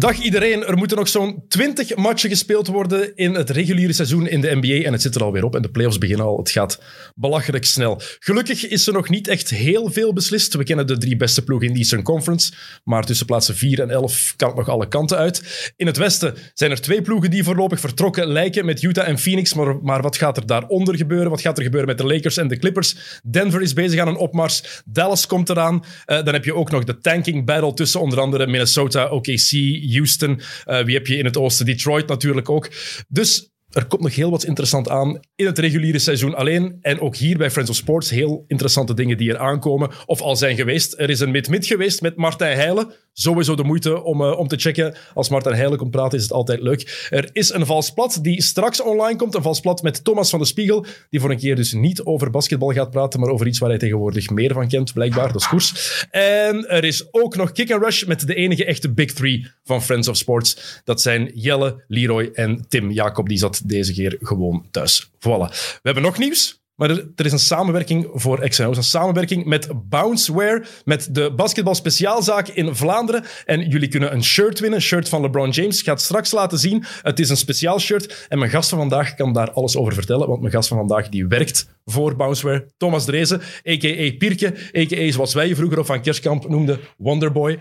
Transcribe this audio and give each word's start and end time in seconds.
Dag 0.00 0.18
iedereen, 0.18 0.64
er 0.64 0.76
moeten 0.76 0.96
nog 0.96 1.08
zo'n 1.08 1.44
20 1.48 1.96
matchen 1.96 2.30
gespeeld 2.30 2.66
worden 2.66 3.16
in 3.16 3.34
het 3.34 3.50
reguliere 3.50 3.92
seizoen 3.92 4.26
in 4.26 4.40
de 4.40 4.58
NBA 4.60 4.86
en 4.86 4.92
het 4.92 5.02
zit 5.02 5.14
er 5.14 5.22
alweer 5.22 5.44
op 5.44 5.54
en 5.54 5.62
de 5.62 5.70
playoffs 5.70 5.98
beginnen 5.98 6.26
al. 6.26 6.38
Het 6.38 6.50
gaat 6.50 6.82
belachelijk 7.14 7.64
snel. 7.64 8.00
Gelukkig 8.18 8.68
is 8.68 8.86
er 8.86 8.92
nog 8.92 9.08
niet 9.08 9.28
echt 9.28 9.50
heel 9.50 9.90
veel 9.90 10.12
beslist. 10.12 10.54
We 10.54 10.64
kennen 10.64 10.86
de 10.86 10.98
drie 10.98 11.16
beste 11.16 11.44
ploegen 11.44 11.66
in 11.66 11.72
de 11.72 11.78
Eastern 11.78 12.02
Conference, 12.02 12.52
maar 12.84 13.04
tussen 13.04 13.26
plaatsen 13.26 13.56
4 13.56 13.80
en 13.80 13.90
11 13.90 14.34
kan 14.36 14.48
het 14.48 14.56
nog 14.56 14.68
alle 14.68 14.88
kanten 14.88 15.16
uit. 15.16 15.72
In 15.76 15.86
het 15.86 15.96
westen 15.96 16.34
zijn 16.54 16.70
er 16.70 16.80
twee 16.80 17.02
ploegen 17.02 17.30
die 17.30 17.44
voorlopig 17.44 17.80
vertrokken 17.80 18.26
lijken 18.26 18.64
met 18.64 18.82
Utah 18.82 19.08
en 19.08 19.18
Phoenix, 19.18 19.54
maar, 19.54 19.76
maar 19.82 20.02
wat 20.02 20.16
gaat 20.16 20.36
er 20.36 20.46
daaronder 20.46 20.96
gebeuren? 20.96 21.30
Wat 21.30 21.40
gaat 21.40 21.56
er 21.56 21.64
gebeuren 21.64 21.88
met 21.88 21.98
de 21.98 22.06
Lakers 22.06 22.36
en 22.36 22.48
de 22.48 22.58
Clippers? 22.58 23.20
Denver 23.30 23.62
is 23.62 23.72
bezig 23.72 24.00
aan 24.00 24.08
een 24.08 24.16
opmars, 24.16 24.82
Dallas 24.84 25.26
komt 25.26 25.48
eraan. 25.48 25.74
Uh, 25.74 26.24
dan 26.24 26.34
heb 26.34 26.44
je 26.44 26.54
ook 26.54 26.70
nog 26.70 26.84
de 26.84 26.98
tanking 26.98 27.44
battle 27.44 27.74
tussen 27.74 28.00
onder 28.00 28.20
andere 28.20 28.46
Minnesota, 28.46 29.08
OKC, 29.08 29.88
Houston. 29.92 30.40
Uh, 30.66 30.84
wie 30.84 30.94
heb 30.94 31.06
je 31.06 31.16
in 31.16 31.24
het 31.24 31.36
oosten? 31.36 31.66
Detroit 31.66 32.08
natuurlijk 32.08 32.48
ook. 32.50 32.70
Dus 33.08 33.50
er 33.70 33.86
komt 33.86 34.02
nog 34.02 34.14
heel 34.14 34.30
wat 34.30 34.44
interessant 34.44 34.88
aan 34.88 35.20
in 35.34 35.46
het 35.46 35.58
reguliere 35.58 35.98
seizoen 35.98 36.34
alleen. 36.34 36.78
En 36.80 37.00
ook 37.00 37.16
hier 37.16 37.38
bij 37.38 37.50
Friends 37.50 37.70
of 37.70 37.76
Sports 37.76 38.10
heel 38.10 38.44
interessante 38.46 38.94
dingen 38.94 39.16
die 39.16 39.30
er 39.30 39.38
aankomen 39.38 39.90
of 40.06 40.20
al 40.20 40.36
zijn 40.36 40.56
geweest. 40.56 40.94
Er 40.98 41.10
is 41.10 41.20
een 41.20 41.30
mid-mid 41.30 41.66
geweest 41.66 42.00
met 42.00 42.16
Martijn 42.16 42.56
Heijlen. 42.56 42.92
Sowieso 43.20 43.54
de 43.54 43.64
moeite 43.64 44.02
om, 44.02 44.20
uh, 44.22 44.38
om 44.38 44.48
te 44.48 44.56
checken. 44.56 44.94
Als 45.14 45.28
Martijn 45.28 45.54
Heijlen 45.54 45.78
komt 45.78 45.90
praten 45.90 46.18
is 46.18 46.22
het 46.22 46.32
altijd 46.32 46.60
leuk. 46.60 47.08
Er 47.10 47.30
is 47.32 47.52
een 47.52 47.66
vals 47.66 47.90
plat 47.90 48.18
die 48.22 48.42
straks 48.42 48.82
online 48.82 49.16
komt. 49.16 49.34
Een 49.34 49.42
vals 49.42 49.60
plat 49.60 49.82
met 49.82 50.04
Thomas 50.04 50.30
van 50.30 50.38
de 50.38 50.44
Spiegel. 50.44 50.86
Die 51.10 51.20
voor 51.20 51.30
een 51.30 51.38
keer 51.38 51.56
dus 51.56 51.72
niet 51.72 52.02
over 52.02 52.30
basketbal 52.30 52.72
gaat 52.72 52.90
praten, 52.90 53.20
maar 53.20 53.28
over 53.28 53.46
iets 53.46 53.58
waar 53.58 53.68
hij 53.68 53.78
tegenwoordig 53.78 54.30
meer 54.30 54.52
van 54.52 54.68
kent, 54.68 54.92
blijkbaar. 54.92 55.32
Dat 55.32 55.40
is 55.40 55.48
koers. 55.48 56.06
En 56.10 56.68
er 56.68 56.84
is 56.84 57.08
ook 57.10 57.36
nog 57.36 57.52
Kick 57.52 57.72
and 57.72 57.82
Rush 57.82 58.04
met 58.04 58.26
de 58.26 58.34
enige 58.34 58.64
echte 58.64 58.92
Big 58.92 59.12
Three 59.12 59.46
van 59.64 59.82
Friends 59.82 60.08
of 60.08 60.16
Sports. 60.16 60.80
Dat 60.84 61.00
zijn 61.00 61.30
Jelle, 61.34 61.84
Leroy 61.88 62.30
en 62.32 62.64
Tim 62.68 62.90
Jacob. 62.90 63.28
Die 63.28 63.38
zat 63.38 63.62
deze 63.64 63.92
keer 63.92 64.16
gewoon 64.20 64.66
thuis. 64.70 65.06
Voilà. 65.06 65.50
We 65.50 65.80
hebben 65.82 66.02
nog 66.02 66.18
nieuws. 66.18 66.59
Maar 66.80 66.90
er, 66.90 67.24
is 67.24 67.32
een 67.32 67.38
samenwerking 67.38 68.08
voor 68.12 68.48
XNO's. 68.48 68.76
Een 68.76 68.82
samenwerking 68.82 69.44
met 69.44 69.68
Bounceware, 69.88 70.64
met 70.84 71.14
de 71.14 71.32
basketbal 71.34 71.74
speciaalzaak 71.74 72.48
in 72.48 72.74
Vlaanderen. 72.74 73.24
En 73.44 73.68
jullie 73.68 73.88
kunnen 73.88 74.12
een 74.12 74.24
shirt 74.24 74.60
winnen, 74.60 74.78
een 74.78 74.84
shirt 74.84 75.08
van 75.08 75.20
LeBron 75.20 75.50
James. 75.50 75.78
Ik 75.78 75.84
ga 75.84 75.92
het 75.92 76.00
straks 76.00 76.30
laten 76.30 76.58
zien. 76.58 76.84
Het 77.02 77.18
is 77.18 77.28
een 77.28 77.36
speciaal 77.36 77.78
shirt. 77.78 78.26
En 78.28 78.38
mijn 78.38 78.50
gast 78.50 78.68
van 78.68 78.78
vandaag 78.78 79.14
kan 79.14 79.32
daar 79.32 79.50
alles 79.50 79.76
over 79.76 79.94
vertellen. 79.94 80.28
Want 80.28 80.40
mijn 80.40 80.52
gast 80.52 80.68
van 80.68 80.78
vandaag 80.78 81.08
die 81.08 81.26
werkt 81.26 81.68
voor 81.84 82.16
Bounceware. 82.16 82.66
Thomas 82.76 83.04
Drezen, 83.04 83.40
a.k.a. 83.68 84.16
Pierke, 84.18 84.54
a.k.a. 84.76 85.10
zoals 85.10 85.34
wij 85.34 85.48
je 85.48 85.54
vroeger 85.54 85.78
op 85.78 85.86
van 85.86 86.02
Kerstkamp 86.02 86.48
noemden, 86.48 86.80
Wonderboy. 86.96 87.58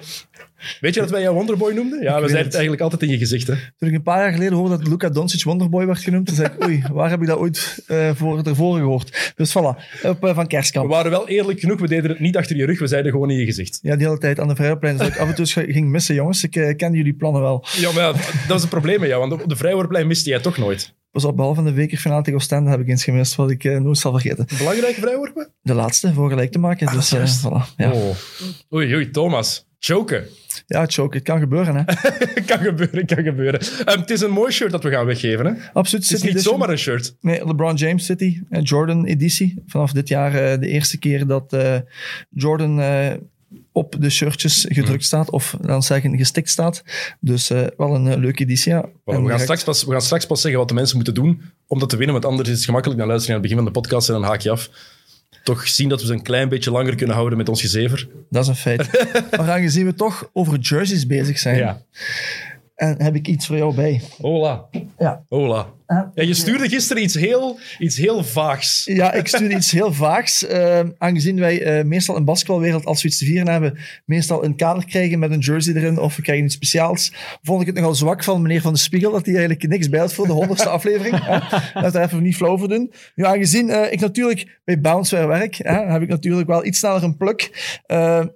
Weet 0.80 0.94
je 0.94 1.00
dat 1.00 1.10
wij 1.10 1.22
jou 1.22 1.36
Wonderboy 1.36 1.74
noemden? 1.74 2.02
Ja, 2.02 2.14
we 2.14 2.28
zeiden 2.28 2.46
het 2.46 2.54
eigenlijk 2.54 2.82
altijd 2.82 3.02
in 3.02 3.10
je 3.10 3.18
gezicht. 3.18 3.48
Hè? 3.48 3.54
Toen 3.78 3.90
ik 3.90 3.96
een 3.96 4.02
paar 4.02 4.20
jaar 4.20 4.32
geleden 4.32 4.54
hoorde 4.54 4.78
dat 4.78 4.88
Luca 4.88 5.10
Doncic 5.10 5.44
Wonderboy 5.44 5.86
werd 5.86 6.00
genoemd, 6.00 6.26
toen 6.26 6.36
zei 6.36 6.48
ik, 6.48 6.64
oei, 6.64 6.84
waar 6.92 7.10
heb 7.10 7.22
ik 7.22 7.28
dat 7.28 7.38
ooit 7.38 7.84
uh, 7.88 8.12
voor, 8.16 8.44
ervoor 8.44 8.78
gehoord? 8.78 9.34
Dus 9.36 9.58
voilà, 9.58 10.02
op 10.04 10.26
uh, 10.26 10.36
Van 10.36 10.48
Kerstkamp. 10.48 10.88
We 10.88 10.94
waren 10.94 11.12
wel 11.12 11.28
eerlijk 11.28 11.60
genoeg, 11.60 11.80
we 11.80 11.88
deden 11.88 12.10
het 12.10 12.20
niet 12.20 12.38
achter 12.38 12.56
je 12.56 12.66
rug, 12.66 12.80
we 12.80 12.88
zeiden 12.88 13.12
gewoon 13.12 13.30
in 13.30 13.38
je 13.38 13.46
gezicht. 13.46 13.80
Ja, 13.82 13.96
die 13.96 14.06
hele 14.06 14.20
tijd 14.20 14.40
aan 14.40 14.48
de 14.48 14.56
vrijworplijn. 14.56 14.98
Dus 14.98 15.08
ik 15.08 15.18
af 15.18 15.28
en 15.28 15.36
toe 15.36 15.46
ging 15.46 15.90
missen, 15.90 16.16
jongens. 16.16 16.44
Ik 16.44 16.56
uh, 16.56 16.76
kende 16.76 16.98
jullie 16.98 17.14
plannen 17.14 17.42
wel. 17.42 17.66
Ja, 17.78 17.92
maar 17.92 18.04
ja, 18.04 18.12
dat 18.48 18.56
is 18.56 18.62
het 18.62 18.70
probleem 18.70 19.00
met 19.00 19.10
jou, 19.10 19.28
want 19.28 19.42
op 19.42 19.50
de 19.50 19.56
vrijworplijn 19.56 20.08
miste 20.08 20.30
jij 20.30 20.40
toch 20.40 20.58
nooit. 20.58 20.94
Pas 21.12 21.26
op, 21.26 21.36
behalve 21.36 21.64
de 21.64 21.74
bekerfinale 21.74 22.22
tegen 22.22 22.40
Oostende 22.40 22.70
heb 22.70 22.80
ik 22.80 22.88
eens 22.88 23.04
gemist, 23.04 23.36
wat 23.36 23.52
ik 23.52 23.64
nooit 23.64 23.98
zal 23.98 24.12
vergeten. 24.12 24.48
Belangrijke 24.58 25.00
vrijworpen? 25.02 25.50
De 25.62 25.74
laatste, 25.74 26.14
voor 26.14 26.30
gelijk 26.30 26.52
te 26.52 26.60
maken. 26.60 26.88
Ah, 26.88 26.94
dus, 26.94 27.46
voilà, 27.46 27.76
ja. 27.78 27.92
oh. 27.92 28.16
Oei, 28.74 28.96
oei, 28.96 29.10
Thomas. 29.12 29.68
Choken. 29.80 30.26
Ja, 30.70 30.86
choke. 30.88 31.18
Het 31.18 31.26
kan 31.26 31.40
gebeuren, 31.40 31.76
hè. 31.76 31.84
kan 32.52 32.60
gebeuren, 32.60 33.06
kan 33.06 33.24
gebeuren. 33.24 33.62
Um, 33.62 34.00
het 34.00 34.10
is 34.10 34.22
een 34.22 34.32
mooi 34.32 34.52
shirt 34.52 34.72
dat 34.72 34.84
we 34.84 34.90
gaan 34.90 35.06
weggeven, 35.06 35.46
hè. 35.46 35.52
Absoluut. 35.74 36.04
Het 36.04 36.14
is 36.14 36.22
niet 36.22 36.32
edition. 36.32 36.54
zomaar 36.54 36.70
een 36.70 36.78
shirt. 36.78 37.16
Nee, 37.22 37.46
LeBron 37.46 37.76
James 37.76 38.06
City, 38.06 38.42
uh, 38.50 38.60
Jordan 38.64 39.06
editie. 39.06 39.64
Vanaf 39.68 39.92
dit 39.92 40.08
jaar 40.08 40.34
uh, 40.34 40.60
de 40.60 40.68
eerste 40.68 40.98
keer 40.98 41.28
dat 41.28 41.54
uh, 41.54 41.76
Jordan 42.30 42.82
op 43.72 43.96
de 44.00 44.10
shirtjes 44.10 44.66
gedrukt 44.70 45.04
staat, 45.04 45.30
of 45.30 45.58
dan 45.62 45.84
zeggen 45.84 46.18
gestikt 46.18 46.50
staat. 46.50 46.84
Dus 47.20 47.52
uh, 47.52 47.68
wel 47.78 47.96
een 47.96 48.06
uh, 48.06 48.16
leuke 48.16 48.44
editie, 48.44 48.72
ja. 48.72 48.90
We, 49.06 49.30
gaan 49.30 49.40
straks 49.40 49.64
pas, 49.64 49.84
we 49.84 49.92
gaan 49.92 50.02
straks 50.02 50.26
pas 50.26 50.42
zeggen 50.42 50.60
wat 50.60 50.70
de 50.70 50.76
mensen 50.76 50.96
moeten 50.96 51.14
doen 51.14 51.42
om 51.68 51.80
dat 51.80 51.90
te 51.90 51.98
winnen, 51.98 52.14
want 52.14 52.26
anders 52.26 52.50
is 52.50 52.56
het 52.56 52.66
gemakkelijk. 52.66 53.00
Dan 53.00 53.08
luisteren 53.08 53.36
aan 53.36 53.42
het 53.42 53.52
begin 53.52 53.66
van 53.66 53.74
de 53.74 53.80
podcast 53.80 54.08
en 54.08 54.14
dan 54.14 54.24
haak 54.24 54.42
je 54.42 54.52
af. 54.52 54.70
Toch 55.44 55.68
zien 55.68 55.90
dat 55.90 56.02
we 56.02 56.08
ze 56.08 56.14
een 56.14 56.22
klein 56.22 56.50
beetje 56.50 56.72
langer 56.72 56.96
kunnen 56.96 57.16
houden 57.16 57.38
met 57.38 57.50
ons 57.50 57.62
gezever. 57.62 58.08
Dat 58.30 58.44
is 58.44 58.50
een 58.50 58.56
feit. 58.56 59.08
maar 59.38 59.52
aangezien 59.52 59.86
we 59.86 59.94
toch 59.94 60.30
over 60.34 60.58
jerseys 60.60 61.06
bezig 61.06 61.40
zijn, 61.40 61.58
ja. 61.58 61.82
en 62.76 63.02
heb 63.02 63.16
ik 63.16 63.28
iets 63.28 63.48
voor 63.48 63.58
jou 63.58 63.76
bij. 63.76 64.02
Hola. 64.18 64.66
Ja. 64.98 65.26
Hola. 65.30 65.68
Ja, 65.90 66.12
je 66.14 66.34
stuurde 66.34 66.70
gisteren 66.70 67.04
iets 67.04 67.14
heel, 67.14 67.60
iets 67.80 67.98
heel 67.98 68.24
vaags. 68.24 68.86
Ja, 68.86 69.14
ik 69.14 69.28
stuurde 69.28 69.56
iets 69.56 69.72
heel 69.72 69.94
vaags. 69.94 70.44
Uh, 70.44 70.80
aangezien 70.98 71.40
wij 71.40 71.80
uh, 71.80 71.86
meestal 71.86 72.18
in 72.18 72.26
basketbalwereld, 72.26 72.86
als 72.86 73.02
we 73.02 73.08
iets 73.08 73.18
te 73.18 73.26
vieren 73.26 73.48
hebben, 73.48 73.78
meestal 74.06 74.44
een 74.44 74.56
kader 74.56 74.86
krijgen 74.86 75.20
met 75.20 75.32
een 75.32 75.40
jersey 75.40 75.76
erin 75.76 76.00
of 76.00 76.16
we 76.16 76.22
krijgen 76.22 76.46
iets 76.46 76.54
speciaals, 76.54 77.14
vond 77.42 77.62
ik 77.62 77.68
het 77.68 77.76
nogal 77.76 77.96
zwak 77.96 78.24
van 78.24 78.42
meneer 78.42 78.62
Van 78.62 78.74
de 78.74 78.80
Spiegel 78.80 79.12
dat 79.12 79.26
hij 79.26 79.36
eigenlijk 79.36 79.68
niks 79.68 79.90
bij 79.90 80.00
had 80.00 80.14
voor 80.14 80.28
de 80.28 80.34
honderdste 80.34 80.70
aflevering. 80.70 81.18
Dat 81.74 81.94
we 81.94 82.00
even 82.00 82.24
niet 82.24 82.36
flauw 82.36 82.58
voor 82.58 82.70
doen. 82.70 82.92
Nu, 83.16 83.26
aangezien 83.26 83.70
uh, 83.70 83.92
ik 83.92 84.00
natuurlijk 84.00 84.60
bij 84.66 84.82
Bounceware 84.82 85.28
werk, 85.28 85.56
heb 85.64 86.02
ik 86.02 86.10
natuurlijk 86.10 86.48
wel 86.48 86.66
iets 86.66 86.80
sneller 86.80 87.04
een 87.04 87.18
pluk. 87.18 87.50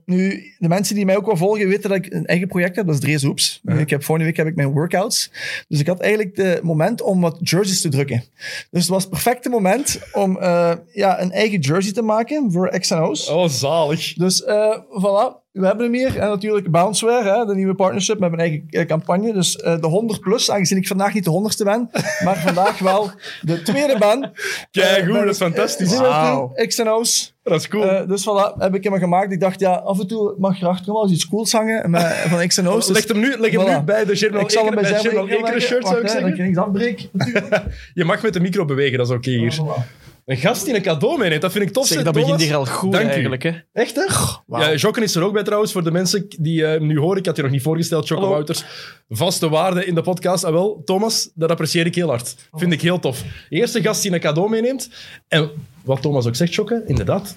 nu, 0.05 0.53
de 0.57 0.67
mensen 0.67 0.95
die 0.95 1.05
mij 1.05 1.17
ook 1.17 1.25
wel 1.25 1.37
volgen 1.37 1.67
weten 1.67 1.89
dat 1.89 2.05
ik 2.05 2.13
een 2.13 2.25
eigen 2.25 2.47
project 2.47 2.75
heb, 2.75 2.85
dat 2.85 2.95
is 2.95 3.01
Drees 3.01 3.23
Hoops. 3.23 3.61
Ik 3.77 3.89
heb, 3.89 4.03
vorige 4.03 4.25
week 4.25 4.37
heb 4.37 4.47
ik 4.47 4.55
mijn 4.55 4.71
workouts. 4.71 5.31
Dus 5.67 5.79
ik 5.79 5.87
had 5.87 5.99
eigenlijk 5.99 6.35
de 6.35 6.59
moment 6.63 7.01
om 7.01 7.21
wat 7.21 7.41
jerseys 7.43 7.81
te 7.81 7.89
drukken. 7.89 8.23
Dus 8.71 8.81
het 8.81 8.87
was 8.87 9.01
het 9.01 9.11
perfecte 9.11 9.49
moment 9.49 9.99
om 10.13 10.37
uh, 10.37 10.71
ja, 10.93 11.21
een 11.21 11.31
eigen 11.31 11.59
jersey 11.59 11.93
te 11.93 12.01
maken 12.01 12.51
voor 12.51 12.79
X&O's. 12.79 13.29
Oh, 13.29 13.47
zalig. 13.47 14.13
Dus 14.13 14.41
uh, 14.41 14.77
voilà, 14.77 15.42
we 15.53 15.65
hebben 15.65 15.85
hem 15.85 15.93
hier. 15.93 16.19
En 16.19 16.29
natuurlijk 16.29 16.71
Bounceware, 16.71 17.37
hè, 17.37 17.45
de 17.45 17.55
nieuwe 17.55 17.75
partnership 17.75 18.19
met 18.19 18.29
mijn 18.31 18.41
eigen 18.41 18.67
uh, 18.69 18.85
campagne. 18.85 19.33
Dus 19.33 19.55
uh, 19.55 19.79
de 19.79 19.87
100 19.87 20.19
plus, 20.19 20.51
aangezien 20.51 20.77
ik 20.77 20.87
vandaag 20.87 21.13
niet 21.13 21.23
de 21.23 21.51
100ste 21.51 21.63
ben, 21.63 21.89
maar 22.25 22.37
vandaag 22.37 22.79
wel 22.79 23.11
de 23.41 23.61
tweede 23.61 23.97
ben. 23.97 24.31
Kijk, 24.71 25.05
goed, 25.05 25.13
dat 25.13 25.25
is 25.25 25.37
fantastisch. 25.37 25.97
Wow. 25.97 26.67
X&O's. 26.67 27.33
Dat 27.43 27.59
is 27.59 27.67
cool. 27.67 27.83
Uh, 27.83 28.07
dus 28.07 28.21
voilà, 28.21 28.57
heb 28.57 28.75
ik 28.75 28.83
hem 28.83 28.97
gemaakt. 28.97 29.31
Ik 29.31 29.39
dacht, 29.39 29.59
ja, 29.59 29.73
af 29.73 29.99
en 29.99 30.07
toe 30.07 30.35
mag 30.37 30.59
je 30.59 30.65
achter 30.65 30.93
wel 30.93 31.03
eens 31.03 31.11
iets 31.11 31.27
cools 31.27 31.51
hangen 31.51 31.89
met, 31.89 32.01
van 32.03 32.47
X&O's. 32.47 32.87
Dus, 32.87 32.95
leg 32.95 33.07
hem 33.07 33.19
nu, 33.19 33.37
leg 33.37 33.51
hem 33.51 33.61
voilà. 33.61 33.79
nu 33.79 33.81
bij 33.81 34.05
de 34.05 34.15
General 34.15 34.41
ik 34.41 34.49
zal 34.49 34.65
hem 34.65 34.75
bij 34.75 34.83
General 34.83 35.27
Ekeren 35.27 35.61
shirt, 35.61 35.87
zou 35.87 36.01
ik 36.01 36.07
zeggen. 36.07 36.27
Dan 36.27 36.37
kan 36.37 36.45
ik 36.45 36.55
dat 36.55 36.71
breken. 36.71 37.09
je 37.93 38.03
mag 38.03 38.21
met 38.21 38.33
de 38.33 38.39
micro 38.39 38.65
bewegen, 38.65 38.97
dat 38.97 39.07
is 39.07 39.15
oké 39.15 39.29
okay 39.29 39.39
hier. 39.39 39.53
Voilà. 39.53 40.02
Een 40.25 40.37
gast 40.37 40.65
die 40.65 40.75
een 40.75 40.81
cadeau 40.81 41.17
meeneemt, 41.17 41.41
dat 41.41 41.51
vind 41.51 41.65
ik 41.65 41.73
tof. 41.73 41.87
Zeg, 41.87 42.03
dat 42.03 42.13
begint 42.13 42.41
hier 42.41 42.55
al 42.55 42.65
goed 42.65 42.91
Dank 42.91 43.09
eigenlijk. 43.09 43.43
Hè? 43.43 43.51
Echt, 43.73 43.95
hè? 43.95 44.05
Wow. 44.45 44.61
Ja, 44.61 44.75
Jokken 44.75 45.03
is 45.03 45.15
er 45.15 45.23
ook 45.23 45.33
bij 45.33 45.43
trouwens, 45.43 45.71
voor 45.71 45.83
de 45.83 45.91
mensen 45.91 46.25
die 46.39 46.61
uh, 46.61 46.79
nu 46.79 46.99
horen. 46.99 47.17
Ik 47.17 47.25
had 47.25 47.35
je 47.35 47.41
nog 47.41 47.51
niet 47.51 47.61
voorgesteld, 47.61 48.07
Jokke 48.07 48.27
Wouters. 48.27 48.63
Vaste 49.09 49.49
waarde 49.49 49.85
in 49.85 49.95
de 49.95 50.01
podcast. 50.01 50.43
Ah, 50.43 50.51
wel, 50.51 50.81
Thomas, 50.85 51.29
dat 51.35 51.49
apprecieer 51.49 51.85
ik 51.85 51.95
heel 51.95 52.07
hard. 52.07 52.35
Oh. 52.51 52.59
Vind 52.59 52.73
ik 52.73 52.81
heel 52.81 52.99
tof. 52.99 53.23
Eerste 53.49 53.81
gast 53.81 54.01
die 54.01 54.11
een 54.11 54.19
cadeau 54.19 54.49
meeneemt. 54.49 54.89
En 55.27 55.49
wat 55.83 56.01
Thomas 56.01 56.27
ook 56.27 56.35
zegt, 56.35 56.53
Jokke, 56.53 56.83
inderdaad, 56.87 57.35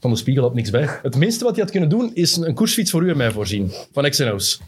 van 0.00 0.10
de 0.10 0.16
Spiegel 0.16 0.42
had 0.42 0.54
niks 0.54 0.70
bij. 0.70 0.88
Het 1.02 1.16
minste 1.16 1.44
wat 1.44 1.52
hij 1.52 1.62
had 1.62 1.70
kunnen 1.70 1.88
doen, 1.88 2.10
is 2.14 2.36
een 2.36 2.54
koersfiets 2.54 2.90
voor 2.90 3.02
u 3.02 3.10
en 3.10 3.16
mij 3.16 3.30
voorzien. 3.30 3.72
Van 3.92 4.10
X&O's. 4.10 4.60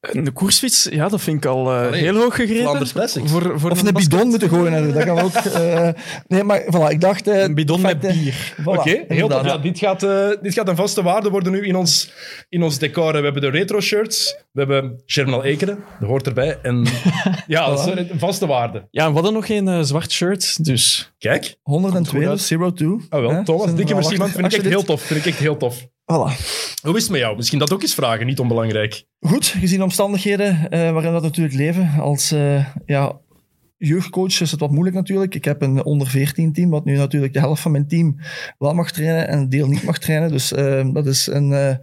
Een 0.00 0.32
koersfiets, 0.32 0.88
ja, 0.90 1.08
dat 1.08 1.20
vind 1.20 1.44
ik 1.44 1.50
al 1.50 1.72
uh, 1.72 1.90
heel 1.90 2.16
hoog 2.16 2.34
gegrepen. 2.34 2.86
Voor, 3.28 3.60
voor 3.60 3.70
of 3.70 3.80
een, 3.80 3.86
een 3.86 3.94
bidon 3.94 4.28
moeten 4.28 4.48
gooien, 4.48 4.92
dat 4.94 5.04
kan 5.04 5.18
ook. 5.18 5.34
Uh, 5.44 5.88
nee, 6.26 6.42
maar 6.42 6.60
voilà, 6.60 6.90
ik 6.90 7.00
dacht... 7.00 7.28
Uh, 7.28 7.42
een 7.42 7.54
bidon 7.54 7.80
met 7.80 8.00
bier. 8.00 8.54
Voilà, 8.60 8.64
Oké, 8.64 8.78
okay, 8.78 9.04
heel 9.08 9.28
tof. 9.28 9.44
Ja, 9.44 9.58
dit, 9.58 9.78
gaat, 9.78 10.00
dit 10.42 10.54
gaat 10.54 10.68
een 10.68 10.76
vaste 10.76 11.02
waarde 11.02 11.30
worden 11.30 11.52
nu 11.52 11.66
in 11.66 11.76
ons, 11.76 12.12
in 12.48 12.62
ons 12.62 12.78
decor. 12.78 13.12
We 13.12 13.20
hebben 13.20 13.42
de 13.42 13.50
retro-shirts, 13.50 14.44
we 14.52 14.60
hebben 14.60 15.02
Germinal 15.06 15.44
Ekeren, 15.44 15.84
dat 16.00 16.08
hoort 16.08 16.26
erbij. 16.26 16.58
En 16.62 16.86
ja, 17.46 17.68
dat 17.68 17.78
is 17.78 18.10
een 18.10 18.18
vaste 18.18 18.46
waarde. 18.46 18.86
Ja, 18.90 19.02
en 19.02 19.08
we 19.08 19.14
hadden 19.14 19.32
nog 19.32 19.46
geen 19.46 19.84
zwart 19.84 20.12
shirt, 20.12 20.64
dus... 20.64 21.12
Kijk. 21.18 21.56
102, 21.62 22.36
Zero 22.36 22.72
Two. 22.72 23.00
Oh 23.10 23.20
wel, 23.20 23.42
Thomas, 23.42 23.74
dikke 23.74 23.94
merci 23.94 24.16
man, 24.16 24.28
vind 24.28 24.46
ik 24.46 24.52
echt 24.52 24.68
heel 24.68 24.82
tof. 24.82 25.02
Vind 25.02 25.20
ik 25.20 25.26
echt 25.26 25.38
heel 25.38 25.56
tof. 25.56 25.88
Voilà. 26.12 26.36
Hoe 26.82 26.96
is 26.96 27.02
het 27.02 27.10
met 27.10 27.20
jou? 27.20 27.36
Misschien 27.36 27.58
dat 27.58 27.72
ook 27.72 27.82
eens 27.82 27.94
vragen, 27.94 28.26
niet 28.26 28.38
onbelangrijk. 28.38 29.04
Goed, 29.20 29.46
gezien 29.46 29.78
de 29.78 29.84
omstandigheden 29.84 30.54
uh, 30.70 30.90
waarin 30.90 31.14
we 31.14 31.20
natuurlijk 31.20 31.54
leven, 31.54 31.92
als 32.00 32.32
uh, 32.32 32.64
ja, 32.86 33.20
jeugdcoach 33.78 34.40
is 34.40 34.50
het 34.50 34.60
wat 34.60 34.70
moeilijk 34.70 34.96
natuurlijk. 34.96 35.34
Ik 35.34 35.44
heb 35.44 35.62
een 35.62 35.84
onder 35.84 36.08
14 36.08 36.52
team, 36.52 36.70
wat 36.70 36.84
nu 36.84 36.96
natuurlijk 36.96 37.32
de 37.32 37.38
helft 37.38 37.62
van 37.62 37.70
mijn 37.70 37.88
team 37.88 38.16
wel 38.58 38.74
mag 38.74 38.90
trainen 38.92 39.28
en 39.28 39.38
een 39.38 39.48
deel 39.48 39.66
niet 39.68 39.82
mag 39.82 39.98
trainen. 39.98 40.30
Dus 40.30 40.52
uh, 40.52 40.92
dat 40.92 41.06
is 41.06 41.26
een 41.26 41.50
uh, 41.50 41.74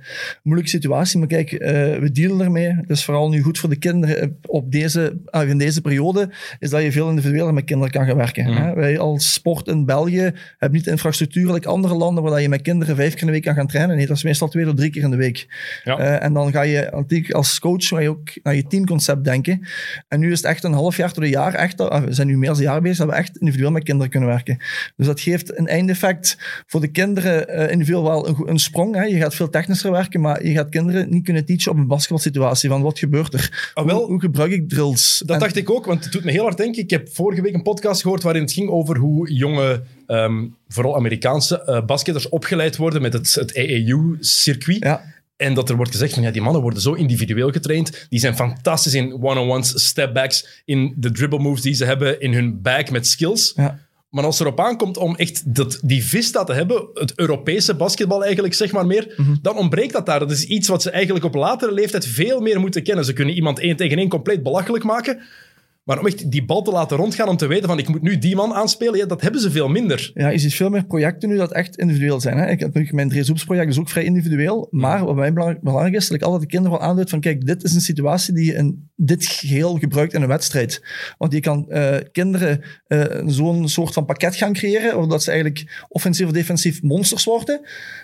moeilijke 0.44 0.72
situatie. 0.72 1.20
Maar 1.20 1.28
kijk, 1.28 1.52
uh, 1.52 1.60
we 1.98 2.10
dealen 2.12 2.46
ermee. 2.46 2.68
Het 2.68 2.90
is 2.90 3.06
vooral 3.06 3.30
nu 3.30 3.42
goed 3.42 3.60
voor 3.60 3.70
de 3.70 3.76
kinderen 3.76 4.38
op 4.46 4.72
deze, 4.72 5.18
in 5.48 5.58
deze 5.58 5.82
periode, 5.82 6.30
is 6.60 6.70
dat 6.70 6.82
je 6.82 6.92
veel 6.92 7.10
individueler 7.10 7.54
met 7.54 7.64
kinderen 7.64 7.92
kan 7.92 8.06
gaan 8.06 8.18
werken. 8.18 8.46
Mm. 8.46 8.56
Hè? 8.56 8.74
Wij 8.74 9.00
als 9.00 9.34
sport 9.34 9.68
in 9.68 9.86
België 9.86 10.32
hebben 10.58 10.72
niet 10.72 10.86
de 10.86 10.92
infrastructuur 10.92 11.52
like 11.52 11.68
andere 11.68 11.96
landen, 11.96 12.24
waar 12.24 12.42
je 12.42 12.50
met 12.50 12.62
kinderen 12.62 12.96
vijf 12.96 13.14
keer 13.14 13.22
in 13.22 13.28
de 13.28 13.34
week 13.34 13.44
kan 13.44 13.56
gaan 13.56 13.68
trainen. 13.68 13.96
Nee, 13.96 14.08
dat 14.08 14.18
is 14.18 14.24
meestal 14.24 14.48
twee 14.48 14.66
tot 14.66 14.78
drie 14.78 14.90
keer 14.90 15.04
in 15.04 15.12
de 15.12 15.18
week. 15.18 15.48
Ja. 15.84 16.20
en 16.20 16.34
dan 16.34 16.52
ga 16.52 16.62
je 16.62 16.92
als 17.32 17.60
coach 17.60 17.88
ga 17.88 18.00
je 18.00 18.10
ook 18.10 18.30
naar 18.44 18.56
je 18.56 18.68
teamconcept 18.68 19.24
denken. 19.24 19.68
En 20.08 20.20
nu 20.20 20.32
is 20.32 20.38
het 20.38 20.48
echt 20.48 20.64
een 20.64 20.74
half 20.74 20.98
jaar 20.98 21.12
tot 21.12 21.24
een 21.24 21.30
jaar 21.30 21.54
echt 21.54 21.82
Ah, 21.90 22.04
we 22.04 22.14
zijn 22.14 22.28
nu 22.28 22.38
meer 22.38 22.50
dan 22.50 22.58
een 22.58 22.64
jaar 22.64 22.82
bezig 22.82 22.98
dat 22.98 23.08
we 23.08 23.14
echt 23.14 23.38
individueel 23.38 23.72
met 23.72 23.84
kinderen 23.84 24.12
kunnen 24.12 24.30
werken. 24.30 24.58
Dus 24.96 25.06
dat 25.06 25.20
geeft 25.20 25.58
een 25.58 25.68
eindeffect 25.68 26.38
voor 26.68 26.82
de 26.82 26.88
kinderen 26.88 27.50
uh, 27.50 27.72
individueel 27.72 28.04
wel 28.04 28.28
een, 28.28 28.50
een 28.50 28.60
sprong. 28.60 28.96
Hè. 28.96 29.04
Je 29.04 29.18
gaat 29.18 29.36
veel 29.36 29.50
technischer 29.50 29.92
werken, 29.92 30.22
maar 30.22 30.46
je 30.46 30.54
gaat 30.54 30.70
kinderen 30.70 31.10
niet 31.10 31.24
kunnen 31.24 31.46
teachen 31.46 31.72
op 31.72 31.78
een 31.78 31.88
basketbalsituatie. 31.88 32.70
Van 32.70 32.82
wat 32.82 33.00
gebeurt 33.00 33.34
er? 33.34 33.72
Ah, 33.74 33.86
wel, 33.86 33.98
hoe, 33.98 34.08
hoe, 34.08 34.20
gebruik 34.20 34.52
ik 34.52 34.70
drills? 34.70 35.24
Dat 35.26 35.40
dacht 35.40 35.56
ik 35.56 35.70
ook, 35.70 35.86
want 35.86 36.04
het 36.04 36.14
doet 36.14 36.24
me 36.24 36.32
heel 36.32 36.44
hard 36.44 36.58
denken. 36.58 36.82
Ik 36.82 36.90
heb 36.90 37.10
vorige 37.12 37.42
week 37.42 37.54
een 37.54 37.64
podcast 37.64 38.02
gehoord 38.02 38.24
waarin 38.24 38.42
het 38.42 38.52
ging 38.52 38.70
over 38.70 38.98
hoe 38.98 39.34
jonge, 39.34 39.84
um, 40.08 40.56
vooral 40.68 40.96
Amerikaanse 40.96 41.64
uh, 41.66 41.86
basketters 41.86 42.30
opgeleid 42.30 42.78
worden 42.78 43.02
met 43.02 43.14
het, 43.14 43.34
het 43.34 43.56
AAU-circuit. 43.56 44.84
Ja. 44.84 45.14
En 45.38 45.54
dat 45.54 45.70
er 45.70 45.76
wordt 45.76 45.92
gezegd 45.92 46.14
van 46.14 46.24
ja, 46.24 46.32
die 46.32 46.42
mannen 46.42 46.62
worden 46.62 46.82
zo 46.82 46.94
individueel 46.94 47.52
getraind. 47.52 48.06
Die 48.10 48.20
zijn 48.20 48.36
fantastisch 48.36 48.94
in 48.94 49.24
one-on-ones, 49.24 49.86
stepbacks, 49.88 50.62
in 50.66 50.94
de 50.98 51.12
dribble 51.12 51.40
moves 51.40 51.62
die 51.62 51.74
ze 51.74 51.86
hebben, 51.86 52.20
in 52.20 52.34
hun 52.34 52.62
bag 52.62 52.90
met 52.90 53.08
skills. 53.08 53.54
Ja. 53.56 53.80
Maar 54.10 54.24
als 54.24 54.40
het 54.40 54.48
erop 54.48 54.60
aankomt 54.60 54.98
om 54.98 55.16
echt 55.16 55.56
dat, 55.56 55.80
die 55.84 56.06
vista 56.06 56.44
te 56.44 56.54
hebben, 56.54 56.88
het 56.94 57.14
Europese 57.16 57.74
basketbal 57.74 58.24
eigenlijk, 58.24 58.54
zeg 58.54 58.72
maar 58.72 58.86
meer, 58.86 59.14
mhm. 59.18 59.36
dan 59.42 59.58
ontbreekt 59.58 59.94
dat 59.94 60.06
daar. 60.06 60.20
Dat 60.20 60.32
is 60.32 60.44
iets 60.44 60.68
wat 60.68 60.82
ze 60.82 60.90
eigenlijk 60.90 61.26
op 61.26 61.34
latere 61.34 61.72
leeftijd 61.72 62.06
veel 62.06 62.40
meer 62.40 62.60
moeten 62.60 62.84
kennen. 62.84 63.06
Ze 63.06 63.14
kunnen 63.14 63.36
iemand 63.36 63.60
één 63.60 63.76
tegen 63.76 63.98
één 63.98 64.10
compleet 64.10 64.44
belachelijk 64.44 64.84
maken. 64.84 65.22
Maar 65.86 66.00
om 66.00 66.06
echt 66.06 66.32
die 66.32 66.46
bal 66.46 66.62
te 66.62 66.72
laten 66.72 66.98
rondgaan 66.98 67.28
om 67.28 67.38
te 67.38 67.48
weten 67.48 67.68
van 67.68 67.78
ik 67.78 67.88
moet 67.88 68.02
nu 68.02 68.18
die 68.18 68.36
man 68.36 68.54
aanspelen, 68.54 68.98
ja, 68.98 69.06
dat 69.06 69.22
hebben 69.22 69.42
ze 69.42 69.52
veel 69.52 69.68
minder. 69.68 70.12
Ja, 70.14 70.30
je 70.30 70.38
ziet 70.38 70.56
veel 70.56 70.70
meer 70.70 70.86
projecten 70.86 71.30
nu 71.30 71.38
dat 71.38 71.52
echt 71.52 71.78
individueel 71.78 72.20
zijn. 72.20 72.38
Hè? 72.38 72.50
Ik, 72.50 72.60
natuurlijk, 72.60 72.94
mijn 72.94 73.10
Drees 73.10 73.44
project 73.44 73.70
is 73.70 73.80
ook 73.80 73.90
vrij 73.90 74.04
individueel. 74.04 74.68
Maar 74.72 75.06
wat 75.06 75.16
mij 75.16 75.34
belangrijk 75.34 75.94
is, 75.94 76.08
dat 76.08 76.18
ik 76.18 76.24
altijd 76.24 76.42
de 76.42 76.48
kinderen 76.48 76.78
wel 76.78 76.88
aanduid 76.88 77.10
van 77.10 77.20
kijk, 77.20 77.46
dit 77.46 77.64
is 77.64 77.74
een 77.74 77.82
situatie 77.82 78.34
die 78.34 78.46
je 78.46 78.54
in 78.54 78.90
dit 78.96 79.26
geheel 79.26 79.78
gebruikt 79.78 80.14
in 80.14 80.22
een 80.22 80.28
wedstrijd. 80.28 80.82
Want 81.18 81.34
je 81.34 81.40
kan 81.40 81.66
uh, 81.70 81.96
kinderen 82.12 82.62
uh, 82.88 83.04
zo'n 83.26 83.70
soort 83.70 83.94
van 83.94 84.06
pakket 84.06 84.36
gaan 84.36 84.54
creëren, 84.54 84.98
omdat 84.98 85.24
ze 85.24 85.32
eigenlijk 85.32 85.86
offensief 85.88 86.26
of 86.26 86.32
defensief 86.32 86.82
monsters 86.82 87.24
worden. 87.24 87.62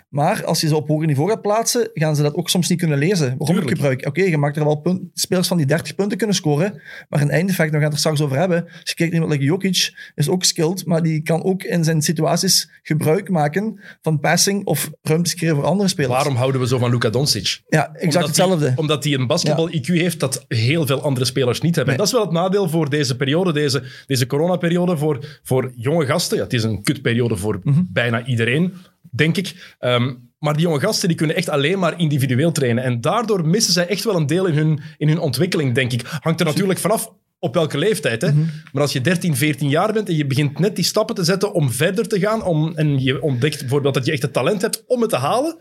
Maar 0.09 0.45
als 0.45 0.61
je 0.61 0.67
ze 0.67 0.75
op 0.75 0.87
hoger 0.87 1.07
niveau 1.07 1.29
gaat 1.29 1.41
plaatsen, 1.41 1.89
gaan 1.93 2.15
ze 2.15 2.21
dat 2.21 2.35
ook 2.35 2.49
soms 2.49 2.69
niet 2.69 2.79
kunnen 2.79 2.97
lezen. 2.97 3.35
Waarom 3.37 3.57
ik 3.57 3.69
gebruik? 3.69 4.05
Oké, 4.05 4.23
je 4.23 4.37
maakt 4.37 4.57
er 4.57 4.63
wel 4.63 4.75
punt, 4.75 5.01
spelers 5.13 5.47
van 5.47 5.57
die 5.57 5.65
30 5.65 5.95
punten 5.95 6.17
kunnen 6.17 6.35
scoren, 6.35 6.81
maar 7.09 7.21
een 7.21 7.29
eindeffect, 7.29 7.70
we 7.71 7.77
gaan 7.77 7.83
het 7.83 7.93
er 7.93 7.99
straks 7.99 8.21
over 8.21 8.37
hebben. 8.37 8.63
Als 8.63 8.73
je 8.83 8.93
kijkt 8.93 9.13
naar 9.13 9.21
iemand 9.21 9.31
like 9.31 9.43
Jokic, 9.43 10.11
is 10.15 10.29
ook 10.29 10.43
skilled, 10.43 10.85
maar 10.85 11.03
die 11.03 11.21
kan 11.21 11.43
ook 11.43 11.63
in 11.63 11.83
zijn 11.83 12.01
situaties 12.01 12.69
gebruik 12.81 13.29
maken 13.29 13.79
van 14.01 14.19
passing 14.19 14.65
of 14.65 14.89
ruimtes 15.01 15.35
creëren 15.35 15.55
voor 15.55 15.65
andere 15.65 15.89
spelers. 15.89 16.13
Waarom 16.13 16.35
houden 16.35 16.61
we 16.61 16.67
zo 16.67 16.77
van 16.77 16.89
Luka 16.89 17.09
Doncic? 17.09 17.61
Ja, 17.67 17.85
exact 17.85 18.03
omdat 18.03 18.27
hetzelfde. 18.27 18.67
Die, 18.67 18.77
omdat 18.77 19.03
hij 19.03 19.13
een 19.13 19.27
basketbal-IQ 19.27 19.85
heeft 19.85 20.19
dat 20.19 20.45
heel 20.47 20.85
veel 20.85 21.01
andere 21.01 21.25
spelers 21.25 21.61
niet 21.61 21.75
hebben. 21.75 21.93
En 21.93 21.99
dat 21.99 22.07
is 22.07 22.13
wel 22.13 22.23
het 22.23 22.31
nadeel 22.31 22.69
voor 22.69 22.89
deze 22.89 23.15
periode, 23.15 23.53
deze, 23.53 23.83
deze 24.05 24.25
coronaperiode, 24.25 24.97
voor, 24.97 25.39
voor 25.43 25.71
jonge 25.75 26.05
gasten. 26.05 26.37
Ja, 26.37 26.43
het 26.43 26.53
is 26.53 26.63
een 26.63 26.83
kutperiode 26.83 27.37
voor 27.37 27.59
mhm. 27.63 27.81
bijna 27.87 28.25
iedereen 28.25 28.73
denk 29.11 29.37
ik. 29.37 29.75
Ehm, 29.79 30.13
maar 30.39 30.53
die 30.53 30.61
jonge 30.61 30.79
gasten 30.79 31.07
die 31.07 31.17
kunnen 31.17 31.35
echt 31.35 31.49
alleen 31.49 31.79
maar 31.79 31.99
individueel 31.99 32.51
trainen. 32.51 32.83
En 32.83 33.01
daardoor 33.01 33.47
missen 33.47 33.73
zij 33.73 33.87
echt 33.87 34.03
wel 34.03 34.15
een 34.15 34.27
deel 34.27 34.45
in 34.45 34.53
hun, 34.53 34.79
in 34.97 35.07
hun 35.07 35.19
ontwikkeling, 35.19 35.73
denk 35.75 35.91
ik. 35.93 36.01
Hangt 36.19 36.39
er 36.39 36.45
natuurlijk 36.45 36.79
vanaf 36.79 37.13
op 37.41 37.53
welke 37.53 37.77
leeftijd. 37.77 38.21
Hè? 38.21 38.31
Mhm. 38.31 38.41
Maar 38.71 38.81
als 38.81 38.93
je 38.93 39.01
13, 39.01 39.35
14 39.35 39.69
jaar 39.69 39.93
bent 39.93 40.09
en 40.09 40.15
je 40.15 40.25
begint 40.25 40.59
net 40.59 40.75
die 40.75 40.85
stappen 40.85 41.15
te 41.15 41.23
zetten 41.23 41.53
om 41.53 41.71
verder 41.71 42.07
te 42.07 42.19
gaan, 42.19 42.43
om, 42.43 42.75
en 42.75 43.03
je 43.03 43.21
ontdekt 43.21 43.59
bijvoorbeeld 43.59 43.93
dat 43.93 44.05
je 44.05 44.11
echt 44.11 44.21
het 44.21 44.33
talent 44.33 44.61
hebt 44.61 44.83
om 44.87 45.01
het 45.01 45.09
te 45.09 45.15
halen, 45.15 45.57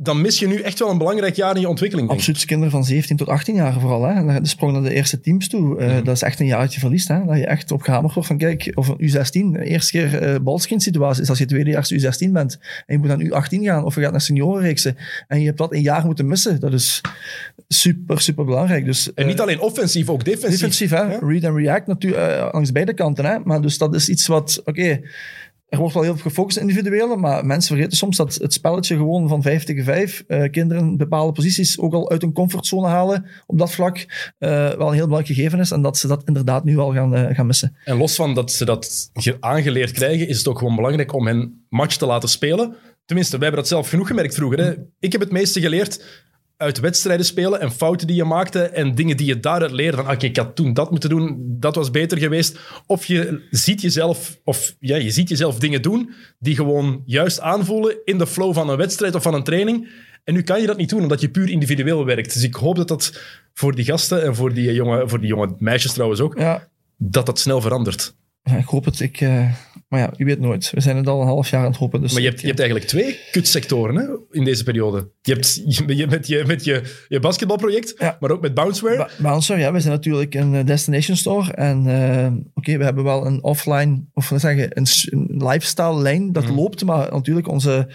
dan 0.00 0.20
mis 0.20 0.38
je 0.38 0.46
nu 0.46 0.60
echt 0.60 0.78
wel 0.78 0.90
een 0.90 0.98
belangrijk 0.98 1.36
jaar 1.36 1.54
in 1.54 1.60
je 1.60 1.68
ontwikkeling. 1.68 2.10
Absoluut, 2.10 2.44
kinderen 2.44 2.70
van 2.70 2.84
17 2.84 3.16
tot 3.16 3.28
18 3.28 3.54
jaar 3.54 3.80
vooral. 3.80 4.04
Hè. 4.04 4.40
De 4.40 4.48
sprong 4.48 4.72
naar 4.72 4.82
de 4.82 4.94
eerste 4.94 5.20
teams 5.20 5.48
toe, 5.48 5.80
uh, 5.80 5.96
dat 6.04 6.14
is 6.14 6.22
echt 6.22 6.40
een 6.40 6.46
jaartje 6.46 6.80
verlies. 6.80 7.08
Hè. 7.08 7.24
Dat 7.24 7.36
je 7.36 7.46
echt 7.46 7.70
opgehamerd 7.70 8.14
wordt 8.14 8.28
van, 8.28 8.38
kijk, 8.38 8.72
of 8.74 8.88
een 8.88 9.10
U16, 9.10 9.58
de 9.58 9.64
eerste 9.64 9.90
keer 9.90 10.22
uh, 10.22 10.38
balscreen 10.40 10.80
situatie 10.80 11.22
is 11.22 11.28
als 11.28 11.38
je 11.38 11.46
tweedejaars 11.46 11.92
U16 11.92 12.30
bent 12.30 12.58
en 12.86 12.94
je 12.94 12.98
moet 12.98 13.08
dan 13.08 13.22
U18 13.22 13.62
gaan 13.62 13.84
of 13.84 13.94
je 13.94 14.00
gaat 14.00 14.10
naar 14.10 14.20
seniorenreeksen 14.20 14.96
en 15.28 15.40
je 15.40 15.46
hebt 15.46 15.58
dat 15.58 15.72
een 15.72 15.82
jaar 15.82 16.04
moeten 16.04 16.26
missen. 16.26 16.60
Dat 16.60 16.72
is 16.72 17.00
super, 17.68 18.20
super 18.20 18.44
belangrijk. 18.44 18.84
Dus, 18.84 19.14
en 19.14 19.26
niet 19.26 19.36
uh, 19.36 19.42
alleen 19.42 19.60
offensief, 19.60 20.08
ook 20.08 20.24
defensief. 20.24 20.60
Defensief, 20.60 20.90
hè. 20.90 21.02
Ja? 21.02 21.18
Read 21.20 21.44
and 21.44 21.56
react 21.56 21.86
natuurlijk, 21.86 22.52
langs 22.52 22.72
beide 22.72 22.94
kanten. 22.94 23.24
Hè. 23.24 23.38
Maar 23.44 23.60
dus 23.60 23.78
dat 23.78 23.94
is 23.94 24.08
iets 24.08 24.26
wat, 24.26 24.58
oké, 24.60 24.70
okay, 24.70 25.02
er 25.68 25.78
wordt 25.78 25.94
wel 25.94 26.02
heel 26.02 26.12
veel 26.12 26.22
gefocust 26.22 26.58
individuele, 26.58 27.16
maar 27.16 27.46
mensen 27.46 27.74
vergeten 27.74 27.96
soms 27.96 28.16
dat 28.16 28.34
het 28.34 28.52
spelletje 28.52 28.96
gewoon 28.96 29.28
van 29.28 29.42
5 29.42 29.64
tegen 29.64 29.84
5, 29.84 30.24
uh, 30.28 30.50
kinderen 30.50 30.96
bepaalde 30.96 31.32
posities 31.32 31.78
ook 31.78 31.92
al 31.92 32.10
uit 32.10 32.22
hun 32.22 32.32
comfortzone 32.32 32.86
halen 32.86 33.26
op 33.46 33.58
dat 33.58 33.72
vlak, 33.72 33.96
uh, 33.98 34.48
wel 34.48 34.88
een 34.88 34.94
heel 34.94 35.06
belangrijk 35.06 35.26
gegeven 35.26 35.58
is 35.58 35.70
en 35.70 35.82
dat 35.82 35.98
ze 35.98 36.06
dat 36.06 36.22
inderdaad 36.24 36.64
nu 36.64 36.78
al 36.78 36.92
gaan, 36.92 37.14
uh, 37.14 37.34
gaan 37.34 37.46
missen. 37.46 37.76
En 37.84 37.96
los 37.96 38.14
van 38.14 38.34
dat 38.34 38.52
ze 38.52 38.64
dat 38.64 39.10
aangeleerd 39.40 39.90
krijgen, 39.90 40.28
is 40.28 40.38
het 40.38 40.48
ook 40.48 40.58
gewoon 40.58 40.76
belangrijk 40.76 41.14
om 41.14 41.26
hen 41.26 41.66
match 41.68 41.96
te 41.96 42.06
laten 42.06 42.28
spelen. 42.28 42.76
Tenminste, 43.04 43.38
wij 43.38 43.46
hebben 43.46 43.64
dat 43.64 43.70
zelf 43.70 43.88
genoeg 43.88 44.06
gemerkt 44.06 44.34
vroeger. 44.34 44.58
Hè? 44.58 44.74
Ik 45.00 45.12
heb 45.12 45.20
het 45.20 45.30
meeste 45.30 45.60
geleerd 45.60 46.04
uit 46.58 46.80
wedstrijden 46.80 47.26
spelen 47.26 47.60
en 47.60 47.72
fouten 47.72 48.06
die 48.06 48.16
je 48.16 48.24
maakte 48.24 48.62
en 48.62 48.94
dingen 48.94 49.16
die 49.16 49.26
je 49.26 49.40
daaruit 49.40 49.72
leerde. 49.72 49.96
Van, 49.96 50.10
oké, 50.10 50.26
ik 50.26 50.36
had 50.36 50.56
toen 50.56 50.72
dat 50.72 50.90
moeten 50.90 51.10
doen, 51.10 51.36
dat 51.58 51.74
was 51.74 51.90
beter 51.90 52.18
geweest. 52.18 52.58
Of 52.86 53.04
je 53.04 53.46
ziet 53.50 53.80
jezelf, 53.80 54.38
of 54.44 54.74
ja, 54.80 54.96
je 54.96 55.10
ziet 55.10 55.28
jezelf 55.28 55.58
dingen 55.58 55.82
doen 55.82 56.12
die 56.38 56.54
gewoon 56.54 57.02
juist 57.06 57.40
aanvoelen 57.40 57.96
in 58.04 58.18
de 58.18 58.26
flow 58.26 58.54
van 58.54 58.68
een 58.68 58.76
wedstrijd 58.76 59.14
of 59.14 59.22
van 59.22 59.34
een 59.34 59.42
training. 59.42 59.88
En 60.24 60.34
nu 60.34 60.42
kan 60.42 60.60
je 60.60 60.66
dat 60.66 60.76
niet 60.76 60.88
doen, 60.88 61.02
omdat 61.02 61.20
je 61.20 61.30
puur 61.30 61.48
individueel 61.48 62.04
werkt. 62.04 62.34
Dus 62.34 62.42
ik 62.42 62.54
hoop 62.54 62.76
dat 62.76 62.88
dat 62.88 63.20
voor 63.54 63.74
die 63.74 63.84
gasten 63.84 64.22
en 64.22 64.34
voor 64.34 64.54
die 64.54 64.72
jonge, 64.72 65.08
voor 65.08 65.20
die 65.20 65.28
jonge 65.28 65.54
meisjes 65.58 65.92
trouwens 65.92 66.20
ook, 66.20 66.38
ja. 66.38 66.68
dat 66.96 67.26
dat 67.26 67.38
snel 67.38 67.60
verandert. 67.60 68.14
Ja, 68.42 68.56
ik 68.56 68.66
hoop 68.66 68.84
het. 68.84 69.00
Ik, 69.00 69.20
uh, 69.20 69.52
maar 69.88 70.00
ja, 70.00 70.12
je 70.16 70.24
weet 70.24 70.40
nooit. 70.40 70.70
We 70.70 70.80
zijn 70.80 70.96
het 70.96 71.06
al 71.06 71.20
een 71.20 71.26
half 71.26 71.50
jaar 71.50 71.60
aan 71.60 71.70
het 71.70 71.76
hopen. 71.76 72.00
Dus 72.00 72.12
maar 72.12 72.22
je 72.22 72.28
hebt, 72.28 72.40
je 72.40 72.46
hebt 72.46 72.58
eigenlijk 72.58 72.88
twee 72.88 73.18
kutsectoren 73.30 73.96
hè, 73.96 74.06
in 74.30 74.44
deze 74.44 74.64
periode. 74.64 75.10
Je 75.22 75.32
hebt 75.32 75.62
je, 75.76 76.06
met, 76.06 76.26
je, 76.26 76.44
met 76.46 76.64
je, 76.64 76.82
je 77.08 77.20
basketbalproject, 77.20 77.94
ja. 77.98 78.16
maar 78.20 78.30
ook 78.30 78.40
met 78.40 78.54
Bounceware. 78.54 78.96
Ba 78.96 79.08
Bounceware, 79.18 79.60
ja. 79.60 79.72
We 79.72 79.80
zijn 79.80 79.94
natuurlijk 79.94 80.34
een 80.34 80.54
eh, 80.54 80.64
destination 80.64 81.16
store. 81.16 81.52
En 81.52 81.86
uh, 81.86 82.40
oké, 82.54 82.76
we 82.76 82.84
hebben 82.84 83.04
wel 83.04 83.26
een 83.26 83.42
offline, 83.42 84.04
of 84.14 84.28
we 84.28 84.38
zeggen, 84.38 84.68
een, 84.72 84.86
een 85.10 85.46
lifestyle 85.46 86.00
lijn 86.00 86.32
dat 86.32 86.48
mm. 86.48 86.56
loopt. 86.56 86.84
Maar 86.84 87.12
natuurlijk, 87.12 87.48
onze 87.48 87.88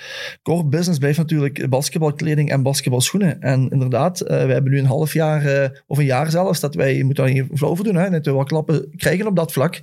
core 0.43 0.65
business 0.65 0.99
blijft 0.99 1.17
natuurlijk 1.17 1.69
basketbalkleding 1.69 2.51
en 2.51 2.63
basketbalschoenen. 2.63 3.41
En 3.41 3.69
inderdaad, 3.69 4.21
uh, 4.21 4.27
we 4.27 4.53
hebben 4.53 4.71
nu 4.71 4.79
een 4.79 4.85
half 4.85 5.13
jaar, 5.13 5.71
of 5.87 5.97
een 5.97 6.05
jaar 6.05 6.29
zelfs, 6.29 6.59
dat 6.59 6.75
wij, 6.75 7.03
moeten 7.03 7.23
daar 7.23 7.33
geen 7.33 7.49
over 7.61 7.83
doen, 7.83 7.95
hè, 7.95 8.21
we 8.21 8.31
wat 8.31 8.47
klappen 8.47 8.89
krijgen 8.95 9.27
op 9.27 9.35
dat 9.35 9.51
vlak. 9.51 9.79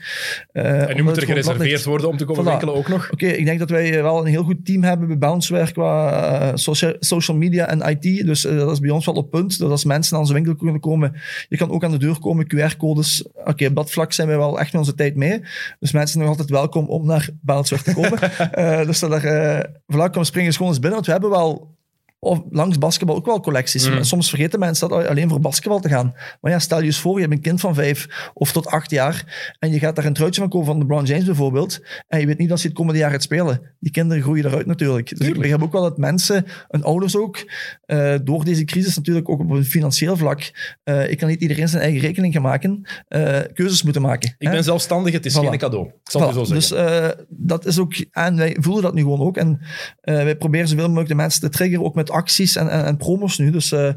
en 0.52 0.97
nu 0.97 1.02
moet 1.02 1.17
er 1.17 1.26
gereserveerd 1.26 1.85
worden 1.85 2.00
om 2.04 2.16
te 2.16 2.25
komen 2.25 2.45
voilà. 2.45 2.49
winkelen 2.49 2.75
ook 2.75 2.88
nog. 2.88 3.11
Oké, 3.11 3.26
ik 3.26 3.45
denk 3.45 3.59
dat 3.59 3.71
wij 3.71 4.02
wel 4.02 4.19
een 4.21 4.26
heel 4.26 4.42
goed 4.42 4.64
team 4.64 4.83
hebben 4.83 5.07
bij 5.09 5.19
Bounceware 5.19 5.73
qua 5.73 6.23
uh, 6.40 6.50
social, 6.54 6.95
social, 6.99 7.37
media 7.37 7.66
en 7.66 7.80
IT. 7.80 8.26
Dus 8.26 8.45
uh, 8.45 8.59
dat 8.59 8.71
is 8.71 8.80
bij 8.80 8.90
ons 8.90 9.07
wel 9.07 9.14
op 9.14 9.30
punt. 9.30 9.59
Dat 9.59 9.71
als 9.71 9.85
mensen 9.85 10.14
aan 10.14 10.21
onze 10.21 10.33
winkel 10.33 10.54
kunnen 10.54 10.80
komen, 10.80 11.12
je 11.49 11.57
kan 11.57 11.71
ook 11.71 11.85
aan 11.85 11.90
de 11.90 11.99
deur 11.99 12.19
komen, 12.19 12.47
QR-codes. 12.54 13.25
Oké, 13.45 13.66
op 13.66 13.75
dat 13.75 13.90
vlak 13.90 14.12
zijn 14.12 14.28
wij 14.28 14.37
wel 14.37 14.61
echt 14.61 14.73
met 14.73 14.80
onze 14.80 14.95
tijd 14.95 15.16
mee. 15.16 15.40
Dus 15.78 15.92
mensen 15.92 16.12
zijn 16.12 16.25
nog 16.25 16.28
altijd 16.28 16.50
welkom 16.50 16.87
om 16.87 17.07
naar 17.07 17.28
Bounceware 17.40 17.83
te 17.83 17.95
komen. 17.95 18.19
dus 18.87 18.99
dat 18.99 19.12
er, 19.12 19.66
uh, 19.87 20.04
komen 20.04 20.26
springen 20.26 20.52
gewoon 20.52 20.69
eens 20.69 20.80
binnen, 20.80 20.92
want 20.92 21.07
we 21.07 21.12
hebben 21.12 21.30
wel 21.30 21.78
of 22.23 22.41
langs 22.50 22.79
basketbal 22.79 23.17
ook 23.17 23.27
wel 23.27 23.41
collecties. 23.41 23.89
Mm. 23.89 24.05
Soms 24.05 24.29
vergeten 24.29 24.59
mensen 24.59 24.89
dat 24.89 25.07
alleen 25.07 25.29
voor 25.29 25.41
basketbal 25.41 25.81
te 25.81 25.89
gaan. 25.89 26.15
Maar 26.41 26.53
ja, 26.53 26.59
stel 26.59 26.79
je 26.79 26.85
eens 26.85 26.99
voor, 26.99 27.15
je 27.15 27.21
hebt 27.21 27.33
een 27.33 27.41
kind 27.41 27.61
van 27.61 27.75
vijf 27.75 28.31
of 28.35 28.53
tot 28.53 28.67
acht 28.67 28.91
jaar 28.91 29.53
en 29.59 29.71
je 29.71 29.79
gaat 29.79 29.97
daar 29.97 30.05
een 30.05 30.12
truitje 30.12 30.41
van 30.41 30.50
kopen 30.50 30.67
van 30.67 30.79
LeBron 30.79 31.05
James 31.05 31.25
bijvoorbeeld 31.25 31.81
en 32.09 32.21
je 32.21 32.27
weet 32.27 32.39
niet 32.39 32.49
dat 32.49 32.61
ze 32.61 32.67
het 32.67 32.77
komende 32.77 33.00
jaar 33.00 33.11
gaat 33.11 33.23
spelen. 33.23 33.61
Die 33.79 33.93
kinderen 33.93 34.23
groeien 34.23 34.45
eruit 34.45 34.67
natuurlijk. 34.67 35.19
Dus 35.19 35.29
ik 35.29 35.39
begrijp 35.39 35.62
ook 35.62 35.73
wel 35.73 35.83
dat 35.83 35.99
mensen 35.99 36.45
en 36.69 36.83
ouders 36.83 37.17
ook 37.17 37.50
uh, 37.87 38.15
door 38.25 38.45
deze 38.45 38.65
crisis 38.65 38.97
natuurlijk 38.97 39.29
ook 39.29 39.41
op 39.41 39.50
een 39.50 39.65
financieel 39.65 40.17
vlak, 40.17 40.50
uh, 40.85 41.11
ik 41.11 41.19
kan 41.19 41.29
niet 41.29 41.41
iedereen 41.41 41.69
zijn 41.69 41.83
eigen 41.83 42.00
rekening 42.00 42.33
gaan 42.33 42.43
maken, 42.43 42.89
uh, 43.09 43.39
keuzes 43.55 43.83
moeten 43.83 44.03
maken. 44.03 44.35
Ik 44.39 44.50
ben 44.50 44.65
zelfstandig, 44.65 45.12
het 45.12 45.27
is 45.27 45.37
geen 45.37 45.59
cadeau. 45.59 45.87
Ik 45.87 45.93
zal 46.03 46.31
voilà. 46.31 46.35
zo 46.35 46.45
zeggen. 46.45 46.55
Dus 46.55 47.27
dat 47.29 47.67
is 47.67 47.79
ook, 47.79 47.95
en 48.11 48.37
wij 48.37 48.57
voelen 48.61 48.83
dat 48.83 48.95
nu 48.95 49.03
gewoon 49.03 49.21
ook 49.21 49.37
en 49.37 49.61
wij 50.00 50.37
proberen 50.37 50.69
zoveel 50.69 50.87
mogelijk 50.87 51.09
de 51.09 51.15
mensen 51.15 51.41
te 51.41 51.49
triggeren, 51.49 51.85
ook 51.85 51.95
met 51.95 52.10
met 52.11 52.19
acties 52.19 52.57
en, 52.57 52.69
en, 52.69 52.85
en 52.85 52.97
promos 52.97 53.38
nu. 53.38 53.50
Dus 53.50 53.73
uh, 53.73 53.88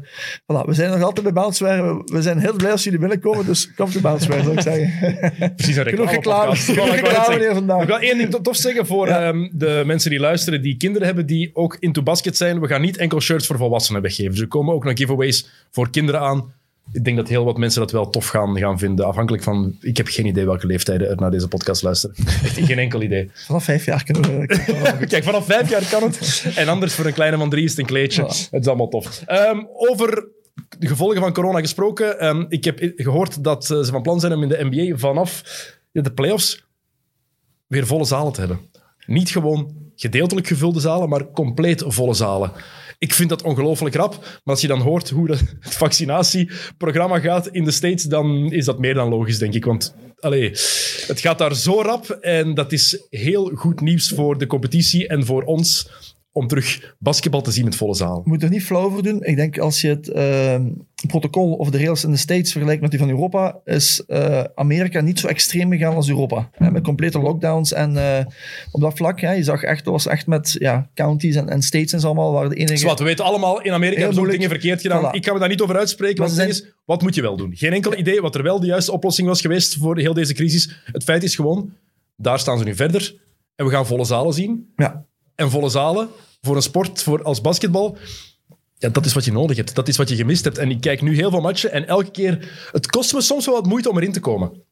voilà, 0.42 0.64
we 0.66 0.74
zijn 0.74 0.90
nog 0.90 1.02
altijd 1.02 1.22
bij 1.22 1.32
Bounceware. 1.32 2.02
We, 2.04 2.22
zijn 2.22 2.38
heel 2.38 2.56
blij 2.56 2.70
als 2.70 2.84
jullie 2.84 2.98
binnenkomen, 2.98 3.46
dus 3.46 3.74
kom 3.74 3.90
to 3.90 4.00
Bounceware, 4.00 4.42
zou 4.42 4.54
ik 4.54 4.60
zeggen. 4.60 4.92
Precies, 5.56 5.76
een 5.76 5.84
Genoeg 5.86 6.10
reclame, 6.10 6.56
Genoeg 6.56 6.84
genoeg 6.84 7.00
reclame 7.00 7.38
hier 7.38 7.54
vandaag. 7.54 7.80
Ik 7.80 7.86
wil 7.86 7.98
één 7.98 8.18
ding 8.18 8.42
tof 8.42 8.56
zeggen 8.56 8.86
voor 8.86 9.08
Ja. 9.08 9.26
ehm, 9.28 9.48
de 9.52 9.82
mensen 9.86 10.10
die 10.10 10.20
luisteren, 10.20 10.62
die 10.62 10.76
kinderen 10.76 11.06
hebben, 11.06 11.26
die 11.26 11.50
ook 11.52 11.76
into 11.80 12.02
basket 12.02 12.36
zijn. 12.36 12.60
We 12.60 12.66
gaan 12.68 12.80
niet 12.80 12.96
enkel 12.96 13.20
shirts 13.20 13.46
voor 13.46 13.56
volwassenen 13.56 14.02
weggeven. 14.02 14.30
Dus 14.30 14.40
er 14.40 14.48
komen 14.48 14.74
ook 14.74 14.84
nog 14.84 14.92
giveaways 14.96 15.48
voor 15.70 15.90
kinderen 15.90 16.20
aan. 16.20 16.52
Ik 16.92 17.04
denk 17.04 17.16
dat 17.16 17.28
heel 17.28 17.44
wat 17.44 17.56
mensen 17.56 17.80
dat 17.80 17.90
wel 17.90 18.10
tof 18.10 18.26
gaan, 18.26 18.58
gaan 18.58 18.78
vinden. 18.78 19.06
Afhankelijk 19.06 19.42
van... 19.42 19.76
Ik 19.80 19.96
heb 19.96 20.08
geen 20.08 20.26
idee 20.26 20.44
welke 20.44 20.66
leeftijden 20.66 21.08
er 21.08 21.16
naar 21.16 21.30
deze 21.30 21.48
podcast 21.48 21.82
luisteren. 21.82 22.16
Echt 22.26 22.58
geen 22.58 22.78
enkel 22.78 23.02
idee. 23.02 23.30
Vanaf 23.46 23.64
vijf 23.64 23.84
jaar 23.84 24.04
kunnen 24.04 24.38
we... 24.40 24.46
Kijk, 25.08 25.24
vanaf 25.24 25.46
vijf 25.46 25.70
jaar 25.70 25.88
kan 25.90 26.02
het. 26.02 26.44
En 26.56 26.68
anders 26.68 26.94
voor 26.94 27.06
een 27.06 27.12
kleine 27.12 27.36
van 27.36 27.50
drie 27.50 27.64
is 27.64 27.70
het 27.70 27.78
een 27.78 27.86
kleedje. 27.86 28.22
Ja. 28.22 28.28
Het 28.28 28.60
is 28.60 28.66
allemaal 28.66 28.88
tof. 28.88 29.22
Ehm, 29.26 29.62
over 29.72 30.28
de 30.78 30.86
gevolgen 30.86 31.20
van 31.20 31.32
corona 31.32 31.60
gesproken. 31.60 32.18
ehm, 32.20 32.44
ik 32.48 32.64
heb 32.64 32.92
gehoord 32.96 33.44
dat 33.44 33.70
eh, 33.70 33.78
ze 33.82 33.92
van 33.92 34.02
plan 34.02 34.20
zijn 34.20 34.32
om 34.32 34.42
in 34.42 34.48
de 34.48 34.68
NBA 34.70 34.96
vanaf 34.96 35.42
de 35.92 36.12
playoffs 36.12 36.64
weer 37.66 37.86
volle 37.86 38.04
zalen 38.04 38.32
te 38.32 38.40
hebben. 38.40 38.60
Niet 39.06 39.30
gewoon 39.30 39.74
gedeeltelijk 39.96 40.46
gevulde 40.46 40.80
zalen, 40.80 41.08
maar 41.08 41.30
compleet 41.30 41.84
volle 41.86 42.14
zalen. 42.14 42.52
Ik 43.04 43.14
vind 43.14 43.28
dat 43.28 43.42
ongelooflijk 43.42 43.94
rap. 43.94 44.14
Maar 44.20 44.40
als 44.54 44.60
je 44.60 44.66
dan 44.66 44.80
hoort 44.80 45.10
hoe 45.10 45.26
de- 45.26 45.38
het 45.60 45.74
vaccinatieprogramma 45.84 47.18
gaat 47.20 47.48
in 47.48 47.64
de 47.64 47.70
States, 47.70 48.02
dan 48.04 48.52
is 48.52 48.64
dat 48.64 48.78
meer 48.78 48.94
dan 48.94 49.08
logisch, 49.08 49.38
denk 49.38 49.54
ik. 49.54 49.64
Want 49.64 49.94
allee, 50.20 50.48
het 51.06 51.20
gaat 51.20 51.38
daar 51.38 51.54
zo 51.54 51.82
rap. 51.82 52.10
En 52.10 52.54
dat 52.54 52.72
is 52.72 53.06
heel 53.10 53.50
goed 53.54 53.80
nieuws 53.80 54.08
voor 54.08 54.38
de 54.38 54.46
competitie 54.46 55.08
en 55.08 55.24
voor 55.26 55.42
ons 55.42 55.88
om 56.36 56.46
terug 56.46 56.94
basketbal 56.98 57.42
te 57.42 57.50
zien 57.50 57.64
met 57.64 57.76
volle 57.76 57.94
zalen. 57.94 58.20
Je 58.24 58.30
moet 58.30 58.42
er 58.42 58.50
niet 58.50 58.64
flauw 58.64 58.82
over 58.82 59.02
doen. 59.02 59.24
Ik 59.24 59.36
denk 59.36 59.58
als 59.58 59.80
je 59.80 59.88
het 59.88 60.08
eh, 60.08 60.60
protocol 61.06 61.52
of 61.52 61.70
de 61.70 61.78
rails 61.78 62.04
in 62.04 62.10
de 62.10 62.16
States 62.16 62.52
vergelijkt 62.52 62.82
met 62.82 62.90
die 62.90 63.00
van 63.00 63.08
Europa, 63.08 63.60
is 63.64 64.02
eh, 64.06 64.44
Amerika 64.54 65.00
niet 65.00 65.18
zo 65.18 65.26
extreem 65.26 65.70
gegaan 65.70 65.94
als 65.94 66.08
Europa. 66.08 66.50
Hè, 66.52 66.70
met 66.70 66.82
complete 66.82 67.18
lockdowns 67.18 67.72
en 67.72 67.96
eh, 67.96 68.24
op 68.70 68.80
dat 68.80 68.96
vlak, 68.96 69.20
hè, 69.20 69.32
je 69.32 69.42
zag 69.42 69.62
echt, 69.62 69.84
dat 69.84 69.92
was 69.92 70.06
echt 70.06 70.26
met 70.26 70.56
ja, 70.58 70.90
counties 70.94 71.36
en, 71.36 71.48
en 71.48 71.62
states 71.62 71.92
en 71.92 72.00
zo 72.00 72.06
allemaal, 72.06 72.32
waren 72.32 72.50
de 72.50 72.56
enige... 72.56 72.76
Zwat, 72.76 72.98
we 72.98 73.04
weten 73.04 73.24
allemaal, 73.24 73.62
in 73.62 73.72
Amerika 73.72 73.98
hebben 73.98 74.16
ze 74.16 74.24
ook 74.24 74.30
dingen 74.30 74.48
verkeerd 74.48 74.80
gedaan. 74.80 75.04
Voilà. 75.04 75.16
Ik 75.16 75.24
ga 75.24 75.32
me 75.32 75.38
daar 75.38 75.48
niet 75.48 75.60
over 75.60 75.76
uitspreken, 75.76 76.18
Maar 76.18 76.26
want 76.26 76.40
ze 76.40 76.46
het 76.46 76.54
ding 76.54 76.68
is, 76.68 76.74
wat 76.84 77.02
moet 77.02 77.14
je 77.14 77.22
wel 77.22 77.36
doen? 77.36 77.56
Geen 77.56 77.72
enkel 77.72 77.96
idee 77.96 78.20
wat 78.20 78.34
er 78.34 78.42
wel 78.42 78.60
de 78.60 78.66
juiste 78.66 78.92
oplossing 78.92 79.28
was 79.28 79.40
geweest 79.40 79.76
voor 79.76 79.98
heel 79.98 80.14
deze 80.14 80.34
crisis. 80.34 80.82
Het 80.92 81.04
feit 81.04 81.22
is 81.22 81.34
gewoon, 81.34 81.72
daar 82.16 82.38
staan 82.38 82.58
ze 82.58 82.64
nu 82.64 82.74
verder. 82.74 83.22
En 83.56 83.64
we 83.64 83.70
gaan 83.70 83.86
volle 83.86 84.04
zalen 84.04 84.32
zien. 84.34 84.72
Ja, 84.76 85.04
En 85.34 85.50
volle 85.50 85.68
zalen 85.68 86.08
voor 86.40 86.56
een 86.56 86.62
sport 86.62 87.02
voor 87.02 87.22
als 87.22 87.40
basketbal. 87.40 87.98
Ja, 88.78 88.88
dat 88.88 89.04
is 89.04 89.12
wat 89.12 89.24
je 89.24 89.32
nodig 89.32 89.56
hebt. 89.56 89.74
Dat 89.74 89.88
is 89.88 89.96
wat 89.96 90.08
je 90.08 90.16
gemist 90.16 90.44
hebt. 90.44 90.58
En 90.58 90.70
ik 90.70 90.80
kijk 90.80 91.02
nu 91.02 91.14
heel 91.14 91.30
veel 91.30 91.40
matchen 91.40 91.72
en 91.72 91.86
elke 91.86 92.10
keer... 92.10 92.68
Het 92.72 92.86
kost 92.86 93.14
me 93.14 93.20
soms 93.20 93.46
wel 93.46 93.54
wat 93.54 93.66
moeite 93.66 93.90
om 93.90 93.96
erin 93.96 94.12
te 94.12 94.20
komen. 94.20 94.62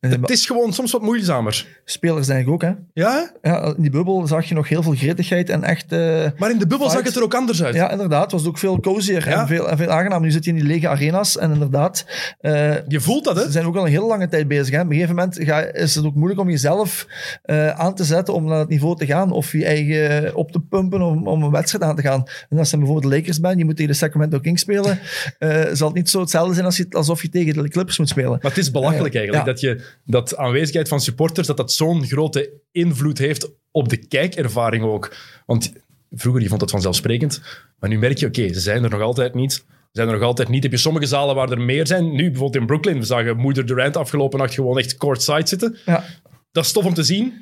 De 0.00 0.08
Het 0.08 0.30
is 0.30 0.46
gewoon 0.46 0.72
soms 0.72 0.92
wat 0.92 1.02
moeizamer. 1.02 1.66
spelers 1.84 2.26
denk 2.26 2.46
ik 2.46 2.52
ook. 2.52 2.62
Hè. 2.62 2.72
Ja? 2.92 3.30
Ja, 3.42 3.62
in 3.76 3.82
die 3.82 3.90
bubbel 3.90 4.26
zag 4.26 4.44
je 4.44 4.54
nog 4.54 4.68
heel 4.68 4.82
veel 4.82 4.94
gretigheid 4.94 5.48
en 5.48 5.62
echt... 5.64 5.92
eh, 5.92 6.26
Maar 6.38 6.50
in 6.50 6.58
de 6.58 6.66
bubbel 6.66 6.90
zag 6.90 7.02
het 7.04 7.16
er 7.16 7.22
ook 7.22 7.34
anders 7.34 7.62
uit. 7.62 7.74
ja, 7.74 7.90
inderdaad, 7.90 8.32
was 8.32 8.40
het 8.40 8.50
ook 8.50 8.58
veel 8.58 8.80
cozier 8.80 9.28
Ja. 9.28 9.40
en, 9.40 9.46
veel, 9.46 9.68
en 9.70 9.76
veel 9.76 9.88
aangenaam. 9.88 10.22
Nu 10.22 10.30
zit 10.30 10.44
je 10.44 10.50
in 10.50 10.56
die 10.56 10.66
lege 10.66 10.88
arena's 10.88 11.36
en 11.38 11.52
inderdaad... 11.52 12.06
eh, 12.40 12.74
Je 12.88 13.00
voelt 13.00 13.24
dat, 13.24 13.36
hè? 13.36 13.42
Ze 13.42 13.50
zijn 13.50 13.66
ook 13.66 13.76
al 13.76 13.84
een 13.84 13.90
hele 13.92 14.06
lange 14.06 14.28
tijd 14.28 14.48
bezig. 14.48 14.74
Hè. 14.74 14.80
Op 14.80 14.86
een 14.86 14.92
gegeven 14.92 15.14
moment 15.14 15.38
ga, 15.40 15.60
is 15.72 15.94
het 15.94 16.04
ook 16.04 16.14
moeilijk 16.14 16.40
om 16.40 16.50
jezelf 16.50 17.06
eh, 17.42 17.68
aan 17.68 17.94
te 17.94 18.04
zetten 18.04 18.34
om 18.34 18.44
naar 18.44 18.58
het 18.58 18.68
niveau 18.68 18.96
te 18.96 19.06
gaan. 19.06 19.30
Of 19.30 19.52
je 19.52 19.64
eigen 19.64 20.34
op 20.34 20.52
te 20.52 20.60
pumpen 20.60 21.02
om, 21.02 21.26
om 21.28 21.42
een 21.42 21.50
wedstrijd 21.50 21.84
aan 21.84 21.96
te 21.96 22.02
gaan. 22.02 22.22
En 22.48 22.58
als 22.58 22.70
je 22.70 22.76
bijvoorbeeld 22.76 23.12
de 23.12 23.18
Lakers 23.18 23.40
bent, 23.40 23.58
je 23.58 23.64
moet 23.64 23.76
tegen 23.76 23.90
de 23.90 23.96
Sacramento 23.98 24.38
Kings 24.38 24.62
spelen, 24.62 24.98
eh, 25.38 25.62
zal 25.72 25.86
het 25.88 25.96
niet 25.96 26.10
zo 26.10 26.20
hetzelfde 26.20 26.52
zijn 26.54 26.66
als 26.66 26.76
je, 26.76 26.86
alsof 26.90 27.22
je 27.22 27.28
tegen 27.28 27.62
de 27.62 27.68
Clippers 27.68 27.98
moet 27.98 28.08
spelen. 28.08 28.38
Maar 28.42 28.50
het 28.50 28.58
is 28.58 28.70
belachelijk 28.70 29.14
eigenlijk. 29.14 29.43
Dat, 29.44 29.60
je, 29.60 29.84
dat 30.04 30.36
aanwezigheid 30.36 30.88
van 30.88 31.00
supporters 31.00 31.46
dat 31.46 31.56
dat 31.56 31.72
zo'n 31.72 32.06
grote 32.06 32.50
invloed 32.72 33.18
heeft 33.18 33.50
op 33.70 33.88
de 33.88 33.96
kijkervaring 33.96 34.84
ook. 34.84 35.16
Want 35.46 35.72
vroeger 36.10 36.42
je 36.42 36.48
vond 36.48 36.60
dat 36.60 36.70
vanzelfsprekend, 36.70 37.42
maar 37.78 37.90
nu 37.90 37.98
merk 37.98 38.18
je, 38.18 38.26
oké, 38.26 38.52
ze 38.52 38.60
zijn 38.60 38.84
er 38.84 38.90
nog 38.90 39.00
altijd 39.00 39.34
niet. 39.34 39.52
Ze 39.52 40.00
zijn 40.00 40.08
er 40.08 40.14
nog 40.14 40.22
altijd 40.22 40.48
niet. 40.48 40.62
Heb 40.62 40.72
je 40.72 40.78
sommige 40.78 41.06
zalen 41.06 41.34
waar 41.34 41.50
er 41.50 41.60
meer 41.60 41.86
zijn? 41.86 42.14
Nu 42.14 42.30
bijvoorbeeld 42.30 42.56
in 42.56 42.66
Brooklyn, 42.66 42.98
we 42.98 43.04
zagen 43.04 43.36
moeder 43.36 43.66
Durant 43.66 43.96
afgelopen 43.96 44.38
nacht 44.38 44.54
gewoon 44.54 44.78
echt 44.78 44.96
courtside 44.96 45.46
zitten. 45.46 45.76
Ja. 45.84 46.04
Dat 46.52 46.64
is 46.64 46.72
tof 46.72 46.84
om 46.84 46.94
te 46.94 47.02
zien. 47.02 47.32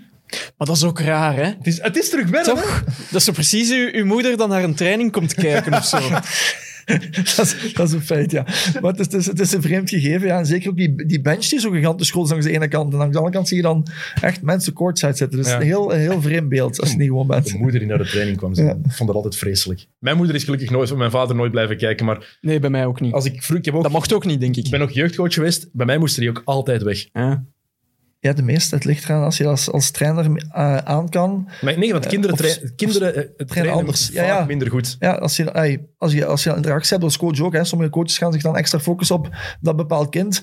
Maar 0.56 0.66
dat 0.66 0.76
is 0.76 0.84
ook 0.84 1.00
raar, 1.00 1.34
hè? 1.34 1.44
Het 1.44 1.66
is, 1.66 1.82
het 1.82 1.96
is 1.96 2.08
terug 2.08 2.28
wel, 2.28 2.44
hè? 2.44 2.46
Toch? 2.46 2.84
Dat 2.84 3.20
is 3.20 3.24
zo 3.24 3.32
precies 3.32 3.70
uw, 3.70 3.88
uw 3.92 4.04
moeder 4.04 4.36
dan 4.36 4.48
naar 4.48 4.64
een 4.64 4.74
training 4.74 5.12
komt 5.12 5.34
kijken 5.34 5.74
of 5.74 5.84
zo. 5.84 5.98
dat, 7.36 7.38
is, 7.44 7.72
dat 7.74 7.86
is 7.88 7.92
een 7.94 8.02
feit, 8.02 8.30
ja. 8.30 8.42
Maar 8.80 8.92
het 8.92 8.98
is, 9.00 9.06
het 9.06 9.14
is, 9.14 9.26
het 9.26 9.40
is 9.40 9.52
een 9.52 9.62
vreemd 9.62 9.88
gegeven, 9.90 10.26
ja. 10.26 10.38
En 10.38 10.46
zeker 10.46 10.70
ook 10.70 10.76
die, 10.76 11.06
die 11.06 11.20
bench 11.20 11.44
die 11.48 11.60
zo 11.60 11.70
gigantisch 11.70 12.10
groot 12.10 12.24
is 12.24 12.30
langs 12.30 12.46
de 12.46 12.52
ene 12.52 12.68
kant. 12.68 12.92
En 12.92 12.98
langs 12.98 13.12
de 13.12 13.18
andere 13.18 13.36
kant 13.36 13.48
zie 13.48 13.56
je 13.56 13.62
dan 13.62 13.86
echt 14.20 14.42
mensen 14.42 14.72
courtside 14.72 15.14
zitten. 15.16 15.38
Dus 15.38 15.48
Ja. 15.48 15.56
een, 15.56 15.62
heel, 15.62 15.94
een 15.94 16.00
heel 16.00 16.20
vreemd 16.22 16.48
beeld 16.48 16.80
als 16.80 16.90
je 16.90 16.96
niet 16.96 17.06
gewoon 17.08 17.26
bent. 17.26 17.46
De 17.52 17.58
moeder 17.58 17.80
die 17.80 17.88
naar 17.88 17.98
de 17.98 18.04
training 18.06 18.36
kwam, 18.36 18.54
ze 18.54 18.62
Ja. 18.62 18.76
vond 18.88 19.06
dat 19.06 19.14
altijd 19.16 19.36
vreselijk. 19.36 19.86
Mijn 19.98 20.16
moeder 20.16 20.34
is 20.34 20.44
gelukkig 20.44 20.70
nooit, 20.70 20.96
mijn 20.96 21.10
vader 21.10 21.36
nooit 21.36 21.50
blijven 21.50 21.76
kijken, 21.76 22.06
maar 22.06 22.38
Nee, 22.40 22.58
bij 22.60 22.70
mij 22.70 22.86
ook 22.86 23.00
niet. 23.00 23.12
als 23.12 23.24
ik 23.24 23.42
vroeg, 23.42 23.58
ik, 23.58 23.64
heb 23.64 23.74
ook, 23.74 23.82
Dat 23.82 23.92
mocht 23.92 24.12
ook 24.12 24.24
niet, 24.24 24.40
denk 24.40 24.56
ik 24.56 24.64
ik. 24.64 24.70
ben 24.70 24.80
ook 24.80 24.90
jeugdcoach 24.90 25.34
geweest, 25.34 25.68
bij 25.72 25.86
mij 25.86 25.98
moesten 25.98 26.20
die 26.20 26.30
ook 26.30 26.42
altijd 26.44 26.82
weg. 26.82 27.06
Ja. 27.12 27.44
Ja, 28.22 28.32
de 28.32 28.42
meeste. 28.42 28.74
Het 28.74 28.84
ligt 28.84 29.04
eraan 29.04 29.22
als 29.22 29.36
je 29.36 29.46
als, 29.46 29.70
als 29.70 29.90
trainer 29.90 30.46
eh, 30.52 30.76
aan 30.76 31.08
kan. 31.08 31.48
Maar 31.60 31.78
nee, 31.78 31.92
want 31.92 32.06
kinderen, 32.06 32.36
of 32.36 32.40
trai- 32.40 32.72
kinderen 32.76 33.36
eh, 33.38 33.46
trainen 33.46 33.74
anders. 33.74 34.08
Ja, 34.12 34.24
ja. 34.24 34.44
minder 34.44 34.70
goed. 34.70 34.96
Ja, 34.98 35.12
als 35.12 35.36
je, 35.36 35.50
ey, 35.50 35.86
als 35.98 36.12
je, 36.12 36.26
als 36.26 36.44
je 36.44 36.54
interactie 36.54 36.90
hebt 36.90 37.02
als 37.02 37.16
coach 37.16 37.40
ook. 37.40 37.52
Hè, 37.52 37.64
sommige 37.64 37.90
coaches 37.90 38.18
gaan 38.18 38.32
zich 38.32 38.42
dan 38.42 38.56
extra 38.56 38.78
focussen 38.78 39.16
op 39.16 39.28
dat 39.60 39.76
bepaald 39.76 40.08
kind. 40.08 40.34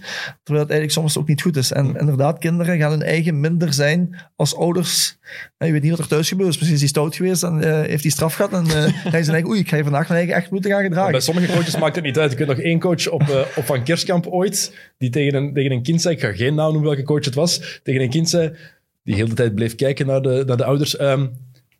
Terwijl 0.43 0.65
het 0.65 0.73
eigenlijk 0.75 0.91
soms 0.91 1.17
ook 1.17 1.27
niet 1.27 1.41
goed 1.41 1.57
is. 1.57 1.71
En 1.71 1.95
inderdaad, 1.95 2.39
kinderen 2.39 2.79
gaan 2.79 2.91
hun 2.91 3.01
eigen 3.01 3.39
minder 3.39 3.73
zijn 3.73 4.21
als 4.35 4.55
ouders. 4.55 5.18
Ja, 5.57 5.65
je 5.65 5.71
weet 5.71 5.81
niet 5.81 5.91
wat 5.91 5.99
er 5.99 6.07
thuis 6.07 6.27
gebeurt. 6.29 6.49
is. 6.49 6.55
Misschien 6.55 6.73
is 6.75 6.79
hij 6.81 6.89
stout 6.89 7.15
geweest 7.15 7.43
en 7.43 7.63
eh, 7.63 7.81
heeft 7.87 8.03
hij 8.03 8.11
straf 8.11 8.33
gehad. 8.33 8.53
En 8.53 8.65
eh 8.65 8.83
ga 9.11 9.17
je 9.17 9.23
zijn 9.23 9.35
eigen, 9.35 9.49
oei, 9.49 9.59
ik 9.59 9.69
ga 9.69 9.75
je 9.75 9.83
vandaag 9.83 10.07
mijn 10.07 10.19
eigen 10.19 10.35
echt 10.37 10.51
moeten 10.51 10.71
gaan 10.71 10.83
gedragen. 10.83 11.11
Bij 11.11 11.19
sommige 11.21 11.53
coaches 11.53 11.77
maakt 11.77 11.95
het 11.95 12.03
niet 12.03 12.17
uit. 12.17 12.31
Ik 12.31 12.37
weet 12.37 12.47
nog 12.47 12.59
één 12.59 12.79
coach 12.79 13.07
op, 13.09 13.21
eh, 13.21 13.39
op 13.55 13.65
Van 13.65 13.83
Kerskamp 13.83 14.27
ooit, 14.27 14.73
die 14.97 15.09
tegen 15.09 15.33
een, 15.33 15.53
tegen 15.53 15.71
een 15.71 15.83
kind 15.83 16.01
zei, 16.01 16.15
ik 16.15 16.21
ga 16.21 16.33
geen 16.33 16.55
naam 16.55 16.71
noemen 16.71 16.89
welke 16.89 17.03
coach 17.03 17.25
het 17.25 17.35
was, 17.35 17.79
tegen 17.83 18.01
een 18.01 18.09
kind 18.09 18.29
zei, 18.29 18.55
die 19.03 19.15
heel 19.15 19.27
de 19.27 19.33
tijd 19.35 19.55
bleef 19.55 19.75
kijken 19.75 20.05
naar 20.05 20.21
de, 20.21 20.43
naar 20.47 20.57
de 20.57 20.63
ouders. 20.65 20.95
ehm, 20.97 21.27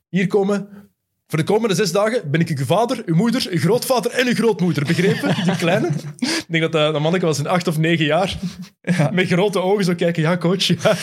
hier 0.10 0.28
komen, 0.28 0.68
voor 1.30 1.40
de 1.40 1.46
komende 1.46 1.76
zes 1.76 1.92
dagen 1.92 2.32
ben 2.32 2.40
ik 2.40 2.50
uw 2.50 2.66
vader, 2.66 3.02
uw 3.06 3.16
moeder, 3.16 3.48
uw 3.50 3.60
grootvader 3.60 4.12
en 4.12 4.28
uw 4.28 4.34
grootmoeder. 4.34 4.86
Begrepen? 4.86 5.36
Die 5.46 5.56
kleine. 5.56 5.88
Ik 6.18 6.46
denk 6.48 6.64
dat 6.64 6.72
dat, 6.72 6.94
dat 6.94 7.02
manneke 7.02 7.26
was 7.26 7.40
in 7.40 7.48
acht 7.48 7.68
of 7.68 7.78
negen 7.78 8.06
jaar. 8.06 8.38
Met 9.12 9.28
grote 9.28 9.62
ogen 9.62 9.84
zo 9.84 9.96
kijken. 9.96 10.22
Ja, 10.22 10.38
coach. 10.38 10.64
Ja. 10.64 10.96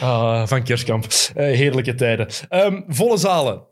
Ah, 0.00 0.46
van 0.46 0.62
Kerskamp. 0.62 1.06
Eh, 1.34 1.44
heerlijke 1.44 1.94
tijden. 1.94 2.28
Ehm, 2.48 2.82
volle 2.88 3.16
zalen. 3.16 3.62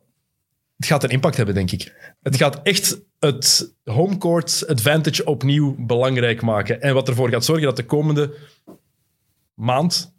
Het 0.76 0.86
gaat 0.86 1.04
een 1.04 1.10
impact 1.10 1.36
hebben, 1.36 1.54
denk 1.54 1.70
ik. 1.70 2.14
Het 2.22 2.36
gaat 2.36 2.60
echt 2.62 3.00
het 3.18 3.74
homecourt 3.84 4.64
advantage 4.66 5.24
opnieuw 5.24 5.74
belangrijk 5.78 6.42
maken. 6.42 6.80
En 6.80 6.94
wat 6.94 7.08
ervoor 7.08 7.30
gaat 7.30 7.44
zorgen 7.44 7.64
dat 7.64 7.76
de 7.76 7.84
komende 7.84 8.34
maand 9.54 10.13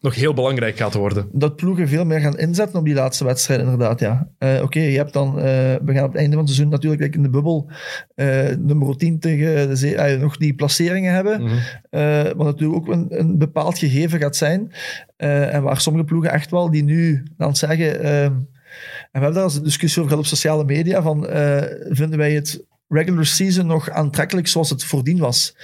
nog 0.00 0.14
heel 0.14 0.34
belangrijk 0.34 0.76
gaat 0.76 0.94
worden. 0.94 1.28
dat 1.32 1.56
ploegen 1.56 1.88
veel 1.88 2.04
meer 2.04 2.20
gaan 2.20 2.38
inzetten 2.38 2.78
op 2.78 2.84
die 2.84 2.94
laatste 2.94 3.24
wedstrijd, 3.24 3.60
inderdaad. 3.60 4.00
Ja. 4.00 4.28
Eh, 4.38 4.62
Oké, 4.62 4.80
je 4.80 4.96
hebt 4.96 5.12
dan, 5.12 5.38
eh, 5.38 5.42
we 5.84 5.92
gaan 5.92 6.04
op 6.04 6.12
het 6.12 6.20
einde 6.20 6.30
van 6.36 6.44
het 6.44 6.48
seizoen 6.48 6.68
natuurlijk 6.68 7.02
like 7.02 7.16
in 7.16 7.22
de 7.22 7.30
bubbel 7.30 7.70
eh, 8.14 8.48
nummer 8.58 8.96
10 8.96 9.18
tegen 9.18 9.68
de 9.68 9.76
zee, 9.76 10.16
nog 10.16 10.36
die 10.36 10.54
placeringen 10.54 11.14
hebben. 11.14 11.50
Eh, 11.90 12.22
wat 12.22 12.46
natuurlijk 12.46 12.78
ook 12.78 12.88
een, 12.94 13.06
een 13.08 13.38
bepaald 13.38 13.78
gegeven 13.78 14.18
gaat 14.18 14.36
zijn. 14.36 14.72
En 15.16 15.62
waar 15.62 15.80
sommige 15.80 16.04
ploegen 16.04 16.32
echt 16.32 16.50
wel 16.50 16.70
die 16.70 16.84
nu 16.84 17.22
dan 17.36 17.56
zeggen. 17.56 18.00
en 18.02 18.46
we 19.12 19.18
hebben 19.18 19.34
daar 19.34 19.54
een 19.54 19.62
discussie 19.62 20.02
over 20.02 20.12
gehad 20.12 20.24
op 20.24 20.30
sociale 20.30 20.64
media. 20.64 21.02
Van, 21.02 21.26
vinden 21.88 22.18
wij 22.18 22.32
het 22.32 22.64
regular 22.88 23.26
season 23.26 23.66
nog 23.66 23.90
aantrekkelijk 23.90 24.46
zoals 24.48 24.70
het 24.70 24.84
voordien 24.84 25.18
was? 25.18 25.56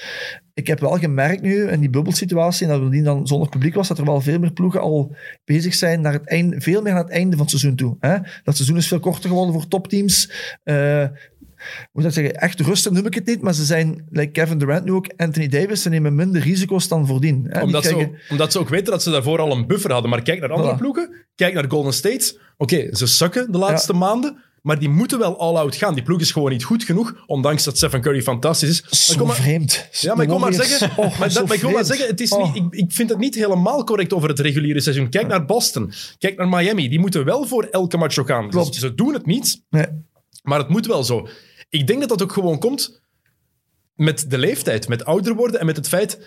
Ik 0.55 0.67
heb 0.67 0.81
wel 0.81 0.99
gemerkt 0.99 1.43
nu 1.43 1.69
in 1.69 1.81
die 1.81 1.91
bubbelsituatie, 1.91 2.67
en 2.69 2.81
dat 2.91 3.05
dan 3.05 3.27
zonder 3.27 3.49
publiek 3.49 3.75
was, 3.75 3.89
dat 3.89 3.99
er 3.99 4.05
wel 4.05 4.21
veel 4.21 4.39
meer 4.39 4.53
ploegen 4.53 4.81
al 4.81 5.17
bezig 5.45 5.75
zijn 5.75 6.01
naar 6.01 6.13
het 6.13 6.29
einde, 6.29 6.61
veel 6.61 6.83
meer 6.83 6.93
naar 6.93 7.03
het 7.03 7.13
einde 7.13 7.31
van 7.37 7.41
het 7.47 7.51
seizoen 7.51 7.77
toe. 7.77 7.97
Hè? 8.01 8.17
Dat 8.45 8.57
seizoen 8.57 8.77
is 8.77 8.89
veel 8.89 9.01
korter 9.01 9.29
geworden 9.29 9.55
voor 9.55 9.69
topteams. 9.69 10.31
Eh, 10.63 11.05
moet 11.93 12.03
ik 12.03 12.03
dat 12.03 12.15
zeggen? 12.15 12.35
Echt 12.35 12.61
rustig 12.61 12.93
noem 12.93 13.07
ik 13.07 13.15
het 13.15 13.27
niet, 13.27 13.41
maar 13.43 13.55
ze 13.55 13.65
zijn, 13.65 14.07
like 14.11 14.31
Kevin 14.33 14.59
Durant 14.59 14.85
nu 14.85 14.93
ook, 14.93 15.13
Anthony 15.17 15.49
Davis, 15.49 15.83
ze 15.83 15.89
nemen 15.89 16.15
minder 16.15 16.43
risico's 16.43 16.89
dan 16.89 17.07
voordien. 17.07 17.47
Hè? 17.49 17.63
Omdat, 17.63 17.85
ze 17.85 17.93
krijgen- 17.93 18.19
omdat 18.31 18.53
ze 18.53 18.59
ook 18.59 18.69
weten 18.69 18.93
dat 18.93 19.03
ze 19.03 19.11
daarvoor 19.11 19.39
al 19.39 19.53
een 19.53 19.67
buffer 19.67 19.93
hadden. 19.93 20.11
Maar 20.11 20.23
kijk 20.23 20.41
naar 20.41 20.53
andere 20.53 20.75
Voilà. 20.75 20.79
ploegen. 20.79 21.11
Kijk 21.35 21.55
naar 21.55 21.65
Golden 21.71 21.93
State. 21.93 22.39
Oké, 22.57 22.95
ze 22.97 23.07
sukken 23.07 23.53
de 23.53 23.59
laatste 23.59 23.93
maanden. 23.93 24.37
Maar 24.65 24.79
die 24.79 24.89
moeten 24.89 25.19
wel 25.19 25.39
all-out 25.39 25.77
gaan. 25.77 25.95
Die 25.95 26.03
ploeg 26.03 26.21
is 26.21 26.33
gewoon 26.33 26.51
niet 26.51 26.65
goed 26.65 26.85
genoeg. 26.85 27.23
Ondanks 27.27 27.65
dat 27.65 27.77
Stephen 27.77 28.01
Curry 28.01 28.23
fantastisch 28.23 28.69
is. 28.69 29.07
Zo 29.07 29.17
kom 29.17 29.27
maar- 29.27 29.37
vreemd. 29.37 29.89
Ja, 30.01 30.15
maar 30.15 30.23
ik 30.23 30.29
wil 30.29 30.39
maar 30.39 30.53
zeggen, 30.55 30.91
Oh, 30.97 31.19
maar 31.19 31.33
dat, 31.33 31.47
maar 31.47 31.55
ik 31.57 31.61
wil 31.61 31.71
maar 31.71 31.85
zeggen 31.85 32.07
het 32.07 32.21
is 32.21 32.31
Oh. 32.33 32.55
niet, 32.55 32.65
ik, 32.65 32.75
ik 32.81 32.93
vind 32.93 33.09
het 33.11 33.19
niet 33.19 33.35
helemaal 33.35 33.85
correct 33.85 34.13
over 34.13 34.29
het 34.29 34.39
reguliere 34.39 34.81
seizoen. 34.81 35.09
Kijk 35.09 35.27
naar 35.27 35.45
Boston, 35.45 35.93
kijk 36.19 36.37
naar 36.37 36.49
Miami. 36.49 36.89
Die 36.89 36.99
moeten 36.99 37.25
wel 37.25 37.47
voor 37.47 37.65
elke 37.65 37.97
match 37.97 38.19
ook 38.19 38.27
gaan. 38.27 38.51
Klopt. 38.51 38.67
Dus 38.73 38.79
ze 38.79 38.95
doen 38.95 39.13
het 39.13 39.27
niet. 39.27 39.63
Nee. 39.71 39.87
Maar 40.43 40.59
het 40.59 40.69
moet 40.69 40.87
wel 40.87 41.05
zo. 41.05 41.29
Ik 41.69 41.87
denk 41.87 42.01
dat 42.01 42.09
dat 42.09 42.23
ook 42.23 42.33
gewoon 42.33 42.59
komt 42.59 43.03
met 43.95 44.31
de 44.31 44.39
leeftijd, 44.39 44.89
met 44.89 45.05
ouder 45.05 45.35
worden 45.35 45.61
en 45.61 45.67
met 45.67 45.77
het 45.77 45.89
feit... 45.89 46.19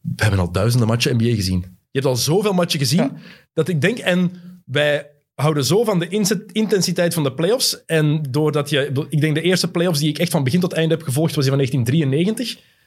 We 0.00 0.22
hebben 0.22 0.40
al 0.40 0.52
duizenden 0.52 0.88
matchen 0.88 1.14
NBA 1.16 1.34
gezien. 1.34 1.60
Je 1.60 1.98
hebt 2.00 2.06
al 2.06 2.16
zoveel 2.16 2.52
matchen 2.52 2.78
gezien, 2.78 2.98
Ja. 3.02 3.12
dat 3.52 3.68
ik 3.68 3.80
denk... 3.80 3.98
En 3.98 4.32
wij 4.64 5.10
houden 5.40 5.64
zo 5.64 5.84
van 5.84 5.98
de 5.98 6.08
intensiteit 6.52 7.14
van 7.14 7.22
de 7.22 7.32
playoffs. 7.32 7.84
En 7.86 8.22
doordat 8.30 8.70
je... 8.70 9.06
Ik 9.08 9.20
denk 9.20 9.34
de 9.34 9.42
eerste 9.42 9.70
playoffs 9.70 10.00
die 10.00 10.08
ik 10.08 10.18
echt 10.18 10.30
van 10.30 10.44
begin 10.44 10.60
tot 10.60 10.72
einde 10.72 10.94
heb 10.94 11.02
gevolgd, 11.02 11.34
was 11.34 11.44
die 11.44 11.54
van 11.54 11.64
1993. 11.64 12.77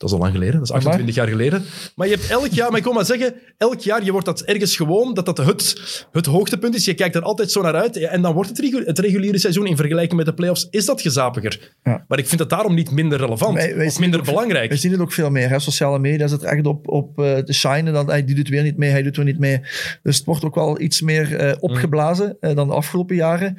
Dat 0.00 0.08
is 0.08 0.14
al 0.14 0.20
lang 0.22 0.32
geleden, 0.32 0.54
dat 0.54 0.62
is 0.62 0.70
28 0.72 1.14
jaar 1.14 1.28
geleden. 1.28 1.64
Maar 1.94 2.08
je 2.08 2.14
hebt 2.14 2.30
elk 2.30 2.46
jaar, 2.46 2.68
maar 2.68 2.78
ik 2.78 2.84
wil 2.84 2.92
maar 2.92 3.04
zeggen, 3.04 3.34
elk 3.58 3.80
jaar 3.80 4.04
je 4.04 4.10
wordt 4.12 4.26
dat 4.26 4.40
ergens 4.40 4.76
gewoon, 4.76 5.14
dat 5.14 5.26
dat 5.26 5.36
het, 5.38 5.74
het 6.12 6.26
hoogtepunt 6.26 6.74
is. 6.74 6.84
Je 6.84 6.94
kijkt 6.94 7.14
er 7.14 7.22
altijd 7.22 7.50
zo 7.52 7.62
naar 7.62 7.74
uit. 7.74 7.96
En 7.96 8.22
dan 8.22 8.34
wordt 8.34 8.48
het, 8.48 8.58
regu- 8.58 8.84
het 8.84 8.98
reguliere 8.98 9.38
seizooen 9.38 9.66
in 9.66 9.76
vergelijking 9.76 10.16
met 10.16 10.26
de 10.26 10.34
playoffs, 10.34 10.66
is 10.70 10.84
dat 10.86 11.00
gezapiger. 11.00 11.74
Ja. 11.84 12.04
Maar 12.08 12.18
ik 12.18 12.26
vind 12.26 12.40
het 12.40 12.50
daarom 12.50 12.74
niet 12.74 12.90
minder 12.90 13.18
relevant 13.18 13.54
Wij- 13.54 13.76
wij 13.76 13.86
of 13.86 13.98
minder 13.98 14.20
het 14.20 14.28
ook- 14.28 14.34
belangrijk. 14.34 14.70
We 14.70 14.76
zien 14.76 14.92
het 14.92 15.00
ook 15.00 15.12
veel 15.12 15.30
meer. 15.30 15.48
Hè? 15.48 15.58
Sociale 15.58 15.98
media 15.98 16.26
zit 16.26 16.42
er 16.42 16.48
echt 16.48 16.66
op, 16.66 16.88
op 16.88 17.18
eh, 17.18 17.36
te 17.36 17.52
shinen. 17.52 17.92
Dat, 17.92 18.06
hij 18.06 18.24
die 18.24 18.34
doet 18.34 18.48
weer 18.48 18.62
niet 18.62 18.76
mee, 18.76 18.90
hij 18.90 19.02
doet 19.02 19.16
weer 19.16 19.24
niet 19.24 19.38
mee. 19.38 19.60
Dus 20.02 20.16
het 20.16 20.24
wordt 20.26 20.44
ook 20.44 20.54
wel 20.54 20.80
iets 20.80 21.00
meer 21.00 21.36
eh, 21.36 21.52
opgeblazen 21.60 22.36
eh, 22.40 22.54
dan 22.54 22.68
de 22.68 22.74
afgelopen 22.74 23.16
jaren. 23.16 23.56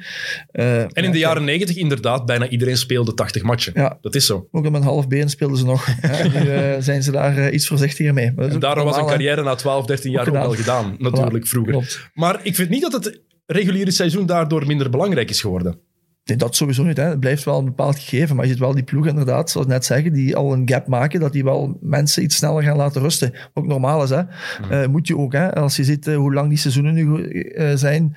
Eh, 0.50 0.80
En 0.80 0.90
in 0.92 1.10
de 1.12 1.18
jaren 1.18 1.44
90 1.44 1.76
inderdaad, 1.76 2.26
bijna 2.26 2.48
iedereen 2.48 2.76
speelde 2.76 3.14
80 3.14 3.42
matchen. 3.42 3.72
Ja. 3.76 3.98
Dat 4.00 4.14
is 4.14 4.26
zo. 4.26 4.48
Ook 4.50 4.62
met 4.62 4.74
een 4.74 4.82
half 4.82 5.08
been 5.08 5.28
speelden 5.30 5.58
ze 5.58 5.64
nog. 5.64 5.86
Eh, 6.34 6.76
zijn 6.78 7.02
ze 7.02 7.10
daar 7.10 7.36
eh, 7.36 7.54
iets 7.54 7.66
voorzichtiger 7.66 8.14
mee. 8.14 8.32
En 8.36 8.58
daarom 8.58 8.84
was 8.84 8.96
een 8.96 9.06
carrière 9.06 9.42
na 9.42 9.54
12, 9.54 9.86
13 9.86 10.10
jaar 10.10 10.26
ook 10.26 10.32
wel 10.32 10.50
gedaan. 10.50 10.84
gedaan, 10.84 10.96
natuurlijk, 10.98 11.46
Voilà, 11.46 11.48
vroeger. 11.48 11.72
klopt. 11.72 12.10
Maar 12.14 12.40
ik 12.42 12.54
vind 12.54 12.68
niet 12.68 12.82
dat 12.82 12.92
het 12.92 13.20
reguliere 13.46 13.90
seizoen 13.90 14.26
daardoor 14.26 14.66
minder 14.66 14.90
belangrijk 14.90 15.30
is 15.30 15.40
geworden. 15.40 15.78
Nee, 16.24 16.36
dat 16.36 16.56
sowieso 16.56 16.82
niet. 16.82 16.96
Hè. 16.96 17.02
Het 17.08 17.20
blijft 17.20 17.44
wel 17.44 17.58
een 17.58 17.64
bepaald 17.64 17.98
gegeven. 17.98 18.36
Maar 18.36 18.44
je 18.44 18.50
ziet 18.50 18.60
wel 18.60 18.74
die 18.74 18.82
ploegen 18.82 19.10
inderdaad, 19.10 19.50
zoals 19.50 19.66
net 19.66 19.84
zeggen, 19.84 20.12
die 20.12 20.36
al 20.36 20.52
een 20.52 20.68
gap 20.68 20.86
maken, 20.86 21.20
dat 21.20 21.32
die 21.32 21.44
wel 21.44 21.78
mensen 21.80 22.22
iets 22.22 22.36
sneller 22.36 22.62
gaan 22.62 22.76
laten 22.76 23.02
rusten. 23.02 23.32
Ook 23.54 23.66
normaal 23.66 24.02
is, 24.02 24.10
hè. 24.10 24.22
Mhm. 24.22 24.72
Eh, 24.72 24.86
moet 24.86 25.06
je 25.06 25.16
ook, 25.18 25.32
hè. 25.32 25.54
Als 25.54 25.76
je 25.76 25.84
ziet 25.84 26.06
eh, 26.06 26.16
hoe 26.16 26.32
lang 26.34 26.48
die 26.48 26.58
seizoenen 26.58 26.94
nu 26.94 27.28
eh, 27.30 27.70
zijn. 27.74 28.16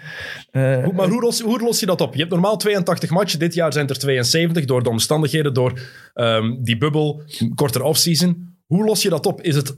Hoe- 0.51 0.91
maar 0.93 1.07
hoe 1.09 1.21
los, 1.21 1.41
hoe 1.41 1.59
los 1.59 1.79
je 1.79 1.85
dat 1.85 2.01
op? 2.01 2.13
Je 2.13 2.19
hebt 2.19 2.31
normaal 2.31 2.57
82 2.57 3.09
matchen, 3.09 3.39
dit 3.39 3.53
jaar 3.53 3.73
zijn 3.73 3.87
er 3.87 3.97
72 3.99 4.65
door 4.65 4.83
de 4.83 4.89
omstandigheden, 4.89 5.53
door 5.53 5.79
ehm, 6.13 6.63
die 6.63 6.77
bubbel, 6.77 7.21
korter 7.55 7.81
offseason. 7.83 8.53
Hoe 8.65 8.85
los 8.85 9.01
je 9.01 9.09
dat 9.09 9.25
op? 9.25 9.41
Is 9.41 9.55
het 9.55 9.75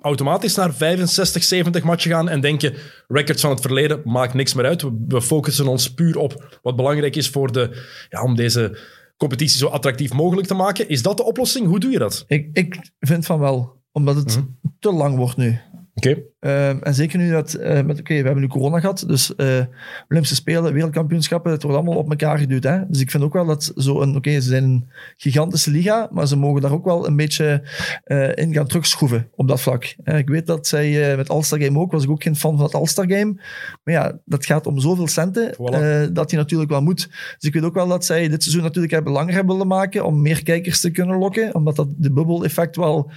automatisch 0.00 0.54
naar 0.54 0.74
65, 0.74 1.42
70 1.44 1.82
matchen 1.82 2.10
gaan 2.10 2.28
en 2.28 2.40
denken, 2.40 2.74
records 3.08 3.40
van 3.40 3.50
het 3.50 3.60
verleden 3.60 4.00
maakt 4.04 4.34
niks 4.34 4.54
meer 4.54 4.64
uit. 4.64 4.84
We, 5.08 5.22
focussen 5.22 5.66
ons 5.66 5.94
puur 5.94 6.18
op 6.18 6.58
wat 6.62 6.76
belangrijk 6.76 7.16
is 7.16 7.28
voor 7.28 7.52
de, 7.52 7.86
ja, 8.08 8.22
om 8.22 8.34
deze 8.36 8.78
competitie 9.16 9.58
zo 9.58 9.66
attractief 9.66 10.12
mogelijk 10.12 10.46
te 10.48 10.54
maken. 10.54 10.88
Is 10.88 11.02
dat 11.02 11.16
de 11.16 11.24
oplossing? 11.24 11.66
Hoe 11.66 11.80
doe 11.80 11.90
je 11.90 11.98
dat? 11.98 12.24
ik, 12.26 12.48
ik 12.52 12.90
vind 13.00 13.26
van 13.26 13.38
wel, 13.38 13.82
omdat 13.92 14.16
het 14.16 14.36
Mhm. 14.36 14.46
te 14.78 14.92
lang 14.92 15.16
wordt 15.16 15.36
nu. 15.36 15.60
Oké. 15.94 16.22
Ehm, 16.40 16.78
en 16.82 16.94
zeker 16.94 17.18
nu 17.18 17.30
dat, 17.30 17.54
eh, 17.54 17.82
met, 17.82 17.98
oké, 17.98 18.14
we 18.14 18.22
hebben 18.22 18.40
nu 18.40 18.46
corona 18.46 18.80
gehad, 18.80 19.04
dus 19.06 19.34
eh 19.34 19.60
Olympische 20.08 20.34
Spelen, 20.34 20.72
wereldkampioenschappen, 20.72 21.52
het 21.52 21.62
wordt 21.62 21.76
allemaal 21.76 21.96
op 21.98 22.10
elkaar 22.10 22.38
geduwd. 22.38 22.62
Hè? 22.62 22.80
Dus 22.88 23.00
ik 23.00 23.10
vind 23.10 23.22
ook 23.22 23.32
wel 23.32 23.46
dat 23.46 23.72
zo'n, 23.74 24.16
oké, 24.16 24.30
ze 24.30 24.48
zijn 24.48 24.64
een 24.64 24.88
gigantische 25.16 25.70
liga, 25.70 26.08
maar 26.12 26.26
ze 26.26 26.36
mogen 26.36 26.60
daar 26.60 26.72
ook 26.72 26.84
wel 26.84 27.06
een 27.06 27.16
beetje 27.16 27.62
eh, 28.04 28.36
in 28.36 28.54
gaan 28.54 28.66
terugschroeven 28.66 29.28
op 29.34 29.48
dat 29.48 29.60
vlak. 29.60 29.94
Ik 30.04 30.28
weet 30.28 30.46
dat 30.46 30.66
zij 30.66 31.16
met 31.16 31.28
All-Star 31.28 31.60
Game 31.60 31.78
ook, 31.78 31.92
was 31.92 32.04
ik 32.04 32.10
ook 32.10 32.22
geen 32.22 32.36
fan 32.36 32.56
van 32.56 32.64
het 32.64 32.74
All-Star 32.74 33.06
Game, 33.08 33.40
maar 33.84 33.94
ja, 33.94 34.18
dat 34.24 34.46
gaat 34.46 34.66
om 34.66 34.78
zoveel 34.78 35.06
centen, 35.08 35.54
Voilà. 35.54 36.12
dat 36.12 36.28
die 36.28 36.38
natuurlijk 36.38 36.70
wel 36.70 36.82
moet. 36.82 37.08
Dus 37.38 37.48
ik 37.48 37.54
weet 37.54 37.62
ook 37.62 37.74
wel 37.74 37.88
dat 37.88 38.04
zij 38.04 38.28
dit 38.28 38.42
seizoen 38.42 38.64
natuurlijk 38.64 38.92
hebben 38.92 39.12
langer 39.12 39.34
hebben 39.34 39.52
willen 39.52 39.68
maken, 39.68 40.04
om 40.04 40.22
meer 40.22 40.42
kijkers 40.42 40.80
te 40.80 40.90
kunnen 40.90 41.18
lokken, 41.18 41.54
omdat 41.54 41.76
dat 41.76 41.88
de 41.96 42.12
bubbel-effect 42.12 42.76
wel 42.76 43.10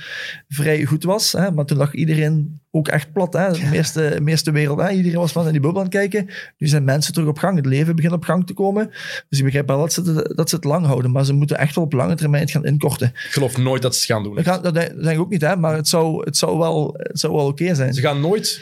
vrij 0.47 0.85
goed 0.85 1.03
was. 1.03 1.31
Hè? 1.31 1.51
Maar 1.51 1.65
toen 1.65 1.77
lag 1.77 1.93
iedereen 1.93 2.59
ook 2.71 2.87
echt 2.87 3.10
plat. 3.11 3.33
Hè? 3.33 3.51
De 3.51 3.67
meeste, 3.71 4.17
meeste 4.21 4.51
wereld, 4.51 4.79
hè? 4.81 4.89
iedereen 4.91 5.17
was 5.19 5.31
van 5.31 5.45
in 5.45 5.51
die 5.51 5.61
bubbel 5.61 5.79
aan 5.81 5.85
het 5.87 5.95
kijken. 5.95 6.29
Nu 6.57 6.67
zijn 6.67 6.83
mensen 6.83 7.13
terug 7.13 7.27
op 7.29 7.37
gang. 7.37 7.55
Het 7.55 7.65
leven 7.65 7.95
begint 7.95 8.13
op 8.13 8.23
gang 8.23 8.47
te 8.47 8.53
komen. 8.53 8.87
Dus 9.29 9.37
ik 9.39 9.43
begrijp 9.45 9.67
wel 9.67 9.79
dat 9.79 9.93
ze, 9.93 10.01
het- 10.01 10.37
dat 10.37 10.49
ze 10.49 10.55
het 10.55 10.63
lang 10.63 10.85
houden. 10.85 11.11
Maar 11.11 11.25
ze 11.25 11.33
moeten 11.33 11.57
echt 11.57 11.75
wel 11.75 11.83
op 11.83 11.93
lange 11.93 12.15
termijn 12.15 12.41
het 12.43 12.51
gaan 12.51 12.65
inkorten. 12.65 13.07
Ik 13.07 13.15
geloof 13.31 13.57
nooit 13.57 13.81
dat 13.81 13.95
ze 13.95 13.99
het 13.99 14.09
gaan 14.11 14.23
doen. 14.23 14.61
Dat 14.61 14.73
denk 14.73 15.05
ik 15.15 15.19
ook 15.19 15.29
niet, 15.29 15.41
hè? 15.41 15.55
maar 15.55 15.75
het 15.75 15.87
zou, 15.87 16.23
het 16.25 16.37
zou 16.37 16.57
wel, 16.57 16.93
het 16.97 17.19
zou 17.19 17.33
wel 17.33 17.45
oké 17.45 17.75
zijn. 17.75 17.93
Ze 17.93 18.01
gaan 18.01 18.21
nooit... 18.21 18.61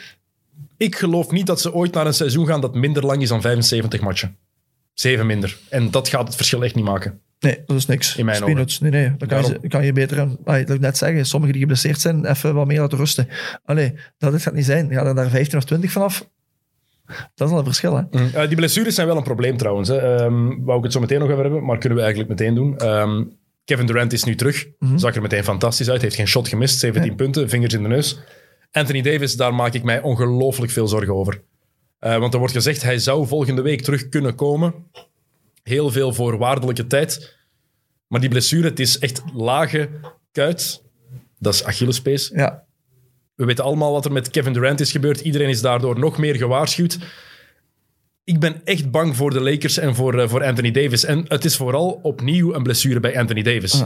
Ik 0.77 0.95
geloof 0.95 1.31
niet 1.31 1.45
dat 1.47 1.61
ze 1.61 1.73
ooit 1.73 1.93
naar 1.93 2.05
een 2.05 2.13
seizoen 2.13 2.45
gaan 2.47 2.61
dat 2.61 2.75
minder 2.75 3.05
lang 3.05 3.21
is 3.21 3.29
dan 3.29 3.41
75 3.41 4.01
matchen. 4.01 4.35
Zeven 4.93 5.25
minder. 5.25 5.57
En 5.69 5.91
dat 5.91 6.07
gaat 6.07 6.27
het 6.27 6.35
verschil 6.35 6.63
echt 6.63 6.75
niet 6.75 6.85
maken. 6.85 7.19
Nee, 7.39 7.63
dat 7.65 7.78
is 7.78 7.86
niks. 7.86 8.15
In 8.15 8.25
mijn 8.25 8.39
Dat 8.39 8.47
peanuts. 8.47 8.80
Nee, 8.80 8.91
nee. 8.91 9.15
Dan 9.17 9.28
kan 9.28 9.43
je, 9.62 9.67
kan 9.67 9.86
je 9.86 9.93
beter, 9.93 10.28
allee, 10.43 10.65
dat 10.65 10.75
ik 10.75 10.82
net 10.82 10.97
zeggen, 10.97 11.25
sommigen 11.25 11.54
die 11.54 11.62
geblesseerd 11.62 12.02
zijn, 12.02 12.25
even 12.25 12.54
wat 12.54 12.67
meer 12.67 12.80
laten 12.80 12.97
rusten. 12.97 13.28
Allee, 13.65 13.93
dat 14.17 14.32
dit 14.32 14.41
gaat 14.41 14.54
niet 14.54 14.65
zijn. 14.65 14.91
Ga 14.91 15.06
er 15.06 15.15
daar 15.15 15.30
15 15.30 15.58
of 15.58 15.63
20 15.63 15.91
vanaf. 15.91 16.30
Dat 17.36 17.47
is 17.47 17.54
al 17.54 17.60
een 17.60 17.65
verschil, 17.65 17.95
hè? 17.95 18.30
Eh, 18.34 18.47
die 18.47 18.56
blessures 18.56 18.95
zijn 18.95 19.08
wel 19.08 19.17
een 19.17 19.23
probleem 19.23 19.58
trouwens. 19.58 19.89
Hè. 19.89 19.97
Ehm, 19.97 20.63
wou 20.63 20.78
ik 20.78 20.84
het 20.84 20.93
zo 20.93 20.99
meteen 20.99 21.19
nog 21.19 21.30
over 21.30 21.43
hebben, 21.43 21.65
maar 21.65 21.78
kunnen 21.78 21.97
we 21.97 22.04
eigenlijk 22.04 22.39
meteen 22.39 22.56
doen. 22.56 22.78
Ehm, 22.78 23.23
Kevin 23.65 23.86
Durant 23.86 24.13
is 24.13 24.23
nu 24.23 24.36
terug. 24.36 24.67
Zag 24.95 25.15
er 25.15 25.21
meteen 25.21 25.43
fantastisch 25.43 25.89
uit. 25.89 26.02
Heeft 26.02 26.15
geen 26.15 26.28
shot 26.28 26.47
gemist. 26.47 26.80
17 26.80 27.15
punten, 27.15 27.49
vingers 27.49 27.73
in 27.73 27.82
de 27.82 27.88
neus. 27.88 28.19
Anthony 28.71 29.02
Davis, 29.02 29.36
daar 29.36 29.54
maak 29.54 29.73
ik 29.73 29.84
mij 29.84 30.02
ongelooflijk 30.02 30.71
veel 30.71 30.88
zorgen 30.88 31.15
over. 31.15 31.41
Eh, 31.99 32.17
want 32.17 32.34
er 32.34 32.39
wordt 32.39 32.54
gezegd, 32.54 32.84
hij 32.84 32.97
zou 32.99 33.28
volgende 33.28 33.62
week 33.62 33.82
terug 33.82 34.10
kunnen 34.10 34.36
komen. 34.36 34.73
Heel 35.63 35.91
veel 35.91 36.13
voorwaardelijke 36.13 36.88
tijd. 36.88 37.38
Maar 38.08 38.19
die 38.19 38.30
blessure, 38.30 38.67
het 38.67 38.80
is 38.80 39.00
echt 39.00 39.22
lage 39.34 39.89
kuit. 40.32 40.84
Dat 41.39 41.54
is 41.54 41.63
Achillespees. 41.63 42.32
Ja. 42.34 42.63
We 43.36 43.45
weten 43.45 43.63
allemaal 43.63 43.91
wat 43.91 44.06
er 44.06 44.12
met 44.12 44.30
Kevin 44.30 44.54
Durant 44.54 44.80
is 44.80 44.91
gebeurd. 44.91 45.19
Iedereen 45.19 45.50
is 45.50 45.62
daardoor 45.62 46.00
nog 46.00 46.17
meer 46.17 46.36
gewaarschuwd. 46.36 46.98
Ik 48.24 48.39
ben 48.39 48.62
echt 48.63 48.91
bang 48.91 49.15
voor 49.15 49.32
de 49.32 49.41
Lakers 49.41 49.78
en 49.78 49.95
voor, 49.95 50.19
eh, 50.19 50.30
voor 50.30 50.43
Anthony 50.43 50.72
Davis. 50.72 51.06
En 51.06 51.26
het 51.28 51.45
is 51.45 51.56
vooral 51.56 52.00
opnieuw 52.04 52.54
een 52.54 52.63
blessure 52.63 53.00
bij 53.00 53.17
Anthony 53.17 53.41
Davis. 53.41 53.82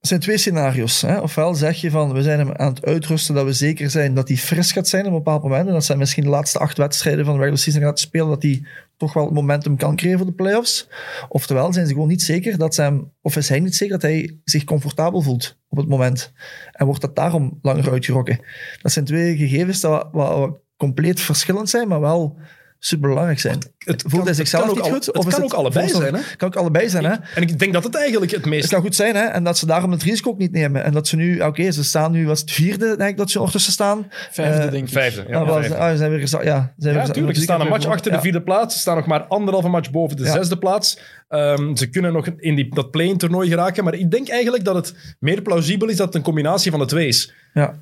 Er 0.00 0.06
zijn 0.08 0.20
twee 0.20 0.38
scenario's. 0.38 1.02
Hè? 1.02 1.18
Ofwel 1.18 1.54
zeg 1.54 1.80
je 1.80 1.90
van, 1.90 2.12
we 2.12 2.22
zijn 2.22 2.38
hem 2.38 2.52
aan 2.52 2.74
het 2.74 2.84
uitrusten 2.84 3.34
dat 3.34 3.44
we 3.44 3.52
zeker 3.52 3.90
zijn 3.90 4.14
dat 4.14 4.28
hij 4.28 4.36
fris 4.36 4.72
gaat 4.72 4.88
zijn 4.88 5.06
op 5.06 5.10
een 5.10 5.16
bepaald 5.16 5.42
moment. 5.42 5.66
En 5.66 5.72
dat 5.72 5.84
zijn 5.84 5.98
misschien 5.98 6.24
de 6.24 6.30
laatste 6.30 6.58
acht 6.58 6.76
wedstrijden 6.76 7.24
van 7.24 7.34
de 7.34 7.38
regular 7.38 7.62
season 7.62 7.82
gaat 7.82 7.98
spelen, 8.00 8.28
dat 8.28 8.42
hij 8.42 8.62
toch 8.98 9.12
wel 9.12 9.30
momentum 9.30 9.76
kan 9.76 9.96
creëren 9.96 10.18
voor 10.18 10.26
de 10.26 10.34
playoffs. 10.34 10.88
Oftewel 11.28 11.72
zijn 11.72 11.86
ze 11.86 11.92
gewoon 11.92 12.08
niet 12.08 12.22
zeker 12.22 12.58
dat 12.58 12.74
hem, 12.76 13.12
of 13.20 13.36
is 13.36 13.48
hij 13.48 13.60
niet 13.60 13.74
zeker 13.74 13.94
dat 13.94 14.10
hij 14.10 14.40
zich 14.44 14.64
comfortabel 14.64 15.22
voelt 15.22 15.58
op 15.68 15.78
het 15.78 15.88
moment. 15.88 16.32
En 16.72 16.86
wordt 16.86 17.00
dat 17.00 17.16
daarom 17.16 17.58
langer 17.62 17.90
uitgerokken. 17.90 18.40
Dat 18.82 18.92
zijn 18.92 19.04
twee 19.04 19.36
gegevens 19.36 19.80
die 19.80 19.90
wat 20.12 20.58
compleet 20.76 21.20
verschillend 21.20 21.68
zijn, 21.68 21.88
maar 21.88 22.00
wel 22.00 22.38
superbelangrijk 22.78 23.40
zijn. 23.40 23.58
Het 23.78 24.00
Voelt 24.00 24.02
kan- 24.12 24.18
hij 24.20 24.28
het 24.28 24.36
zichzelf 24.36 24.66
niet 24.74 24.80
al- 24.80 24.90
goed? 24.90 25.06
het 25.06 25.16
of 25.16 25.26
kan 25.28 25.42
ook 25.42 25.52
allebei 25.52 25.88
voelt- 25.88 26.02
zijn, 26.02 26.14
hè? 26.14 26.20
kan 26.36 26.48
ook 26.48 26.56
allebei 26.56 26.88
zijn, 26.88 27.04
hè? 27.04 27.14
En 27.34 27.42
ik 27.42 27.58
denk 27.58 27.72
dat 27.72 27.84
het 27.84 27.94
eigenlijk 27.94 28.30
het 28.30 28.40
Het 28.40 28.50
meest... 28.50 28.68
kan 28.68 28.80
goed 28.80 28.94
zijn, 28.94 29.14
hè? 29.16 29.22
En 29.24 29.44
dat 29.44 29.58
ze 29.58 29.66
daarom 29.66 29.90
het 29.90 30.02
risico 30.02 30.30
ook 30.30 30.38
niet 30.38 30.52
nemen. 30.52 30.84
En 30.84 30.92
dat 30.92 31.08
ze 31.08 31.16
nu, 31.16 31.40
oké, 31.40 31.70
ze 31.70 31.84
staan 31.84 32.12
nu, 32.12 32.26
was 32.26 32.40
het 32.40 32.50
vierde, 32.50 32.96
denk 32.96 33.10
ik, 33.10 33.16
dat 33.16 33.30
ze 33.30 33.38
ondertussen 33.38 33.72
staan. 33.72 34.06
Vijfde, 34.30 34.62
Eh, 34.62 34.70
denk 34.70 34.86
ik. 34.86 34.92
Vijfde. 34.92 35.24
Ja, 35.28 35.38
Ah, 35.40 35.52
vijfde. 35.52 35.76
ah, 35.76 35.90
ze 35.90 35.96
zijn 35.96 36.10
weer 36.10 36.20
geza- 36.20 36.42
ja, 36.42 36.60
ze 36.76 36.82
zijn 36.82 36.94
Ja, 36.94 36.98
weer 36.98 37.08
natuurlijk. 37.08 37.36
Ze 37.36 37.42
staan 37.42 37.60
een 37.60 37.68
match 37.68 37.86
achter 37.86 38.12
de 38.12 38.20
vierde 38.20 38.42
plaats. 38.42 38.74
Ze 38.74 38.80
staan 38.80 38.96
nog 38.96 39.06
maar 39.06 39.22
anderhalve 39.22 39.68
match 39.68 39.90
boven 39.90 40.16
de 40.16 40.22
Ja. 40.24 40.32
zesde 40.32 40.58
plaats. 40.58 40.98
Ehm, 41.28 41.76
ze 41.76 41.86
kunnen 41.90 42.12
nog 42.12 42.26
in 42.36 42.54
die, 42.54 42.74
dat 42.74 42.90
play-in 42.90 43.16
toernooi 43.18 43.48
geraken. 43.48 43.84
Maar 43.84 43.94
ik 43.94 44.10
denk 44.10 44.28
eigenlijk 44.28 44.64
dat 44.64 44.74
het 44.74 44.94
meer 45.20 45.42
plausibel 45.42 45.88
is 45.88 45.96
dat 45.96 46.06
het 46.06 46.14
een 46.14 46.22
combinatie 46.22 46.70
van 46.70 46.80
de 46.80 46.86
twee 46.86 47.06
is. 47.06 47.32
Ja. 47.54 47.74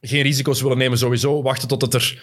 Geen 0.00 0.22
risico's 0.22 0.62
willen 0.62 0.78
nemen 0.78 0.98
sowieso. 0.98 1.42
Wachten 1.42 1.68
tot, 1.68 1.82
het 1.82 1.94
er, 1.94 2.22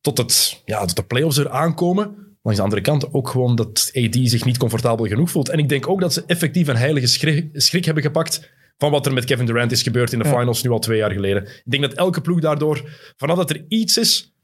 tot, 0.00 0.18
het, 0.18 0.62
ja, 0.64 0.84
tot 0.84 0.96
de 0.96 1.02
playoffs 1.02 1.38
er 1.38 1.50
aankomen. 1.50 2.14
Langs 2.42 2.58
de 2.58 2.64
andere 2.64 2.82
kant 2.82 3.12
ook 3.14 3.28
gewoon 3.28 3.56
dat 3.56 3.90
AD 3.94 4.16
zich 4.22 4.44
niet 4.44 4.58
comfortabel 4.58 5.06
genoeg 5.06 5.30
voelt. 5.30 5.48
En 5.48 5.58
ik 5.58 5.68
denk 5.68 5.88
ook 5.88 6.00
dat 6.00 6.12
ze 6.12 6.22
effectief 6.26 6.68
een 6.68 6.76
heilige 6.76 7.06
schrik, 7.06 7.48
schrik 7.52 7.84
hebben 7.84 8.02
gepakt 8.02 8.50
van 8.78 8.90
wat 8.90 9.06
er 9.06 9.12
met 9.12 9.24
Kevin 9.24 9.46
Durant 9.46 9.72
is 9.72 9.82
gebeurd 9.82 10.12
in 10.12 10.18
de 10.18 10.24
Ja. 10.24 10.38
finals 10.38 10.62
nu 10.62 10.70
al 10.70 10.78
twee 10.78 10.98
jaar 10.98 11.10
geleden. 11.10 11.42
Ik 11.42 11.62
denk 11.64 11.82
dat 11.82 11.92
elke 11.92 12.20
ploeg 12.20 12.40
daardoor, 12.40 12.88
vanaf 13.16 13.36
dat 13.36 13.50
er 13.50 13.64
iets 13.68 13.98
is 13.98 14.34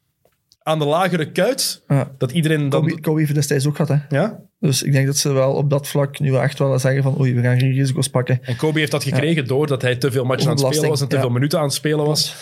aan 0.63 0.79
de 0.79 0.85
lagere 0.85 1.33
kuit, 1.33 1.83
Ja. 1.89 2.15
dat 2.19 2.31
iedereen 2.33 2.69
dan... 2.69 2.81
Kobe, 2.89 3.01
Kobe 3.01 3.21
heeft 3.21 3.35
destijds 3.35 3.67
ook 3.67 3.77
gehad, 3.77 4.01
hè? 4.01 4.17
Ja? 4.17 4.41
Dus 4.61 4.83
ik 4.83 4.93
denk 4.93 5.07
dat 5.07 5.17
ze 5.17 5.33
wel 5.33 5.53
op 5.53 5.71
dat 5.71 5.89
vlak 5.89 6.19
nu 6.19 6.37
echt 6.37 6.59
wel 6.59 6.79
zeggen 6.79 7.03
van 7.03 7.21
oei, 7.21 7.35
we 7.35 7.43
gaan 7.43 7.59
geen 7.59 7.73
risico's 7.73 8.09
pakken. 8.09 8.39
En 8.43 8.57
Kobe 8.57 8.79
heeft 8.79 8.91
dat 8.91 9.05
gekregen 9.05 9.47
doordat 9.47 9.83
hij 9.83 9.97
te 9.97 10.11
veel 10.11 10.25
matchen 10.25 10.51
aan 10.51 10.57
het 10.57 10.67
spelen 10.67 10.89
was 10.89 11.01
en 11.01 11.09
te 11.09 11.15
ja. 11.15 11.21
veel 11.21 11.31
minuten 11.31 11.59
aan 11.59 11.65
het 11.65 11.75
spelen 11.75 12.05
was. 12.05 12.35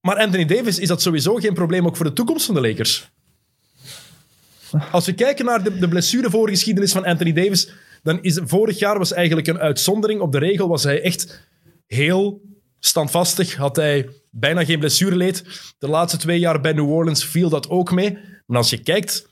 Maar 0.00 0.16
Anthony 0.16 0.44
Davis, 0.44 0.78
is 0.78 0.88
dat 0.88 1.02
sowieso 1.02 1.34
geen 1.34 1.54
probleem 1.54 1.86
ook 1.86 1.96
voor 1.96 2.06
de 2.06 2.12
toekomst 2.12 2.46
van 2.46 2.54
de 2.54 2.60
Lakers? 2.60 3.10
Als 4.92 5.06
we 5.06 5.12
kijken 5.14 5.44
naar 5.44 5.62
de, 5.62 5.78
de 5.78 5.88
blessurevoorgeschiedenis 5.88 6.92
van 6.92 7.04
Anthony 7.04 7.32
Davis, 7.32 7.72
dan 8.02 8.22
is 8.22 8.40
vorig 8.44 8.78
jaar 8.78 8.98
was 8.98 9.12
eigenlijk 9.12 9.46
een 9.46 9.58
uitzondering 9.58 10.20
op 10.20 10.32
de 10.32 10.38
regel. 10.38 10.68
Was 10.68 10.82
hij 10.82 11.02
echt 11.02 11.48
heel 11.86 12.40
standvastig, 12.78 13.54
had 13.54 13.76
hij 13.76 14.08
bijna 14.30 14.64
geen 14.64 14.78
blessureleed. 14.78 15.44
De 15.78 15.88
laatste 15.88 16.18
twee 16.18 16.38
jaar 16.38 16.60
bij 16.60 16.72
New 16.72 16.90
Orleans 16.90 17.24
viel 17.24 17.48
dat 17.48 17.68
ook 17.68 17.90
mee. 17.92 18.18
Maar 18.46 18.56
als 18.56 18.70
je 18.70 18.82
kijkt 18.82 19.26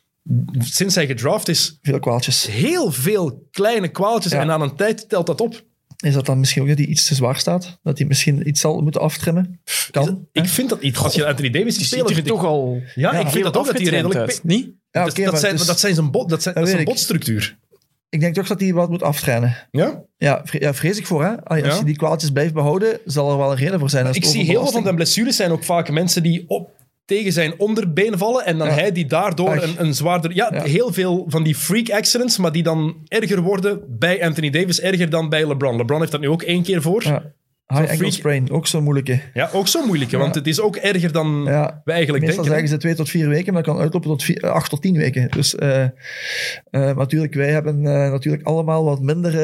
sinds 0.59 0.95
hij 0.95 1.07
gedraft 1.07 1.49
is, 1.49 1.79
Veel 1.83 1.99
kwaaltjes. 1.99 2.47
heel 2.47 2.93
veel 2.93 3.47
kleine 3.51 3.89
kwaaltjes. 3.89 4.33
Ja. 4.33 4.41
En 4.41 4.51
aan 4.51 4.63
een 4.63 4.77
tijd 4.77 5.09
telt 5.09 5.27
dat 5.27 5.41
op. 5.41 5.63
Is 6.05 6.15
dat 6.15 6.27
dan 6.27 6.39
misschien 6.39 6.63
ook 6.63 6.69
dat 6.69 6.79
hij 6.79 6.87
iets 6.87 7.07
te 7.07 7.15
zwaar 7.15 7.37
staat? 7.37 7.79
Dat 7.83 7.99
hij 7.99 8.07
misschien 8.07 8.49
iets 8.49 8.61
zal 8.61 8.81
moeten 8.81 9.01
aftrimmen? 9.01 9.61
Kan. 9.91 10.27
Ik 10.33 10.49
vind 10.49 10.69
dat 10.69 10.83
niet. 10.83 10.97
Als 10.97 11.15
je 11.15 11.27
Anthony 11.27 11.51
Davis 11.51 11.91
Die 11.91 12.05
ik... 12.17 12.25
toch 12.25 12.45
al 12.45 12.81
Ja, 12.95 13.13
Ja, 13.13 13.21
ik 13.21 13.29
vind 13.29 13.45
dat 13.45 13.57
ook 13.57 13.67
dat 13.67 13.77
hij 13.79 13.85
redelijk... 13.87 14.21
uit, 14.21 14.41
niet? 14.43 14.71
Ja, 14.91 15.05
dat, 15.05 15.15
zijn, 15.15 15.57
dat, 15.57 15.81
zijn 15.81 15.95
zijn 15.95 16.11
bot, 16.11 16.29
dat, 16.29 16.43
zijn, 16.43 16.55
Dat 16.55 16.69
ik. 16.69 16.85
botstructuur. 16.85 17.57
Ik 18.09 18.21
denk 18.21 18.35
toch 18.35 18.47
dat 18.47 18.61
hij 18.61 18.73
wat 18.73 18.91
moet 18.91 19.03
aftrainen. 19.03 19.57
Ja? 19.71 20.03
Ja, 20.17 20.41
vre- 20.45 20.59
ja 20.61 20.75
vrees 20.75 20.99
ik 20.99 21.07
voor. 21.07 21.25
Hè? 21.25 21.45
Als 21.45 21.59
Ja. 21.61 21.75
je 21.79 21.85
die 21.85 21.97
kwaaltjes 21.97 22.31
blijft 22.31 22.55
behouden, 22.55 22.99
zal 23.05 23.31
er 23.31 23.37
wel 23.39 23.51
een 23.51 23.57
reden 23.57 23.79
voor 23.79 23.91
zijn. 23.91 24.07
Als 24.07 24.17
Ik 24.17 24.25
zie 24.25 24.45
heel 24.45 24.63
veel 24.63 24.73
van 24.73 24.85
de 24.85 24.95
blessures 24.95 25.37
zijn 25.37 25.51
ook 25.51 25.65
vaak 25.65 25.91
mensen 25.91 26.23
die 26.23 26.45
op, 26.49 26.71
tegen 27.07 27.33
zijn 27.33 27.55
onderbeen 27.59 28.19
vallen 28.19 28.45
en 28.45 28.59
dan 28.59 28.67
Ja. 28.67 28.73
hij 28.75 28.93
die 28.93 29.07
daardoor 29.07 29.49
Ach. 29.49 29.63
een, 29.63 29.75
een 29.87 29.95
zwaarder... 29.95 30.35
Ja, 30.35 30.49
Ja. 30.53 30.63
heel 30.63 30.93
veel 30.93 31.25
van 31.29 31.43
die 31.43 31.55
freak 31.55 31.91
accidents, 31.91 32.39
maar 32.39 32.53
die 32.53 32.63
dan 32.63 32.97
erger 33.09 33.41
worden 33.41 33.83
bij 33.99 34.25
Anthony 34.25 34.51
Davis, 34.51 34.81
erger 34.81 35.11
dan 35.11 35.29
bij 35.29 35.47
LeBron. 35.47 35.77
LeBron 35.77 36.01
heeft 36.01 36.13
dat 36.13 36.21
nu 36.21 36.29
ook 36.29 36.43
één 36.43 36.63
keer 36.63 36.83
voor. 36.83 37.03
Ja. 37.05 37.23
High 37.75 37.91
ankle 37.91 38.11
sprain, 38.11 38.51
ook 38.51 38.67
zo'n 38.67 38.83
moeilijke. 38.83 39.21
ook 39.53 39.69
zo 39.69 39.87
moeilijk, 39.87 40.11
hè, 40.11 40.19
want 40.19 40.35
Ja. 40.35 40.39
het 40.41 40.49
is 40.49 40.61
ook 40.61 40.77
erger 40.77 41.13
dan 41.13 41.43
Ja. 41.47 41.81
we 41.85 41.93
eigenlijk 41.93 42.25
Meestal 42.25 42.45
denken. 42.45 42.45
hè. 42.45 42.49
zeggen 42.51 42.69
ze 42.69 42.77
twee 42.77 42.95
tot 42.95 43.09
vier 43.09 43.29
weken, 43.29 43.53
maar 43.53 43.63
dat 43.63 43.73
kan 43.73 43.83
uitlopen 43.83 44.09
tot 44.11 44.23
vier, 44.23 44.43
eh, 44.43 44.51
acht 44.51 44.71
tot 44.71 44.83
tien 44.83 44.97
weken. 44.97 45.31
Dus 45.31 45.55
eh, 45.55 45.83
eh, 45.83 45.91
natuurlijk, 46.71 47.35
wij 47.35 47.51
hebben 47.51 47.77
eh, 47.87 48.11
natuurlijk 48.11 48.45
allemaal 48.47 48.85
wat 48.85 49.01
minder 49.01 49.35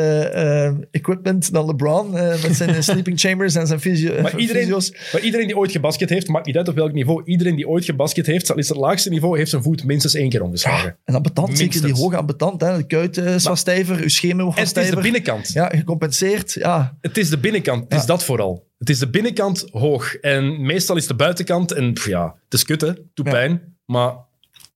equipment 0.90 1.52
dan 1.52 1.66
LeBron 1.66 2.10
met 2.10 2.48
zijn 2.56 2.82
sleeping 2.92 3.20
chambers 3.20 3.54
en 3.54 3.66
zijn 3.66 3.80
fysio 3.80 4.22
Maar 4.22 4.36
iedereen, 4.38 4.62
fysio's. 4.62 4.92
maar 5.12 5.20
iedereen 5.22 5.46
die 5.46 5.56
ooit 5.56 5.70
gebasket 5.72 6.08
heeft, 6.08 6.28
maakt 6.28 6.46
niet 6.46 6.56
uit 6.56 6.68
op 6.68 6.74
welk 6.74 6.92
niveau, 6.92 7.22
iedereen 7.24 7.56
die 7.56 7.68
ooit 7.68 7.84
gebasket 7.84 8.26
heeft, 8.26 8.46
zal 8.46 8.56
is 8.58 8.68
het 8.68 8.78
laagste 8.78 9.08
niveau, 9.10 9.38
heeft 9.38 9.50
zijn 9.50 9.62
voet 9.62 9.84
minstens 9.84 10.14
één 10.14 10.28
keer 10.28 10.42
omgeslagen. 10.42 10.96
En 11.04 11.14
ambetant, 11.14 11.58
zeker 11.58 11.82
die 11.84 11.94
hoge 11.94 12.16
ambetant. 12.16 12.60
Hè. 12.60 12.76
De 12.76 12.86
kuit 12.86 13.16
is 13.16 13.44
wat 13.44 13.58
stijver, 13.58 13.96
uw 14.02 14.08
schema 14.08 14.42
wordt 14.42 14.58
En 14.58 14.64
wat 14.64 14.74
het 14.74 14.84
is 14.84 14.90
de 14.90 14.90
stijver. 14.90 15.02
binnenkant. 15.02 15.52
Ja, 15.52 15.66
gecompenseerd. 15.66 16.52
Ja, 16.52 16.96
Het 17.00 17.16
is 17.18 17.28
de 17.30 17.38
binnenkant. 17.38 17.82
Het 17.82 17.92
is 17.92 17.98
Ja. 17.98 18.04
Dat 18.12 18.24
vooral. 18.24 18.66
Het 18.78 18.90
is 18.90 18.98
de 18.98 19.08
binnenkant 19.10 19.66
hoog. 19.70 20.14
En 20.14 20.62
meestal 20.66 20.96
is 20.96 21.06
de 21.06 21.14
buitenkant... 21.14 21.72
En 21.72 21.92
pff, 21.92 22.06
ja, 22.06 22.34
het 22.44 22.54
is 22.54 22.64
kut, 22.64 22.80
hè. 22.80 22.90
Doet 23.14 23.28
pijn. 23.28 23.76
Maar 23.84 24.14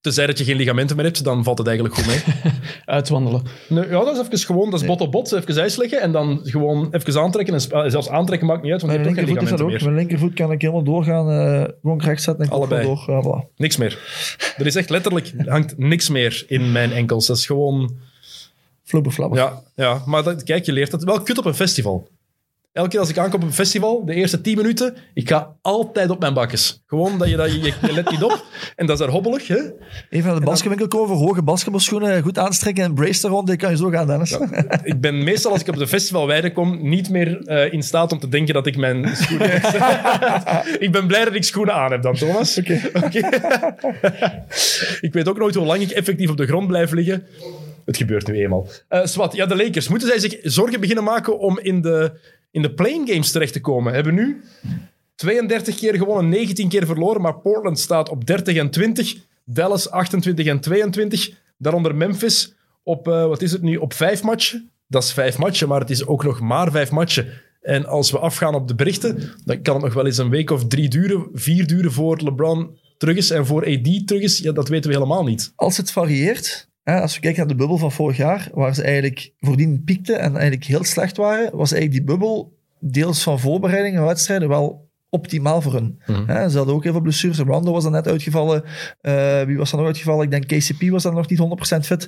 tenzij 0.01 0.25
dat 0.25 0.37
je 0.37 0.43
geen 0.43 0.55
ligamenten 0.55 0.95
meer 0.95 1.05
hebt, 1.05 1.23
dan 1.23 1.43
valt 1.43 1.57
het 1.57 1.67
eigenlijk 1.67 1.97
goed 1.97 2.07
mee. 2.07 2.53
Uitwandelen. 2.85 3.41
nee, 3.69 3.83
ja, 3.87 4.03
dat 4.03 4.15
is 4.17 4.21
even 4.25 4.37
gewoon... 4.39 4.69
Dat 4.71 4.81
is 4.81 4.85
bot 4.87 5.01
op 5.01 5.11
bot. 5.11 5.31
Even 5.31 5.57
ijsleggen 5.57 6.01
en 6.01 6.11
dan 6.11 6.39
gewoon 6.43 6.87
even 6.91 7.21
aantrekken. 7.21 7.53
En 7.53 7.61
sp- 7.61 7.83
zelfs 7.87 8.09
aantrekken 8.09 8.47
maakt 8.47 8.61
niet 8.63 8.71
uit, 8.71 8.81
want 8.81 8.93
je 8.93 8.99
mijn 8.99 9.15
hebt 9.15 9.27
geen 9.27 9.35
ligamenten 9.35 9.65
ook. 9.65 9.71
meer. 9.71 9.83
Mijn 9.83 9.95
linkervoet 9.95 10.33
kan 10.33 10.51
ik 10.51 10.61
helemaal 10.61 10.83
doorgaan. 10.83 11.29
eh 11.29 11.73
gewoon 11.81 12.01
recht 12.01 12.23
zetten 12.23 12.45
en 12.45 12.51
Allebei. 12.51 12.83
door. 12.83 12.99
Voilà. 13.23 13.55
Niks 13.55 13.77
meer. 13.77 13.99
Er 14.57 14.65
is 14.65 14.75
echt 14.75 14.89
letterlijk... 14.89 15.33
hangt 15.45 15.77
niks 15.77 16.09
meer 16.09 16.43
in 16.47 16.71
mijn 16.71 16.91
enkels. 16.91 17.25
Dat 17.25 17.37
is 17.37 17.45
gewoon... 17.45 17.95
Flubber 18.83 19.11
flabber. 19.11 19.39
Ja, 19.39 19.61
ja 19.75 20.01
maar 20.05 20.23
dat, 20.23 20.43
kijk, 20.43 20.65
je 20.65 20.71
leert 20.71 20.91
dat 20.91 21.03
wel 21.03 21.21
kut 21.21 21.37
op 21.37 21.45
een 21.45 21.53
festival. 21.53 22.07
Elke 22.77 22.89
keer 22.89 22.99
als 22.99 23.09
ik 23.09 23.17
aankom 23.17 23.41
op 23.41 23.47
een 23.47 23.53
festival, 23.53 24.05
de 24.05 24.13
eerste 24.13 24.41
10 24.41 24.57
minuten, 24.57 24.95
ik 25.13 25.29
ga 25.29 25.55
altijd 25.61 26.09
op 26.09 26.19
mijn 26.19 26.33
bakjes. 26.33 26.83
Gewoon 26.85 27.17
dat 27.17 27.29
je, 27.29 27.35
dat 27.35 27.51
je, 27.51 27.61
je, 27.61 27.93
let 27.93 28.09
niet 28.11 28.23
op. 28.23 28.45
En 28.75 28.85
dat 28.85 28.99
is 28.99 29.05
daar 29.05 29.13
hobbelig, 29.13 29.47
hè? 29.47 29.59
Even 30.09 30.29
naar 30.29 30.39
de 30.39 30.45
basketwinkel 30.45 30.87
komen 30.87 31.17
hoge 31.17 31.43
basketbalschoenen, 31.43 32.21
goed 32.21 32.37
aanstrekken 32.37 32.83
en 32.83 32.93
brace 32.93 33.27
er 33.27 33.33
rond. 33.33 33.47
Die 33.47 33.55
kan 33.55 33.69
je 33.69 33.77
zo 33.77 33.89
gaan, 33.89 34.07
Dennis. 34.07 34.37
Ik 34.83 35.01
ben 35.01 35.23
meestal, 35.23 35.51
als 35.51 35.61
ik 35.61 35.67
op 35.67 35.77
de 35.77 35.87
festivalweide 35.87 36.53
kom, 36.53 36.89
niet 36.89 37.09
meer 37.09 37.41
eh, 37.45 37.73
in 37.73 37.83
staat 37.83 38.11
om 38.11 38.19
te 38.19 38.29
denken 38.29 38.53
dat 38.53 38.67
ik 38.67 38.77
mijn 38.77 39.15
schoenen... 39.15 39.55
ik 40.85 40.91
ben 40.91 41.07
blij 41.07 41.25
dat 41.25 41.35
ik 41.35 41.43
schoenen 41.43 41.73
aan 41.73 41.91
heb 41.91 42.01
dan, 42.01 42.15
Thomas. 42.15 42.57
Oké. 42.57 42.73
ik 45.07 45.13
weet 45.13 45.27
ook 45.27 45.37
nooit 45.37 45.55
hoe 45.55 45.65
lang 45.65 45.81
ik 45.81 45.89
effectief 45.89 46.29
op 46.29 46.37
de 46.37 46.47
grond 46.47 46.67
blijf 46.67 46.91
liggen. 46.91 47.27
Het 47.87 47.97
gebeurt 47.97 48.27
nu 48.27 48.33
eenmaal. 48.33 48.67
Eh 48.87 49.05
Swat, 49.05 49.35
ja, 49.35 49.45
de 49.45 49.55
Lakers. 49.55 49.87
Moeten 49.87 50.07
zij 50.07 50.19
zich 50.19 50.37
zorgen 50.41 50.79
beginnen 50.79 51.03
maken 51.03 51.39
om 51.39 51.59
in 51.59 51.81
de, 51.81 52.11
in 52.51 52.61
de 52.61 52.73
playing 52.73 53.09
games 53.09 53.31
terecht 53.31 53.53
te 53.53 53.61
komen? 53.61 53.93
Hebben 53.93 54.13
nu 54.13 54.43
32 55.15 55.75
keer 55.75 55.95
gewonnen, 55.95 56.29
19 56.29 56.69
keer 56.69 56.85
verloren, 56.85 57.21
maar 57.21 57.39
Portland 57.39 57.79
staat 57.79 58.09
op 58.09 58.25
30 58.25 58.55
en 58.55 58.69
20. 58.69 59.15
Dallas 59.45 59.89
28 59.89 60.45
en 60.45 60.59
22. 60.59 61.31
Daaronder 61.57 61.95
Memphis 61.95 62.53
op, 62.83 63.07
eh, 63.07 63.27
wat 63.27 63.41
is 63.41 63.51
het 63.51 63.61
nu, 63.61 63.75
op 63.75 63.93
vijf 63.93 64.23
matchen. 64.23 64.69
Dat 64.87 65.03
is 65.03 65.13
vijf 65.13 65.37
matchen, 65.37 65.67
maar 65.67 65.79
het 65.79 65.89
is 65.89 66.05
ook 66.05 66.23
nog 66.23 66.39
maar 66.39 66.71
vijf 66.71 66.91
matchen. 66.91 67.27
En 67.61 67.85
als 67.85 68.11
we 68.11 68.19
afgaan 68.19 68.55
op 68.55 68.67
de 68.67 68.75
berichten, 68.75 69.33
dan 69.45 69.61
kan 69.61 69.73
het 69.73 69.83
nog 69.83 69.93
wel 69.93 70.05
eens 70.05 70.17
een 70.17 70.29
week 70.29 70.49
of 70.49 70.67
drie 70.67 70.87
duren, 70.87 71.29
vier 71.33 71.67
duren 71.67 71.91
voor 71.91 72.21
LeBron 72.21 72.77
terug 72.97 73.17
is 73.17 73.29
en 73.29 73.45
voor 73.45 73.65
AD 73.65 74.07
terug 74.07 74.21
is. 74.21 74.37
Ja, 74.37 74.51
dat 74.51 74.67
weten 74.67 74.89
we 74.89 74.95
helemaal 74.95 75.23
niet. 75.23 75.53
Als 75.55 75.77
het 75.77 75.91
varieert, 75.91 76.66
hè, 76.91 77.01
als 77.01 77.13
we 77.15 77.19
kijken 77.19 77.39
naar 77.39 77.47
de 77.47 77.55
bubbel 77.55 77.77
van 77.77 77.91
vorig 77.91 78.17
jaar, 78.17 78.49
waar 78.53 78.75
ze 78.75 78.83
eigenlijk 78.83 79.31
voordien 79.39 79.83
piekten 79.83 80.19
en 80.19 80.31
eigenlijk 80.31 80.63
heel 80.63 80.83
slecht 80.83 81.17
waren, 81.17 81.57
was 81.57 81.71
eigenlijk 81.71 81.91
die 81.91 82.15
bubbel 82.15 82.57
deels 82.79 83.23
van 83.23 83.39
voorbereidingen 83.39 83.99
en 83.99 84.05
wedstrijden 84.05 84.49
wel 84.49 84.89
optimaal 85.09 85.61
voor 85.61 85.73
hun. 85.73 86.01
Hè, 86.05 86.49
ze 86.49 86.57
hadden 86.57 86.75
ook 86.75 86.83
heel 86.83 86.91
veel 86.91 87.01
blessures. 87.01 87.39
Rondo 87.39 87.71
was 87.71 87.83
dan 87.83 87.91
net 87.91 88.07
uitgevallen. 88.07 88.63
Eh, 89.01 89.41
wie 89.41 89.57
was 89.57 89.69
dan 89.69 89.79
nog 89.79 89.87
uitgevallen? 89.87 90.23
Ik 90.23 90.31
denk 90.31 90.47
KCP 90.47 90.89
was 90.89 91.03
dan 91.03 91.13
nog 91.13 91.29
niet 91.29 91.39
100% 91.39 91.85
fit. 91.85 92.07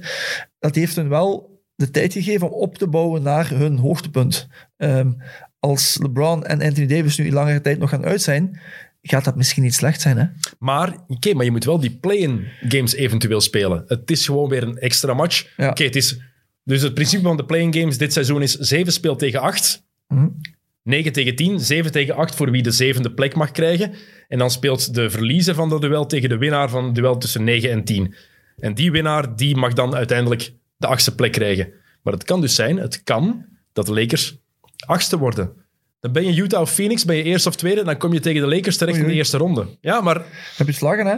Dat 0.59 0.75
heeft 0.75 0.95
hun 0.95 1.09
wel 1.09 1.61
de 1.75 1.91
tijd 1.91 2.13
gegeven 2.13 2.51
om 2.51 2.61
op 2.61 2.77
te 2.77 2.87
bouwen 2.87 3.21
naar 3.21 3.49
hun 3.49 3.77
hoogtepunt. 3.77 4.47
Ehm, 4.77 5.11
als 5.59 5.97
LeBron 6.01 6.45
en 6.45 6.61
Anthony 6.61 6.87
Davis 6.87 7.17
nu 7.17 7.25
in 7.25 7.33
langere 7.33 7.61
tijd 7.61 7.79
nog 7.79 7.89
gaan 7.89 8.05
uit 8.05 8.21
zijn, 8.21 8.59
gaat 9.01 9.23
dat 9.23 9.35
misschien 9.35 9.63
niet 9.63 9.73
slecht 9.73 10.01
zijn. 10.01 10.17
Hè? 10.17 10.25
Maar, 10.59 10.95
oké, 11.07 11.33
maar 11.33 11.45
je 11.45 11.51
moet 11.51 11.65
wel 11.65 11.79
die 11.79 11.97
play-in 12.01 12.47
games 12.67 12.93
eventueel 12.93 13.41
spelen. 13.41 13.83
Het 13.87 14.11
is 14.11 14.25
gewoon 14.25 14.49
weer 14.49 14.63
een 14.63 14.77
extra 14.77 15.13
match. 15.13 15.47
Ja. 15.57 15.69
Oké, 15.69 15.83
het 15.83 15.95
is... 15.95 16.19
Dus 16.63 16.81
het 16.81 16.93
principe 16.93 17.23
van 17.23 17.37
de 17.37 17.45
play-in 17.45 17.73
games 17.73 17.97
dit 17.97 18.13
seizoen 18.13 18.41
is 18.41 18.53
7 18.55 18.93
speelt 18.93 19.19
tegen 19.19 19.39
8. 19.39 19.85
Mhm. 20.07 20.27
9 20.83 21.11
tegen 21.11 21.35
10, 21.35 21.59
7 21.59 21.91
tegen 21.91 22.15
8 22.15 22.35
voor 22.35 22.51
wie 22.51 22.63
de 22.63 22.71
zevende 22.71 23.11
plek 23.11 23.35
mag 23.35 23.51
krijgen. 23.51 23.93
En 24.27 24.37
dan 24.37 24.51
speelt 24.51 24.93
de 24.93 25.09
verliezer 25.09 25.55
van 25.55 25.69
dat 25.69 25.81
duel 25.81 26.05
tegen 26.05 26.29
de 26.29 26.37
winnaar 26.37 26.69
van 26.69 26.85
het 26.85 26.95
duel 26.95 27.17
tussen 27.17 27.43
9 27.43 27.71
en 27.71 27.83
10. 27.83 28.15
En 28.57 28.73
die 28.73 28.91
winnaar 28.91 29.35
die 29.35 29.55
mag 29.55 29.73
dan 29.73 29.95
uiteindelijk 29.95 30.53
de 30.77 30.87
achtste 30.87 31.15
plek 31.15 31.31
krijgen. 31.31 31.71
Maar 32.03 32.13
het 32.13 32.23
kan 32.23 32.41
dus 32.41 32.55
zijn, 32.55 32.77
het 32.77 33.03
kan, 33.03 33.45
dat 33.73 33.85
de 33.85 33.93
Lakers 33.93 34.37
achtste 34.85 35.17
worden. 35.17 35.51
Dan 35.99 36.11
ben 36.11 36.25
je 36.33 36.41
Utah 36.41 36.61
of 36.61 36.71
Phoenix, 36.71 37.05
ben 37.05 37.15
je 37.15 37.23
eerste 37.23 37.49
of 37.49 37.55
tweede, 37.55 37.83
dan 37.83 37.97
kom 37.97 38.13
je 38.13 38.19
tegen 38.19 38.41
de 38.41 38.55
Lakers 38.55 38.77
terecht 38.77 38.97
in 38.97 39.07
de 39.07 39.13
eerste 39.13 39.37
ronde. 39.37 39.77
Ja, 39.81 40.01
maar 40.01 40.21
Heb 40.57 40.67
je 40.67 40.73
vlaggen, 40.73 41.05
hè? 41.05 41.17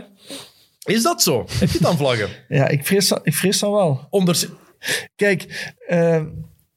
is 0.93 1.03
dat 1.03 1.21
zo? 1.21 1.45
Heb 1.59 1.69
je 1.69 1.79
dan 1.81 1.97
vlaggen? 1.97 2.29
Ja, 2.47 2.67
ik 2.67 2.85
vrees, 2.85 3.11
ik 3.23 3.33
vrees 3.35 3.59
dan 3.59 3.71
wel. 3.71 4.07
Onder... 4.09 4.49
Kijk, 5.15 5.71
eh, 5.87 6.21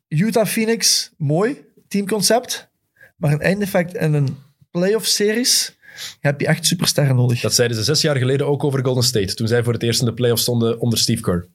Utah 0.09 0.47
Phoenix, 0.47 1.11
mooi 1.17 1.57
teamconcept. 1.89 2.69
Maar 3.17 3.33
een 3.33 3.41
eindeffect 3.41 3.95
in 3.95 4.13
een 4.15 4.37
playoff-series 4.71 5.77
heb 6.21 6.41
je 6.41 6.47
echt 6.47 6.67
supersterren 6.67 7.17
nodig. 7.17 7.41
Dat 7.41 7.55
zeiden 7.55 7.77
ze 7.77 7.83
zes 7.85 8.01
jaar 8.01 8.17
geleden 8.17 8.47
ook 8.47 8.65
over 8.65 8.85
Golden 8.85 9.03
State, 9.05 9.35
toen 9.35 9.49
zij 9.49 9.63
voor 9.63 9.73
het 9.73 9.83
eerst 9.83 10.01
in 10.01 10.07
de 10.07 10.15
playoffs 10.15 10.43
stonden 10.43 10.81
onder 10.81 10.99
Steve 10.99 11.23
Kerr. 11.23 11.47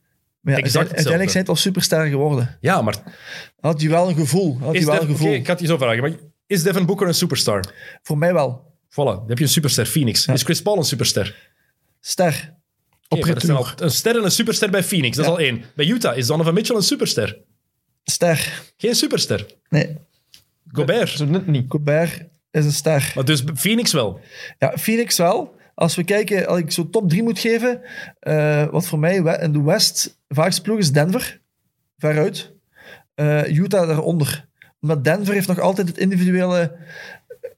maar 0.42 0.54
ja, 0.54 0.60
exact 0.60 0.88
uiteindelijk- 0.94 1.30
zijn 1.30 1.44
het 1.44 1.52
al 1.52 1.60
supersterren 1.60 2.10
geworden. 2.10 2.58
Ja, 2.62 2.82
maar 2.82 2.96
Had 3.60 3.82
je 3.82 3.90
wel 3.90 4.10
een 4.10 4.16
gevoel. 4.16 4.58
Had 4.60 4.78
je 4.78 4.86
wel 4.86 5.02
een 5.02 5.08
gevoel. 5.08 5.28
Oké, 5.28 5.36
ik 5.38 5.48
had 5.48 5.60
je 5.60 5.66
zo 5.68 5.78
vragen, 5.78 6.02
maar 6.02 6.12
is 6.50 6.64
Devin 6.64 6.86
Booker 6.86 7.08
een 7.08 7.14
superstar? 7.14 7.74
Voor 8.02 8.18
mij 8.18 8.34
wel. 8.34 8.74
Voilà, 8.90 8.96
dan 8.96 9.24
heb 9.28 9.38
je 9.38 9.44
een 9.44 9.50
superster. 9.50 9.86
Phoenix. 9.86 10.26
Is 10.26 10.44
Chris 10.44 10.62
Paul 10.62 10.78
een 10.78 10.84
superster? 10.84 11.52
Ster. 12.00 12.58
Zijn 13.10 13.58
al 13.58 13.68
een 13.76 13.92
ster 13.92 14.18
en 14.18 14.24
een 14.24 14.32
superster 14.32 14.70
bij 14.70 14.84
Phoenix, 14.84 15.16
dat 15.16 15.26
is 15.26 15.32
al 15.32 15.40
één. 15.40 15.64
Bij 15.76 15.86
Utah 15.86 16.18
is 16.18 16.28
Donovan 16.28 16.54
Mitchell 16.54 16.76
een 16.76 16.82
superster. 16.82 17.38
Ster. 18.04 18.62
Geen 18.78 18.96
superster. 18.96 19.46
Nee, 19.70 19.98
Gobert. 20.72 21.10
Zo 21.10 21.26
net 21.26 21.48
niet. 21.48 21.66
Gobert 21.68 22.24
is 22.52 22.66
een 22.66 22.72
ster. 22.72 23.12
Maar 23.16 23.26
dus 23.26 23.44
Phoenix 23.56 23.94
wel. 23.94 24.20
Ja, 24.58 24.78
Phoenix 24.78 25.18
wel. 25.18 25.56
Als 25.76 25.96
we 25.96 26.04
kijken, 26.04 26.48
als 26.48 26.60
ik 26.60 26.72
zo 26.72 26.90
top 26.90 27.10
3 27.10 27.24
moet 27.24 27.40
geven, 27.40 27.82
eh, 28.20 28.68
wat 28.68 28.88
voor 28.88 29.00
mij 29.00 29.16
in 29.16 29.52
de 29.52 29.62
West 29.62 30.20
vaakst 30.28 30.62
ploeg 30.62 30.78
is 30.78 30.92
Denver, 30.92 31.42
veruit. 31.98 32.54
Eh, 33.16 33.58
Utah 33.58 33.88
daaronder. 33.88 34.49
Maar 34.80 35.04
Denver 35.04 35.34
heeft 35.34 35.48
nog 35.48 35.60
altijd 35.60 35.88
het 35.88 35.98
individuele 35.98 36.76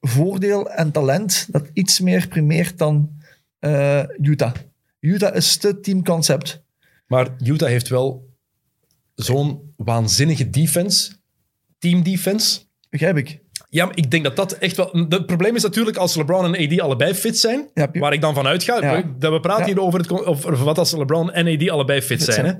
voordeel 0.01 0.69
en 0.69 0.91
talent 0.91 1.47
dat 1.51 1.69
iets 1.73 1.99
meer 1.99 2.27
primeert 2.27 2.77
dan 2.77 3.11
eh, 3.59 4.03
Utah. 4.21 4.53
Utah 4.99 5.35
is 5.35 5.57
te 5.57 5.79
teamconcept. 5.79 6.61
Maar 7.07 7.27
Utah 7.43 7.69
heeft 7.69 7.87
wel 7.87 8.29
zo'n 9.15 9.73
waanzinnige 9.77 10.49
defense. 10.49 11.11
Team 11.79 12.03
defense. 12.03 12.59
Begrijp 12.89 13.17
ik. 13.17 13.39
Ja, 13.69 13.85
maar 13.85 13.97
ik 13.97 14.11
denk 14.11 14.23
dat 14.23 14.35
dat 14.35 14.51
echt 14.51 14.77
wel... 14.77 15.05
Het 15.09 15.25
probleem 15.25 15.55
is 15.55 15.63
natuurlijk 15.63 15.97
als 15.97 16.15
LeBron 16.15 16.55
en 16.55 16.65
AD 16.65 16.79
allebei 16.79 17.13
fit 17.13 17.37
zijn, 17.37 17.69
Ja, 17.73 17.89
waar 17.93 18.13
ik 18.13 18.21
dan 18.21 18.33
van 18.33 18.47
uitga. 18.47 18.81
Ja. 18.81 19.03
Dat 19.17 19.31
we 19.33 19.39
praten 19.39 19.65
Ja. 19.65 19.73
hier 19.73 19.81
over, 19.81 19.99
het, 19.99 20.11
over 20.25 20.63
wat 20.63 20.77
als 20.77 20.91
LeBron 20.91 21.31
en 21.31 21.47
AD 21.47 21.69
allebei 21.69 22.01
fit 22.01 22.23
zijn. 22.23 22.45
Hè? 22.45 22.53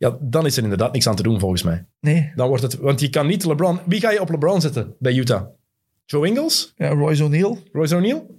Ja, 0.00 0.16
dan 0.20 0.46
is 0.46 0.56
er 0.56 0.62
inderdaad 0.62 0.92
niks 0.92 1.06
aan 1.06 1.16
te 1.16 1.22
doen 1.22 1.40
volgens 1.40 1.62
mij. 1.62 1.84
Nee. 2.00 2.32
Dan 2.34 2.48
wordt 2.48 2.62
het... 2.62 2.74
Want 2.78 3.00
je 3.00 3.08
kan 3.10 3.26
niet 3.26 3.44
LeBron... 3.44 3.80
Wie 3.86 4.00
ga 4.00 4.10
je 4.10 4.20
op 4.20 4.30
LeBron 4.30 4.60
zetten 4.60 4.94
bij 4.98 5.12
Utah? 5.14 5.42
Joe 6.06 6.26
Ingles? 6.26 6.72
Ja, 6.76 6.88
Royce 6.88 7.24
O'Neal. 7.24 7.58
Royce 7.72 7.96
O'Neal? 7.96 8.38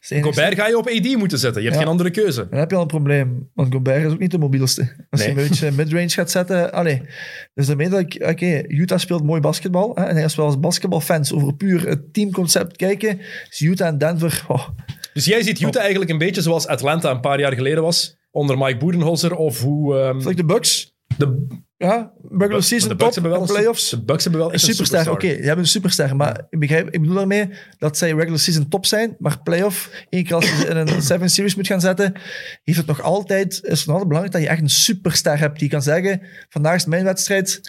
Gobert 0.00 0.54
ga 0.54 0.66
je 0.68 0.78
op 0.78 0.88
AD 0.88 1.16
moeten 1.16 1.38
zetten. 1.38 1.62
Je 1.62 1.66
hebt 1.68 1.78
Ja. 1.80 1.84
geen 1.84 1.92
andere 1.92 2.10
keuze. 2.10 2.46
Dan 2.50 2.58
heb 2.58 2.70
je 2.70 2.76
al 2.76 2.82
een 2.82 2.88
probleem, 2.88 3.50
want 3.54 3.72
Gobert 3.74 4.04
is 4.06 4.12
ook 4.12 4.18
niet 4.18 4.30
de 4.30 4.38
mobielste. 4.38 4.82
Als 5.10 5.20
Nee. 5.20 5.34
je 5.34 5.40
een 5.42 5.48
beetje 5.48 5.70
midrange 5.70 6.08
gaat 6.08 6.30
zetten, 6.30 6.72
allee. 6.72 7.02
Dus 7.54 7.66
daarmee 7.66 7.88
dat 7.88 8.00
ik, 8.00 8.26
oké, 8.28 8.62
Utah 8.68 8.98
speelt 8.98 9.22
mooi 9.24 9.40
basketbal. 9.40 9.92
Hè, 9.94 10.04
en 10.04 10.22
als 10.22 10.34
we 10.34 10.42
als 10.42 10.60
basketbalfans 10.60 11.32
over 11.32 11.54
puur 11.54 11.88
het 11.88 12.12
teamconcept 12.14 12.76
kijken, 12.76 13.20
is 13.50 13.60
Utah 13.60 13.88
en 13.88 13.98
Denver, 13.98 14.44
oh, 14.48 14.68
Dus 15.12 15.24
jij 15.24 15.42
ziet 15.42 15.60
Utah 15.60 15.80
eigenlijk 15.80 16.10
een 16.10 16.18
beetje 16.18 16.42
zoals 16.42 16.66
Atlanta 16.66 17.10
een 17.10 17.20
paar 17.20 17.40
jaar 17.40 17.52
geleden 17.52 17.82
was. 17.82 18.16
Onder 18.30 18.58
Mike 18.58 18.76
Budenholzer. 18.76 19.34
Of 19.34 19.62
hoe... 19.62 19.98
ehm, 19.98 20.16
like 20.16 20.34
de 20.34 20.44
Bucks. 20.44 20.94
de, 21.16 21.46
Ja, 21.76 22.12
regular 22.30 22.62
season 22.62 22.88
de 22.88 22.96
top, 22.96 23.14
Bucks 23.14 23.28
wel 23.28 23.46
playoffs. 23.46 23.90
De 23.90 24.02
Bucks 24.02 24.22
hebben 24.22 24.40
wel 24.40 24.52
Een 24.52 24.58
superster, 24.58 25.10
oké, 25.10 25.26
die 25.26 25.36
hebben 25.36 25.58
een 25.58 25.66
superster. 25.66 26.16
Maar 26.16 26.46
ik, 26.50 26.58
begrijp, 26.58 26.90
ik 26.90 27.00
bedoel 27.00 27.16
daarmee 27.16 27.50
dat 27.78 27.98
zij 27.98 28.12
regular 28.12 28.38
season 28.38 28.68
top 28.68 28.86
zijn, 28.86 29.16
maar 29.18 29.42
playoff, 29.42 29.90
één 30.08 30.24
keer 30.24 30.34
als 30.34 30.48
je 30.48 30.66
in 30.66 30.76
een 30.76 31.02
seven 31.12 31.30
series 31.30 31.54
moet 31.54 31.66
gaan 31.66 31.80
zetten, 31.80 32.12
heeft 32.64 32.78
het 32.78 32.86
nog 32.86 33.02
altijd, 33.02 33.52
is 33.52 33.78
het 33.78 33.86
nog 33.86 33.96
altijd 33.96 34.08
belangrijk 34.08 34.32
dat 34.32 34.42
je 34.42 34.48
echt 34.48 34.60
een 34.60 34.70
superster 34.70 35.38
hebt 35.38 35.58
die 35.58 35.68
kan 35.68 35.82
zeggen, 35.82 36.22
vandaag 36.48 36.74
is 36.74 36.86
mijn 36.86 37.04
wedstrijd. 37.04 37.60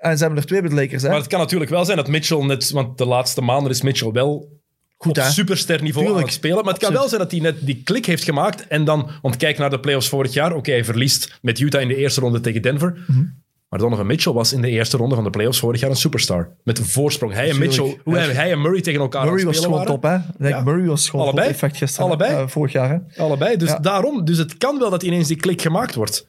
En 0.00 0.16
ze 0.16 0.22
hebben 0.22 0.42
er 0.42 0.48
twee 0.48 0.60
bij 0.60 0.70
de 0.70 0.76
Lakers, 0.76 1.02
hè. 1.02 1.08
Maar 1.08 1.18
het 1.18 1.26
kan 1.26 1.38
natuurlijk 1.38 1.70
wel 1.70 1.84
zijn 1.84 1.96
dat 1.96 2.08
Mitchell 2.08 2.44
net... 2.44 2.70
Want 2.70 2.98
de 2.98 3.06
laatste 3.06 3.40
maanden 3.40 3.70
is 3.72 3.82
Mitchell 3.82 4.10
wel 4.10 4.59
Goed, 5.02 5.18
op 5.18 5.24
hè. 5.24 5.30
superster 5.30 5.82
niveau 5.82 5.98
aan 6.06 6.06
Tuurlijk. 6.12 6.26
het 6.26 6.34
spelen. 6.36 6.64
Maar 6.64 6.72
het 6.74 6.82
kan 6.82 6.92
wel 6.92 7.08
zijn 7.08 7.20
dat 7.20 7.30
hij 7.30 7.40
net 7.40 7.56
die 7.66 7.80
klik 7.84 8.06
heeft 8.06 8.24
gemaakt. 8.24 8.66
En 8.66 8.84
dan, 8.84 9.10
want 9.22 9.36
kijk 9.36 9.58
naar 9.58 9.70
de 9.70 9.80
playoffs 9.80 10.08
vorig 10.08 10.32
jaar. 10.32 10.52
Oké, 10.54 10.70
hij 10.70 10.84
verliest 10.84 11.38
met 11.42 11.58
Utah 11.60 11.80
in 11.82 11.88
de 11.88 11.96
eerste 11.96 12.20
ronde 12.20 12.40
tegen 12.40 12.62
Denver. 12.62 13.04
Mhm. 13.06 13.24
Maar 13.68 13.78
Donovan 13.78 14.06
Mitchell 14.06 14.32
was 14.32 14.52
in 14.52 14.60
de 14.60 14.68
eerste 14.68 14.96
ronde 14.96 15.14
van 15.14 15.24
de 15.24 15.30
playoffs 15.30 15.58
vorig 15.58 15.80
jaar 15.80 15.90
een 15.90 15.96
superstar. 15.96 16.48
Met 16.64 16.78
een 16.78 16.84
voorsprong. 16.84 17.32
Hij 17.32 17.50
en. 17.50 17.58
Mitchell, 17.58 17.98
hoe 18.04 18.16
hij, 18.16 18.26
hij 18.26 18.52
en 18.52 18.60
Murray 18.60 18.80
tegen 18.80 19.00
elkaar 19.00 19.24
Murray 19.24 19.44
was 19.44 19.56
spelen 19.56 19.78
gewoon 19.86 20.00
waren. 20.00 20.24
top, 20.26 20.38
hè. 20.38 20.48
Ja. 20.48 20.60
Murray 20.62 20.86
was 20.86 21.08
gewoon 21.08 21.24
Allebei. 21.26 21.46
top 21.46 21.54
effect 21.54 21.76
gisteren. 21.76 22.06
Allebei. 22.06 22.32
Eh, 22.34 22.48
vorig 22.48 22.72
jaar, 22.72 22.88
hè. 22.90 23.22
Allebei. 23.22 23.56
Dus 23.56 23.68
Ja. 23.68 23.78
daarom. 23.78 24.24
Dus 24.24 24.38
het 24.38 24.56
kan 24.58 24.78
wel 24.78 24.90
dat 24.90 25.02
ineens 25.02 25.28
die 25.28 25.36
klik 25.36 25.62
gemaakt 25.62 25.94
wordt. 25.94 26.26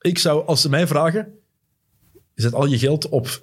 Ik 0.00 0.18
zou, 0.18 0.46
als 0.46 0.60
ze 0.60 0.68
mij 0.68 0.86
vragen, 0.86 1.28
zet 2.34 2.54
al 2.54 2.66
je 2.66 2.78
geld 2.78 3.08
op 3.08 3.42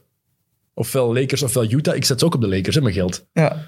ofwel 0.73 1.13
Lakers 1.13 1.43
ofwel 1.43 1.71
Utah. 1.71 1.95
Ik 1.95 2.05
zet 2.05 2.19
ze 2.19 2.25
ook 2.25 2.35
op 2.35 2.41
de 2.41 2.47
Lakers, 2.47 2.75
hè, 2.75 2.81
mijn 2.81 2.93
geld. 2.93 3.25
Ja. 3.33 3.67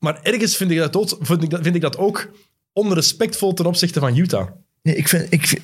Maar 0.00 0.18
ergens 0.22 0.56
vind 0.56 0.70
ik 0.70 0.78
dat, 0.78 0.96
ook, 0.96 1.08
vind 1.20 1.42
ik 1.42 1.50
dat, 1.50 1.60
vind 1.62 1.74
ik 1.74 1.80
dat 1.80 1.98
ook 1.98 2.30
onrespectvol 2.72 3.52
ten 3.52 3.66
opzichte 3.66 4.00
van 4.00 4.16
Utah. 4.16 4.48
Nee, 4.82 4.96
ik 4.96 5.08
vind... 5.08 5.26
Ik, 5.32 5.46
vind- 5.46 5.62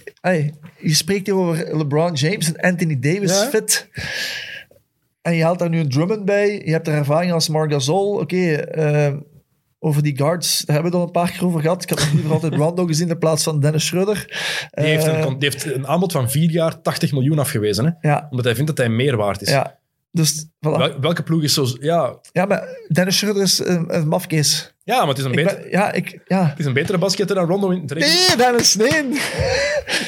je 0.81 0.95
spreekt 0.95 1.27
hier 1.27 1.37
over 1.37 1.77
LeBron 1.77 2.13
James 2.15 2.53
en 2.53 2.71
Anthony 2.71 2.99
Davis 2.99 3.31
Ja. 3.31 3.49
fit. 3.49 3.89
En 5.23 5.35
je 5.35 5.43
haalt 5.43 5.59
daar 5.59 5.69
nu 5.69 5.79
een 5.79 5.89
Drummond 5.89 6.25
bij. 6.25 6.63
Je 6.65 6.71
hebt 6.73 6.85
daar 6.85 6.95
ervaring 6.97 7.33
als 7.33 7.49
Marc 7.49 7.73
Gasol. 7.73 8.15
Oké, 8.19 8.53
eh, 8.53 9.15
over 9.79 10.03
die 10.03 10.17
guards, 10.17 10.59
daar 10.65 10.75
hebben 10.75 10.93
we 10.93 10.99
het 10.99 11.07
al 11.09 11.15
een 11.15 11.23
paar 11.27 11.37
keer 11.37 11.47
over 11.47 11.61
gehad. 11.61 11.83
Ik 11.83 11.89
had 11.89 11.99
nog 11.99 12.13
liever 12.13 12.33
altijd 12.33 12.55
Rondo 12.63 12.87
gezien 12.87 13.09
in 13.09 13.19
plaats 13.19 13.43
van 13.43 13.61
Dennis 13.61 13.87
Schroeder. 13.87 14.25
Die, 14.71 14.85
heeft 14.85 15.07
Eh, 15.07 15.19
een, 15.21 15.39
die 15.39 15.49
heeft 15.51 15.65
een 15.75 15.87
aanbod 15.87 16.13
van 16.13 16.31
vier 16.31 16.51
jaar 16.51 16.83
80 16.83 17.13
miljoen 17.13 17.39
afgewezen. 17.39 17.85
Hè? 18.01 18.09
ja, 18.09 18.27
Omdat 18.31 18.45
hij 18.45 18.55
vindt 18.55 18.69
dat 18.69 18.79
hij 18.87 18.89
meer 18.89 19.17
waard 19.17 19.43
is. 19.43 19.49
ja. 19.49 19.79
Dus, 20.17 20.45
voilà. 20.47 20.49
Wel- 20.61 21.01
welke 21.01 21.23
ploeg 21.23 21.43
is 21.43 21.55
zo... 21.55 21.67
Ja, 21.81 22.19
Ja, 22.33 22.45
maar 22.45 22.69
Dennis 22.89 23.19
Schroeder 23.19 23.43
is 23.43 23.59
een, 23.59 23.95
een 23.97 24.09
mafkees. 24.09 24.75
ja 24.85 24.99
maar 24.99 25.09
het 25.09 25.19
is, 25.19 25.25
een 25.25 25.31
Ik 25.31 25.37
beter, 25.45 25.61
ben- 25.61 25.71
Ja, 25.71 25.93
ik... 25.93 26.21
Ja. 26.27 26.47
het 26.47 26.59
is 26.59 26.65
een 26.65 26.73
betere 26.73 26.99
basketter 26.99 27.37
dan 27.37 27.47
Rondo 27.47 27.71
in 27.71 27.81
het, 27.81 27.93
regu- 27.93 28.07
Nee, 28.29 28.37
Dennis, 28.37 28.75
nee. 28.75 28.89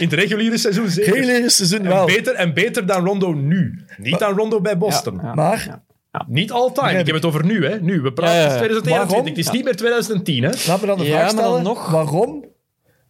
in 0.03 0.05
het 0.09 0.13
reguliere 0.13 0.59
seizoen. 0.59 0.89
Zeker. 0.89 1.13
Geen 1.13 1.25
leren 1.25 1.51
seizoen 1.51 1.79
en, 1.79 1.89
wel. 1.89 2.07
beter, 2.07 2.35
en 2.35 2.55
beter 2.55 2.87
dan 2.87 3.05
Rondo 3.05 3.33
nu. 3.33 3.85
Niet 3.97 4.19
dan 4.19 4.37
Rondo 4.37 4.61
bij 4.61 4.79
Boston. 4.79 5.19
Ja. 5.23 5.35
Maar 5.35 5.83
Niet 6.27 6.51
all 6.53 6.61
time. 6.67 6.75
Begrijp 6.75 7.01
Ik 7.01 7.07
heb 7.07 7.15
het 7.15 7.25
over 7.25 7.45
nu. 7.45 7.67
Hè. 7.67 7.81
Nu, 7.81 8.01
we 8.01 8.13
praten 8.13 8.37
is 8.47 8.57
2021. 8.57 9.07
Waarom? 9.09 9.27
Het 9.27 9.39
is 9.39 9.51
niet 9.51 9.65
meer 9.65 9.77
2010. 9.77 10.43
Hè. 10.43 10.49
laten 10.49 10.81
we 10.81 10.87
dan 10.87 10.99
de 10.99 11.05
Ja, 11.05 11.11
vraag 11.11 11.31
dan 11.31 11.39
stellen. 11.39 11.63
nog. 11.63 11.91
Waarom 11.91 12.45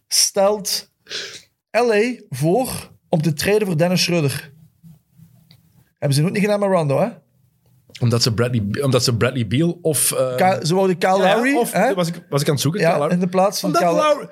stelt 0.07 0.91
LA 1.71 2.01
voor 2.29 2.91
om 3.09 3.21
te 3.21 3.33
treden 3.33 3.67
voor 3.67 3.77
Dennis 3.77 4.03
Schroeder? 4.03 4.51
Hebben 5.99 6.17
ze 6.17 6.23
nog 6.23 6.31
niet 6.31 6.41
gedaan 6.41 6.59
met 6.59 6.69
Rondo, 6.69 6.99
hè? 6.99 7.07
Omdat 8.01 8.21
ze 8.23 8.33
Bradley, 8.33 8.83
omdat 8.83 9.03
ze 9.03 9.15
Bradley 9.17 9.47
Beal 9.47 9.79
of... 9.81 10.13
Ka- 10.37 10.65
ze 10.65 10.75
wouden 10.75 10.97
Kyle 10.97 11.17
ja, 11.17 11.35
Lowry, 11.35 11.55
of 11.55 11.71
hè? 11.71 11.93
was, 11.93 12.07
ik, 12.07 12.25
was 12.29 12.41
ik 12.41 12.47
aan 12.47 12.53
het 12.53 12.61
zoeken? 12.61 12.81
Ja, 12.81 13.09
in 13.09 13.19
de 13.19 13.27
plaats 13.27 13.59
van 13.59 13.71
Kyle... 13.71 13.91
Lowry- 13.91 14.29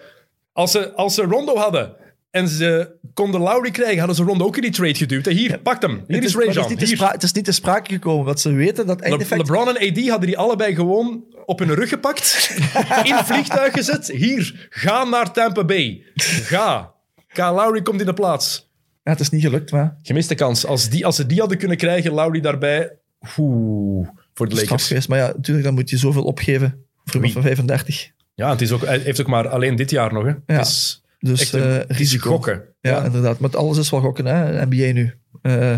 als, 0.53 0.71
ze, 0.71 0.93
als 0.93 1.13
ze 1.15 1.21
Rondo 1.21 1.55
hadden 1.55 1.95
en 2.31 2.47
ze 2.47 2.95
konden 3.13 3.41
Lowry 3.41 3.71
krijgen, 3.71 3.97
hadden 3.97 4.15
ze 4.15 4.23
Rondo 4.23 4.45
ook 4.45 4.55
in 4.55 4.61
die 4.61 4.71
trade 4.71 4.95
geduwd. 4.95 5.25
Hier, 5.25 5.59
pak 5.59 5.81
hem. 5.81 5.91
Hier 6.07 6.15
Het 6.15 6.25
is 6.25 6.35
maar 6.35 6.45
Ray 6.45 6.63
het, 6.63 6.81
is 6.81 6.89
spra- 6.89 7.11
het 7.11 7.23
is 7.23 7.31
niet 7.31 7.45
te 7.45 7.51
sprake 7.51 7.93
gekomen, 7.93 8.25
want 8.25 8.39
ze 8.39 8.51
weten 8.51 8.85
dat 8.87 8.99
Le- 8.99 9.05
eindeffect... 9.05 9.41
LeBron 9.41 9.67
en 9.77 9.89
AD 9.89 10.07
hadden 10.09 10.27
die 10.27 10.37
allebei 10.37 10.75
gewoon 10.75 11.23
op 11.45 11.59
hun 11.59 11.73
rug 11.73 11.89
gepakt, 11.89 12.49
in 13.03 13.13
het 13.13 13.25
vliegtuig 13.25 13.73
gezet. 13.73 14.07
Hier, 14.07 14.67
ga 14.69 15.03
naar 15.03 15.31
Tampa 15.33 15.63
Bay. 15.63 16.03
Ga. 16.15 16.93
Kyle 17.27 17.51
Lowry 17.51 17.81
komt 17.81 17.99
in 17.99 18.05
de 18.05 18.13
plaats. 18.13 18.66
Ja, 19.07 19.13
het 19.13 19.21
is 19.21 19.29
niet 19.29 19.41
gelukt, 19.41 19.71
maar... 19.71 19.95
Gemiste 20.03 20.35
kans. 20.35 20.65
Als, 20.65 20.89
die, 20.89 21.05
als 21.05 21.15
ze 21.15 21.25
die 21.25 21.39
hadden 21.39 21.57
kunnen 21.57 21.77
krijgen, 21.77 22.11
Lowry 22.11 22.39
daarbij... 22.39 22.91
Oeh, 23.37 24.07
voor 24.33 24.49
de 24.49 24.55
Lakers. 24.55 24.87
geweest. 24.87 25.07
Maar 25.07 25.17
ja, 25.17 25.27
natuurlijk, 25.35 25.65
dan 25.65 25.73
moet 25.75 25.89
je 25.89 25.97
zoveel 25.97 26.23
opgeven 26.23 26.85
voor 27.05 27.29
van 27.29 27.41
35. 27.41 28.11
Ja, 28.35 28.49
het 28.49 28.61
is 28.61 28.71
ook, 28.71 28.85
hij 28.85 28.99
heeft 28.99 29.21
ook 29.21 29.27
maar 29.27 29.47
alleen 29.47 29.75
dit 29.75 29.89
jaar 29.89 30.13
nog. 30.13 30.23
Hè. 30.23 30.29
Ja. 30.29 30.37
Het 30.45 30.67
is 30.67 31.03
Dus 31.19 31.41
echt 31.41 31.53
een, 31.53 31.87
eh, 31.87 31.97
risico. 31.97 32.29
gokken. 32.29 32.63
Ja, 32.81 33.03
inderdaad. 33.03 33.39
Maar 33.39 33.57
alles 33.57 33.77
is 33.77 33.89
wel 33.89 33.99
gokken, 34.01 34.25
hè? 34.25 34.65
NBA 34.65 34.91
nu. 34.93 35.13
Eh, 35.41 35.75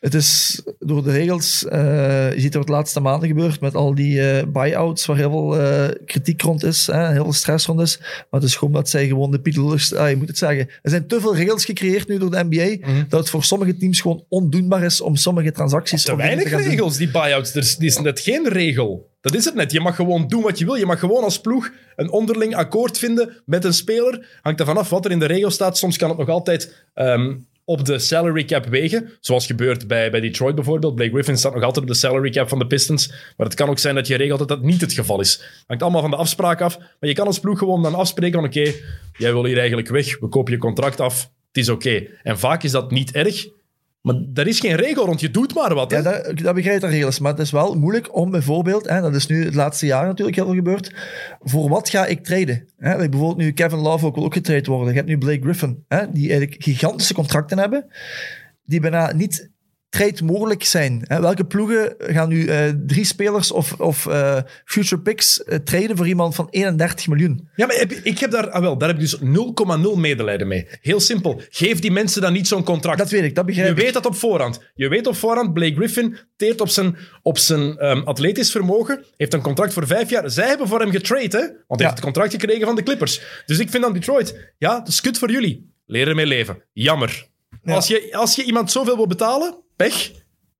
het 0.00 0.14
is 0.14 0.62
door 0.78 1.02
de 1.02 1.10
regels, 1.12 1.64
eh, 1.64 2.32
je 2.34 2.40
ziet 2.40 2.54
wat 2.54 2.66
de 2.66 2.72
laatste 2.72 3.00
maanden 3.00 3.28
gebeurt 3.28 3.60
met 3.60 3.74
al 3.74 3.94
die 3.94 4.30
eh 4.30 4.46
buy-outs 4.46 5.06
waar 5.06 5.16
heel 5.16 5.30
veel 5.30 5.58
eh, 5.60 5.88
kritiek 6.06 6.42
rond 6.42 6.64
is, 6.64 6.86
hè, 6.86 7.12
heel 7.12 7.22
veel 7.24 7.32
stress 7.32 7.66
rond 7.66 7.80
is. 7.80 7.98
Maar 7.98 8.40
het 8.40 8.42
is 8.42 8.56
gewoon 8.56 8.74
dat 8.74 8.88
zij 8.88 9.06
gewoon 9.06 9.30
de 9.30 9.40
piedels, 9.40 9.94
ah, 9.94 10.08
je 10.10 10.16
moet 10.16 10.28
het 10.28 10.38
zeggen. 10.38 10.68
Er 10.82 10.90
zijn 10.90 11.06
te 11.06 11.20
veel 11.20 11.36
regels 11.36 11.64
gecreëerd 11.64 12.08
nu 12.08 12.18
door 12.18 12.30
de 12.30 12.44
NBA, 12.48 12.86
Mhm. 12.88 13.02
dat 13.08 13.20
het 13.20 13.30
voor 13.30 13.44
sommige 13.44 13.76
teams 13.76 14.00
gewoon 14.00 14.24
ondoenbaar 14.28 14.82
is 14.84 15.00
om 15.00 15.16
sommige 15.16 15.52
transacties 15.52 16.02
Te 16.04 16.16
weinig 16.16 16.44
te 16.44 16.50
doen. 16.50 16.60
regels, 16.60 16.96
die 16.96 17.10
buyouts. 17.10 17.54
Er 17.54 17.76
is 17.84 17.98
net 17.98 18.20
geen 18.20 18.48
regel. 18.48 19.06
Dat 19.20 19.34
is 19.34 19.44
het 19.44 19.54
net. 19.54 19.72
Je 19.72 19.80
mag 19.80 19.96
gewoon 19.96 20.28
doen 20.28 20.42
wat 20.42 20.58
je 20.58 20.64
wil. 20.64 20.74
Je 20.74 20.86
mag 20.86 20.98
gewoon 20.98 21.22
als 21.22 21.40
ploeg 21.40 21.70
een 21.96 22.10
onderling 22.10 22.54
akkoord 22.54 22.98
vinden 22.98 23.42
met 23.46 23.64
een 23.64 23.72
speler. 23.74 24.38
Hangt 24.42 24.60
er 24.60 24.66
vanaf 24.66 24.90
wat 24.90 25.04
er 25.04 25.10
in 25.10 25.18
de 25.18 25.26
regel 25.26 25.50
staat. 25.50 25.78
Soms 25.78 25.96
kan 25.96 26.08
het 26.08 26.18
nog 26.18 26.28
altijd 26.28 26.84
ehm, 26.94 27.34
op 27.68 27.84
de 27.84 27.98
salary 27.98 28.44
cap 28.44 28.66
wegen. 28.66 29.10
Zoals 29.20 29.46
gebeurt 29.46 29.86
bij, 29.86 30.10
bij 30.10 30.20
Detroit 30.20 30.54
bijvoorbeeld. 30.54 30.94
Blake 30.94 31.10
Griffin 31.10 31.36
staat 31.36 31.54
nog 31.54 31.62
altijd 31.62 31.84
op 31.84 31.90
de 31.90 31.98
salary 31.98 32.30
cap 32.30 32.48
van 32.48 32.58
de 32.58 32.66
Pistons. 32.66 33.08
Maar 33.36 33.46
het 33.46 33.54
kan 33.54 33.68
ook 33.68 33.78
zijn 33.78 33.94
dat 33.94 34.06
je 34.06 34.16
regelt 34.16 34.38
dat 34.38 34.48
dat 34.48 34.62
niet 34.62 34.80
het 34.80 34.92
geval 34.92 35.20
is. 35.20 35.42
Hangt 35.66 35.82
allemaal 35.82 36.00
van 36.00 36.10
de 36.10 36.16
afspraak 36.16 36.60
af. 36.60 36.78
Maar 36.78 37.08
je 37.08 37.12
kan 37.12 37.26
als 37.26 37.40
ploeg 37.40 37.58
gewoon 37.58 37.82
dan 37.82 37.94
afspreken 37.94 38.40
van 38.40 38.48
oké, 38.48 38.72
jij 39.16 39.32
wil 39.32 39.44
hier 39.44 39.58
eigenlijk 39.58 39.88
weg. 39.88 40.18
We 40.18 40.28
kopen 40.28 40.52
je 40.52 40.58
contract 40.58 41.00
af. 41.00 41.30
Het 41.46 41.56
is 41.56 41.68
oké. 41.68 42.06
En 42.22 42.38
vaak 42.38 42.62
is 42.62 42.70
dat 42.70 42.90
niet 42.90 43.12
erg. 43.12 43.46
Maar 44.14 44.44
er 44.44 44.46
is 44.46 44.60
geen 44.60 44.74
regel 44.74 45.04
rond. 45.04 45.20
Je 45.20 45.30
doet 45.30 45.54
maar 45.54 45.74
wat. 45.74 45.90
Ja, 45.90 46.02
dat, 46.02 46.24
dat 46.38 46.54
begrijp 46.54 46.82
ik 46.82 46.90
regels. 46.90 47.18
Maar 47.18 47.32
het 47.32 47.40
is 47.40 47.50
wel 47.50 47.74
moeilijk 47.74 48.16
om 48.16 48.30
bijvoorbeeld, 48.30 48.88
hè, 48.88 49.00
dat 49.00 49.14
is 49.14 49.26
nu 49.26 49.44
het 49.44 49.54
laatste 49.54 49.86
jaar 49.86 50.06
natuurlijk 50.06 50.36
heel 50.36 50.46
veel 50.46 50.54
gebeurd, 50.54 50.94
voor 51.40 51.68
wat 51.68 51.88
ga 51.88 52.06
ik 52.06 52.24
traden? 52.24 52.68
Hè, 52.76 52.96
bijvoorbeeld 52.96 53.36
nu 53.36 53.52
Kevin 53.52 53.78
Love 53.78 54.06
ook 54.06 54.14
wil 54.14 54.24
ook 54.24 54.32
getraind 54.32 54.66
worden. 54.66 54.88
Je 54.88 54.94
hebt 54.94 55.08
nu 55.08 55.18
Blake 55.18 55.42
Griffin, 55.42 55.84
hè, 55.88 56.12
die 56.12 56.30
eigenlijk 56.30 56.62
gigantische 56.62 57.14
contracten 57.14 57.58
hebben, 57.58 57.86
die 58.64 58.80
bijna 58.80 59.12
niet 59.12 59.50
trade 59.88 60.24
mogelijk 60.24 60.64
zijn. 60.64 61.04
Hè. 61.06 61.20
Welke 61.20 61.44
ploegen 61.44 61.94
gaan 61.98 62.28
nu 62.28 62.46
eh, 62.46 62.68
drie 62.86 63.04
spelers 63.04 63.50
of, 63.52 63.72
of 63.80 64.06
eh, 64.06 64.38
future 64.64 65.00
picks 65.02 65.42
eh, 65.44 65.58
traden 65.58 65.96
voor 65.96 66.06
iemand 66.06 66.34
van 66.34 66.46
31 66.50 67.06
miljoen? 67.08 67.48
Ja, 67.54 67.66
maar 67.66 67.76
heb- 67.76 67.92
ik 67.92 68.18
heb 68.18 68.30
daar, 68.30 68.50
ah 68.50 68.60
wel, 68.60 68.78
daar 68.78 68.88
heb 68.88 68.98
ik 68.98 69.02
dus 69.10 69.18
0,0 69.20 69.96
medelijden 69.98 70.48
mee. 70.48 70.66
Heel 70.80 71.00
simpel. 71.00 71.40
Geef 71.50 71.78
die 71.78 71.90
mensen 71.90 72.22
dan 72.22 72.32
niet 72.32 72.48
zo'n 72.48 72.62
contract. 72.64 72.98
Dat 72.98 73.10
weet 73.10 73.22
ik, 73.24 73.34
dat 73.34 73.46
begrijp 73.46 73.66
je 73.68 73.74
ik. 73.74 73.80
weet 73.82 73.92
dat 73.94 74.06
op 74.06 74.14
voorhand. 74.16 74.60
Je 74.74 74.88
weet 74.88 75.06
op 75.06 75.16
voorhand, 75.16 75.52
Blake 75.52 75.74
Griffin 75.74 76.16
teert 76.36 76.60
op 76.60 76.68
zijn, 76.68 76.96
op 77.22 77.38
zijn 77.38 77.76
ehm, 77.78 78.00
atletisch 78.00 78.50
vermogen, 78.50 79.04
heeft 79.16 79.34
een 79.34 79.40
contract 79.42 79.72
voor 79.72 79.86
vijf 79.86 80.10
jaar. 80.10 80.30
Zij 80.30 80.48
hebben 80.48 80.68
voor 80.68 80.80
hem 80.80 80.90
getrade, 80.90 81.36
hè? 81.36 81.40
Want 81.40 81.46
hij 81.46 81.56
Ja. 81.78 81.84
heeft 81.84 81.90
het 81.90 82.00
contract 82.00 82.32
gekregen 82.32 82.66
van 82.66 82.76
de 82.76 82.82
Clippers. 82.82 83.20
Dus 83.46 83.58
ik 83.58 83.70
vind 83.70 83.82
dan 83.82 83.92
Detroit, 83.92 84.52
ja, 84.58 84.78
dat 84.78 84.88
is 84.88 85.00
kut 85.00 85.18
voor 85.18 85.30
jullie. 85.30 85.72
Leer 85.86 86.08
ermee 86.08 86.26
leven. 86.26 86.62
Jammer. 86.72 87.26
Ja. 87.62 87.74
Als, 87.74 87.86
je, 87.88 88.08
als 88.12 88.34
je 88.36 88.42
iemand 88.44 88.70
zoveel 88.70 88.96
wil 88.96 89.06
betalen, 89.06 89.62
pech. 89.78 90.10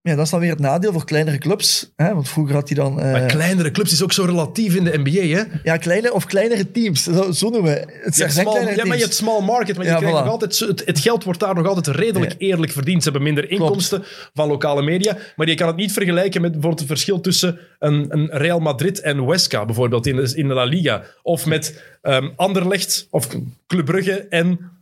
Ja, 0.03 0.15
dat 0.15 0.25
is 0.25 0.31
dan 0.31 0.41
weer 0.41 0.51
het 0.51 0.59
nadeel 0.59 0.93
voor 0.93 1.05
kleinere 1.05 1.39
clubs. 1.39 1.93
Hè, 1.97 2.15
want 2.15 2.29
vroeger 2.29 2.55
had 2.55 2.69
hij 2.69 2.77
dan... 2.77 3.01
eh, 3.01 3.13
Maar 3.13 3.27
kleinere 3.27 3.71
clubs 3.71 3.93
is 3.93 4.03
ook 4.03 4.13
zo 4.13 4.25
relatief 4.25 4.75
in 4.75 4.85
de 4.85 4.99
NBA, 4.99 5.37
hè? 5.37 5.43
ja, 5.63 5.77
kleine 5.77 6.13
of 6.13 6.25
kleinere 6.25 6.71
teams. 6.71 7.03
Zo, 7.03 7.31
zo 7.33 7.51
noemen 7.51 7.73
we 7.73 7.99
het. 8.03 8.17
Je 8.17 8.29
small, 8.29 8.75
ja, 8.77 8.85
maar 8.85 8.97
je 8.97 9.03
hebt 9.03 9.15
small 9.15 9.41
market, 9.41 9.77
maar 9.77 9.87
je 9.87 9.97
krijgt 9.97 10.17
voilà. 10.17 10.23
nog 10.25 10.31
altijd, 10.31 10.59
het, 10.59 10.83
het 10.85 10.99
geld 10.99 11.25
wordt 11.25 11.41
daar 11.41 11.55
nog 11.55 11.67
altijd 11.67 11.97
redelijk 11.97 12.35
eerlijk 12.39 12.73
verdiend. 12.73 13.03
Ze 13.03 13.11
hebben 13.11 13.27
minder 13.33 13.51
inkomsten 13.51 14.05
van 14.35 14.49
lokale 14.49 14.83
media, 14.83 15.17
maar 15.37 15.49
je 15.49 15.55
kan 15.55 15.67
het 15.67 15.77
niet 15.77 15.93
vergelijken 15.93 16.41
met 16.41 16.51
bijvoorbeeld 16.53 16.81
het 16.81 16.89
verschil 16.89 17.21
tussen 17.21 17.59
een, 17.79 18.07
een 18.09 18.29
Real 18.31 18.59
Madrid 18.59 19.01
en 19.01 19.19
Huesca, 19.19 19.65
bijvoorbeeld 19.65 20.07
in 20.07 20.17
de, 20.17 20.33
in 20.35 20.49
de 20.49 20.55
La 20.55 20.65
Liga, 20.65 21.03
of 21.23 21.47
met 21.47 21.83
ehm 22.03 22.29
Anderlecht 22.37 23.07
of 23.11 23.29
Club 23.67 23.85
Brugge 23.85 24.27
en 24.29 24.77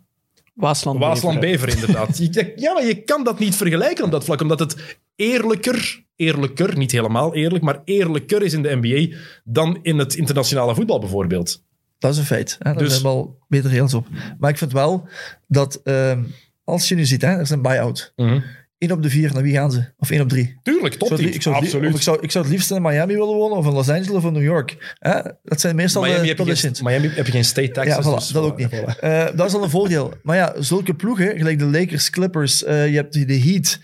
Waasland. 0.56 0.98
Waasland 0.98 1.40
Beveren. 1.40 1.66
Bever, 1.66 1.80
inderdaad. 1.80 2.18
Je- 2.34 2.52
ja, 2.56 2.72
maar 2.72 2.84
je 2.86 3.02
kan 3.02 3.24
dat 3.24 3.38
niet 3.38 3.54
vergelijken 3.56 4.04
op 4.04 4.10
dat 4.10 4.24
vlak, 4.24 4.40
omdat 4.40 4.58
het 4.58 4.98
eerlijker, 5.16 6.04
eerlijker, 6.16 6.76
niet 6.78 6.92
helemaal 6.92 7.34
eerlijk, 7.34 7.64
maar 7.64 7.80
eerlijker 7.84 8.42
is 8.42 8.52
in 8.52 8.62
de 8.62 8.78
NBA 8.80 9.16
dan 9.44 9.78
in 9.82 9.98
het 9.98 10.14
internationale 10.14 10.74
voetbal 10.74 10.98
bijvoorbeeld. 11.00 11.64
Dat 11.98 12.12
is 12.12 12.18
een 12.18 12.24
feit. 12.24 12.56
Hè? 12.58 12.72
Daar 12.72 12.82
Dus- 12.82 12.90
zijn 12.90 13.02
we 13.02 13.08
al 13.08 13.38
beter 13.48 13.72
eens 13.72 13.94
op. 13.94 14.06
Maar 14.38 14.50
ik 14.50 14.58
vind 14.58 14.72
wel 14.72 15.08
dat 15.48 15.80
ehm, 15.84 16.24
als 16.64 16.88
je 16.88 16.94
nu 16.94 17.04
ziet, 17.04 17.22
hè, 17.22 17.28
er 17.28 17.40
is 17.40 17.50
een 17.50 17.62
buy-out. 17.62 18.12
Mhm. 18.16 18.40
1 18.78 18.92
op 18.92 19.02
de 19.02 19.10
4, 19.10 19.32
naar 19.32 19.42
wie 19.42 19.52
gaan 19.54 19.70
ze? 19.72 19.84
Of 19.98 20.10
1 20.10 20.20
op 20.20 20.28
3? 20.28 20.58
Tuurlijk, 20.62 20.94
Ik 20.94 21.00
zou, 21.00 21.16
top 21.20 21.28
ik, 21.34 21.42
zou 21.42 21.54
het 21.54 21.64
li- 21.64 21.70
Absoluut. 21.70 21.94
ik, 21.96 22.02
zou, 22.02 22.18
ik 22.20 22.30
zou 22.30 22.44
het 22.44 22.52
liefst 22.52 22.70
in 22.70 22.82
Miami 22.82 23.12
willen 23.14 23.34
wonen, 23.34 23.56
of 23.56 23.66
in 23.66 23.72
Los 23.72 23.88
Angeles 23.88 24.10
of 24.10 24.24
in 24.24 24.32
New 24.32 24.42
York. 24.42 24.96
Dat 25.44 25.60
zijn 25.60 25.76
meestal 25.76 26.02
Miami, 26.02 26.20
de 26.20 26.26
heb 26.28 26.36
je 26.36 26.44
geen, 26.44 26.46
conditions. 26.54 26.82
Miami 26.82 27.08
heb 27.08 27.26
je 27.26 27.32
geen 27.32 27.44
state 27.44 27.70
taxes. 27.70 27.96
Ja, 28.04 28.10
voilà, 28.10 28.14
dus 28.14 28.28
dat 28.28 28.44
ook 28.44 28.56
niet. 28.56 28.68
voilà. 28.74 28.98
Eh, 29.00 29.24
dat 29.34 29.46
is 29.46 29.54
al 29.54 29.62
een 29.62 29.70
voordeel. 29.70 30.12
Maar 30.22 30.36
ja, 30.36 30.54
zulke 30.58 30.94
ploegen, 30.94 31.36
gelijk 31.36 31.58
de 31.58 31.64
Lakers, 31.64 32.10
Clippers, 32.10 32.64
eh, 32.64 32.88
je 32.88 32.94
hebt 32.96 33.12
de 33.28 33.40
Heat. 33.40 33.78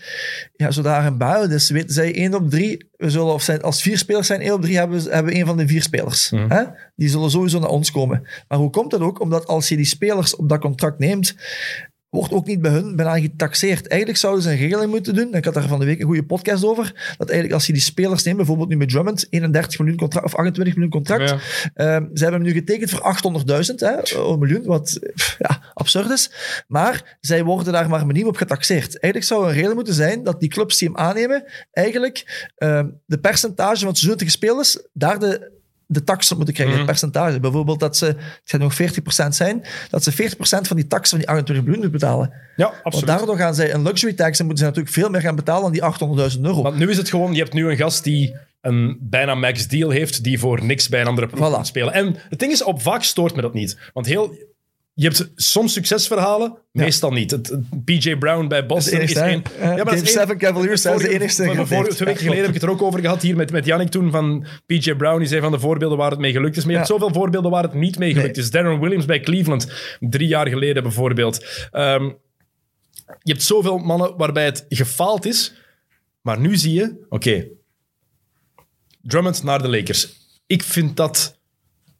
Ja, 0.55 0.71
zo 0.71 0.81
daar 0.81 1.05
een 1.05 1.17
buil 1.17 1.51
is, 1.51 1.69
weten 1.69 1.93
zij 1.93 2.15
1 2.15 2.33
op 2.33 2.49
3. 2.49 2.91
We 2.97 3.09
zullen, 3.09 3.33
of 3.33 3.41
zijn, 3.43 3.61
als 3.61 3.81
vier 3.81 3.97
spelers 3.97 4.27
zijn, 4.27 4.41
1 4.41 4.53
op 4.53 4.61
3 4.61 4.77
hebben, 4.77 5.03
we- 5.03 5.09
hebben 5.13 5.33
we 5.33 5.39
een 5.39 5.45
van 5.45 5.57
de 5.57 5.67
vier 5.67 5.81
spelers. 5.81 6.29
Mhm. 6.29 6.65
Die 6.95 7.09
zullen 7.09 7.31
sowieso 7.31 7.59
naar 7.59 7.69
ons 7.69 7.91
komen. 7.91 8.27
Maar 8.47 8.57
hoe 8.57 8.69
komt 8.69 8.91
dat 8.91 8.99
ook? 9.01 9.19
Omdat 9.21 9.47
als 9.47 9.69
je 9.69 9.75
die 9.75 9.85
spelers 9.85 10.35
op 10.35 10.49
dat 10.49 10.59
contract 10.59 10.99
neemt, 10.99 11.35
wordt 12.13 12.33
ook 12.33 12.45
niet 12.45 12.61
bij 12.61 12.71
hun 12.71 12.95
bijna 12.95 13.19
getaxeerd. 13.19 13.87
Eigenlijk 13.87 14.19
zouden 14.19 14.43
ze 14.43 14.49
een 14.49 14.57
regeling 14.57 14.91
moeten 14.91 15.15
doen. 15.15 15.33
Ik 15.33 15.45
had 15.45 15.53
daar 15.53 15.67
van 15.67 15.79
de 15.79 15.85
week 15.85 15.99
een 15.99 16.05
goede 16.05 16.25
podcast 16.25 16.65
over. 16.65 17.15
Dat 17.17 17.29
eigenlijk 17.29 17.53
als 17.53 17.65
je 17.65 17.73
die 17.73 17.81
spelers 17.81 18.23
neemt, 18.23 18.37
bijvoorbeeld 18.37 18.69
nu 18.69 18.77
met 18.77 18.89
Drummond, 18.89 19.27
31 19.29 19.79
miljoen 19.79 19.97
contract 19.97 20.25
of 20.25 20.35
28 20.35 20.73
miljoen 20.73 20.93
contract. 20.93 21.29
Ja. 21.29 21.37
Ehm, 21.73 22.03
ze 22.13 22.23
hebben 22.23 22.41
hem 22.41 22.41
nu 22.41 22.51
getekend 22.51 22.89
voor 22.89 23.01
800.000, 23.01 23.79
hè, 23.79 24.17
een 24.17 24.39
miljoen, 24.39 24.63
wat 24.65 24.99
pff, 25.13 25.35
ja, 25.39 25.61
absurd 25.73 26.09
is. 26.09 26.31
Maar 26.67 27.17
zij 27.21 27.43
worden 27.43 27.73
daar 27.73 27.89
maar 27.89 28.05
niet 28.05 28.25
op 28.25 28.37
getaxeerd. 28.37 28.99
Eigenlijk 28.99 29.25
zou 29.25 29.47
een 29.47 29.53
regel 29.53 29.73
moeten 29.73 29.93
zijn 29.93 30.23
dat 30.23 30.39
die 30.39 30.49
clubs 30.49 30.77
die 30.77 30.87
hem 30.87 30.97
aannemen, 30.97 31.43
eigenlijk 31.71 32.47
ehm, 32.55 32.87
de 33.05 33.19
percentage 33.19 33.85
van 33.85 33.95
spelen 33.95 34.59
is, 34.59 34.87
daar 34.93 35.19
de, 35.19 35.51
de 35.87 36.03
tax 36.03 36.31
op 36.31 36.37
moeten 36.37 36.53
krijgen, 36.55 36.75
Mhm. 36.75 36.83
het 36.87 36.91
percentage. 36.99 37.39
Bijvoorbeeld 37.39 37.79
dat 37.79 37.97
ze, 37.97 38.05
het 38.05 38.17
gaat 38.43 38.61
nog 38.61 38.73
40% 38.75 39.35
zijn, 39.35 39.61
dat 39.89 40.03
ze 40.03 40.11
40% 40.11 40.67
van 40.67 40.75
die 40.75 40.87
tax 40.87 41.09
van 41.09 41.17
die 41.17 41.27
28 41.27 41.65
miljoen 41.65 41.83
moeten 41.83 41.99
betalen. 41.99 42.33
Ja, 42.55 42.65
Want 42.69 42.83
absoluut. 42.83 43.07
daardoor 43.07 43.37
gaan 43.37 43.55
zij 43.55 43.73
een 43.73 43.83
luxury 43.83 44.13
tax 44.13 44.39
en 44.39 44.45
moeten 44.45 44.63
ze 44.63 44.69
natuurlijk 44.69 44.95
veel 44.95 45.09
meer 45.09 45.21
gaan 45.21 45.35
betalen 45.35 45.61
dan 45.61 45.71
die 45.71 45.83
800.000 45.83 46.45
euro. 46.45 46.61
Want 46.61 46.77
nu 46.77 46.89
is 46.89 46.97
het 46.97 47.09
gewoon, 47.09 47.33
je 47.33 47.39
hebt 47.39 47.53
nu 47.53 47.69
een 47.69 47.77
gast 47.77 48.03
die 48.03 48.35
een 48.61 48.97
bijna 49.01 49.35
max 49.35 49.67
deal 49.67 49.89
heeft, 49.89 50.23
die 50.23 50.39
voor 50.39 50.63
niks 50.63 50.89
bij 50.89 51.01
een 51.01 51.07
andere 51.07 51.27
ploeg 51.27 51.49
Voilà. 51.49 51.53
kan 51.53 51.65
spelen. 51.65 51.93
En 51.93 52.15
het 52.29 52.39
ding 52.39 52.51
is, 52.51 52.63
op 52.63 52.81
vaak 52.81 53.03
stoort 53.03 53.35
me 53.35 53.41
dat 53.41 53.53
niet. 53.53 53.77
Want 53.93 54.05
heel... 54.05 54.51
Je 54.95 55.03
hebt 55.03 55.31
soms 55.35 55.73
succesverhalen, 55.73 56.57
meestal 56.71 57.11
niet. 57.11 57.31
Het, 57.31 57.47
het 57.47 57.83
PJ 57.85 58.15
Brown 58.15 58.47
bij 58.47 58.59
is 58.59 58.65
Boston 58.65 58.99
is 58.99 59.13
één. 59.13 59.43
Game 59.59 59.91
is 59.91 59.97
één- 60.01 60.07
7 60.07 60.37
Cavaliers 60.37 60.81
zijn 60.81 60.97
de 60.97 61.09
enigste 61.09 61.43
vorige- 61.43 61.65
Twee 61.65 62.07
weken 62.07 62.07
Ja, 62.07 62.15
geleden 62.15 62.37
heb 62.37 62.47
ik 62.47 62.53
het 62.53 62.63
er 62.63 62.69
ook 62.69 62.81
over 62.81 62.99
gehad 62.99 63.21
hier 63.21 63.35
met, 63.35 63.51
met 63.51 63.65
Yannick 63.65 63.89
toen 63.89 64.11
van 64.11 64.45
PJ 64.65 64.93
Brown. 64.95 65.19
Die 65.19 65.27
zei 65.27 65.41
van 65.41 65.51
de 65.51 65.59
voorbeelden 65.59 65.97
waar 65.97 66.11
het 66.11 66.19
mee 66.19 66.31
gelukt 66.31 66.57
is. 66.57 66.63
Maar 66.63 66.73
je 66.73 66.79
Ja. 66.79 66.85
hebt 66.85 66.99
zoveel 66.99 67.13
voorbeelden 67.13 67.51
waar 67.51 67.63
het 67.63 67.73
niet 67.73 67.97
mee 67.97 68.13
gelukt 68.13 68.35
Nee. 68.35 68.45
is. 68.45 68.51
Darren 68.51 68.79
Williams 68.79 69.05
bij 69.05 69.19
Cleveland, 69.19 69.71
drie 69.99 70.27
jaar 70.27 70.47
geleden 70.47 70.83
bijvoorbeeld. 70.83 71.45
Ehm, 71.71 72.03
je 73.21 73.31
hebt 73.31 73.43
zoveel 73.43 73.77
mannen 73.77 74.17
waarbij 74.17 74.45
het 74.45 74.65
gefaald 74.69 75.25
is. 75.25 75.53
Maar 76.21 76.39
nu 76.39 76.55
zie 76.55 76.73
je, 76.73 77.05
oké, 77.09 77.45
Drummond 79.01 79.43
naar 79.43 79.61
de 79.61 79.69
Lakers. 79.69 80.13
Ik 80.47 80.63
vind 80.63 80.97
dat 80.97 81.39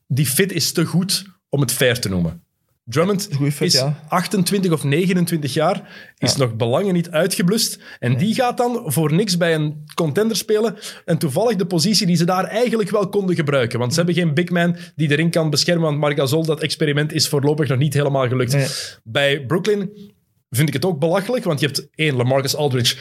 die 0.07 0.25
fit 0.25 0.51
is 0.51 0.71
te 0.71 0.85
goed 0.85 1.25
om 1.49 1.61
het 1.61 1.71
fair 1.71 1.99
te 1.99 2.09
noemen. 2.09 2.42
Drummond 2.85 3.29
fit, 3.39 3.61
is 3.61 3.73
ja. 3.73 3.99
28 4.07 4.71
of 4.71 4.83
29 4.83 5.53
jaar, 5.53 5.89
is 6.17 6.35
nog 6.35 6.55
belangen 6.55 6.93
niet 6.93 7.09
uitgeblust. 7.09 7.79
En 7.99 8.17
die 8.17 8.33
gaat 8.33 8.57
dan 8.57 8.81
voor 8.85 9.13
niks 9.13 9.37
bij 9.37 9.55
een 9.55 9.83
contender 9.93 10.37
spelen. 10.37 10.75
En 11.05 11.17
toevallig 11.17 11.55
de 11.55 11.65
positie 11.65 12.07
die 12.07 12.15
ze 12.15 12.25
daar 12.25 12.43
eigenlijk 12.43 12.89
wel 12.89 13.09
konden 13.09 13.35
gebruiken. 13.35 13.79
Want 13.79 13.91
ze 13.91 13.97
hebben 13.97 14.15
geen 14.15 14.33
big 14.33 14.49
man 14.49 14.75
die 14.95 15.11
erin 15.11 15.29
kan 15.29 15.49
beschermen. 15.49 15.83
Want 15.83 15.97
Marc 15.97 16.17
Gasol, 16.17 16.45
dat 16.45 16.61
experiment 16.61 17.13
is 17.13 17.27
voorlopig 17.27 17.67
nog 17.67 17.77
niet 17.77 17.93
helemaal 17.93 18.27
gelukt. 18.27 18.53
Nee. 18.53 18.67
Bij 19.03 19.45
Brooklyn 19.45 20.11
vind 20.49 20.67
ik 20.67 20.73
het 20.73 20.85
ook 20.85 20.99
belachelijk, 20.99 21.43
want 21.43 21.59
je 21.59 21.65
hebt 21.65 21.87
één, 21.95 22.15
LaMarcus 22.15 22.55
Aldridge. 22.55 22.95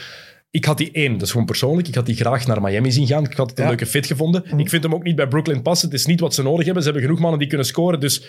Ik 0.53 0.65
had 0.65 0.77
die 0.77 0.91
één, 0.91 1.13
dat 1.13 1.21
is 1.21 1.31
gewoon 1.31 1.45
persoonlijk. 1.45 1.87
Ik 1.87 1.95
had 1.95 2.05
die 2.05 2.15
graag 2.15 2.47
naar 2.47 2.61
Miami 2.61 2.91
zien 2.91 3.07
gaan. 3.07 3.23
Ik 3.25 3.33
had 3.33 3.49
het 3.49 3.57
een 3.57 3.63
Ja. 3.63 3.69
leuke 3.69 3.85
fit 3.85 4.05
gevonden. 4.05 4.43
Ik 4.59 4.69
vind 4.69 4.83
hem 4.83 4.93
ook 4.93 5.03
niet 5.03 5.15
bij 5.15 5.27
Brooklyn 5.27 5.61
passen. 5.61 5.89
Het 5.89 5.97
is 5.99 6.05
niet 6.05 6.19
wat 6.19 6.33
ze 6.33 6.43
nodig 6.43 6.65
hebben. 6.65 6.83
Ze 6.83 6.89
hebben 6.89 7.07
genoeg 7.07 7.21
mannen 7.21 7.39
die 7.39 7.47
kunnen 7.47 7.67
scoren. 7.67 7.99
Dus 7.99 8.23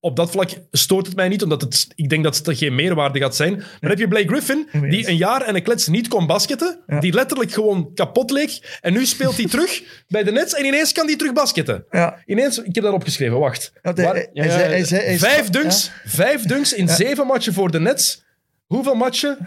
op 0.00 0.16
dat 0.16 0.30
vlak 0.30 0.50
stoort 0.72 1.06
het 1.06 1.16
mij 1.16 1.28
niet, 1.28 1.42
omdat 1.42 1.60
het, 1.60 1.86
ik 1.94 2.08
denk 2.08 2.24
dat 2.24 2.36
het 2.44 2.58
geen 2.58 2.74
meerwaarde 2.74 3.18
gaat 3.18 3.36
zijn. 3.36 3.52
Maar 3.56 3.76
dan 3.80 3.90
heb 3.90 3.98
je 3.98 4.08
Blake 4.08 4.26
Griffin, 4.28 4.68
die 4.90 5.08
een 5.08 5.16
jaar 5.16 5.42
en 5.42 5.54
een 5.54 5.62
klets 5.62 5.86
niet 5.86 6.08
kon 6.08 6.26
basketten. 6.26 6.78
Ja. 6.86 7.00
Die 7.00 7.12
letterlijk 7.12 7.52
gewoon 7.52 7.90
kapot 7.94 8.30
leek. 8.30 8.78
En 8.80 8.92
nu 8.92 9.06
speelt 9.06 9.36
hij 9.36 9.46
terug 9.56 9.82
bij 10.08 10.22
de 10.24 10.32
Nets 10.32 10.54
en 10.54 10.64
ineens 10.64 10.92
kan 10.92 11.06
hij 11.06 11.16
terug 11.16 11.32
basketten. 11.32 11.84
Ja. 11.90 12.22
Ineens, 12.26 12.62
ik 12.62 12.74
heb 12.74 12.84
dat 12.84 12.92
opgeschreven, 12.92 13.38
wacht. 13.38 13.72
Waar- 13.82 13.94
hij- 13.94 14.28
hij 14.32 14.84
hij- 14.88 15.18
vijf 15.18 15.48
dunks, 15.50 15.90
vijf 16.04 16.42
dunks 16.42 16.72
in 16.72 16.88
zeven 16.88 17.26
matchen 17.26 17.52
voor 17.52 17.70
de 17.70 17.80
Nets. 17.80 18.22
Hoeveel 18.66 18.94
matchen 18.94 19.38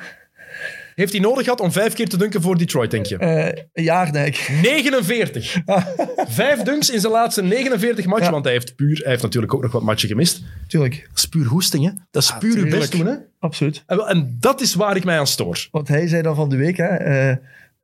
heeft 0.95 1.11
hij 1.11 1.21
nodig 1.21 1.43
gehad 1.43 1.59
om 1.59 1.71
vijf 1.71 1.93
keer 1.93 2.07
te 2.09 2.17
dunken 2.17 2.41
voor 2.41 2.57
Detroit, 2.57 2.91
denk 2.91 3.05
je? 3.05 3.17
Eh, 3.17 3.63
een 3.73 3.83
jaar, 3.83 4.11
denk 4.11 4.27
ik. 4.35 4.49
49. 4.61 5.57
Vijf 6.27 6.59
dunks 6.61 6.89
in 6.89 6.99
zijn 6.99 7.13
laatste 7.13 7.43
49 7.43 8.05
matchen, 8.05 8.25
Ja. 8.25 8.31
want 8.31 8.43
hij 8.43 8.53
heeft, 8.53 8.75
puur, 8.75 8.97
hij 8.97 9.09
heeft 9.09 9.21
natuurlijk 9.23 9.53
ook 9.53 9.61
nog 9.61 9.71
wat 9.71 9.81
matchen 9.81 10.09
gemist. 10.09 10.41
Tuurlijk, 10.67 11.07
Dat 11.09 11.17
is 11.17 11.25
puur 11.25 11.45
hoesting, 11.45 11.85
hè? 11.85 11.91
Dat 12.11 12.23
is 12.23 12.33
puur 12.39 12.49
uw 12.49 12.55
tuurlijk. 12.55 12.75
best 12.79 12.91
doen, 12.91 13.05
hè? 13.05 13.13
absoluut. 13.39 13.83
En, 13.87 13.99
en 13.99 14.37
dat 14.39 14.61
is 14.61 14.73
waar 14.75 14.95
ik 14.95 15.03
mij 15.03 15.19
aan 15.19 15.27
stoor. 15.27 15.67
Want 15.71 15.87
hij 15.87 16.07
zei 16.07 16.21
dan 16.21 16.35
van 16.35 16.49
de 16.49 16.55
week, 16.55 16.77
hè, 16.77 16.85
eh, 16.87 17.35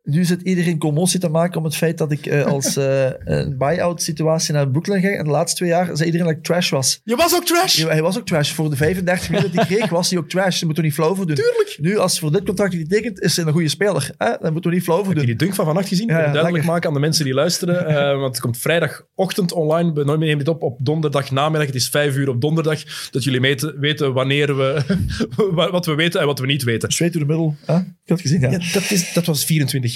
nu 0.09 0.23
zit 0.25 0.41
iedereen 0.41 0.77
commotie 0.77 1.19
te 1.19 1.29
maken 1.29 1.57
om 1.57 1.63
het 1.63 1.75
feit 1.75 1.97
dat 1.97 2.11
ik 2.11 2.25
eh, 2.25 2.45
als 2.45 2.77
eh, 2.77 3.05
een 3.23 3.57
buy-out 3.57 4.01
situatie 4.01 4.53
naar 4.53 4.69
Brooklyn 4.69 5.01
ging. 5.01 5.17
En 5.17 5.23
de 5.23 5.29
laatste 5.29 5.57
twee 5.57 5.69
jaar 5.69 5.85
zei 5.85 6.05
iedereen 6.05 6.27
dat 6.27 6.35
ik 6.35 6.43
trash 6.43 6.69
was. 6.69 6.99
Je 7.03 7.15
was 7.15 7.35
ook 7.35 7.45
trash! 7.45 7.77
Ja, 7.77 7.87
hij 7.87 8.01
was 8.01 8.17
ook 8.17 8.25
trash. 8.25 8.51
Voor 8.51 8.69
de 8.69 8.75
35 8.75 9.29
minuten 9.29 9.51
die 9.51 9.59
hij 9.59 9.75
kreeg, 9.75 9.89
was 9.89 10.09
hij 10.09 10.19
ook 10.19 10.29
trash. 10.29 10.57
Ze 10.57 10.65
moeten 10.65 10.83
er 10.83 10.89
niet 10.89 10.97
flauw 10.99 11.15
voor 11.15 11.25
doen. 11.27 11.35
Tuurlijk. 11.35 11.77
Nu, 11.81 11.97
als 11.97 12.19
voor 12.19 12.31
dit 12.31 12.43
contract 12.45 12.71
die 12.71 12.87
tekent, 12.87 13.21
is 13.21 13.35
hij 13.35 13.45
een 13.45 13.51
goede 13.51 13.67
speler. 13.67 14.09
Hè? 14.17 14.29
Daar 14.41 14.51
moeten 14.51 14.69
we 14.69 14.75
niet 14.75 14.85
flauw 14.85 14.97
voor 15.03 15.07
Heb 15.07 15.13
je 15.17 15.19
doen. 15.27 15.35
die 15.37 15.37
dunk 15.37 15.55
van 15.55 15.65
vannacht 15.65 15.87
gezien? 15.87 16.07
Ja, 16.07 16.13
Ik 16.13 16.17
ja, 16.17 16.23
duidelijk 16.23 16.53
lekker. 16.53 16.71
maken 16.71 16.87
aan 16.87 16.93
de 16.93 16.99
mensen 16.99 17.25
die 17.25 17.33
luisteren. 17.33 17.87
eh, 17.87 18.17
want 18.21 18.31
het 18.35 18.39
komt 18.39 18.57
vrijdagochtend 18.57 19.51
online. 19.51 19.93
We 19.93 20.03
nemen 20.17 20.37
dit 20.37 20.47
op 20.47 20.61
op 20.63 20.77
donderdag 20.81 21.31
namiddag. 21.31 21.65
Het 21.67 21.75
is 21.75 21.89
vijf 21.89 22.15
uur 22.15 22.29
op 22.29 22.41
donderdag. 22.41 22.83
Dat 23.11 23.23
jullie 23.23 23.39
weten, 23.41 23.79
weten 23.79 24.13
wanneer 24.13 24.57
we... 24.57 24.81
wat 25.71 25.85
we 25.85 25.95
weten 25.95 26.19
en 26.21 26.25
wat 26.25 26.39
we 26.39 26.45
niet 26.45 26.63
weten. 26.63 26.91
Straight 26.91 27.19
to 27.19 27.25
the 27.25 27.31
middle. 27.33 27.53
Hè? 27.65 27.75
Ik 27.77 28.13
had 28.13 28.17
het 28.17 28.21
gezien, 28.21 28.39
ja. 28.41 28.49
Ja, 28.51 28.59
dat, 28.73 28.91
is, 28.91 29.13
dat 29.13 29.25
was 29.25 29.45
24 29.45 29.93
jaar. 29.93 29.95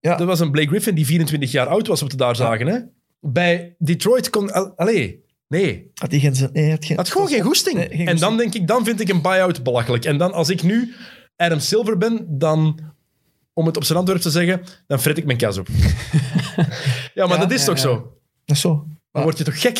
Ja. 0.00 0.16
Dat 0.16 0.26
was 0.26 0.40
een 0.40 0.50
Blake 0.50 0.68
Griffin 0.68 0.94
die 0.94 1.06
24 1.06 1.50
jaar 1.52 1.66
oud 1.66 1.86
was, 1.86 2.00
wat 2.00 2.10
we 2.10 2.16
daar 2.16 2.36
zagen. 2.36 2.66
Hè? 2.66 2.78
Bij 3.20 3.74
Detroit 3.78 4.30
kon... 4.30 4.52
al- 4.52 4.72
Allee, 4.76 5.24
nee. 5.48 5.90
Had 5.94 6.10
hij 6.10 6.20
geen? 6.20 6.50
Nee, 6.52 6.70
had 6.70 6.84
geen, 6.84 6.96
Had 6.96 7.10
gewoon 7.10 7.28
geen 7.28 7.42
goesting. 7.42 7.76
Nee, 7.76 7.88
geen 7.90 8.06
en 8.06 8.16
dan 8.16 8.36
denk 8.36 8.54
ik, 8.54 8.66
dan 8.66 8.84
vind 8.84 9.00
ik 9.00 9.08
een 9.08 9.22
buy-out 9.22 9.62
belachelijk. 9.62 10.04
En 10.04 10.16
dan, 10.18 10.32
als 10.32 10.48
ik 10.48 10.62
nu 10.62 10.94
Adam 11.36 11.58
Silver 11.58 11.96
ben, 11.98 12.26
dan, 12.28 12.80
om 13.52 13.66
het 13.66 13.76
op 13.76 13.84
zijn 13.84 13.98
Antwerp 13.98 14.20
te 14.20 14.30
zeggen, 14.30 14.62
dan 14.86 15.00
fret 15.00 15.18
ik 15.18 15.24
mijn 15.24 15.38
kas 15.38 15.58
op. 15.58 15.68
ja, 17.14 17.26
maar 17.26 17.36
Ja, 17.36 17.42
dat 17.42 17.50
is 17.50 17.60
ja, 17.60 17.66
toch 17.66 17.78
zo? 17.78 17.94
Dat 18.44 18.56
is 18.56 18.60
zo. 18.62 18.86
Dan 19.12 19.22
word 19.22 19.38
je 19.38 19.44
toch 19.44 19.60
gek? 19.60 19.78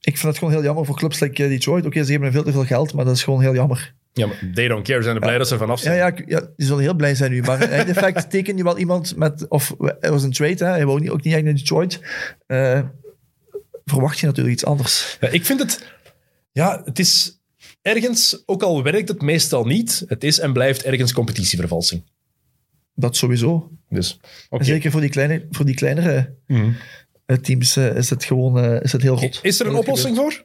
Ik 0.00 0.16
vind 0.18 0.22
het 0.22 0.38
gewoon 0.38 0.52
heel 0.52 0.62
jammer 0.62 0.84
voor 0.86 0.96
clubs 0.96 1.20
like 1.20 1.42
eh, 1.42 1.48
Detroit. 1.48 1.86
Oké, 1.86 1.98
ze 1.98 2.06
geven 2.06 2.22
hem 2.22 2.32
veel 2.32 2.42
te 2.42 2.52
veel 2.52 2.64
geld, 2.64 2.94
maar 2.94 3.04
dat 3.04 3.16
is 3.16 3.22
gewoon 3.22 3.40
heel 3.40 3.54
jammer. 3.54 3.94
Ja, 4.12 4.26
maar 4.26 4.50
they 4.54 4.68
don't 4.68 4.86
care. 4.86 5.02
Zijn 5.02 5.14
er 5.14 5.20
blij 5.20 5.38
dat 5.38 5.46
ze 5.46 5.52
er 5.52 5.58
vanaf 5.60 5.78
Ja, 5.78 5.84
zijn. 5.84 5.96
ja, 5.96 6.06
ik- 6.06 6.28
ja, 6.28 6.40
die 6.56 6.66
zullen 6.66 6.82
heel 6.82 6.94
blij 6.94 7.14
zijn 7.14 7.30
nu. 7.30 7.42
Maar 7.42 7.62
in 7.62 7.86
effect 7.88 8.30
teken 8.30 8.56
je 8.56 8.62
wel 8.62 8.78
iemand 8.78 9.16
met... 9.16 9.48
Of 9.48 9.74
er 10.00 10.10
was 10.10 10.22
een 10.22 10.32
trade, 10.32 10.64
hè. 10.64 10.70
hij 10.70 10.86
wou 10.86 11.00
niet, 11.00 11.10
ook 11.10 11.22
niet 11.22 11.34
echt 11.34 11.44
in 11.44 11.54
Detroit. 11.54 12.00
Eh, 12.46 12.80
verwacht 13.84 14.18
je 14.18 14.26
natuurlijk 14.26 14.54
iets 14.54 14.64
anders. 14.64 15.16
Ja, 15.20 15.28
ik 15.28 15.44
vind 15.46 15.60
het... 15.60 15.92
Ja, 16.52 16.82
het 16.84 16.98
is 16.98 17.40
ergens, 17.82 18.42
ook 18.46 18.62
al 18.62 18.82
werkt 18.82 19.08
het 19.08 19.22
meestal 19.22 19.64
niet, 19.64 20.04
het 20.08 20.24
is 20.24 20.38
en 20.38 20.52
blijft 20.52 20.82
ergens 20.82 21.12
competitievervalsing. 21.12 22.04
Dat 22.94 23.16
sowieso. 23.16 23.70
Dus, 23.88 24.18
oké. 24.50 24.64
zeker 24.64 24.90
voor 24.90 25.00
die, 25.00 25.10
kleine, 25.10 25.46
voor 25.50 25.64
die 25.64 25.74
kleinere 25.74 26.34
Mhm. 26.46 26.70
eh, 27.26 27.36
teams 27.36 27.76
eh, 27.76 27.96
is 27.96 28.10
het 28.10 28.24
gewoon 28.24 28.58
eh, 28.58 28.80
is 28.82 28.92
het 28.92 29.02
heel 29.02 29.18
rot. 29.18 29.38
Is 29.42 29.60
er 29.60 29.66
een 29.66 29.72
het 29.72 29.80
oplossing 29.80 30.16
voor? 30.16 30.44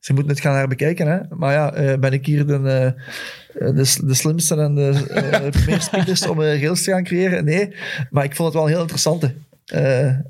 Ze 0.00 0.12
moeten 0.12 0.32
het 0.32 0.40
gaan 0.40 0.56
herbekijken. 0.56 1.06
Hè? 1.06 1.18
Maar 1.36 1.52
ja, 1.52 1.72
eh, 1.72 1.98
ben 1.98 2.12
ik 2.12 2.26
hier 2.26 2.46
de, 2.46 2.94
eh, 3.54 3.74
de, 4.04 4.14
slimste 4.14 4.54
en 4.54 4.74
de 4.74 5.50
uh, 5.68 5.80
speeders 5.80 6.26
om 6.26 6.40
uh, 6.40 6.62
rails 6.62 6.82
te 6.82 6.90
gaan 6.90 7.04
creëren? 7.04 7.44
Nee, 7.44 7.74
maar 8.10 8.24
ik 8.24 8.36
vond 8.36 8.48
het 8.48 8.62
wel 8.62 8.66
heel 8.66 8.80
interessant. 8.80 9.22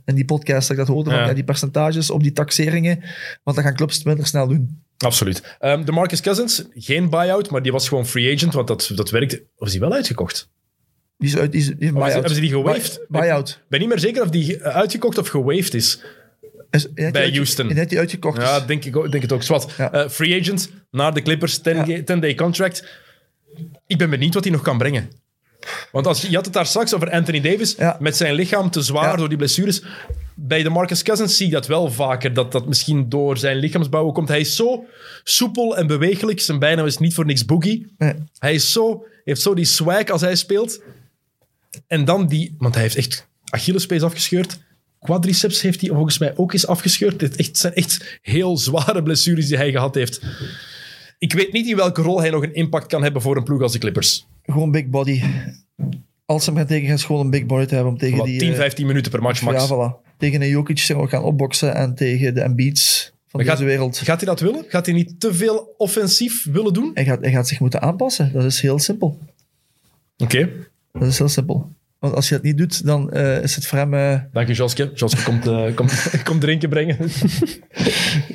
in 0.04 0.14
die 0.14 0.24
podcast 0.24 0.68
dat 0.68 0.78
ik 0.78 0.86
dat 0.86 0.94
hoorde, 0.94 1.10
van 1.10 1.18
Ja. 1.18 1.32
die 1.32 1.44
percentages 1.44 2.10
op 2.10 2.22
die 2.22 2.32
taxeringen. 2.32 3.00
Want 3.42 3.56
dat 3.56 3.66
gaan 3.66 3.76
clubs 3.76 3.96
het 3.96 4.04
minder 4.04 4.26
snel 4.26 4.48
doen. 4.48 4.82
Absoluut. 4.98 5.56
Ehm, 5.60 5.84
de 5.84 5.92
Marcus 5.92 6.20
Cousins, 6.20 6.64
geen 6.74 7.10
buy-out, 7.10 7.50
maar 7.50 7.62
die 7.62 7.72
was 7.72 7.88
gewoon 7.88 8.06
free 8.06 8.34
agent, 8.34 8.54
want 8.54 8.68
dat, 8.68 8.90
dat 8.94 9.10
werkte. 9.10 9.42
Of 9.56 9.66
is 9.66 9.72
die 9.72 9.80
wel 9.80 9.92
uitgekocht? 9.92 10.48
Die 11.18 11.28
is 11.28 11.36
uit, 11.36 11.52
die 11.52 11.60
is, 11.60 11.66
die 11.66 12.04
is 12.04 12.12
hebben 12.12 12.34
ze 12.34 12.40
die 12.40 12.50
gewaved? 12.50 13.04
Buy-out. 13.08 13.48
Ik 13.48 13.68
ben 13.68 13.80
niet 13.80 13.88
meer 13.88 13.98
zeker 13.98 14.22
of 14.22 14.30
die 14.30 14.62
uitgekocht 14.62 15.18
of 15.18 15.28
gewaved 15.28 15.74
is. 15.74 16.00
Is- 16.70 16.82
je 16.82 16.90
Bij 17.10 17.12
uitge- 17.22 17.34
Houston. 17.36 17.68
Je 17.68 17.74
hebt 17.74 17.90
die 17.90 17.98
uitgekocht. 17.98 18.40
Ja, 18.42 18.60
denk 18.60 18.84
ik, 18.84 18.96
ook- 18.96 19.10
denk 19.10 19.22
het 19.22 19.32
ook. 19.32 19.42
Zwat. 19.42 19.72
Ja. 19.78 19.92
Eh, 19.92 20.08
free 20.08 20.40
agent 20.40 20.70
naar 20.90 21.14
de 21.14 21.22
Clippers, 21.22 21.58
10-day 21.58 22.34
contract. 22.34 22.84
Ik 23.86 23.98
ben 23.98 24.10
benieuwd 24.10 24.34
wat 24.34 24.44
hij 24.44 24.52
nog 24.52 24.62
kan 24.62 24.78
brengen. 24.78 25.10
Want 25.92 26.06
als 26.06 26.22
je, 26.22 26.28
je 26.30 26.36
had 26.36 26.44
het 26.44 26.54
daar 26.54 26.66
straks 26.66 26.94
over 26.94 27.10
Anthony 27.10 27.40
Davis, 27.40 27.74
Ja. 27.78 27.96
met 28.00 28.16
zijn 28.16 28.34
lichaam 28.34 28.70
te 28.70 28.82
zwaar 28.82 29.10
Ja. 29.10 29.16
door 29.16 29.28
die 29.28 29.38
blessures. 29.38 29.82
bij 30.38 30.62
de 30.62 30.68
Marcus 30.70 31.02
Cousins 31.02 31.36
zie 31.36 31.46
ik 31.46 31.52
dat 31.52 31.66
wel 31.66 31.90
vaker, 31.90 32.32
dat 32.34 32.52
dat 32.52 32.66
misschien 32.66 33.08
door 33.08 33.38
zijn 33.38 33.56
lichaamsbouw 33.56 34.10
komt. 34.10 34.28
Hij 34.28 34.40
is 34.40 34.56
zo 34.56 34.84
soepel 35.24 35.76
en 35.76 35.86
bewegelijk. 35.86 36.40
Zijn 36.40 36.58
bijnaam 36.58 36.86
is 36.86 36.98
niet 36.98 37.14
voor 37.14 37.24
niks 37.26 37.44
boogie. 37.44 37.94
Nee. 37.98 38.14
Hij 38.38 38.54
is 38.54 38.72
zo, 38.72 39.04
heeft 39.24 39.40
zo 39.40 39.54
die 39.54 39.64
swag 39.64 40.08
als 40.08 40.20
hij 40.20 40.34
speelt. 40.34 40.80
En 41.86 42.04
dan 42.04 42.26
die... 42.26 42.54
Want 42.58 42.74
hij 42.74 42.82
heeft 42.82 42.96
echt 42.96 43.26
Achillespees 43.44 44.02
afgescheurd. 44.02 44.58
Quadriceps 45.06 45.62
heeft 45.62 45.80
hij 45.80 45.90
volgens 45.90 46.18
mij 46.18 46.36
ook 46.36 46.52
eens 46.52 46.66
afgescheurd. 46.66 47.36
Echt, 47.36 47.56
zijn 47.56 47.74
echt 47.74 48.18
heel 48.22 48.58
zware 48.58 49.02
blessures 49.02 49.48
die 49.48 49.56
hij 49.56 49.70
gehad 49.70 49.94
heeft. 49.94 50.20
Ik 51.18 51.32
weet 51.32 51.52
niet 51.52 51.66
in 51.66 51.76
welke 51.76 52.02
rol 52.02 52.20
hij 52.20 52.30
nog 52.30 52.42
een 52.42 52.54
impact 52.54 52.86
kan 52.86 53.02
hebben 53.02 53.22
voor 53.22 53.36
een 53.36 53.44
ploeg 53.44 53.62
als 53.62 53.72
de 53.72 53.78
Clippers. 53.78 54.26
Gewoon 54.42 54.70
big 54.70 54.86
body. 54.86 55.22
Als 56.24 56.44
ze 56.44 56.52
maar 56.52 56.66
tegen 56.66 56.86
gaan, 56.86 56.96
is 56.96 57.04
gewoon 57.04 57.24
een 57.24 57.30
big 57.30 57.46
body 57.46 57.64
te 57.64 57.74
hebben 57.74 57.92
om 57.92 57.98
tegen 57.98 58.24
die... 58.24 58.38
10, 58.38 58.50
eh, 58.50 58.56
15 58.56 58.86
minuten 58.86 59.10
per 59.10 59.22
match 59.22 59.42
max. 59.42 59.68
Ja, 59.68 59.74
voilà. 59.74 60.16
Tegen 60.18 60.42
een 60.42 60.48
Jokic 60.48 60.78
gaan 60.80 61.22
opboksen 61.22 61.74
en 61.74 61.94
tegen 61.94 62.34
de 62.34 62.40
Embiids 62.40 63.12
van 63.26 63.44
Maar 63.44 63.54
deze 63.54 63.66
wereld. 63.66 63.98
Gaat 63.98 64.20
hij 64.20 64.28
dat 64.28 64.40
willen? 64.40 64.64
Gaat 64.68 64.86
hij 64.86 64.94
niet 64.94 65.20
te 65.20 65.34
veel 65.34 65.74
offensief 65.76 66.44
willen 66.44 66.72
doen? 66.72 66.90
Hij 66.94 67.04
gaat, 67.04 67.20
hij 67.20 67.30
gaat 67.30 67.48
zich 67.48 67.60
moeten 67.60 67.82
aanpassen. 67.82 68.32
Dat 68.32 68.44
is 68.44 68.60
heel 68.60 68.78
simpel. 68.78 69.18
Oké, 70.16 70.50
Dat 70.92 71.02
is 71.02 71.18
heel 71.18 71.28
simpel. 71.28 71.72
Want 71.98 72.14
als 72.14 72.28
je 72.28 72.34
dat 72.34 72.44
niet 72.44 72.58
doet, 72.58 72.86
dan 72.86 73.10
eh, 73.10 73.42
is 73.42 73.54
het 73.54 73.66
voor 73.66 73.78
hem... 73.78 73.94
eh, 73.94 74.20
dank 74.32 74.48
je 74.48 74.54
Joske. 74.54 74.90
Joske 74.94 75.22
komt, 75.22 75.46
eh, 75.46 75.74
komt, 75.74 76.10
komt 76.28 76.40
drinken 76.40 76.68
brengen. 76.68 76.96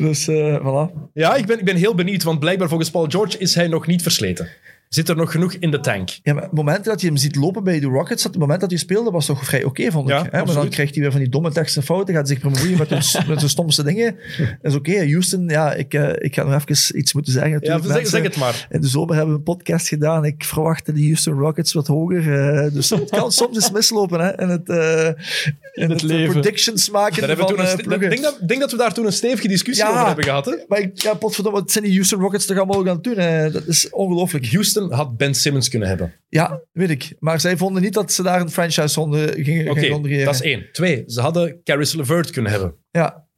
dus 0.08 0.30
voilà. 0.60 1.10
Ja, 1.14 1.36
ik 1.36 1.46
ben, 1.46 1.60
ik 1.60 1.66
ben 1.66 1.76
heel 1.76 1.96
benieuwd, 1.96 2.24
want 2.24 2.40
blijkbaar 2.40 2.68
volgens 2.68 2.92
Paul 2.92 3.10
George 3.10 3.38
is 3.38 3.56
hij 3.56 3.68
nog 3.68 3.88
niet 3.88 4.02
versleten. 4.02 4.48
Zit 4.94 5.10
er 5.10 5.16
nog 5.16 5.32
genoeg 5.32 5.54
in 5.54 5.72
de 5.72 5.80
tank? 5.80 6.10
Ja, 6.24 6.34
maar 6.34 6.44
het 6.44 6.52
moment 6.52 6.86
dat 6.86 7.02
je 7.02 7.08
hem 7.08 7.18
ziet 7.18 7.36
lopen 7.36 7.64
bij 7.64 7.80
de 7.80 7.86
Rockets, 7.88 8.24
dat 8.24 8.32
het 8.32 8.42
moment 8.42 8.62
dat 8.62 8.70
hij 8.70 8.80
speelde, 8.80 9.12
was 9.12 9.26
toch 9.26 9.46
vrij 9.46 9.64
oké, 9.64 9.92
vond 9.92 10.10
ik. 10.10 10.16
Ja, 10.16 10.28
hè? 10.32 10.44
Maar 10.46 10.54
dan 10.54 10.70
krijgt 10.70 10.94
hij 10.94 11.02
weer 11.04 11.12
van 11.12 11.20
die 11.22 11.30
domme 11.30 11.52
teksten 11.52 11.84
fouten, 11.84 12.14
gaat 12.14 12.28
zich 12.28 12.40
bemoeien 12.42 12.78
met, 12.78 12.90
hun- 12.90 12.98
met 13.30 13.38
zijn 13.40 13.50
stomste 13.50 13.84
dingen. 13.84 14.16
Dat 14.62 14.72
is 14.72 14.76
oké. 14.78 15.06
Houston, 15.12 15.48
ja, 15.48 15.74
ik, 15.74 15.94
eh, 15.94 16.10
ik 16.18 16.36
ga 16.36 16.44
nog 16.44 16.54
even 16.66 16.98
iets 16.98 17.14
moeten 17.14 17.32
zeggen. 17.34 17.52
Ja, 17.62 17.78
zeg, 17.80 17.88
mensen. 17.88 18.06
zeg 18.08 18.24
het 18.24 18.38
maar. 18.38 18.68
In 18.70 18.82
de 18.82 18.88
zomer 18.88 19.16
hebben 19.16 19.34
we 19.34 19.38
een 19.40 19.56
podcast 19.56 19.88
gedaan. 19.88 20.26
Ik 20.26 20.44
verwachtte 20.44 20.92
de 20.94 21.04
Houston 21.04 21.40
Rockets 21.40 21.74
wat 21.74 21.88
hoger. 21.88 22.50
eh, 22.66 22.74
dus 22.74 22.90
het 22.90 23.10
kan 23.10 23.32
soms 23.42 23.56
eens 23.56 23.72
mislopen 23.72 24.20
hè, 24.20 24.42
in 24.42 24.50
het, 24.50 24.70
eh, 24.70 25.08
in 25.74 25.90
het, 25.90 26.02
eh, 26.02 26.08
leven. 26.08 26.32
predictions 26.32 26.90
maken 26.90 27.28
Daar 27.28 27.38
van 27.38 27.48
toen 27.48 27.60
een 27.60 27.66
eh, 27.66 28.00
denk, 28.10 28.22
dat, 28.22 28.40
denk 28.48 28.60
dat 28.60 28.72
we 28.72 28.78
daar 28.78 28.94
toen 28.94 29.06
een 29.06 29.12
stevige 29.14 29.48
discussie 29.48 29.86
Ja. 29.86 29.92
over 29.92 30.06
hebben 30.06 30.24
gehad. 30.24 30.46
Hè? 30.46 30.56
Maar 30.68 30.80
ik- 30.80 31.02
ja, 31.02 31.14
potverdomme, 31.14 31.60
wat 31.60 31.72
zijn 31.72 31.84
die 31.84 31.94
Houston 31.94 32.20
Rockets 32.22 32.46
toch 32.46 32.58
allemaal 32.58 32.84
gaan 32.84 33.02
doen? 33.02 33.18
hè? 33.18 33.52
Dat 33.52 33.68
is 33.68 33.90
ongelooflijk. 33.90 34.48
Houston 34.52 34.80
had 34.90 35.18
Ben 35.18 35.34
Simmons 35.34 35.70
kunnen 35.70 35.88
hebben. 35.88 36.14
Ja, 36.30 36.62
weet 36.72 36.90
ik. 36.90 37.16
Maar 37.20 37.40
zij 37.40 37.58
vonden 37.58 37.82
niet 37.82 37.94
dat 37.94 38.12
ze 38.12 38.24
daar 38.24 38.42
een 38.42 38.50
franchise 38.50 38.88
gingen, 39.44 39.70
Oké, 39.70 39.80
gingen 39.80 40.26
dat 40.26 40.34
is 40.34 40.42
één. 40.42 40.66
Twee, 40.72 41.04
ze 41.08 41.22
hadden 41.22 41.62
Caris 41.64 41.94
LeVert 41.94 42.30
kunnen 42.30 42.52
hebben. 42.52 42.76
Ja. 42.92 43.30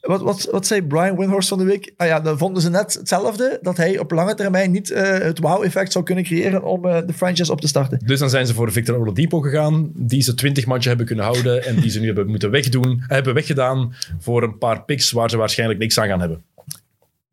Wat, 0.00 0.20
wat, 0.20 0.48
wat 0.50 0.66
zei 0.66 0.82
Brian 0.82 1.16
Windhorst 1.16 1.48
van 1.48 1.58
de 1.58 1.64
week? 1.64 1.92
Ah 1.96 2.06
ja, 2.06 2.20
dan 2.20 2.38
vonden 2.38 2.62
ze 2.62 2.70
net 2.70 2.94
hetzelfde, 2.94 3.58
dat 3.62 3.76
hij 3.76 3.98
op 3.98 4.10
lange 4.10 4.34
termijn 4.34 4.70
niet 4.70 4.90
eh, 4.90 5.18
het 5.18 5.38
wow-effect 5.38 5.92
zou 5.92 6.04
kunnen 6.04 6.24
creëren 6.24 6.62
om 6.62 6.84
eh, 6.84 6.98
de 7.06 7.12
franchise 7.12 7.52
op 7.52 7.60
te 7.60 7.66
starten. 7.68 8.00
Dus 8.04 8.18
dan 8.18 8.30
zijn 8.30 8.46
ze 8.46 8.54
voor 8.54 8.72
Victor 8.72 8.98
Oladipo 8.98 9.40
gegaan, 9.40 9.90
die 9.94 10.22
ze 10.22 10.34
20 10.34 10.66
matchen 10.66 10.88
hebben 10.88 11.06
kunnen 11.06 11.24
houden 11.24 11.64
en 11.64 11.80
die 11.80 11.90
ze 11.90 12.00
nu 12.00 12.06
hebben 12.06 12.26
moeten 12.26 12.50
wegdoen, 12.50 13.02
hebben 13.06 13.34
weggedaan 13.34 13.94
voor 14.18 14.42
een 14.42 14.58
paar 14.58 14.84
picks 14.84 15.10
waar 15.10 15.30
ze 15.30 15.36
waarschijnlijk 15.36 15.78
niks 15.78 15.98
aan 15.98 16.08
gaan 16.08 16.20
hebben. 16.20 16.44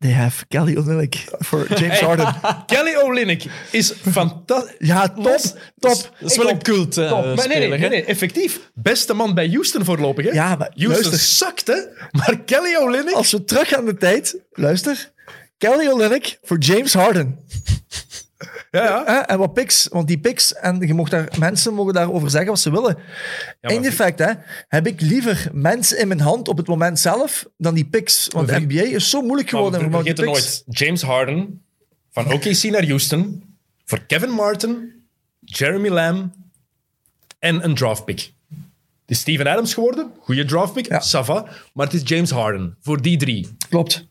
They 0.00 0.12
have 0.12 0.46
Kelly 0.48 0.76
Olynyk 0.76 1.24
voor 1.38 1.66
James 1.68 1.98
Hey. 2.00 2.08
Harden. 2.08 2.34
Kelly 2.66 2.94
Olynyk 2.96 3.44
is 3.70 3.92
fantastisch. 4.10 4.74
Ja, 4.78 5.08
top, 5.08 5.24
top. 5.78 6.10
Dat 6.20 6.30
is 6.30 6.36
wel 6.36 6.50
een 6.50 6.62
cult 6.62 6.96
eh, 6.96 7.08
Top. 7.08 7.36
Maar 7.36 7.48
nee, 7.48 7.68
nee, 7.68 8.04
effectief. 8.04 8.60
Beste 8.74 9.14
man 9.14 9.34
bij 9.34 9.48
Houston 9.48 9.84
voorlopig. 9.84 10.24
Hè? 10.24 10.30
Ja, 10.30 10.56
maar 10.56 10.70
Houston 10.74 11.10
luister. 11.10 11.18
zakt, 11.18 11.66
hè? 11.66 11.76
Maar 12.10 12.38
Kelly 12.44 12.76
Olynyk... 12.76 13.14
Als 13.14 13.32
we 13.32 13.44
terug 13.44 13.68
gaan 13.68 13.84
de 13.84 13.96
tijd, 13.96 14.36
luister. 14.52 15.12
Kelly 15.58 15.88
Olynyk 15.88 16.38
voor 16.42 16.58
James 16.58 16.92
Harden. 16.94 17.38
Ja, 18.70 18.82
ja. 18.84 19.02
Hè? 19.06 19.18
En 19.18 19.38
wat 19.38 19.52
picks, 19.52 19.88
want 19.90 20.08
die 20.08 20.18
picks, 20.18 20.54
en 20.54 20.86
je 20.86 20.94
mocht 20.94 21.10
daar, 21.10 21.28
mensen 21.38 21.74
mogen 21.74 21.92
daarover 21.94 22.30
zeggen 22.30 22.48
wat 22.50 22.60
ze 22.60 22.70
willen. 22.70 22.98
maar- 23.60 23.72
in 23.72 23.84
effect, 23.84 24.18
hè, 24.18 24.32
heb 24.68 24.86
ik 24.86 25.00
liever 25.00 25.48
mensen 25.52 25.98
in 25.98 26.08
mijn 26.08 26.20
hand 26.20 26.48
op 26.48 26.56
het 26.56 26.66
moment 26.66 26.98
zelf 26.98 27.46
dan 27.56 27.74
die 27.74 27.84
picks. 27.84 28.28
Want 28.32 28.48
de 28.48 28.54
We- 28.54 28.60
NBA 28.60 28.82
is 28.82 29.10
zo 29.10 29.20
moeilijk 29.22 29.52
Maar 29.52 29.60
geworden. 29.62 29.90
we 29.90 29.96
om 29.96 30.02
die 30.04 30.14
vergeten 30.14 30.24
nooit. 30.24 30.62
James 30.66 31.02
Harden 31.02 31.62
van 32.10 32.32
OKC 32.32 32.62
naar 32.62 32.86
Houston 32.86 33.42
voor 33.84 33.98
Kevin 34.06 34.30
Martin, 34.30 34.92
Jeremy 35.40 35.88
Lamb 35.88 36.34
en 37.38 37.64
een 37.64 37.74
draftpick. 37.74 38.32
Het 38.50 39.18
is 39.18 39.20
Steven 39.20 39.46
Adams 39.46 39.74
geworden. 39.74 40.10
Goede 40.20 40.44
draftpick. 40.44 40.86
Ja. 40.88 41.00
Sava. 41.00 41.46
Maar 41.74 41.86
het 41.86 41.94
is 41.94 42.02
James 42.04 42.30
Harden. 42.30 42.76
Voor 42.80 43.02
die 43.02 43.16
drie. 43.16 43.48
Klopt. 43.68 44.08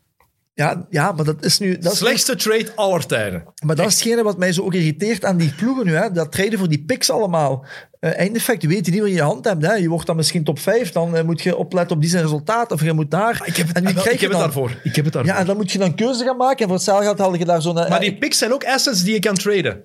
Ja, 0.54 0.86
ja, 0.90 1.12
maar 1.12 1.24
dat 1.24 1.44
is 1.44 1.58
nu... 1.58 1.78
Dat 1.78 1.92
is 1.92 1.98
Slechtste 1.98 2.36
trade 2.36 2.72
aller 2.74 3.06
tijden. 3.06 3.44
Maar 3.64 3.76
dat 3.76 3.86
is 3.86 3.94
hetgene 3.94 4.22
wat 4.22 4.38
mij 4.38 4.52
zo 4.52 4.62
ook 4.62 4.74
irriteert 4.74 5.24
aan 5.24 5.36
die 5.36 5.54
ploegen 5.54 5.86
nu. 5.86 5.94
Hè? 5.94 6.12
Dat 6.12 6.32
traden 6.32 6.58
voor 6.58 6.68
die 6.68 6.84
picks 6.84 7.10
allemaal. 7.10 7.64
Eh 8.00 8.18
eindeffect, 8.18 8.62
je 8.62 8.68
weet 8.68 8.86
niet 8.86 8.98
wat 8.98 9.08
je 9.08 9.10
in 9.10 9.14
je 9.14 9.22
hand 9.22 9.44
hebt. 9.44 9.66
Hè? 9.66 9.74
Je 9.74 9.88
wordt 9.88 10.06
dan 10.06 10.16
misschien 10.16 10.44
top 10.44 10.58
5. 10.58 10.92
Dan 10.92 11.16
eh, 11.16 11.24
moet 11.24 11.42
je 11.42 11.56
opletten 11.56 11.96
op 11.96 12.02
die 12.02 12.10
zijn 12.10 12.22
resultaat. 12.22 12.72
Of 12.72 12.82
je 12.82 12.92
moet 12.92 13.10
daar. 13.10 13.42
Ik 13.44 13.56
heb 13.56 13.66
het, 13.66 13.76
en 13.76 13.84
wie 13.84 13.94
wel, 13.94 14.02
krijg 14.02 14.16
ik 14.16 14.22
heb 14.22 14.30
het 14.30 14.40
daarvoor. 14.40 14.80
Ik 14.82 14.96
heb 14.96 15.04
het 15.04 15.14
daarvoor. 15.14 15.32
Ja, 15.32 15.38
en 15.38 15.46
dan 15.46 15.56
moet 15.56 15.72
je 15.72 15.78
dan 15.78 15.94
keuze 15.94 16.24
gaan 16.24 16.36
maken. 16.36 16.58
En 16.58 16.64
voor 16.64 16.74
hetzelfde 16.74 17.04
geld 17.04 17.18
haal 17.18 17.34
je 17.34 17.44
daar 17.44 17.62
zo'n... 17.62 17.74
maar 17.74 18.00
die 18.00 18.18
picks 18.18 18.38
zijn 18.38 18.52
ook 18.52 18.64
assets 18.64 19.02
die 19.02 19.12
je 19.12 19.20
kan 19.20 19.34
traden. 19.34 19.82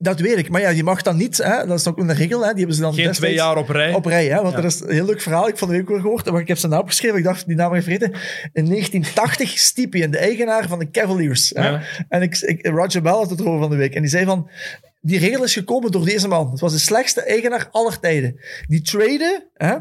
Dat 0.00 0.20
weet 0.20 0.36
ik. 0.38 0.48
Maar 0.48 0.60
ja, 0.60 0.68
je 0.68 0.82
mag 0.84 1.02
dan 1.02 1.16
niet... 1.16 1.36
Hè? 1.36 1.66
Dat 1.66 1.78
is 1.78 1.86
ook 1.86 1.98
een 1.98 2.14
regel. 2.14 2.40
Hè? 2.40 2.48
Die 2.48 2.58
hebben 2.58 2.74
ze 2.74 2.80
dan 2.80 2.94
Geen 2.94 3.12
twee 3.12 3.34
jaar 3.34 3.56
op 3.56 3.68
rij. 3.68 3.94
Op 3.94 4.04
rij, 4.04 4.26
hè? 4.26 4.42
want 4.42 4.54
Ja. 4.54 4.60
dat 4.60 4.72
is 4.72 4.80
een 4.80 4.90
heel 4.90 5.04
leuk 5.04 5.20
verhaal. 5.20 5.48
Ik 5.48 5.58
van 5.58 5.68
de 5.68 5.74
week 5.74 5.88
weer 5.88 6.00
gehoord, 6.00 6.30
maar 6.30 6.40
ik 6.40 6.48
heb 6.48 6.56
zijn 6.58 6.72
naam 6.72 6.80
opgeschreven. 6.80 7.18
Ik 7.18 7.24
dacht, 7.24 7.46
die 7.46 7.56
naam 7.56 7.74
ik 7.74 7.82
vergeten. 7.82 8.12
In 8.52 8.64
1980, 8.66 9.58
Stiepian, 9.58 10.10
de 10.10 10.18
eigenaar 10.18 10.68
van 10.68 10.78
de 10.78 10.90
Cavaliers. 10.90 11.50
hè. 11.54 11.68
Ja. 11.68 11.82
En 12.08 12.22
ik, 12.22 12.38
ik, 12.38 12.66
Roger 12.66 13.02
Bell 13.02 13.12
had 13.12 13.30
het 13.30 13.40
erover 13.40 13.60
van 13.60 13.70
de 13.70 13.76
week. 13.76 13.94
En 13.94 14.00
die 14.00 14.10
zei 14.10 14.24
van, 14.24 14.50
die 15.00 15.18
regel 15.18 15.44
is 15.44 15.52
gekomen 15.52 15.90
door 15.90 16.04
deze 16.04 16.28
man. 16.28 16.50
Het 16.50 16.60
was 16.60 16.72
de 16.72 16.78
slechtste 16.78 17.22
eigenaar 17.22 17.68
aller 17.72 17.98
tijden. 18.00 18.40
Die 18.68 18.82
traden 18.82 19.44
hè, 19.54 19.74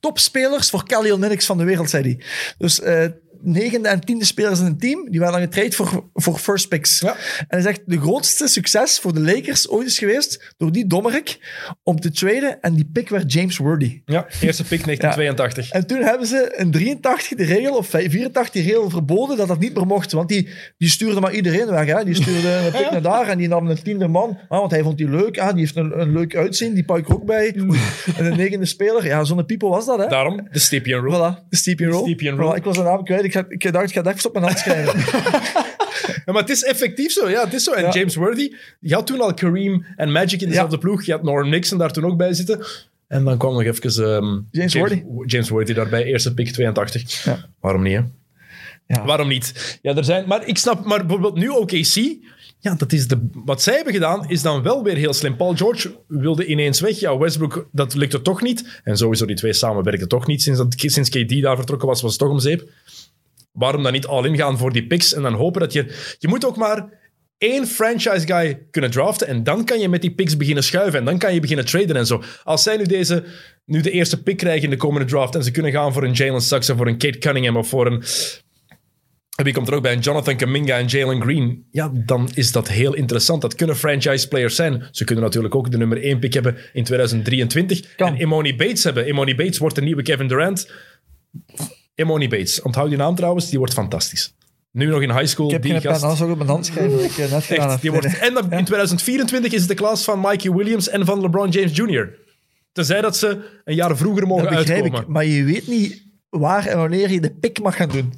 topspelers 0.00 0.70
voor 0.70 0.84
Kelly 0.86 1.10
Olynyk 1.10 1.42
van 1.42 1.58
de 1.58 1.64
wereld, 1.64 1.90
zei 1.90 2.02
hij. 2.02 2.20
Dus 2.58 2.80
eh, 2.80 3.04
negende 3.42 3.88
en 3.88 4.00
tiende 4.00 4.24
spelers 4.24 4.60
in 4.60 4.66
een 4.66 4.78
team, 4.78 5.10
die 5.10 5.20
waren 5.20 5.34
dan 5.34 5.42
getraind 5.42 5.74
voor, 5.74 6.04
voor 6.14 6.38
first 6.38 6.68
picks. 6.68 7.00
Ja. 7.00 7.16
En 7.38 7.46
hij 7.48 7.60
zegt, 7.60 7.80
de 7.86 8.00
grootste 8.00 8.48
succes 8.48 8.98
voor 8.98 9.14
de 9.14 9.20
Lakers 9.20 9.68
ooit 9.68 9.86
is 9.86 9.98
geweest 9.98 10.54
door 10.56 10.72
die 10.72 10.86
dommerik 10.86 11.38
om 11.82 12.00
te 12.00 12.10
traden. 12.10 12.60
En 12.60 12.74
die 12.74 12.90
pick 12.92 13.08
werd 13.08 13.32
James 13.32 13.56
Worthy. 13.56 14.02
Ja, 14.04 14.26
eerste 14.40 14.64
pick 14.64 14.84
1982. 14.86 15.70
En 15.70 15.86
toen 15.86 16.02
hebben 16.02 16.26
ze 16.26 16.54
in 16.56 16.70
83 16.70 17.38
de 17.38 17.44
regel, 17.44 17.76
of 17.76 17.86
84 17.86 18.50
die 18.50 18.62
regel 18.62 18.90
verboden, 18.90 19.36
dat 19.36 19.48
dat 19.48 19.58
niet 19.58 19.74
meer 19.74 19.86
mocht. 19.86 20.12
Want 20.12 20.28
die, 20.28 20.48
die 20.78 20.88
stuurde 20.88 21.20
maar 21.20 21.32
iedereen 21.32 21.66
weg. 21.66 21.86
Hè. 21.86 22.04
Die 22.04 22.14
stuurde 22.14 22.48
een 22.64 22.72
pick 22.72 22.90
naar 22.90 23.02
daar 23.02 23.28
en 23.28 23.38
die 23.38 23.48
nam 23.48 23.66
een 23.66 23.82
tiende 23.82 24.08
man. 24.08 24.38
Ah, 24.48 24.58
want 24.58 24.70
hij 24.70 24.82
vond 24.82 24.96
die 24.98 25.08
leuk. 25.08 25.38
Ah, 25.38 25.50
die 25.50 25.58
heeft 25.58 25.76
een, 25.76 26.00
een 26.00 26.12
leuk 26.12 26.36
uitzien. 26.36 26.74
Die 26.74 26.84
pak 26.84 26.98
ik 26.98 27.10
ook 27.10 27.24
bij. 27.24 27.54
En 28.16 28.26
een 28.26 28.36
negende 28.36 28.66
speler. 28.66 29.06
Ja, 29.06 29.24
zo'n 29.24 29.46
people 29.46 29.68
was 29.68 29.86
dat, 29.86 29.98
hè. 29.98 30.06
Daarom 30.06 30.48
de 30.50 30.58
Stipien 30.58 31.00
Rule. 31.00 31.16
Voilà, 31.16 31.48
de 31.48 31.56
Stepien 31.56 31.88
Roll. 31.88 32.02
Stepien 32.02 32.36
Roll. 32.36 32.52
Voilà, 32.52 32.56
ik 32.56 32.64
was 32.64 32.76
een 32.76 32.84
naam 32.84 33.04
kwijt. 33.04 33.24
Ik, 33.30 33.36
ga, 33.36 33.44
ik 33.48 33.72
dacht, 33.72 33.88
ik 33.88 33.94
ga 33.94 34.02
het 34.02 34.16
even 34.16 34.26
op 34.26 34.32
mijn 34.32 34.44
hand 34.44 34.58
schrijven. 34.58 34.98
Ja, 36.24 36.32
maar 36.32 36.42
het 36.42 36.50
is 36.50 36.62
effectief 36.64 37.12
zo. 37.12 37.28
Ja, 37.28 37.44
het 37.44 37.52
is 37.52 37.64
zo. 37.64 37.72
En 37.72 37.82
Ja. 37.82 37.90
James 37.90 38.14
Worthy, 38.14 38.52
je 38.80 38.94
had 38.94 39.06
toen 39.06 39.20
al 39.20 39.34
Kareem 39.34 39.86
en 39.96 40.12
Magic 40.12 40.40
in 40.40 40.48
dezelfde 40.48 40.78
ploeg. 40.78 41.04
Je 41.04 41.12
had 41.12 41.22
Norm 41.22 41.48
Nixon 41.48 41.78
daar 41.78 41.92
toen 41.92 42.04
ook 42.04 42.16
bij 42.16 42.32
zitten. 42.32 42.64
En 43.08 43.24
dan 43.24 43.38
kwam 43.38 43.52
nog 43.52 43.62
even 43.62 44.14
ehm, 44.14 44.38
James 44.50 44.74
Worthy. 44.74 45.02
James 45.26 45.48
Worthy 45.48 45.72
daarbij, 45.72 46.04
eerste 46.04 46.34
pick 46.34 46.52
82. 46.52 47.24
Ja. 47.24 47.46
Waarom 47.60 47.82
niet, 47.82 47.96
hè? 47.96 48.02
Ja. 48.86 49.04
Waarom 49.04 49.28
niet? 49.28 49.78
Ja, 49.82 49.96
er 49.96 50.04
zijn... 50.04 50.24
Maar 50.28 50.46
ik 50.46 50.58
snap... 50.58 50.84
Maar 50.84 50.98
bijvoorbeeld 51.00 51.34
nu 51.36 51.48
OKC... 51.48 52.18
Ja, 52.62 52.74
dat 52.74 52.92
is 52.92 53.08
de, 53.08 53.28
wat 53.32 53.62
zij 53.62 53.74
hebben 53.74 53.92
gedaan 53.92 54.28
is 54.28 54.42
dan 54.42 54.62
wel 54.62 54.82
weer 54.82 54.96
heel 54.96 55.12
slim. 55.12 55.36
Paul 55.36 55.56
George 55.56 55.94
wilde 56.06 56.46
ineens 56.46 56.80
weg. 56.80 57.00
Ja, 57.00 57.18
Westbrook, 57.18 57.68
dat 57.72 57.94
lukte 57.94 58.22
toch 58.22 58.42
niet. 58.42 58.80
En 58.84 58.96
sowieso, 58.96 59.26
die 59.26 59.36
twee 59.36 59.52
samen 59.52 59.84
werkten 59.84 60.08
toch 60.08 60.26
niet. 60.26 60.42
Sinds, 60.42 60.58
dat, 60.58 60.74
sinds 60.76 61.08
KD 61.08 61.42
daar 61.42 61.56
vertrokken 61.56 61.88
was, 61.88 62.02
was 62.02 62.10
het 62.10 62.20
toch 62.20 62.30
om 62.30 62.38
zeep. 62.38 62.68
Waarom 63.52 63.82
dan 63.82 63.92
niet 63.92 64.06
all-in 64.06 64.36
gaan 64.36 64.58
voor 64.58 64.72
die 64.72 64.86
picks 64.86 65.14
en 65.14 65.22
dan 65.22 65.34
hopen 65.34 65.60
dat 65.60 65.72
je... 65.72 66.14
Je 66.18 66.28
moet 66.28 66.44
ook 66.44 66.56
maar 66.56 66.98
één 67.38 67.66
franchise 67.66 68.26
guy 68.26 68.66
kunnen 68.70 68.90
draften 68.90 69.26
en 69.26 69.44
dan 69.44 69.64
kan 69.64 69.80
je 69.80 69.88
met 69.88 70.00
die 70.00 70.14
picks 70.14 70.36
beginnen 70.36 70.64
schuiven 70.64 70.98
en 70.98 71.04
dan 71.04 71.18
kan 71.18 71.34
je 71.34 71.40
beginnen 71.40 71.64
traden 71.64 71.96
en 71.96 72.06
zo. 72.06 72.22
Als 72.44 72.62
zij 72.62 72.76
nu, 72.76 72.84
deze, 72.84 73.24
nu 73.64 73.80
de 73.80 73.90
eerste 73.90 74.22
pick 74.22 74.36
krijgen 74.36 74.62
in 74.62 74.70
de 74.70 74.76
komende 74.76 75.06
draft 75.06 75.34
en 75.34 75.44
ze 75.44 75.50
kunnen 75.50 75.72
gaan 75.72 75.92
voor 75.92 76.04
een 76.04 76.12
Jalen 76.12 76.40
Suggs 76.40 76.70
of 76.70 76.76
voor 76.76 76.86
een 76.86 76.98
Kate 76.98 77.18
Cunningham 77.18 77.56
of 77.56 77.68
voor 77.68 77.86
een... 77.86 78.02
Wie 79.42 79.52
komt 79.52 79.68
er 79.68 79.74
ook 79.74 79.82
bij? 79.82 79.92
Een 79.92 80.00
Jonathan 80.00 80.36
Kaminga 80.36 80.78
en 80.78 80.86
Jalen 80.86 81.22
Green. 81.22 81.66
Ja, 81.70 81.90
dan 81.94 82.28
is 82.34 82.52
dat 82.52 82.68
heel 82.68 82.94
interessant. 82.94 83.42
Dat 83.42 83.54
kunnen 83.54 83.76
franchise 83.76 84.28
players 84.28 84.54
zijn. 84.54 84.88
Ze 84.90 85.04
kunnen 85.04 85.24
natuurlijk 85.24 85.54
ook 85.54 85.70
de 85.70 85.76
nummer 85.76 86.02
1 86.02 86.18
pick 86.18 86.34
hebben 86.34 86.56
in 86.72 86.84
2023. 86.84 87.94
Kan. 87.96 88.08
En 88.08 88.20
Imoni 88.20 88.56
Bates 88.56 88.84
hebben. 88.84 89.08
Imoni 89.08 89.34
Bates 89.34 89.58
wordt 89.58 89.74
de 89.74 89.82
nieuwe 89.82 90.02
Kevin 90.02 90.28
Durant. 90.28 90.70
Imoni 92.00 92.28
Bates. 92.28 92.62
Onthoud 92.62 92.88
die 92.88 92.98
naam 92.98 93.14
trouwens, 93.14 93.48
die 93.48 93.58
wordt 93.58 93.72
fantastisch. 93.72 94.34
Nu 94.72 94.86
nog 94.86 95.02
in 95.02 95.10
high 95.10 95.26
school. 95.26 95.46
Ik 95.46 95.52
heb 95.52 95.62
die 95.62 95.70
geen 95.80 95.80
gast. 95.80 96.20
op 96.22 96.36
mijn 96.36 96.48
hand 96.48 96.66
schrijven. 96.66 97.04
ik 97.04 97.16
net 97.16 97.44
gedaan 97.44 97.70
Echt, 97.70 97.80
die 97.80 97.90
wordt, 97.90 98.18
en 98.18 98.34
dan 98.34 98.52
in 98.52 98.64
2024 98.64 99.52
is 99.52 99.58
het 99.60 99.68
de 99.68 99.74
klas 99.74 100.04
van 100.04 100.20
Mikey 100.20 100.52
Williams 100.52 100.88
en 100.88 101.04
van 101.04 101.20
LeBron 101.20 101.48
James 101.48 101.76
Jr. 101.76 102.08
Tenzij 102.72 103.00
dat 103.00 103.16
ze 103.16 103.38
een 103.64 103.74
jaar 103.74 103.96
vroeger 103.96 104.26
mogen 104.26 104.44
Dat 104.44 104.54
begrijp 104.54 104.82
uitkomen. 104.82 105.02
ik. 105.06 105.08
Maar 105.12 105.24
je 105.24 105.44
weet 105.44 105.66
niet 105.66 106.02
waar 106.28 106.66
en 106.66 106.78
wanneer 106.78 107.10
je 107.10 107.20
de 107.20 107.30
pick 107.30 107.60
mag 107.62 107.76
gaan 107.76 107.88
doen. 107.88 108.14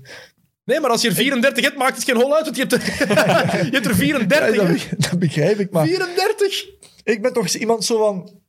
Nee, 0.65 0.81
maar 0.81 0.91
als 0.91 1.03
je 1.03 1.09
er 1.09 1.15
34 1.15 1.65
hebt, 1.65 1.77
maakt 1.77 1.97
het 1.97 2.05
geen 2.05 2.17
hol 2.17 2.35
uit, 2.37 2.45
want 2.45 2.57
je 2.57 2.63
hebt 2.63 2.73
er, 2.73 2.83
je 3.67 3.71
hebt 3.73 3.87
er 3.87 3.91
Ja, 3.97 3.97
34. 3.97 4.57
dat, 4.57 4.67
hè. 4.67 4.73
be- 4.73 4.97
dat 5.11 5.19
begrijp 5.19 5.59
ik, 5.59 5.71
maar 5.71 5.87
34? 5.87 6.65
ik 7.05 7.23
ben 7.23 7.33
toch 7.33 7.49
iemand 7.49 7.85
zo 7.85 7.99
van... 7.99 8.41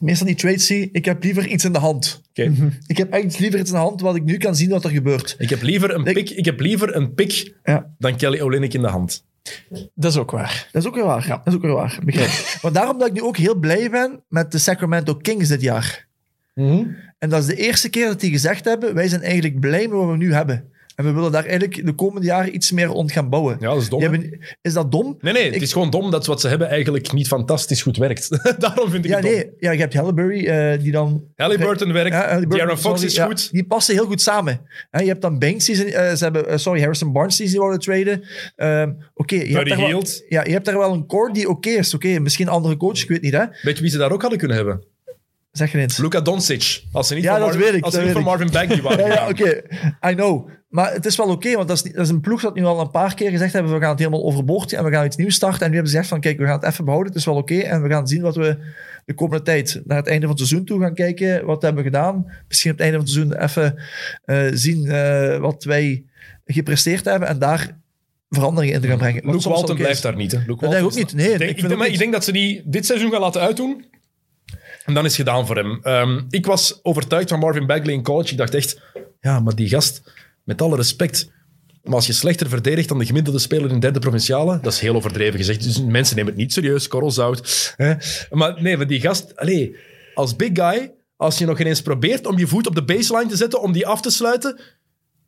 Meestal 0.00 0.26
die 0.26 0.36
trades 0.36 0.66
zie, 0.66 0.88
ik 0.92 1.04
heb 1.04 1.22
liever 1.22 1.46
iets 1.46 1.64
in 1.64 1.72
de 1.72 1.78
hand. 1.78 2.22
Oké. 2.30 2.52
Ik 2.86 2.96
heb 2.96 3.12
echt 3.12 3.38
liever 3.38 3.60
iets 3.60 3.70
in 3.70 3.76
de 3.76 3.82
hand 3.82 4.00
wat 4.00 4.16
ik 4.16 4.24
nu 4.24 4.36
kan 4.36 4.56
zien 4.56 4.70
wat 4.70 4.84
er 4.84 4.90
gebeurt. 4.90 5.34
Ik 5.38 5.50
heb 5.50 5.62
liever 5.62 5.94
een 5.94 6.02
pick, 6.02 6.30
ik 6.30 6.44
heb 6.44 6.60
liever 6.60 6.96
een 6.96 7.14
pick 7.14 7.54
Ja, 7.64 7.94
dan 7.98 8.16
Kelly 8.16 8.40
Olynyk 8.40 8.74
in 8.74 8.80
de 8.82 8.88
hand. 8.88 9.24
Dat 9.94 10.10
is 10.10 10.18
ook 10.18 10.30
waar. 10.30 10.68
dat 10.72 10.82
is 10.82 10.88
ook 10.88 10.94
weer 10.94 11.04
waar. 11.04 11.28
Dat 11.28 11.40
is 11.44 11.54
ook 11.54 11.62
weer 11.62 11.72
waar. 11.72 11.98
Begrijp. 12.04 12.58
maar 12.62 12.72
daarom 12.72 12.98
dat 12.98 13.08
ik 13.08 13.14
nu 13.14 13.22
ook 13.22 13.36
heel 13.36 13.54
blij 13.54 13.90
ben 13.90 14.22
met 14.28 14.52
de 14.52 14.58
Sacramento 14.58 15.14
Kings 15.14 15.48
dit 15.48 15.60
jaar. 15.60 16.06
En 17.18 17.28
dat 17.28 17.40
is 17.40 17.46
de 17.46 17.56
eerste 17.56 17.88
keer 17.88 18.06
dat 18.06 18.20
die 18.20 18.30
gezegd 18.30 18.64
hebben, 18.64 18.94
wij 18.94 19.08
zijn 19.08 19.22
eigenlijk 19.22 19.60
blij 19.60 19.88
met 19.88 19.98
wat 19.98 20.10
we 20.10 20.16
nu 20.16 20.32
hebben. 20.32 20.70
En 20.96 21.04
we 21.04 21.12
willen 21.12 21.32
daar 21.32 21.44
eigenlijk 21.44 21.86
de 21.86 21.92
komende 21.94 22.26
jaren 22.26 22.54
iets 22.54 22.72
meer 22.72 22.86
rond 22.86 23.12
gaan 23.12 23.28
bouwen. 23.28 23.56
Ja, 23.60 23.68
dat 23.72 23.82
is 23.82 23.88
dom. 23.88 24.00
Hebben- 24.00 24.38
is 24.62 24.72
dat 24.72 24.92
dom? 24.92 25.16
Nee, 25.20 25.32
nee, 25.32 25.44
het 25.44 25.54
Ik- 25.54 25.60
is 25.62 25.72
gewoon 25.72 25.90
dom 25.90 26.10
dat 26.10 26.26
wat 26.26 26.40
ze 26.40 26.48
hebben 26.48 26.68
eigenlijk 26.68 27.12
niet 27.12 27.26
fantastisch 27.26 27.82
goed 27.82 27.96
werkt. 27.96 28.28
Daarom 28.58 28.90
vind 28.90 29.04
ik 29.04 29.10
Ja, 29.10 29.16
het 29.16 29.24
dom. 29.26 29.34
nee. 29.34 29.50
Ja, 29.58 29.70
je 29.70 29.78
hebt 29.78 29.94
Halliburton, 29.94 30.44
eh, 30.44 30.78
die 30.82 30.92
dan... 30.92 31.24
Halliburton 31.36 31.92
werkt, 31.92 32.14
Ja, 32.56 32.76
Fox 32.76 33.02
is 33.02 33.14
ja, 33.14 33.26
goed. 33.26 33.50
die 33.52 33.64
passen 33.66 33.94
heel 33.94 34.06
goed 34.06 34.20
samen. 34.20 34.60
Je 34.90 34.98
hebt 35.04 35.22
dan 35.22 35.38
Banks, 35.38 35.64
die 35.64 35.74
ze, 35.74 35.84
eh, 35.94 36.14
ze 36.14 36.24
hebben, 36.24 36.48
eh, 36.48 36.56
sorry, 36.56 36.80
Harrison 36.80 37.12
Barnes 37.12 37.36
die 37.36 37.46
ze 37.48 37.58
wilden 37.58 37.78
traden. 37.78 38.24
Ehm, 38.56 38.92
oké, 39.14 39.34
je, 39.34 39.54
hebt 39.56 39.68
daar 39.68 39.78
wel- 39.78 40.02
ja, 40.28 40.44
je 40.44 40.52
hebt 40.52 40.64
daar 40.64 40.78
wel 40.78 40.92
een 40.92 41.06
core 41.06 41.32
die 41.32 41.48
oké 41.48 41.68
is. 41.70 41.94
Oké, 41.94 42.18
misschien 42.18 42.46
een 42.46 42.52
andere 42.52 42.76
coach, 42.76 43.02
ik 43.02 43.08
weet 43.08 43.22
niet. 43.22 43.32
Hè? 43.32 43.44
Weet 43.62 43.76
je 43.76 43.82
wie 43.82 43.90
ze 43.90 43.98
daar 43.98 44.12
ook 44.12 44.20
hadden 44.20 44.38
kunnen 44.38 44.56
hebben? 44.56 44.84
Zeg 45.52 45.72
je 45.72 45.78
eens. 45.78 45.96
Luka 45.98 46.20
Doncic. 46.20 46.82
Als 46.92 47.08
ze 47.08 47.14
niet 47.14 47.22
Ja, 47.22 47.30
van, 47.30 47.40
dat 47.40 47.48
Marvin, 47.48 47.66
weet 47.66 47.74
ik, 47.78 47.84
als 47.84 47.94
ze 47.94 48.00
niet 48.00 48.12
van 48.12 48.22
Marvin 48.22 48.50
Bagley 48.50 48.82
waren 48.82 49.06
Ja, 49.14 49.28
oké. 49.28 49.62
I 50.10 50.14
know. 50.14 50.48
Maar 50.76 50.92
het 50.92 51.06
is 51.06 51.16
wel 51.16 51.28
oké, 51.28 51.54
want 51.54 51.68
dat 51.68 51.76
is, 51.76 51.92
dat 51.92 52.04
is 52.04 52.08
een 52.08 52.20
ploeg 52.20 52.40
dat 52.40 52.54
nu 52.54 52.64
al 52.64 52.80
een 52.80 52.90
paar 52.90 53.14
keer 53.14 53.30
gezegd 53.30 53.52
hebben, 53.52 53.72
we 53.72 53.80
gaan 53.80 53.90
het 53.90 53.98
helemaal 53.98 54.24
overboord 54.24 54.72
en 54.72 54.84
we 54.84 54.90
gaan 54.90 55.06
iets 55.06 55.16
nieuws 55.16 55.34
starten. 55.34 55.60
En 55.60 55.66
nu 55.68 55.74
hebben 55.74 55.90
ze 55.90 55.96
gezegd 55.96 56.08
van, 56.14 56.20
kijk, 56.20 56.38
we 56.38 56.44
gaan 56.44 56.58
het 56.60 56.64
even 56.64 56.84
behouden, 56.84 57.12
het 57.12 57.20
is 57.20 57.26
wel 57.26 57.36
oké. 57.36 57.58
en 57.58 57.82
we 57.82 57.88
gaan 57.88 58.08
zien 58.08 58.22
wat 58.22 58.36
we 58.36 58.58
de 59.04 59.14
komende 59.14 59.44
tijd 59.44 59.82
naar 59.84 59.96
het 59.96 60.06
einde 60.06 60.26
van 60.26 60.36
het 60.36 60.46
seizoen 60.46 60.66
toe 60.66 60.80
gaan 60.80 60.94
kijken, 60.94 61.44
wat 61.44 61.62
hebben 61.62 61.84
we 61.84 61.90
gedaan. 61.90 62.32
Misschien 62.48 62.70
op 62.70 62.78
het 62.78 62.86
einde 62.86 63.06
van 63.06 63.06
het 63.06 63.14
seizoen 63.14 63.42
even 63.42 63.78
eh, 64.24 64.58
zien 64.58 64.86
eh, 64.86 65.38
wat 65.38 65.64
wij 65.64 66.04
gepresteerd 66.46 67.04
hebben 67.04 67.28
en 67.28 67.38
daar 67.38 67.76
veranderingen 68.30 68.74
in 68.74 68.80
te 68.80 68.88
gaan 68.88 68.98
brengen. 68.98 69.30
Luke 69.30 69.48
Walton 69.48 69.76
blijft 69.76 70.02
daar 70.02 70.16
niet. 70.16 70.32
Hè. 70.32 70.38
Luke 70.46 70.60
Dat 70.60 70.70
denk 70.70 70.74
ik 70.74 70.90
ook 70.90 70.94
niet. 70.94 71.14
Nee, 71.14 71.32
Ik 71.32 71.38
denk, 71.38 71.42
ik 71.42 71.48
ik, 71.48 71.54
vind 71.56 71.60
denk, 71.60 71.72
ook 71.72 71.78
maar 71.78 71.86
ik 71.86 71.92
niet. 71.92 72.00
denk 72.00 72.12
dat 72.12 72.24
ze 72.24 72.32
die 72.32 72.62
dit 72.64 72.86
seizoen 72.86 73.10
gaan 73.10 73.20
laten 73.20 73.40
uitdoen. 73.40 73.84
En 74.84 74.94
dan 74.94 75.04
is 75.04 75.16
het 75.16 75.26
gedaan 75.26 75.46
voor 75.46 75.56
hem. 75.56 75.78
Ehm, 75.82 76.20
ik 76.30 76.46
was 76.46 76.80
overtuigd 76.82 77.28
van 77.28 77.38
Marvin 77.38 77.66
Bagley 77.66 77.94
in 77.94 78.02
college. 78.02 78.30
Ik 78.30 78.38
dacht 78.38 78.54
echt, 78.54 78.80
ja, 79.20 79.40
maar 79.40 79.54
die 79.54 79.68
gast, 79.68 80.12
met 80.46 80.62
alle 80.62 80.76
respect. 80.76 81.30
Maar 81.82 81.94
als 81.94 82.06
je 82.06 82.12
slechter 82.12 82.48
verdedigt 82.48 82.88
dan 82.88 82.98
de 82.98 83.06
gemiddelde 83.06 83.38
speler 83.38 83.70
in 83.70 83.80
derde 83.80 83.98
provinciale, 83.98 84.60
dat 84.60 84.72
is 84.72 84.80
heel 84.80 84.94
overdreven 84.94 85.38
gezegd. 85.38 85.62
Dus 85.62 85.82
mensen 85.82 86.16
nemen 86.16 86.32
het 86.32 86.40
niet 86.40 86.52
serieus, 86.52 86.88
korrelzout. 86.88 87.74
Hè? 87.76 87.94
Maar 88.30 88.62
nee, 88.62 88.76
maar 88.76 88.86
die 88.86 89.00
gast, 89.00 89.36
allez, 89.36 89.68
als 90.14 90.36
big 90.36 90.50
guy, 90.52 90.94
als 91.16 91.38
je 91.38 91.46
nog 91.46 91.60
ineens 91.60 91.82
probeert 91.82 92.26
om 92.26 92.38
je 92.38 92.46
voet 92.46 92.66
op 92.66 92.74
de 92.74 92.84
baseline 92.84 93.30
te 93.30 93.36
zetten, 93.36 93.62
om 93.62 93.72
die 93.72 93.86
af 93.86 94.00
te 94.00 94.10
sluiten, 94.10 94.60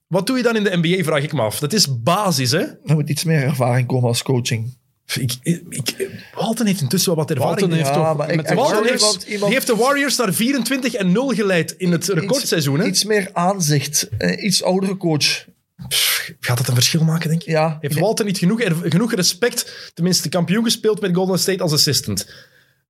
wat 0.07 0.27
doe 0.27 0.37
je 0.37 0.43
dan 0.43 0.57
in 0.57 0.64
de 0.64 0.77
NBA, 0.77 1.03
vraag 1.03 1.23
ik 1.23 1.33
me 1.33 1.41
af. 1.41 1.59
Dat 1.59 1.73
is 1.73 2.03
basis, 2.03 2.51
hè? 2.51 2.61
Er 2.61 2.95
moet 2.95 3.09
iets 3.09 3.25
meer 3.25 3.43
ervaring 3.43 3.87
komen 3.87 4.09
als 4.09 4.23
coaching. 4.23 4.77
Ik, 5.14 5.32
ik, 5.68 6.09
Walton 6.34 6.66
heeft 6.66 6.80
intussen 6.80 7.14
wel 7.14 7.18
wat 7.24 7.30
ervaring. 7.30 7.61
Walton 7.61 7.76
heeft 7.76 7.88
Ja, 7.88 8.14
toch 8.14 8.28
ik- 8.28 8.36
met 8.36 8.52
Walton 8.54 8.86
heeft, 8.86 9.22
iemand- 9.22 9.66
de 9.66 9.76
Warriors 9.76 10.16
naar 10.16 10.32
24 10.34 10.94
en 10.94 11.12
0 11.12 11.28
geleid 11.28 11.74
in 11.78 11.92
het 11.92 12.06
recordseizoen. 12.09 12.78
Hè? 12.80 12.86
Iets 12.86 13.04
meer 13.04 13.30
aanzicht. 13.32 14.09
Eh, 14.18 14.44
iets 14.44 14.62
oudere 14.62 14.96
coach. 14.96 15.44
Gaat 16.40 16.56
dat 16.59 16.68
een 16.68 16.74
verschil 16.74 17.04
maken, 17.04 17.28
denk 17.28 17.42
je? 17.42 17.50
Ja, 17.50 17.78
Heeft 17.80 17.98
Walton 17.98 18.26
niet 18.26 18.38
genoeg, 18.38 18.62
er- 18.62 18.76
genoeg 18.82 19.14
respect, 19.14 19.90
tenminste 19.94 20.28
kampioen 20.28 20.64
gespeeld 20.64 21.00
met 21.00 21.14
Golden 21.14 21.38
State 21.38 21.62
als 21.62 21.72
assistant? 21.72 22.26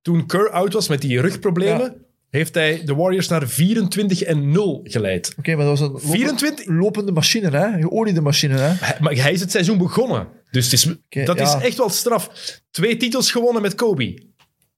Toen 0.03 0.27
Kerr 0.27 0.51
out 0.51 0.73
was 0.73 0.89
met 0.89 1.01
die 1.01 1.21
rugproblemen, 1.21 1.85
Ja. 1.85 1.95
heeft 2.31 2.55
hij 2.55 2.83
de 2.85 2.95
Warriors 2.95 3.29
naar 3.29 3.49
24 3.49 4.23
en 4.23 4.51
0 4.51 4.81
geleid. 4.85 5.35
Oké, 5.39 5.55
maar 5.57 5.65
dat 5.67 5.79
was 5.79 5.89
een 5.89 5.93
lopen- 5.95 6.11
24? 6.11 6.67
lopende 6.67 7.13
machine, 7.13 7.51
hè? 7.51 7.81
Geoliede 7.81 8.21
machine, 8.21 8.55
hè? 8.59 8.69
Hij- 8.85 8.97
Maar 9.01 9.15
hij 9.15 9.33
is 9.33 9.41
het 9.41 9.51
seizoen 9.51 9.79
begonnen. 9.79 10.29
Dus 10.51 10.65
het 10.65 10.73
is, 10.73 10.83
dat 11.27 11.39
ja. 11.39 11.57
is 11.57 11.63
echt 11.65 11.77
wel 11.77 11.89
straf. 11.91 12.31
Twee 12.71 12.97
titels 12.97 13.31
gewonnen 13.31 13.63
met 13.63 13.75
Kobe. 13.75 14.23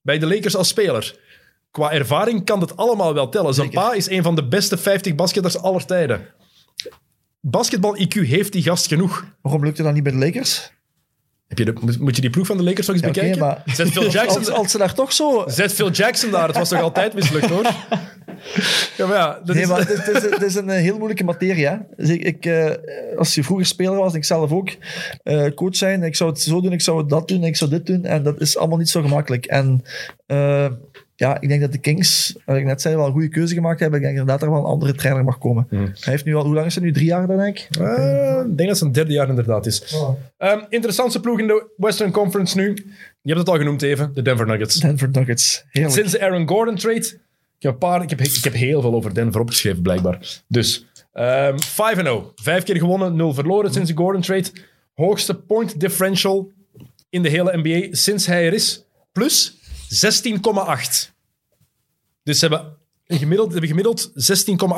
Bij 0.03 0.19
de 0.19 0.27
Lakers 0.27 0.57
als 0.57 0.69
speler. 0.69 1.19
Qua 1.71 1.93
ervaring 1.93 2.45
kan 2.45 2.61
dat 2.61 2.77
allemaal 2.77 3.15
wel 3.15 3.29
tellen. 3.29 3.55
Zijn 3.55 3.71
pa 3.71 3.93
is 3.93 4.09
een 4.11 4.23
van 4.23 4.35
de 4.35 4.49
beste 4.49 4.77
50 4.79 5.15
basketters 5.15 5.57
aller 5.59 5.87
tijden. 5.87 6.27
Basketbal-IQ 7.41 8.27
heeft 8.27 8.53
die 8.53 8.63
gast 8.63 8.87
genoeg. 8.87 9.25
Waarom 9.43 9.65
lukt 9.65 9.77
het 9.77 9.87
dan 9.87 9.95
niet 9.95 10.03
bij 10.03 10.13
de 10.13 10.19
Lakers? 10.19 10.73
Heb 11.47 11.59
je 11.59 11.65
de, 11.65 11.73
moet- 11.99 12.15
je 12.17 12.21
die 12.21 12.31
ploeg 12.31 12.47
van 12.47 12.57
de 12.57 12.63
Lakers 12.63 12.87
nog 12.87 12.97
eens 12.97 13.05
Ja, 13.05 13.13
bekijken? 13.13 13.39
maar- 13.41 13.63
Zet 13.67 13.91
Phil 13.91 14.11
Jackson, 14.17 14.39
Als, 14.39 14.49
als 14.51 14.71
ze 14.71 14.79
daar 14.79 14.95
toch 14.95 15.13
zo... 15.13 15.45
zet 15.47 15.73
Phil 15.73 15.91
Jackson 15.91 16.31
daar. 16.31 16.47
Het 16.47 16.57
was 16.57 16.69
toch 16.69 16.81
altijd 16.81 17.15
mislukt, 17.15 17.47
hoor? 17.49 17.65
Ja, 18.97 19.07
maar 19.07 19.17
ja, 19.17 19.41
dat 19.45 19.55
Nee, 19.55 19.63
is, 19.63 19.69
maar 19.69 19.79
het 19.79 20.43
is, 20.43 20.55
het 20.55 20.57
een 20.57 20.71
eh, 20.71 20.81
heel 20.81 20.97
moeilijke 20.97 21.25
materie. 21.25 21.67
Hè? 21.67 21.77
Dus 21.97 22.09
ik, 22.09 22.23
ik, 22.23 22.47
eh, 22.47 22.71
als 23.19 23.35
je 23.35 23.45
vroeger 23.45 23.67
speler 23.67 23.97
was, 23.97 24.13
en 24.13 24.19
ik 24.19 24.25
zelf 24.25 24.53
ook 24.53 24.71
eh, 25.23 25.47
coach 25.55 25.77
zijn, 25.77 26.03
ik 26.03 26.17
zou 26.17 26.31
het 26.31 26.41
zo 26.41 26.61
doen, 26.61 26.73
ik 26.73 26.81
zou 26.81 27.09
dat 27.09 27.29
doen, 27.29 27.45
ik 27.45 27.57
zou 27.57 27.71
dit 27.71 27.87
doen. 27.87 28.05
En 28.05 28.23
dat 28.23 28.41
is 28.41 28.57
allemaal 28.57 28.79
niet 28.79 28.89
zo 28.89 29.03
gemakkelijk. 29.03 29.47
En 29.47 29.85
ja, 31.21 31.41
ik 31.41 31.49
denk 31.49 31.61
dat 31.61 31.73
de 31.73 31.79
Kings, 31.79 32.37
wat 32.45 32.57
ik 32.57 32.65
net 32.65 32.81
zei, 32.81 32.97
wel 32.97 33.07
een 33.07 33.13
goede 33.13 33.29
keuze 33.29 33.55
gemaakt 33.55 33.81
hebben. 33.81 33.99
Ik 33.99 34.05
denk 34.05 34.19
inderdaad 34.19 34.41
dat 34.41 34.49
er 34.49 34.55
wel 34.55 34.65
een 34.65 34.71
andere 34.71 34.95
trainer 34.95 35.25
mag 35.25 35.39
komen. 35.39 35.67
Hmm. 35.69 35.85
Hij 35.85 36.13
heeft 36.13 36.25
nu 36.25 36.35
al, 36.35 36.45
hoe 36.45 36.55
lang 36.55 36.67
is 36.67 36.75
het 36.75 36.85
nu? 36.85 36.93
Drie 36.93 37.07
jaar, 37.07 37.27
dan 37.27 37.37
denk 37.37 37.59
ik? 37.59 37.77
Eh, 37.81 38.41
ik 38.41 38.57
denk 38.57 38.57
dat 38.57 38.69
het 38.69 38.79
zijn 38.79 38.93
derde 38.93 39.13
jaar 39.13 39.29
inderdaad 39.29 39.67
is. 39.67 39.97
Ehm, 40.39 40.61
interessantste 40.69 41.21
ploeg 41.21 41.39
in 41.39 41.47
de 41.47 41.71
Western 41.77 42.11
Conference 42.11 42.57
nu. 42.57 42.75
Je 43.23 43.33
hebt 43.33 43.39
het 43.39 43.49
al 43.49 43.57
genoemd 43.57 43.83
even, 43.83 44.11
de 44.15 44.23
Denver 44.23 44.47
Nuggets. 44.47 44.75
Denver 44.75 45.09
Nuggets. 45.13 45.65
Heerlijk. 45.71 45.95
Sinds 45.95 46.13
de 46.13 46.21
Aaron 46.21 46.49
Gordon 46.49 46.77
trade. 46.77 47.19
Ik 47.61 47.67
heb, 47.67 47.73
een 47.73 47.79
paar, 47.79 48.03
ik, 48.03 48.11
heb, 48.11 48.21
ik 48.21 48.45
heb 48.45 48.53
heel 48.53 48.81
veel 48.81 48.95
over 48.95 49.15
Denver 49.15 49.41
opgeschreven, 49.41 49.83
blijkbaar. 49.83 50.43
Dus 50.49 50.87
ehm 51.13 51.57
5-0. 51.57 52.35
Vijf 52.35 52.65
keer 52.65 52.77
gewonnen, 52.77 53.17
nul 53.17 53.35
verloren 53.35 53.73
sinds 53.73 53.91
de 53.91 53.97
Gordon 53.97 54.23
trade. 54.23 54.51
Hoogste 54.95 55.35
point 55.35 55.81
differential 55.81 56.53
in 57.11 57.23
de 57.23 57.29
hele 57.29 57.57
NBA 57.57 57.89
sinds 57.91 58.27
hij 58.27 58.47
er 58.47 58.53
is. 58.53 58.85
Plus 59.13 59.55
16,8. 59.55 61.13
Dus 62.23 62.39
ze 62.39 62.47
hebben, 62.47 62.77
gemiddeld, 63.07 63.51
hebben 63.51 63.69
gemiddeld 63.69 64.11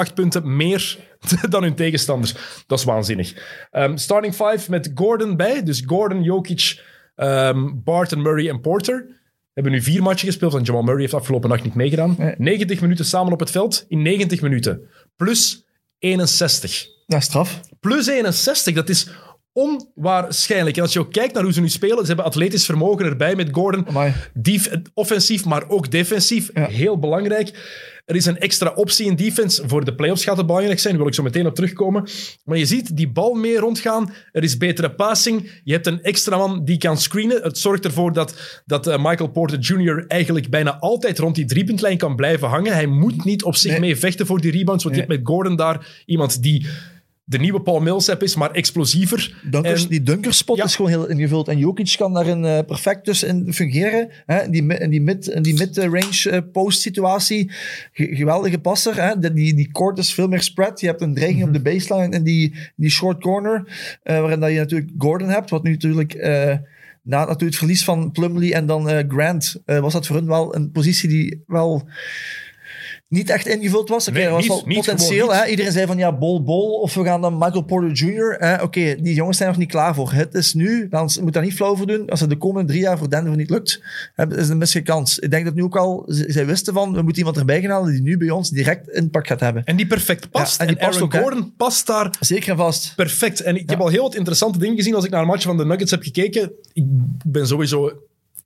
16,8 0.08 0.14
punten 0.14 0.56
meer 0.56 0.98
dan 1.48 1.62
hun 1.62 1.74
tegenstanders. 1.74 2.34
Dat 2.66 2.78
is 2.78 2.84
waanzinnig. 2.84 3.34
Ehm, 3.70 3.96
starting 3.96 4.36
5 4.36 4.68
met 4.68 4.90
Gordon 4.94 5.36
bij. 5.36 5.62
Dus 5.62 5.82
Gordon, 5.86 6.22
Jokic, 6.22 6.82
ehm 7.14 7.70
Barton, 7.74 8.22
Murray 8.22 8.48
en 8.48 8.60
Porter. 8.60 9.20
Hebben 9.52 9.72
nu 9.72 9.82
vier 9.82 10.02
matchen 10.02 10.26
gespeeld, 10.26 10.52
want 10.52 10.66
Jamal 10.66 10.82
Murray 10.82 11.00
heeft 11.00 11.14
afgelopen 11.14 11.48
nacht 11.48 11.64
niet 11.64 11.74
meegedaan. 11.74 12.14
Nee. 12.18 12.34
90 12.38 12.80
minuten 12.80 13.04
samen 13.04 13.32
op 13.32 13.40
het 13.40 13.50
veld 13.50 13.84
in 13.88 14.02
90 14.02 14.40
minuten. 14.40 14.88
Plus 15.16 15.66
61. 15.98 16.86
Ja, 17.06 17.20
straf. 17.20 17.60
Plus 17.80 18.06
61, 18.06 18.74
dat 18.74 18.88
is 18.88 19.08
onwaarschijnlijk. 19.52 20.76
En 20.76 20.82
als 20.82 20.92
je 20.92 20.98
ook 21.00 21.12
kijkt 21.12 21.34
naar 21.34 21.42
hoe 21.42 21.52
ze 21.52 21.60
nu 21.60 21.68
spelen, 21.68 21.98
ze 22.00 22.06
hebben 22.06 22.24
atletisch 22.24 22.64
vermogen 22.64 23.04
erbij 23.06 23.34
met 23.34 23.48
Gordon. 23.52 23.86
Dief, 24.34 24.70
offensief, 24.94 25.44
maar 25.44 25.68
ook 25.68 25.90
defensief. 25.90 26.50
Ja. 26.54 26.66
Heel 26.66 26.98
belangrijk. 26.98 27.80
Er 28.04 28.16
is 28.16 28.26
een 28.26 28.38
extra 28.38 28.72
optie 28.74 29.06
in 29.06 29.16
defense. 29.16 29.68
Voor 29.68 29.84
de 29.84 29.94
playoffs 29.94 30.24
gaat 30.24 30.36
het 30.36 30.46
belangrijk 30.46 30.78
zijn. 30.78 30.92
Daar 30.92 31.02
wil 31.02 31.10
ik 31.10 31.16
zo 31.16 31.22
meteen 31.22 31.46
op 31.46 31.54
terugkomen. 31.54 32.08
Maar 32.44 32.58
je 32.58 32.66
ziet 32.66 32.96
die 32.96 33.08
bal 33.12 33.34
meer 33.34 33.58
rondgaan. 33.58 34.12
Er 34.32 34.42
is 34.42 34.56
betere 34.56 34.94
passing. 34.94 35.60
Je 35.64 35.72
hebt 35.72 35.86
een 35.86 36.02
extra 36.02 36.36
man 36.36 36.64
die 36.64 36.78
kan 36.78 36.98
screenen. 36.98 37.42
Het 37.42 37.58
zorgt 37.58 37.84
ervoor 37.84 38.12
dat, 38.12 38.62
dat 38.66 38.86
eh, 38.86 38.96
Michael 39.04 39.30
Porter 39.30 39.58
Jr. 39.58 40.04
eigenlijk 40.08 40.50
bijna 40.50 40.78
altijd 40.78 41.18
rond 41.18 41.34
die 41.34 41.44
driepuntlijn 41.44 41.98
kan 41.98 42.16
blijven 42.16 42.48
hangen. 42.48 42.72
Hij 42.72 42.86
moet 42.86 43.24
niet 43.24 43.42
op 43.42 43.56
zich 43.56 43.70
Nee. 43.70 43.80
mee 43.80 43.96
vechten 43.96 44.26
voor 44.26 44.40
die 44.40 44.50
rebounds. 44.52 44.84
Want 44.84 44.96
je 44.96 45.02
hebt 45.02 45.12
met 45.12 45.26
Gordon 45.26 45.56
daar 45.56 46.02
iemand 46.06 46.42
die 46.42 46.66
de 47.32 47.38
nieuwe 47.38 47.60
Paul 47.60 47.80
Millsap 47.80 48.22
is, 48.22 48.34
maar 48.36 48.50
explosiever. 48.50 49.40
Dunkers, 49.50 49.82
En- 49.82 49.88
die 49.88 50.02
dunkerspot 50.02 50.56
Ja. 50.56 50.64
is 50.64 50.76
gewoon 50.76 50.90
heel 50.90 51.08
ingevuld. 51.08 51.48
En 51.48 51.58
Jokic 51.58 51.94
kan 51.98 52.12
daarin 52.14 52.44
eh, 52.44 52.58
perfect 52.66 53.04
dus 53.04 53.22
in 53.22 53.52
fungeren. 53.52 54.08
Hè? 54.26 54.50
Die, 54.50 54.66
in 54.78 54.90
die 54.90 55.00
mid- 55.00 55.38
die 55.44 55.54
mid-range 55.54 56.30
eh, 56.30 56.38
post 56.52 56.80
situatie. 56.80 57.50
Ge- 57.92 58.14
geweldige 58.16 58.58
passer. 58.58 59.02
Hè? 59.02 59.18
De- 59.18 59.32
die, 59.32 59.54
die 59.54 59.72
court 59.72 59.98
is 59.98 60.14
veel 60.14 60.28
meer 60.28 60.42
spread. 60.42 60.80
Je 60.80 60.86
hebt 60.86 61.00
een 61.00 61.14
dreiging 61.14 61.44
op 61.44 61.52
de 61.52 61.60
baseline 61.62 62.16
in 62.16 62.22
die, 62.22 62.54
die 62.76 62.90
short 62.90 63.20
corner. 63.22 63.64
eh, 64.02 64.20
waarin 64.20 64.40
dat 64.40 64.50
je 64.50 64.58
natuurlijk 64.58 64.90
Gordon 64.98 65.28
hebt. 65.28 65.50
Wat 65.50 65.62
nu 65.62 65.70
natuurlijk... 65.70 66.14
eh, 66.14 66.56
na 67.02 67.18
natuurlijk 67.18 67.40
het 67.40 67.56
verlies 67.56 67.84
van 67.84 68.10
Plumlee 68.12 68.54
en 68.54 68.66
dan 68.66 69.04
Grant... 69.08 69.56
was 69.66 69.92
dat 69.92 70.06
voor 70.06 70.16
hun 70.16 70.26
wel 70.26 70.54
een 70.56 70.70
positie 70.70 71.08
die 71.08 71.42
wel... 71.46 71.88
niet 73.12 73.30
echt 73.30 73.46
ingevuld 73.46 73.88
was. 73.88 74.08
Oké, 74.08 74.16
Nee, 74.18 74.26
er 74.26 74.32
was 74.32 74.46
wel 74.46 74.62
potentieel. 74.62 75.34
Hè? 75.34 75.46
Iedereen 75.46 75.72
zei 75.72 75.86
van 75.86 75.98
ja, 75.98 76.12
Bol 76.18 76.42
Bol 76.42 76.80
of 76.80 76.94
we 76.94 77.04
gaan 77.04 77.20
dan 77.20 77.38
Michael 77.38 77.62
Porter 77.62 77.90
Jr. 77.90 78.58
Oké, 78.62 78.96
die 79.00 79.14
jongens 79.14 79.36
zijn 79.36 79.48
nog 79.48 79.58
niet 79.58 79.70
klaar 79.70 79.94
voor. 79.94 80.12
Het 80.12 80.34
is 80.34 80.54
nu, 80.54 80.88
dan 80.88 81.10
moet 81.20 81.32
daar 81.32 81.42
niet 81.42 81.54
flauw 81.54 81.76
voor 81.76 81.86
doen. 81.86 82.08
Als 82.10 82.20
het 82.20 82.30
de 82.30 82.36
komende 82.36 82.68
drie 82.68 82.82
jaar 82.82 82.98
voor 82.98 83.10
Denver 83.10 83.36
niet 83.36 83.50
lukt, 83.50 83.80
is 84.16 84.24
het 84.26 84.48
een 84.48 84.58
misselijke 84.58 84.90
kans. 84.92 85.18
Ik 85.18 85.30
denk 85.30 85.44
dat 85.44 85.54
nu 85.54 85.62
ook 85.62 85.76
al, 85.76 86.04
zij 86.06 86.46
wisten 86.46 86.74
van, 86.74 86.92
we 86.92 87.02
moeten 87.02 87.18
iemand 87.18 87.36
erbij 87.36 87.60
gaan 87.60 87.70
halen 87.70 87.92
die 87.92 88.02
nu 88.02 88.16
bij 88.16 88.30
ons 88.30 88.50
direct 88.50 88.88
impact 88.88 89.26
gaat 89.26 89.40
hebben. 89.40 89.64
En 89.64 89.76
die 89.76 89.86
perfect 89.86 90.30
past. 90.30 90.52
Ja, 90.60 90.66
en 90.66 90.68
en 90.68 90.74
die 90.74 90.84
past 90.84 90.96
Aaron 90.96 91.08
ook, 91.08 91.12
hè. 91.12 91.20
Gordon 91.20 91.52
past 91.56 91.86
daar 91.86 92.14
Zeker 92.20 92.50
en 92.50 92.56
vast. 92.56 92.92
perfect. 92.96 93.40
En 93.40 93.56
ik 93.56 93.70
heb 93.70 93.80
al 93.80 93.88
heel 93.88 94.02
wat 94.02 94.14
interessante 94.14 94.58
dingen 94.58 94.76
gezien 94.76 94.94
als 94.94 95.04
ik 95.04 95.10
naar 95.10 95.20
een 95.20 95.26
match 95.26 95.42
van 95.42 95.56
de 95.56 95.64
Nuggets 95.64 95.90
heb 95.90 96.02
gekeken. 96.02 96.52
Ik 96.72 96.84
ben 97.24 97.46
sowieso 97.46 97.92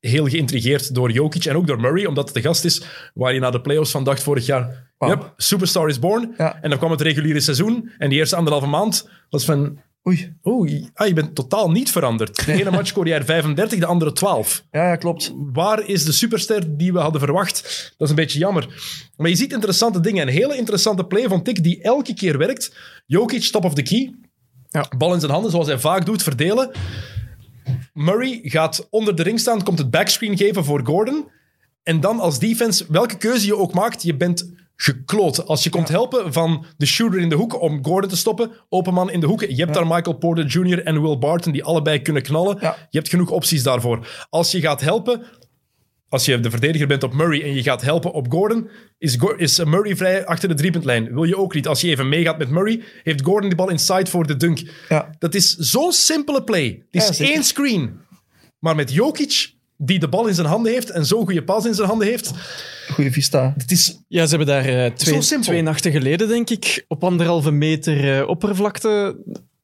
heel 0.06 0.26
geïntrigeerd 0.26 0.94
door 0.94 1.10
Jokic 1.10 1.44
en 1.44 1.56
ook 1.56 1.66
door 1.66 1.80
Murray, 1.80 2.04
omdat 2.04 2.24
het 2.24 2.34
de 2.34 2.42
gast 2.42 2.64
is 2.64 2.82
waar 3.14 3.34
je 3.34 3.40
na 3.40 3.50
de 3.50 3.60
playoffs 3.60 3.90
van 3.90 4.04
dacht 4.04 4.22
vorig 4.22 4.46
jaar. 4.46 4.90
Yep, 4.98 5.32
superstar 5.36 5.88
is 5.88 5.98
born. 5.98 6.34
Ja. 6.38 6.58
En 6.62 6.70
dan 6.70 6.78
kwam 6.78 6.90
het 6.90 7.00
reguliere 7.00 7.40
seizoen 7.40 7.90
en 7.98 8.08
die 8.08 8.18
eerste 8.18 8.36
anderhalve 8.36 8.66
maand 8.66 9.08
was 9.30 9.44
van... 9.44 9.78
Oei, 10.08 10.36
Oeh, 10.44 10.84
ah, 10.94 11.06
je 11.06 11.12
bent 11.12 11.34
totaal 11.34 11.70
niet 11.70 11.90
veranderd. 11.90 12.46
De 12.46 12.52
ene 12.52 12.70
match 12.70 12.86
scoorde 12.86 13.10
jij 13.10 13.18
er 13.18 13.24
35, 13.24 13.78
de 13.78 13.86
andere 13.86 14.12
12. 14.12 14.64
ja, 14.70 14.88
ja, 14.88 14.96
klopt. 14.96 15.32
Waar 15.52 15.88
is 15.88 16.04
de 16.04 16.12
superster 16.12 16.76
die 16.76 16.92
we 16.92 16.98
hadden 16.98 17.20
verwacht? 17.20 17.62
Dat 17.96 18.08
is 18.08 18.08
een 18.08 18.22
beetje 18.22 18.38
jammer. 18.38 18.68
Maar 19.16 19.28
je 19.28 19.36
ziet 19.36 19.52
interessante 19.52 20.00
dingen. 20.00 20.26
Een 20.26 20.32
hele 20.32 20.56
interessante 20.56 21.04
play 21.04 21.28
vond 21.28 21.48
ik, 21.48 21.62
die 21.62 21.82
elke 21.82 22.14
keer 22.14 22.38
werkt. 22.38 22.76
Jokic, 23.06 23.42
top 23.42 23.64
of 23.64 23.74
the 23.74 23.82
key. 23.82 24.14
Ja. 24.68 24.86
Bal 24.98 25.14
in 25.14 25.20
zijn 25.20 25.32
handen, 25.32 25.50
zoals 25.50 25.66
hij 25.66 25.78
vaak 25.78 26.06
doet, 26.06 26.22
verdelen. 26.22 26.70
Murray 27.92 28.40
gaat 28.42 28.86
onder 28.90 29.16
de 29.16 29.22
ring 29.22 29.40
staan, 29.40 29.62
komt 29.62 29.78
het 29.78 29.90
backscreen 29.90 30.36
geven 30.36 30.64
voor 30.64 30.80
Gordon. 30.84 31.28
En 31.82 32.00
dan 32.00 32.20
als 32.20 32.38
defense, 32.38 32.84
welke 32.88 33.16
keuze 33.16 33.46
je 33.46 33.56
ook 33.56 33.74
maakt, 33.74 34.02
je 34.02 34.16
bent 34.16 34.54
gekloot. 34.76 35.46
Als 35.46 35.64
je 35.64 35.70
komt 35.70 35.88
helpen 35.88 36.32
van 36.32 36.64
de 36.76 36.86
shooter 36.86 37.20
in 37.20 37.28
de 37.28 37.34
hoek 37.34 37.60
om 37.60 37.84
Gordon 37.84 38.10
te 38.10 38.16
stoppen, 38.16 38.50
open 38.68 38.94
man 38.94 39.10
in 39.10 39.20
de 39.20 39.26
hoek. 39.26 39.40
Je 39.40 39.54
hebt 39.54 39.74
daar 39.74 39.86
Michael 39.86 40.16
Porter 40.16 40.46
Jr. 40.46 40.84
en 40.84 41.02
Will 41.02 41.18
Barton 41.18 41.52
die 41.52 41.64
allebei 41.64 42.02
kunnen 42.02 42.22
knallen. 42.22 42.56
Ja. 42.60 42.76
Je 42.90 42.98
hebt 42.98 43.10
genoeg 43.10 43.30
opties 43.30 43.62
daarvoor. 43.62 44.26
Als 44.30 44.50
je 44.50 44.60
gaat 44.60 44.80
helpen, 44.80 45.22
als 46.08 46.24
je 46.24 46.40
de 46.40 46.50
verdediger 46.50 46.86
bent 46.86 47.02
op 47.02 47.14
Murray 47.14 47.42
en 47.42 47.54
je 47.54 47.62
gaat 47.62 47.82
helpen 47.82 48.12
op 48.12 48.26
Gordon, 48.32 48.68
is, 48.98 49.14
Go- 49.16 49.34
is 49.36 49.64
Murray 49.64 49.96
vrij 49.96 50.26
achter 50.26 50.48
de 50.48 50.54
driepuntlijn. 50.54 51.14
Wil 51.14 51.24
je 51.24 51.36
ook 51.36 51.54
niet. 51.54 51.66
Als 51.66 51.80
je 51.80 51.88
even 51.88 52.08
meegaat 52.08 52.38
met 52.38 52.50
Murray, 52.50 52.82
heeft 53.02 53.22
Gordon 53.22 53.50
de 53.50 53.56
bal 53.56 53.70
inside 53.70 54.10
voor 54.10 54.26
de 54.26 54.36
dunk. 54.36 54.62
Ja. 54.88 55.10
Dat 55.18 55.34
is 55.34 55.56
zo'n 55.56 55.92
simpele 55.92 56.44
play. 56.44 56.82
Het 56.90 57.02
is 57.10 57.18
Ja, 57.18 57.24
één 57.26 57.44
screen. 57.44 58.00
Maar 58.58 58.74
met 58.74 58.92
Jokic, 58.92 59.54
die 59.78 59.98
de 59.98 60.08
bal 60.08 60.26
in 60.26 60.34
zijn 60.34 60.46
handen 60.46 60.72
heeft 60.72 60.90
en 60.90 61.06
zo'n 61.06 61.24
goede 61.24 61.44
pas 61.44 61.64
in 61.66 61.74
zijn 61.74 61.88
handen 61.88 62.08
heeft, 62.08 62.30
Goeie 62.92 63.12
vista. 63.12 63.54
het 63.56 63.70
is 63.70 63.98
Ja, 64.08 64.22
ze 64.26 64.36
hebben 64.36 64.46
daar 64.54 64.64
eh, 64.84 64.92
twee 65.40 65.62
nachten 65.62 65.92
geleden, 65.92 66.28
denk 66.28 66.50
ik, 66.50 66.84
op 66.88 67.04
anderhalve 67.04 67.50
meter 67.50 68.18
eh, 68.20 68.28
oppervlakte 68.28 69.16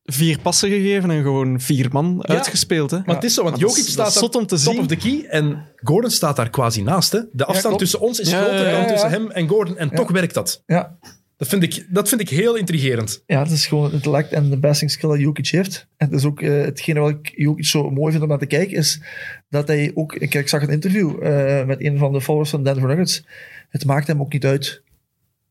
vier 0.04 0.38
passen 0.38 0.68
gegeven 0.68 1.10
en 1.10 1.22
gewoon 1.22 1.60
vier 1.60 1.88
man 1.92 2.26
uitgespeeld. 2.26 2.90
Hè. 2.90 2.98
Maar 3.04 3.14
het 3.14 3.24
is 3.24 3.34
zo, 3.34 3.42
want 3.42 3.58
Jokic 3.58 3.84
staat 3.84 4.12
zot 4.12 4.34
om 4.34 4.46
te 4.46 4.54
top 4.54 4.72
zien. 4.72 4.80
of 4.80 4.86
the 4.86 4.96
key 4.96 5.24
en 5.28 5.66
Gordon 5.76 6.10
staat 6.10 6.36
daar 6.36 6.50
quasi 6.50 6.82
naast. 6.82 7.12
Hè. 7.12 7.20
De 7.32 7.44
afstand 7.44 7.78
tussen 7.78 8.00
ons 8.00 8.20
is 8.20 8.30
Ja, 8.30 8.42
groter 8.42 8.64
ja, 8.64 8.70
ja, 8.70 8.78
dan 8.78 8.86
tussen 8.86 9.10
hem 9.10 9.30
en 9.30 9.48
Gordon. 9.48 9.76
En 9.78 9.90
toch 9.90 10.10
werkt 10.10 10.34
dat. 10.34 10.62
Ja. 10.66 10.98
Dat 11.36 11.50
vind, 11.50 11.62
ik, 11.62 11.86
dat 11.88 12.08
vind 12.08 12.20
ik 12.20 12.28
heel 12.28 12.56
intrigerend. 12.56 13.22
Ja, 13.26 13.42
het 13.42 13.50
is 13.50 13.66
gewoon 13.66 13.84
het 13.84 13.92
intellect 13.92 14.32
en 14.32 14.50
de 14.50 14.58
passing 14.58 14.90
skill 14.90 15.08
dat 15.08 15.18
Jokic 15.18 15.48
heeft. 15.48 15.86
En 15.96 16.06
het 16.06 16.16
is 16.16 16.24
ook 16.24 16.40
eh, 16.40 16.50
hetgene 16.50 17.00
wat 17.00 17.10
ik 17.10 17.32
Jokic 17.36 17.64
zo 17.64 17.90
mooi 17.90 18.10
vind 18.10 18.22
om 18.22 18.28
naar 18.28 18.38
te 18.38 18.46
kijken, 18.46 18.76
is 18.76 19.00
dat 19.48 19.68
hij 19.68 19.90
ook... 19.94 20.14
Ik, 20.14 20.34
ik 20.34 20.48
zag 20.48 20.62
een 20.62 20.68
interview 20.68 21.26
eh, 21.26 21.66
met 21.66 21.80
een 21.84 21.98
van 21.98 22.12
de 22.12 22.20
followers 22.20 22.50
van 22.50 22.64
Denver 22.64 22.88
Nuggets. 22.88 23.24
Het 23.68 23.84
maakt 23.84 24.06
hem 24.06 24.20
ook 24.20 24.32
niet 24.32 24.44
uit. 24.44 24.82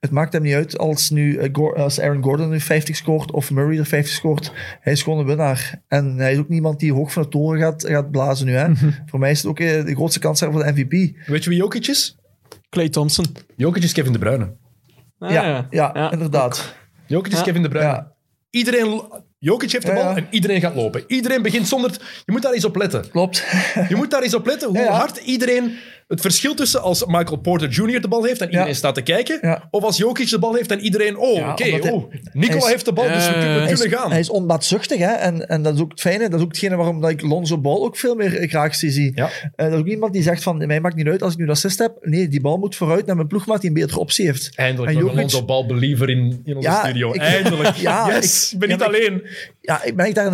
Het 0.01 0.11
maakt 0.11 0.33
hem 0.33 0.41
niet 0.41 0.53
uit 0.53 0.77
als, 0.77 1.09
nu, 1.09 1.35
eh, 1.35 1.73
als 1.75 1.99
Aaron 1.99 2.23
Gordon 2.23 2.49
nu 2.49 2.59
50 2.59 2.95
scoort 2.95 3.31
of 3.31 3.51
Murray 3.51 3.77
er 3.77 3.85
50 3.85 4.13
scoort. 4.13 4.51
Hij 4.79 4.93
is 4.93 5.03
gewoon 5.03 5.19
een 5.19 5.25
winnaar. 5.25 5.81
En 5.87 6.17
hij 6.17 6.31
is 6.33 6.37
ook 6.37 6.49
niemand 6.49 6.79
die 6.79 6.93
hoog 6.93 7.13
van 7.13 7.23
de 7.23 7.29
toren 7.29 7.59
gaat, 7.59 7.85
gaat 7.87 8.11
blazen 8.11 8.45
nu. 8.45 8.53
Hè. 8.53 8.67
Voor 9.05 9.19
mij 9.19 9.31
is 9.31 9.37
het 9.37 9.47
ook 9.47 9.59
eh, 9.59 9.85
de 9.85 9.95
grootste 9.95 10.19
kans 10.19 10.39
voor 10.39 10.63
de 10.63 10.71
MVP. 10.71 10.91
Weet 11.27 11.43
je 11.43 11.49
wie 11.49 11.59
Jokic 11.59 11.87
is? 11.87 12.17
Clay 12.69 12.89
Thompson. 12.89 13.25
Jokic 13.55 13.83
is 13.83 13.91
Kevin 13.93 14.11
De 14.13 14.19
Bruyne. 14.19 14.55
Ah, 15.19 15.31
ja, 15.31 15.67
ja, 15.69 16.11
inderdaad. 16.11 16.75
Jokic 17.07 17.31
is 17.31 17.37
Ja. 17.37 17.43
Kevin 17.43 17.61
De 17.61 17.69
Bruyne. 17.69 17.89
Ja, 17.89 18.11
Iedereen, 18.49 19.01
Jokic 19.39 19.71
heeft 19.71 19.85
de 19.85 19.91
Ja, 19.91 19.97
bal 19.97 20.09
ja. 20.09 20.15
en 20.17 20.27
iedereen 20.29 20.61
gaat 20.61 20.75
lopen. 20.75 21.03
Iedereen 21.07 21.41
begint 21.41 21.67
zonder... 21.67 21.91
Je 22.25 22.31
moet 22.31 22.41
daar 22.41 22.53
eens 22.53 22.65
op 22.65 22.75
letten. 22.75 23.09
klopt. 23.09 23.45
Je 23.89 23.95
moet 23.95 24.11
daar 24.11 24.21
eens 24.21 24.33
op 24.35 24.45
letten 24.45 24.67
hoe 24.67 24.77
Ja, 24.77 24.83
ja. 24.83 24.91
hard 24.91 25.17
iedereen... 25.17 25.77
Het 26.11 26.21
verschil 26.21 26.53
tussen 26.53 26.81
als 26.81 27.05
Michael 27.05 27.37
Porter 27.37 27.69
Jr. 27.69 28.01
de 28.01 28.07
bal 28.07 28.23
heeft 28.23 28.41
en 28.41 28.45
iedereen 28.47 28.67
Ja. 28.67 28.73
staat 28.73 28.95
te 28.95 29.01
kijken, 29.01 29.39
Ja. 29.41 29.67
of 29.71 29.83
als 29.83 29.97
Jokic 29.97 30.29
de 30.29 30.39
bal 30.39 30.53
heeft 30.55 30.71
en 30.71 30.79
iedereen... 30.79 31.17
Oh, 31.17 31.35
Ja, 31.35 31.51
oké, 31.51 31.63
hij- 31.63 31.91
oh, 31.91 32.13
Nicola 32.33 32.65
heeft 32.67 32.85
de 32.85 32.93
bal, 32.93 33.07
dus 33.07 33.25
we, 33.27 33.31
kunnen- 33.31 33.61
hij 33.63 33.71
is, 33.71 33.79
kunnen 33.79 33.97
gaan. 33.99 34.11
hij 34.11 34.19
is 34.19 34.29
onbaatzuchtig, 34.29 34.99
hè? 34.99 35.11
En, 35.11 35.47
en 35.49 35.61
dat 35.63 35.75
is 35.75 35.81
ook 35.81 35.91
het 35.91 35.99
fijne. 36.01 36.29
Dat 36.29 36.39
is 36.39 36.45
ook 36.45 36.51
hetgene 36.51 36.75
waarom 36.75 37.01
dat 37.01 37.09
ik 37.09 37.21
Lonzo 37.21 37.57
Ball 37.57 37.77
ook 37.79 37.97
veel 37.97 38.15
meer 38.15 38.37
eh, 38.37 38.49
graag 38.49 38.75
zie. 38.75 39.11
Eh, 39.15 39.25
dat 39.55 39.71
is 39.71 39.79
ook 39.79 39.87
iemand 39.87 40.13
die 40.13 40.23
zegt 40.23 40.43
van, 40.43 40.65
mij 40.67 40.79
maakt 40.79 40.95
niet 40.95 41.07
uit 41.07 41.21
als 41.23 41.33
ik 41.33 41.39
nu 41.39 41.45
de 41.45 41.51
assist 41.51 41.79
heb. 41.79 41.97
Nee, 42.01 42.27
die 42.27 42.41
bal 42.41 42.57
moet 42.57 42.75
vooruit 42.75 43.05
naar 43.05 43.15
mijn 43.15 43.27
ploegmaat 43.27 43.61
die 43.61 43.69
een 43.69 43.75
betere 43.75 43.99
optie 43.99 44.25
heeft. 44.25 44.51
Eindelijk 44.55 44.91
En 44.91 44.97
Jokic- 44.97 45.11
een 45.13 45.19
Lonzo 45.19 45.45
Ball 45.45 45.65
believer 45.65 46.09
in, 46.09 46.41
in 46.45 46.55
onze 46.55 46.71
studio. 46.83 47.13
ik- 47.13 47.21
Eindelijk. 47.21 47.75
Ja, 47.87 48.07
yes, 48.07 48.53
ik- 48.53 48.59
ben 48.59 48.69
niet 48.69 48.81
alleen. 48.81 49.21
Ja, 49.61 49.83
ik 49.83 49.95
ben 49.95 50.05
ik 50.05 50.15
daar 50.15 50.25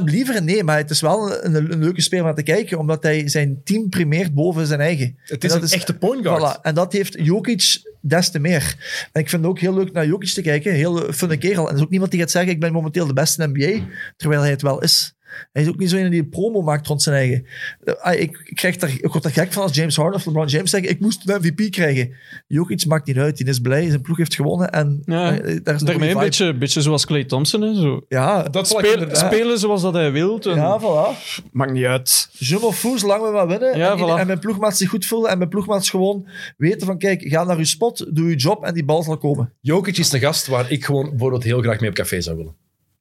100% 0.00 0.04
believer 0.04 0.34
in. 0.36 0.44
Nee, 0.44 0.62
maar 0.64 0.76
het 0.76 0.90
is 0.90 1.00
wel 1.00 1.44
een, 1.44 1.54
een, 1.54 1.72
een 1.72 1.78
leuke 1.78 2.00
speler 2.00 2.20
om 2.24 2.26
naar 2.34 2.44
te 2.44 2.52
kijken, 2.52 2.78
omdat 2.78 3.02
hij 3.02 3.28
zijn 3.28 3.60
team 3.64 3.88
primeert 3.88 4.34
boven 4.34 4.66
zijn 4.66 4.80
eigen. 4.80 5.17
Het 5.24 5.44
is 5.44 5.52
dat 5.52 5.62
een 5.62 5.68
echte 5.68 5.94
point 5.94 6.26
guard. 6.26 6.58
Voilà. 6.58 6.60
En 6.62 6.74
dat 6.74 6.92
heeft 6.92 7.16
Jokic 7.18 7.82
des 8.00 8.30
te 8.30 8.38
meer. 8.38 8.76
En 9.12 9.20
ik 9.20 9.28
vind 9.28 9.42
het 9.42 9.50
ook 9.50 9.58
heel 9.58 9.74
leuk 9.74 9.92
naar 9.92 10.06
Jokic 10.06 10.28
te 10.28 10.42
kijken. 10.42 10.72
Heel 10.72 11.12
funne 11.12 11.36
kerel. 11.36 11.64
En 11.64 11.70
er 11.70 11.76
is 11.76 11.84
ook 11.84 11.90
niemand 11.90 12.10
die 12.10 12.20
gaat 12.20 12.30
zeggen, 12.30 12.52
ik 12.52 12.60
ben 12.60 12.72
momenteel 12.72 13.06
de 13.06 13.12
beste 13.12 13.42
in 13.42 13.52
de 13.52 13.58
NBA, 13.58 13.86
terwijl 14.16 14.40
hij 14.40 14.50
het 14.50 14.62
wel 14.62 14.82
is. 14.82 15.16
Hij 15.52 15.62
is 15.62 15.68
ook 15.68 15.78
niet 15.78 15.90
zo 15.90 15.96
een 15.96 16.10
die 16.10 16.20
een 16.20 16.28
promo 16.28 16.62
maakt 16.62 16.86
rond 16.86 17.02
zijn 17.02 17.16
eigen. 17.16 17.46
Eh, 17.84 17.94
ah, 18.00 18.20
Ik, 18.20 18.42
ik, 18.44 18.56
krijg 18.56 18.76
daar, 18.76 18.90
ik 18.90 19.12
word 19.12 19.24
er 19.24 19.30
gek 19.30 19.52
van 19.52 19.62
als 19.62 19.74
James 19.74 19.96
Harden 19.96 20.14
of 20.14 20.26
LeBron 20.26 20.46
James 20.46 20.70
zeggen, 20.70 20.90
ik 20.90 21.00
moest 21.00 21.26
de 21.26 21.38
MVP 21.40 21.70
krijgen. 21.70 22.12
Jokic 22.46 22.86
maakt 22.86 23.06
niet 23.06 23.16
uit. 23.18 23.36
Die 23.36 23.46
is 23.46 23.58
blij, 23.60 23.88
zijn 23.88 24.00
ploeg 24.00 24.16
heeft 24.16 24.34
gewonnen. 24.34 24.70
En 24.70 25.02
Ja, 25.04 25.38
eh, 25.38 25.58
daar 25.62 25.74
is 25.74 25.80
een 25.80 25.86
Daarmee 25.86 26.10
een 26.10 26.18
beetje, 26.18 26.54
beetje 26.54 26.82
zoals 26.82 27.06
Clay 27.06 27.24
Thompson. 27.24 27.60
Hè. 27.62 27.74
Zo. 27.74 28.00
Ja, 28.08 28.42
Dat 28.42 28.68
Speel- 28.68 28.92
inderdaad. 28.92 29.16
spelen 29.32 29.58
zoals 29.58 29.82
dat 29.82 29.92
hij 29.94 30.12
wil. 30.12 30.38
ja, 30.42 30.80
voilà. 30.80 31.42
Maakt 31.52 31.72
niet 31.72 31.84
uit. 31.84 32.28
Je 32.32 32.58
m'en 32.82 32.98
zolang 32.98 33.22
we 33.22 33.30
maar 33.30 33.48
winnen. 33.48 33.76
Ja, 33.78 33.92
en, 33.92 33.98
voilà. 33.98 34.20
en 34.20 34.26
mijn 34.26 34.38
ploegmaats 34.38 34.78
zich 34.78 34.88
goed 34.88 35.06
voelen. 35.06 35.30
En 35.30 35.38
mijn 35.38 35.50
ploegmaats 35.50 35.90
gewoon 35.90 36.28
weten 36.56 36.86
van, 36.86 36.98
kijk, 36.98 37.22
ga 37.22 37.44
naar 37.44 37.58
je 37.58 37.64
spot, 37.64 38.06
doe 38.16 38.28
je 38.28 38.36
job 38.36 38.64
en 38.64 38.74
die 38.74 38.84
bal 38.84 39.02
zal 39.02 39.18
komen. 39.18 39.52
Jokic 39.60 39.96
is 39.98 40.12
een 40.12 40.20
gast 40.20 40.46
waar 40.46 40.70
ik 40.70 40.84
gewoon 40.84 41.08
bijvoorbeeld 41.10 41.42
heel 41.42 41.60
graag 41.60 41.80
mee 41.80 41.88
op 41.90 41.94
café 41.96 42.20
zou 42.20 42.36
willen. 42.36 42.54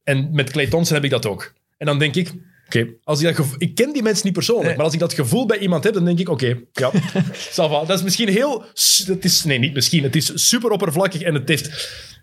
En 0.04 0.30
met 0.32 0.50
Clay 0.52 0.68
Thompson 0.68 0.96
heb 0.96 1.04
ik 1.04 1.10
dat 1.10 1.26
ook. 1.26 1.54
En 1.78 1.86
dan 1.86 2.00
denk 2.00 2.16
ik, 2.16 2.34
oké, 2.66 2.88
als 3.04 3.20
ik 3.20 3.26
dat 3.26 3.36
gevo- 3.36 3.56
ik 3.58 3.76
ken 3.76 3.94
die 3.94 4.04
mensen 4.04 4.26
niet 4.26 4.34
persoonlijk, 4.34 4.68
Nee. 4.68 4.76
maar 4.76 4.86
als 4.86 4.94
ik 4.94 5.00
dat 5.00 5.14
gevoel 5.14 5.46
bij 5.46 5.58
iemand 5.58 5.84
heb, 5.84 5.94
dan 5.94 6.06
denk 6.06 6.20
ik, 6.20 6.30
oké, 6.30 6.60
ja, 6.72 6.92
ça 7.52 7.56
va. 7.56 7.84
Dat 7.86 7.98
is 7.98 8.04
misschien 8.04 8.30
heel, 8.30 8.64
s- 8.74 8.98
dat 9.06 9.24
is, 9.24 9.44
nee, 9.44 9.60
niet 9.60 9.74
misschien, 9.74 10.04
het 10.04 10.16
is 10.16 10.32
super 10.48 10.70
oppervlakkig 10.70 11.22
en 11.22 11.34
het 11.34 11.48
heeft, 11.50 11.68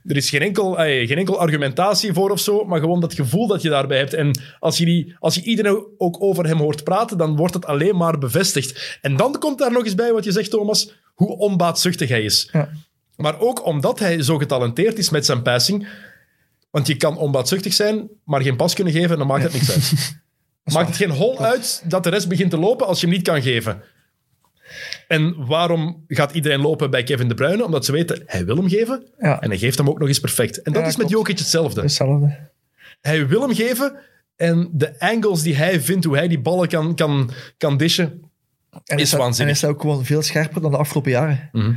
er 0.04 0.16
is 0.16 0.30
geen 0.30 0.40
enkel, 0.40 0.78
eh, 0.78 1.06
geen 1.08 1.18
enkel 1.18 1.38
argumentatie 1.40 2.12
voor 2.12 2.30
of 2.30 2.40
zo, 2.40 2.64
maar 2.64 2.80
gewoon 2.80 3.00
dat 3.00 3.14
gevoel 3.14 3.46
dat 3.46 3.62
je 3.62 3.68
daarbij 3.68 3.98
hebt. 3.98 4.14
En 4.14 4.40
als 4.58 4.78
je, 4.78 4.84
die, 4.84 5.16
als 5.18 5.34
je 5.34 5.42
iedereen 5.42 5.84
ook 5.98 6.22
over 6.22 6.46
hem 6.46 6.58
hoort 6.58 6.84
praten, 6.84 7.18
dan 7.18 7.36
wordt 7.36 7.54
het 7.54 7.66
alleen 7.66 7.96
maar 7.96 8.18
bevestigd. 8.18 8.98
En 9.00 9.16
dan 9.16 9.38
komt 9.38 9.58
daar 9.58 9.72
nog 9.72 9.84
eens 9.84 9.94
bij 9.94 10.12
wat 10.12 10.24
je 10.24 10.32
zegt, 10.32 10.50
Thomas, 10.50 10.94
hoe 11.14 11.36
onbaatzuchtig 11.38 12.08
hij 12.08 12.22
is. 12.22 12.48
Ja. 12.52 12.68
Maar 13.16 13.40
ook 13.40 13.66
omdat 13.66 13.98
hij 13.98 14.22
zo 14.22 14.38
getalenteerd 14.38 14.98
is 14.98 15.10
met 15.10 15.26
zijn 15.26 15.42
passing. 15.42 15.88
Want 16.74 16.86
je 16.86 16.96
kan 16.96 17.16
onbaatzuchtig 17.16 17.72
zijn, 17.72 18.08
maar 18.24 18.42
geen 18.42 18.56
pas 18.56 18.74
kunnen 18.74 18.92
geven, 18.92 19.18
dan 19.18 19.26
maakt 19.26 19.42
het 19.42 19.52
niks 19.52 19.70
uit. 19.72 19.92
maakt 20.74 20.86
het 20.88 20.96
geen 20.96 21.10
hol 21.10 21.40
uit 21.40 21.82
dat 21.88 22.02
de 22.04 22.10
rest 22.10 22.28
begint 22.28 22.50
te 22.50 22.58
lopen 22.58 22.86
als 22.86 23.00
je 23.00 23.06
hem 23.06 23.14
niet 23.14 23.24
kan 23.24 23.42
geven. 23.42 23.82
En 25.08 25.46
waarom 25.46 26.04
gaat 26.08 26.32
iedereen 26.32 26.60
lopen 26.60 26.90
bij 26.90 27.02
Kevin 27.02 27.28
De 27.28 27.34
Bruyne? 27.34 27.64
Omdat 27.64 27.84
ze 27.84 27.92
weten, 27.92 28.22
hij 28.26 28.44
wil 28.44 28.56
hem 28.56 28.68
geven 28.68 29.02
Ja. 29.18 29.40
en 29.40 29.48
hij 29.48 29.58
geeft 29.58 29.78
hem 29.78 29.88
ook 29.88 29.98
nog 29.98 30.08
eens 30.08 30.20
perfect. 30.20 30.62
En 30.62 30.72
dat 30.72 30.82
Ja, 30.82 30.88
is 30.88 30.96
met. 30.96 31.08
Jokic 31.08 31.38
hetzelfde. 31.38 31.80
Hetzelfde. 31.80 32.50
Hij 33.00 33.26
wil 33.28 33.40
hem 33.40 33.54
geven 33.54 33.96
en 34.36 34.70
de 34.72 35.00
angles 35.00 35.42
die 35.42 35.56
hij 35.56 35.80
vindt, 35.80 36.04
hoe 36.04 36.16
hij 36.16 36.28
die 36.28 36.40
ballen 36.40 36.68
kan, 36.68 36.94
kan, 36.94 37.30
kan 37.56 37.76
dishen, 37.76 38.30
En 38.84 38.98
is 38.98 39.10
hij- 39.10 39.20
waanzinnig. 39.20 39.54
En 39.54 39.60
hij 39.60 39.70
is 39.70 39.76
ook 39.76 39.80
gewoon 39.80 40.04
veel 40.04 40.22
scherper 40.22 40.60
dan 40.60 40.70
de 40.70 40.76
afgelopen 40.76 41.10
jaren. 41.10 41.48
Mhm. 41.52 41.72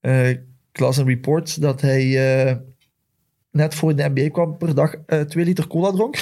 Eh, 0.00 0.28
ik 0.30 0.40
las 0.72 0.96
een 0.96 1.06
report 1.06 1.60
dat 1.60 1.80
hij 1.80 2.02
eh, 2.46 2.56
net 3.58 3.74
voor 3.74 3.96
de 3.96 4.10
NBA 4.14 4.30
kwam 4.30 4.56
per 4.56 4.74
dag 4.74 4.94
eh, 5.06 5.20
twee 5.20 5.44
liter 5.44 5.66
cola 5.66 5.90
dronk. 5.90 6.16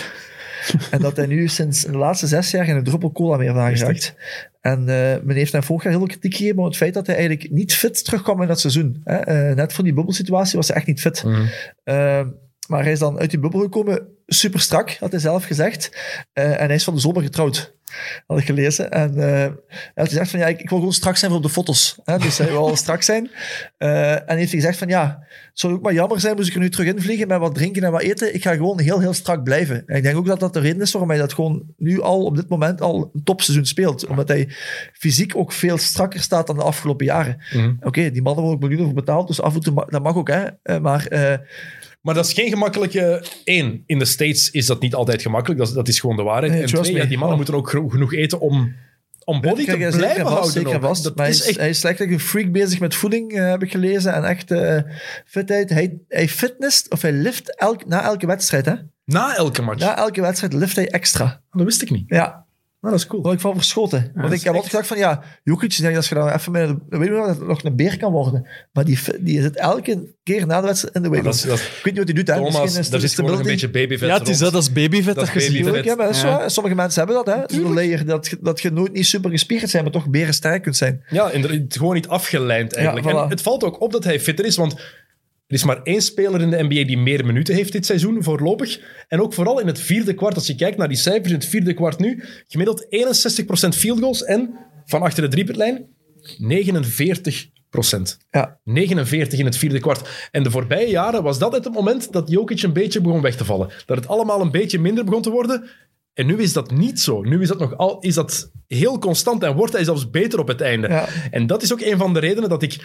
en 0.90 1.00
dat 1.00 1.16
hij 1.16 1.26
nu 1.26 1.48
sinds 1.48 1.84
de 1.84 1.96
laatste 1.96 2.26
zes 2.26 2.50
jaar 2.50 2.64
geen 2.64 2.84
druppel 2.84 3.12
cola 3.12 3.36
meer 3.36 3.46
heeft 3.46 3.60
aangeraakt. 3.60 4.14
En 4.60 4.78
eh, 4.78 5.22
men 5.22 5.36
heeft 5.36 5.52
hem 5.52 5.62
vorig 5.62 5.82
jaar 5.82 5.92
heel 5.92 6.00
veel 6.00 6.10
kritiek 6.10 6.34
gegeven 6.34 6.58
op 6.58 6.64
het 6.64 6.76
feit 6.76 6.94
dat 6.94 7.06
hij 7.06 7.16
eigenlijk 7.16 7.50
niet 7.50 7.74
fit 7.74 8.04
terugkwam 8.04 8.42
in 8.42 8.48
dat 8.48 8.60
seizoen. 8.60 9.00
Hè. 9.04 9.16
Eh, 9.16 9.56
net 9.56 9.72
voor 9.72 9.84
die 9.84 9.92
bubbelsituatie 9.92 10.56
was 10.56 10.68
hij 10.68 10.76
echt 10.76 10.86
niet 10.86 11.00
fit. 11.00 11.24
Eh, 11.84 12.26
maar 12.68 12.82
hij 12.82 12.92
is 12.92 12.98
dan 12.98 13.18
uit 13.18 13.30
die 13.30 13.38
bubbel 13.38 13.60
gekomen, 13.60 14.08
super 14.26 14.60
strak, 14.60 14.90
had 14.90 15.10
hij 15.10 15.20
zelf 15.20 15.44
gezegd. 15.44 15.90
En 16.32 16.66
hij 16.66 16.74
is 16.74 16.84
van 16.84 16.94
de 16.94 17.00
zomer 17.00 17.22
getrouwd. 17.22 17.75
Had 18.26 18.38
ik 18.38 18.44
gelezen. 18.44 18.90
En 18.90 19.10
eh, 19.16 19.24
hij 19.26 19.52
had 19.94 20.08
gezegd 20.08 20.30
van, 20.30 20.38
ja, 20.40 20.46
ik, 20.46 20.60
ik 20.60 20.68
wil 20.68 20.78
gewoon 20.78 20.92
strak 20.92 21.16
zijn 21.16 21.30
voor 21.30 21.40
op 21.40 21.46
de 21.46 21.52
foto's. 21.52 21.98
Hè? 22.04 22.18
Dus 22.18 22.38
hij 22.38 22.46
wil 22.50 22.76
strak 22.76 23.02
zijn. 23.02 23.30
Eh, 23.78 24.12
en 24.12 24.36
heeft 24.36 24.50
hij 24.50 24.60
gezegd 24.60 24.78
van, 24.78 24.88
ja, 24.88 25.18
het 25.28 25.60
zou 25.60 25.72
ook 25.72 25.82
maar 25.82 25.92
jammer 25.92 26.20
zijn, 26.20 26.36
moest 26.36 26.48
ik 26.48 26.54
er 26.54 26.60
nu 26.60 26.70
terug 26.70 26.86
invliegen 26.86 27.28
met 27.28 27.38
wat 27.38 27.54
drinken 27.54 27.84
en 27.84 27.92
wat 27.92 28.00
eten. 28.02 28.34
Ik 28.34 28.42
ga 28.42 28.54
gewoon 28.54 28.80
heel, 28.80 29.00
heel 29.00 29.12
strak 29.14 29.42
blijven. 29.44 29.82
En 29.86 29.96
ik 29.96 30.02
denk 30.02 30.16
ook 30.16 30.26
dat 30.26 30.40
dat 30.40 30.52
de 30.52 30.60
reden 30.60 30.80
is 30.80 30.92
waarom 30.92 31.10
hij 31.10 31.18
dat 31.18 31.32
gewoon 31.32 31.62
nu 31.76 32.00
al, 32.00 32.24
op 32.24 32.36
dit 32.36 32.48
moment, 32.48 32.80
al 32.80 33.10
een 33.14 33.24
topseizoen 33.24 33.66
speelt. 33.66 34.06
Omdat 34.06 34.28
hij 34.28 34.48
fysiek 34.92 35.36
ook 35.36 35.52
veel 35.52 35.78
strakker 35.78 36.20
staat 36.20 36.46
dan 36.46 36.56
de 36.56 36.62
afgelopen 36.62 37.06
jaren. 37.06 37.42
Mhm. 37.52 37.72
Oké, 37.80 38.10
die 38.10 38.22
mannen 38.22 38.44
worden 38.44 38.52
ook 38.52 38.60
miljoenen 38.60 38.86
voor 38.86 38.94
betaald, 39.04 39.26
dus 39.26 39.40
af 39.40 39.54
en 39.54 39.60
toe, 39.60 39.74
ma- 39.74 39.86
dat 39.88 40.02
mag 40.02 40.16
ook, 40.16 40.28
hè. 40.28 40.44
Eh, 40.62 40.78
maar 40.78 41.06
Maar 42.06 42.14
dat 42.14 42.26
is 42.26 42.32
geen 42.32 42.48
gemakkelijke... 42.48 43.24
Eén, 43.44 43.82
in 43.86 43.98
de 43.98 44.04
States 44.04 44.50
is 44.50 44.66
dat 44.66 44.80
niet 44.80 44.94
altijd 44.94 45.22
gemakkelijk. 45.22 45.58
Dat 45.60 45.68
is, 45.68 45.74
dat 45.74 45.88
is 45.88 46.00
gewoon 46.00 46.16
de 46.16 46.22
waarheid. 46.22 46.52
Nee, 46.52 46.60
en 46.62 46.66
trust 46.66 46.82
twee, 46.82 46.94
me. 46.96 47.02
ja, 47.02 47.06
die 47.08 47.18
mannen 47.18 47.38
Oh. 47.38 47.42
moeten 47.44 47.54
ook 47.54 47.68
gro- 47.68 47.88
genoeg 47.88 48.14
eten 48.14 48.40
om, 48.40 48.74
om 49.24 49.40
body 49.40 49.60
te 49.60 49.64
Kijk, 49.64 49.78
hij 49.78 49.88
is 49.88 49.96
blijven 49.96 50.16
zeker 50.16 50.30
vast, 50.30 50.42
houden. 50.42 50.52
Zeker 50.62 50.74
ook. 50.76 50.82
vast. 50.82 51.02
Dat 51.04 51.16
maar 51.16 51.24
hij 51.26 51.34
is 51.34 51.40
is, 51.40 51.46
echt... 51.48 51.56
hij 51.58 51.68
is 51.68 51.84
echt 51.84 52.00
een 52.00 52.20
freak 52.20 52.52
bezig 52.52 52.80
met 52.80 52.94
voeding, 52.94 53.32
eh, 53.32 53.50
heb 53.50 53.62
ik 53.62 53.70
gelezen. 53.70 54.14
En 54.14 54.24
echt 54.24 54.50
eh, 54.50 54.78
fitheid. 55.26 55.70
Hij, 55.70 55.98
hij 56.08 56.28
fitness, 56.28 56.88
of 56.88 57.02
hij 57.02 57.12
lift 57.12 57.56
elk, 57.58 57.86
na 57.86 58.02
elke 58.02 58.26
wedstrijd. 58.26 58.66
Hè? 58.66 58.74
Na 59.04 59.36
elke 59.36 59.62
match. 59.62 59.80
Na 59.80 59.96
elke 59.96 60.20
wedstrijd 60.20 60.52
lift 60.52 60.76
hij 60.76 60.88
extra. 60.90 61.40
Dat 61.50 61.64
wist 61.64 61.82
ik 61.82 61.90
niet. 61.90 62.04
Ja, 62.06 62.45
Dat 62.90 63.00
is 63.00 63.06
cool. 63.06 63.22
daar 63.22 63.32
ik 63.32 63.40
van 63.40 63.54
verschoten. 63.54 64.10
Want 64.14 64.32
ik 64.32 64.40
heb 64.42 64.52
altijd 64.52 64.70
gedacht 64.70 64.88
van, 64.88 64.98
ja, 64.98 65.22
Jokic, 65.44 65.76
denk 65.76 65.96
als 65.96 66.08
je 66.08 66.14
dan 66.14 66.28
even 66.28 66.52
met, 66.52 66.70
weet 66.88 67.08
je 67.08 67.36
nog 67.46 67.62
een 67.64 67.76
beer 67.76 67.98
kan 67.98 68.12
worden. 68.12 68.46
Maar 68.72 68.84
die, 68.84 68.98
die 69.20 69.42
zit 69.42 69.56
elke 69.56 70.14
keer 70.22 70.46
na 70.46 70.60
de 70.60 70.66
wedstrijd 70.66 70.94
in 70.94 71.02
de 71.02 71.08
is- 71.28 71.44
Ik 71.44 71.50
weet 71.50 71.84
niet 71.84 71.96
wat 71.96 72.04
hij 72.06 72.14
doet, 72.14 72.26
hè. 72.28 72.34
Thomas, 72.34 72.60
Misschien 72.60 72.80
is 72.80 72.90
daar 72.90 73.02
is 73.02 73.14
gewoon 73.14 73.30
nog 73.30 73.40
een 73.40 73.46
beetje 73.46 73.68
babyvet 73.70 74.08
Ja, 74.08 74.18
het 74.18 74.28
is 74.28 74.38
dat 74.38 74.54
als 74.54 74.72
babyvet 74.72 75.14
Dat 75.14 75.26
dat, 75.26 75.34
is 75.36 75.44
je 75.44 75.50
ziet. 75.52 75.64
babyvet. 75.64 75.84
Ja, 75.84 75.94
maar 75.94 76.06
dat 76.06 76.14
is 76.14 76.22
Ja. 76.22 76.36
zo, 76.36 76.40
hè. 76.42 76.48
Sommige 76.48 76.74
mensen 76.76 77.04
hebben 77.06 77.24
dat, 77.24 77.34
hè. 77.50 77.56
Zo'n 77.56 77.74
layer, 77.74 78.06
dat, 78.06 78.26
je- 78.26 78.38
dat 78.40 78.60
je 78.60 78.70
nooit 78.70 78.92
niet 78.92 79.06
super 79.06 79.30
gespierd 79.30 79.70
zijn, 79.70 79.82
maar 79.82 79.92
toch 79.92 80.08
berensterk 80.08 80.62
kunt 80.62 80.76
zijn. 80.76 81.02
Ja, 81.08 81.30
gewoon 81.68 81.94
niet 81.94 82.08
afgelijnd 82.08 82.72
eigenlijk. 82.74 83.06
Ja, 83.06 83.12
voilà. 83.12 83.22
En 83.24 83.28
het 83.30 83.42
valt 83.42 83.64
ook 83.64 83.80
op 83.80 83.92
dat 83.92 84.04
hij 84.04 84.20
fitter 84.20 84.44
is, 84.44 84.56
want 84.56 84.74
er 85.46 85.54
is 85.54 85.64
maar 85.64 85.82
één 85.82 86.02
speler 86.02 86.40
in 86.40 86.50
de 86.50 86.62
NBA 86.62 86.84
die 86.84 86.98
meer 86.98 87.26
minuten 87.26 87.54
heeft 87.54 87.72
dit 87.72 87.86
seizoen, 87.86 88.22
voorlopig. 88.22 88.80
En 89.08 89.20
ook 89.20 89.34
vooral 89.34 89.60
in 89.60 89.66
het 89.66 89.80
vierde 89.80 90.14
kwart, 90.14 90.34
als 90.34 90.46
je 90.46 90.54
kijkt 90.54 90.78
naar 90.78 90.88
die 90.88 90.96
cijfers 90.96 91.28
in 91.28 91.38
het 91.38 91.46
vierde 91.46 91.74
kwart 91.74 91.98
nu, 91.98 92.22
gemiddeld 92.48 92.86
61% 93.74 93.78
field 93.78 94.00
goals 94.00 94.24
en 94.24 94.58
van 94.84 95.02
achter 95.02 95.22
de 95.22 95.28
driepuntlijn 95.28 95.86
49%. 96.26 98.16
Ja, 98.30 98.60
49 98.64 99.38
in 99.38 99.44
het 99.44 99.56
vierde 99.56 99.80
kwart. 99.80 100.28
En 100.30 100.42
de 100.42 100.50
voorbije 100.50 100.88
jaren 100.88 101.22
was 101.22 101.38
dat 101.38 101.52
het 101.52 101.72
moment 101.72 102.12
dat 102.12 102.30
Jokic 102.30 102.62
een 102.62 102.72
beetje 102.72 103.00
begon 103.00 103.20
weg 103.20 103.36
te 103.36 103.44
vallen. 103.44 103.70
Dat 103.86 103.96
het 103.96 104.08
allemaal 104.08 104.40
een 104.40 104.50
beetje 104.50 104.78
minder 104.78 105.04
begon 105.04 105.22
te 105.22 105.30
worden. 105.30 105.68
En 106.16 106.26
nu 106.26 106.36
is 106.36 106.52
dat 106.52 106.70
niet 106.70 107.00
zo. 107.00 107.22
Nu 107.22 107.42
is 107.42 107.48
dat 107.48 107.58
nog 107.58 107.76
al, 107.76 107.98
is 108.00 108.14
dat 108.14 108.50
heel 108.66 108.98
constant 108.98 109.42
en 109.42 109.54
wordt 109.54 109.72
hij 109.72 109.84
zelfs 109.84 110.10
beter 110.10 110.38
op 110.38 110.48
het 110.48 110.60
einde. 110.60 110.88
Ja. 110.88 111.08
En 111.30 111.46
dat 111.46 111.62
is 111.62 111.72
ook 111.72 111.80
een 111.80 111.98
van 111.98 112.14
de 112.14 112.20
redenen 112.20 112.48
dat 112.48 112.62
ik 112.62 112.78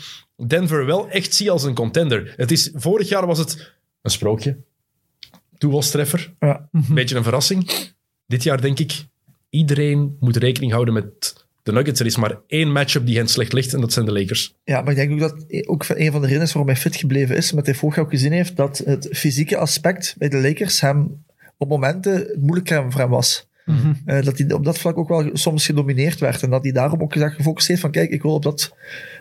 Denver 0.47 0.86
wel 0.86 1.09
echt 1.09 1.34
zie 1.34 1.51
als 1.51 1.63
een 1.63 1.73
contender. 1.73 2.34
Het 2.38 2.51
is, 2.51 2.71
vorig 2.73 3.09
jaar 3.09 3.25
was 3.25 3.38
het 3.38 3.73
een 4.01 4.11
sprookje. 4.11 4.57
Toevalstreffer. 5.57 6.34
ja. 6.39 6.69
Een 6.71 6.86
beetje 6.93 7.15
een 7.15 7.23
verrassing. 7.23 7.71
Dit 8.27 8.43
jaar 8.43 8.61
denk 8.61 8.79
ik, 8.79 9.05
iedereen 9.49 10.17
moet 10.19 10.38
rekening 10.38 10.71
houden 10.71 10.93
met 10.93 11.36
de 11.63 11.71
Nuggets. 11.71 11.99
Er 11.99 12.05
is 12.05 12.17
maar 12.17 12.39
één 12.47 12.71
matchup 12.71 13.05
die 13.05 13.17
hen 13.17 13.27
slecht 13.27 13.53
ligt 13.53 13.73
en 13.73 13.82
dat 13.82 13.93
zijn 13.93 14.05
de 14.05 14.11
Lakers. 14.11 14.55
Ja, 14.63 14.82
maar 14.82 14.91
ik 14.91 14.97
denk 14.97 15.11
ook 15.11 15.19
dat 15.19 15.67
ook 15.67 15.86
een 15.88 16.11
van 16.11 16.21
de 16.21 16.27
redenen 16.27 16.47
waarom 16.47 16.67
hij 16.67 16.75
fit 16.75 16.95
gebleven 16.95 17.36
is, 17.36 17.51
met 17.51 17.65
hij 17.65 17.75
vorig 17.75 17.95
jaar 17.95 18.05
ook 18.05 18.11
gezien 18.11 18.32
heeft, 18.32 18.55
dat 18.55 18.77
het 18.77 19.09
fysieke 19.11 19.57
aspect 19.57 20.15
bij 20.17 20.29
de 20.29 20.38
Lakers 20.38 20.82
hem 20.82 21.23
op 21.62 21.70
momenten 21.70 22.38
moeilijker 22.39 22.91
voor 22.91 23.01
hem 23.01 23.09
was. 23.09 23.49
Eh, 24.05 24.24
dat 24.24 24.38
hij 24.38 24.51
op 24.53 24.66
dat 24.66 24.78
vlak 24.78 24.97
ook 24.97 25.07
wel 25.09 25.30
soms 25.34 25.66
gedomineerd 25.66 26.20
werd. 26.20 26.43
En 26.43 26.49
dat 26.49 26.64
hij 26.64 26.72
daarom 26.72 27.01
ook 27.01 27.14
gezegd, 27.14 27.36
gefocust 27.36 27.68
heeft 27.68 27.82
van 27.82 27.91
kijk, 27.91 28.09
ik 28.09 28.22
wil 28.22 28.34
op 28.34 28.43
dat 28.43 28.76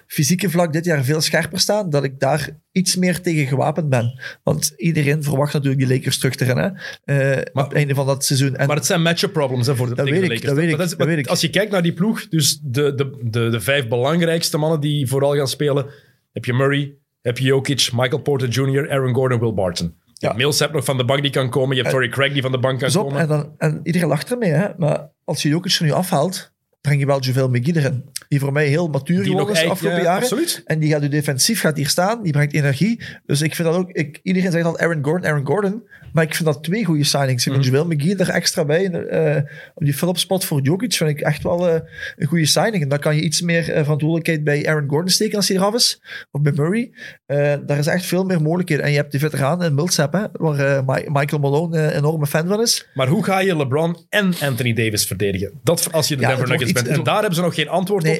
fysieke 0.06 0.50
vlak 0.50 0.72
dit 0.72 0.84
jaar 0.84 1.04
veel 1.04 1.20
scherper 1.20 1.60
staan, 1.60 1.90
dat 1.90 2.04
ik 2.04 2.20
daar 2.20 2.48
iets 2.72 2.96
meer 2.96 3.20
tegen 3.20 3.46
gewapend 3.46 3.88
ben. 3.88 4.20
Want 4.42 4.72
iedereen 4.76 5.22
verwacht 5.22 5.52
natuurlijk 5.52 5.86
die 5.86 5.96
Lakers 5.96 6.18
terug 6.18 6.34
te 6.34 6.44
rennen 6.44 6.80
eh, 7.04 7.38
op 7.52 7.64
het 7.64 7.72
einde 7.72 7.94
van 7.94 8.06
dat 8.06 8.24
seizoen. 8.24 8.56
En 8.56 8.66
Maar 8.66 8.76
het 8.76 8.86
zijn 8.86 9.02
matchup 9.02 9.32
problems 9.32 9.66
hè, 9.66 9.76
voor 9.76 9.88
de, 9.88 9.94
Dat 9.94 10.08
weet 10.08 10.28
de 10.28 10.34
ik, 10.34 10.42
dat 10.44 10.56
weet 10.56 10.70
Maar 10.70 10.80
ik, 10.80 10.86
is- 10.86 10.96
dat 10.96 11.06
weet 11.06 11.18
ik. 11.18 11.26
Als 11.26 11.40
je 11.40 11.50
kijkt 11.50 11.72
naar 11.72 11.82
die 11.82 11.92
ploeg, 11.94 12.28
dus 12.28 12.60
de, 12.62 12.94
de, 12.94 13.18
de, 13.22 13.48
de 13.50 13.60
vijf 13.60 13.88
belangrijkste 13.88 14.58
mannen 14.58 14.80
die 14.80 15.06
vooral 15.06 15.36
gaan 15.36 15.48
spelen, 15.48 15.86
heb 16.32 16.44
je 16.44 16.52
Murray, 16.52 16.92
heb 17.22 17.38
je 17.38 17.44
Jokic, 17.44 17.88
Michael 17.92 18.22
Porter 18.22 18.48
Jr., 18.48 18.90
Aaron 18.90 19.14
Gordon, 19.14 19.40
Will 19.40 19.54
Barton. 19.54 19.94
Je 20.20 20.26
hebt 20.26 20.38
Millsap 20.38 20.72
nog 20.72 20.84
van 20.84 20.96
de 20.96 21.04
bank 21.04 21.22
die 21.22 21.30
kan 21.30 21.50
komen, 21.50 21.76
je 21.76 21.82
hebt 21.82 21.94
Torrey 21.94 22.10
Craig 22.10 22.32
die 22.32 22.42
van 22.42 22.52
de 22.52 22.58
bank 22.58 22.78
kan 22.78 22.96
op, 22.96 23.04
komen. 23.06 23.20
en, 23.20 23.28
dan, 23.28 23.54
en 23.58 23.80
iedereen 23.82 24.08
lacht 24.08 24.30
ermee, 24.30 24.50
hè? 24.50 24.68
maar 24.76 25.10
als 25.24 25.42
je 25.42 25.48
Jokic 25.48 25.72
er 25.72 25.84
nu 25.84 25.92
afhaalt, 25.92 26.52
breng 26.80 27.00
je 27.00 27.06
wel 27.06 27.20
Javel 27.20 27.48
McGee 27.48 27.76
erin. 27.76 28.04
Die 28.30 28.40
voor 28.40 28.52
mij 28.52 28.66
heel 28.66 28.88
matuur 28.88 29.16
die 29.22 29.30
geworden 29.30 29.54
is 29.54 29.60
de 29.60 29.68
afgelopen 29.68 29.98
ja, 29.98 30.04
jaren. 30.04 30.22
absoluut. 30.22 30.62
En 30.64 30.78
die 30.78 30.90
gaat 30.90 31.02
u 31.02 31.08
defensief, 31.08 31.60
gaat 31.60 31.76
hier 31.76 31.88
staan, 31.88 32.22
die 32.22 32.32
brengt 32.32 32.52
energie. 32.54 33.00
Dus 33.26 33.40
ik 33.42 33.54
vind 33.54 33.68
dat 33.68 33.76
ook, 33.76 33.90
ik, 33.90 34.20
iedereen 34.22 34.50
zegt 34.52 34.64
al 34.64 34.78
Aaron 34.78 35.04
Gordon, 35.04 35.26
Aaron 35.30 35.46
Gordon. 35.46 35.82
Maar 36.12 36.24
ik 36.24 36.34
vind 36.34 36.48
dat 36.48 36.62
twee 36.62 36.84
goede 36.84 37.04
signings. 37.04 37.46
Ik 37.46 37.52
Mhm. 37.52 37.62
Javel 37.62 37.86
McGee 37.86 38.16
er 38.16 38.28
extra 38.28 38.64
bij. 38.64 38.90
eh, 38.90 39.36
op 39.74 39.84
die 39.84 39.94
Phillips 39.94 40.20
spot 40.20 40.44
voor 40.44 40.60
Jokic 40.62 40.92
vind 40.94 41.10
ik 41.10 41.20
echt 41.20 41.42
wel 41.42 41.68
eh, 41.68 41.80
een 42.16 42.26
goede 42.26 42.46
signing. 42.46 42.82
En 42.82 42.88
dan 42.88 42.98
kan 42.98 43.16
je 43.16 43.22
iets 43.22 43.40
meer 43.40 43.70
eh, 43.72 43.82
verantwoordelijkheid 43.82 44.44
bij 44.44 44.68
Aaron 44.68 44.88
Gordon 44.88 45.08
steken 45.08 45.36
als 45.36 45.48
hij 45.48 45.56
eraf 45.56 45.74
is. 45.74 46.02
Of 46.30 46.40
bij 46.42 46.52
Murray. 46.52 46.90
Daar 47.66 47.78
is 47.78 47.86
echt 47.86 48.06
veel 48.06 48.24
meer 48.24 48.42
mogelijkheden. 48.42 48.84
En 48.84 48.90
je 48.90 48.96
hebt 48.96 49.10
die 49.10 49.20
veteraan 49.20 49.64
in 49.64 49.74
Millsap, 49.74 50.12
hè, 50.12 50.24
waar 50.32 50.84
Mi- 50.84 51.04
Michael 51.08 51.40
Malone 51.42 51.78
een 51.78 51.90
enorme 51.96 52.26
fan 52.26 52.46
van 52.48 52.60
is. 52.60 52.88
Maar 52.94 53.08
hoe 53.08 53.24
ga 53.24 53.38
je 53.40 53.56
LeBron 53.56 53.96
en 54.08 54.32
Anthony 54.40 54.72
Davis 54.72 55.06
verdedigen? 55.06 55.50
Dat 55.62 55.88
als 55.92 56.08
je 56.08 56.16
de 56.16 56.22
Ja, 56.22 56.28
Denver 56.28 56.48
Nuggets 56.48 56.72
bent. 56.72 56.86
En 56.88 57.02
daar 57.02 57.16
hebben 57.18 57.34
ze 57.34 57.40
nog 57.40 57.54
geen 57.54 57.68
antwoord 57.68 58.02
Nee, 58.04 58.19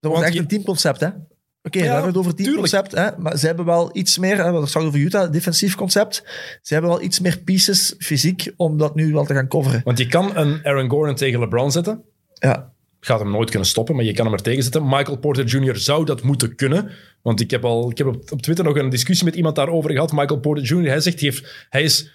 Dat 0.00 0.10
wordt 0.10 0.22
echt 0.24 0.32
je- 0.34 0.40
een 0.40 0.46
teamconcept, 0.46 1.00
hè? 1.00 1.06
Oké, 1.62 1.78
Ja, 1.78 1.84
we 1.84 1.90
hebben 1.90 2.06
het 2.08 2.16
over 2.16 2.34
teamconcept, 2.34 2.92
hè? 2.92 3.08
maar 3.18 3.38
ze 3.38 3.46
hebben 3.46 3.64
wel 3.64 3.90
iets 3.92 4.18
meer, 4.18 4.36
hè, 4.36 4.44
we 4.44 4.50
hadden 4.50 4.68
straks 4.68 4.86
over 4.86 4.98
Utah, 5.00 5.32
defensief 5.32 5.74
concept. 5.74 6.22
Ze 6.62 6.72
hebben 6.72 6.90
wel 6.90 7.02
iets 7.02 7.20
meer 7.20 7.38
pieces 7.38 7.94
fysiek 7.98 8.52
om 8.56 8.78
dat 8.78 8.94
nu 8.94 9.12
wel 9.12 9.24
te 9.24 9.34
gaan 9.34 9.48
coveren. 9.48 9.80
Want 9.84 9.98
je 9.98 10.06
kan 10.06 10.36
een 10.36 10.60
Aaron 10.66 10.88
Gordon 10.90 11.14
tegen 11.14 11.40
LeBron 11.40 11.72
zetten. 11.72 12.02
Ja, 12.34 12.72
gaat 13.00 13.20
hem 13.20 13.30
nooit 13.30 13.50
kunnen 13.50 13.68
stoppen, 13.68 13.94
maar 13.96 14.04
je 14.04 14.12
kan 14.12 14.24
hem 14.24 14.34
er 14.34 14.42
tegen 14.42 14.62
zetten. 14.62 14.84
Michael 14.88 15.16
Porter 15.16 15.44
Jr. 15.44 15.76
zou 15.78 16.04
dat 16.04 16.22
moeten 16.22 16.54
kunnen. 16.54 16.90
Want 17.22 17.40
ik 17.40 17.50
heb, 17.50 17.64
al, 17.64 17.90
ik 17.90 17.98
heb 17.98 18.06
op, 18.06 18.32
op 18.32 18.42
Twitter 18.42 18.64
nog 18.64 18.76
een 18.76 18.88
discussie 18.88 19.24
met 19.26 19.34
iemand 19.34 19.56
daarover 19.56 19.90
gehad. 19.90 20.12
Michael 20.12 20.40
Porter 20.40 20.64
Jr. 20.64 20.88
Hij 20.88 21.00
zegt, 21.00 21.20
hij, 21.20 21.28
heeft, 21.30 21.66
hij 21.68 21.82
is 21.82 22.10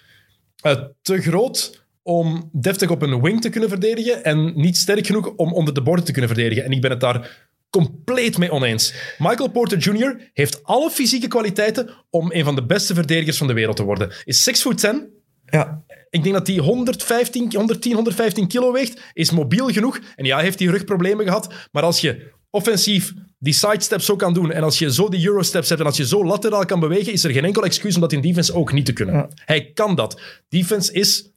eh, 0.62 0.82
te 1.02 1.20
groot 1.20 1.79
om 2.02 2.50
deftig 2.52 2.90
op 2.90 3.02
een 3.02 3.20
wing 3.20 3.40
te 3.40 3.48
kunnen 3.48 3.68
verdedigen 3.68 4.24
en 4.24 4.52
niet 4.54 4.76
sterk 4.76 5.06
genoeg 5.06 5.32
om 5.36 5.52
onder 5.52 5.74
de 5.74 5.82
borden 5.82 6.04
te 6.04 6.12
kunnen 6.12 6.30
verdedigen. 6.30 6.64
En 6.64 6.70
ik 6.70 6.80
ben 6.80 6.90
het 6.90 7.00
daar 7.00 7.48
compleet 7.70 8.38
mee 8.38 8.50
oneens. 8.50 8.94
Michael 9.18 9.48
Porter 9.48 9.78
Jr. 9.78 10.30
heeft 10.32 10.64
alle 10.64 10.90
fysieke 10.90 11.28
kwaliteiten 11.28 11.90
om 12.10 12.32
een 12.32 12.44
van 12.44 12.54
de 12.54 12.66
beste 12.66 12.94
verdedigers 12.94 13.38
van 13.38 13.46
de 13.46 13.52
wereld 13.52 13.76
te 13.76 13.84
worden. 13.84 14.12
Is 14.24 14.42
6 14.42 14.60
foot 14.60 14.78
10, 14.78 15.08
ja. 15.46 15.82
ik 16.10 16.22
denk 16.22 16.34
dat 16.34 16.46
hij 16.46 16.56
115, 16.56 17.54
110, 17.54 17.94
115 17.94 18.48
kilo 18.48 18.72
weegt. 18.72 19.00
Is 19.12 19.30
mobiel 19.30 19.68
genoeg. 19.68 20.00
En 20.16 20.24
ja, 20.24 20.38
heeft 20.38 20.58
hij 20.58 20.68
rugproblemen 20.68 21.24
gehad. 21.24 21.54
Maar 21.72 21.82
als 21.82 22.00
je 22.00 22.32
offensief 22.50 23.12
die 23.38 23.52
sidesteps 23.52 24.04
zo 24.04 24.16
kan 24.16 24.34
doen. 24.34 24.52
En 24.52 24.62
als 24.62 24.78
je 24.78 24.92
zo 24.92 25.08
die 25.08 25.26
eurosteps 25.26 25.68
hebt. 25.68 25.80
En 25.80 25.86
als 25.86 25.96
je 25.96 26.06
zo 26.06 26.24
lateraal 26.24 26.64
kan 26.64 26.80
bewegen. 26.80 27.12
Is 27.12 27.24
er 27.24 27.30
geen 27.30 27.44
enkel 27.44 27.64
excuus 27.64 27.94
om 27.94 28.00
dat 28.00 28.12
in 28.12 28.20
defense 28.20 28.54
ook 28.54 28.72
niet 28.72 28.86
te 28.86 28.92
kunnen. 28.92 29.14
Ja. 29.14 29.28
Hij 29.44 29.70
kan 29.74 29.94
dat. 29.94 30.20
Defense 30.48 30.92
is 30.92 31.30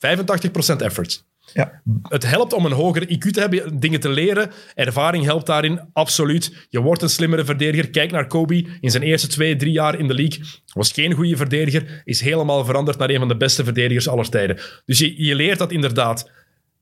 85% 0.00 0.76
effort. 0.76 1.24
ja. 1.52 1.82
Het 2.02 2.26
helpt 2.26 2.52
om 2.52 2.64
een 2.64 2.72
hoger 2.72 3.08
IQ 3.08 3.30
te 3.30 3.40
hebben, 3.40 3.80
dingen 3.80 4.00
te 4.00 4.08
leren. 4.08 4.50
Ervaring 4.74 5.24
helpt 5.24 5.46
daarin, 5.46 5.80
absoluut. 5.92 6.66
Je 6.68 6.80
wordt 6.80 7.02
een 7.02 7.08
slimmere 7.08 7.44
verdediger. 7.44 7.90
Kijk 7.90 8.10
naar 8.10 8.26
Kobe. 8.26 8.66
In 8.80 8.90
zijn 8.90 9.02
eerste 9.02 9.28
twee, 9.28 9.56
drie 9.56 9.72
jaar 9.72 9.98
in 9.98 10.08
de 10.08 10.14
league 10.14 10.44
was 10.74 10.92
geen 10.92 11.12
goede 11.12 11.36
verdediger. 11.36 12.02
Is 12.04 12.20
helemaal 12.20 12.64
veranderd 12.64 12.98
naar 12.98 13.10
een 13.10 13.18
van 13.18 13.28
de 13.28 13.36
beste 13.36 13.64
verdedigers 13.64 14.08
aller 14.08 14.28
tijden. 14.28 14.58
Dus 14.84 14.98
je, 14.98 15.24
je 15.24 15.34
leert 15.34 15.58
dat 15.58 15.72
inderdaad. 15.72 16.30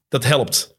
Dat 0.08 0.24
helpt. 0.24 0.76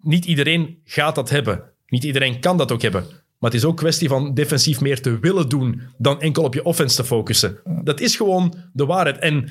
Niet 0.00 0.24
iedereen 0.24 0.78
gaat 0.84 1.14
dat 1.14 1.30
hebben. 1.30 1.62
Niet 1.86 2.04
iedereen 2.04 2.40
kan 2.40 2.56
dat 2.56 2.72
ook 2.72 2.82
hebben. 2.82 3.06
Maar 3.38 3.50
het 3.50 3.60
is 3.60 3.64
ook 3.66 3.76
kwestie 3.76 4.08
van 4.08 4.34
defensief 4.34 4.80
meer 4.80 5.00
te 5.00 5.18
willen 5.18 5.48
doen 5.48 5.82
dan 5.98 6.20
enkel 6.20 6.42
op 6.42 6.54
je 6.54 6.64
offense 6.64 6.96
te 6.96 7.04
focussen. 7.04 7.60
Dat 7.84 8.00
is 8.00 8.16
gewoon 8.16 8.54
de 8.72 8.86
waarheid. 8.86 9.18
En 9.18 9.50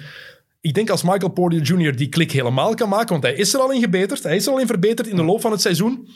ik 0.68 0.74
denk 0.74 0.90
als 0.90 1.04
Michael 1.04 1.32
Porter 1.32 1.62
Jr. 1.62 1.96
die 1.96 2.10
klik 2.10 2.32
helemaal 2.32 2.74
kan 2.74 2.90
maken, 2.90 3.10
want 3.10 3.24
hij 3.24 3.34
is 3.34 3.54
er 3.54 3.60
al 3.60 3.72
in 3.72 3.82
gebeterd, 3.82 4.24
hij 4.24 4.36
is 4.36 4.46
er 4.46 4.52
al 4.52 4.60
in 4.60 4.68
verbeterd 4.68 5.08
in 5.08 5.16
de 5.16 5.24
loop 5.24 5.42
van 5.42 5.52
het 5.52 5.62
seizoen. 5.62 6.08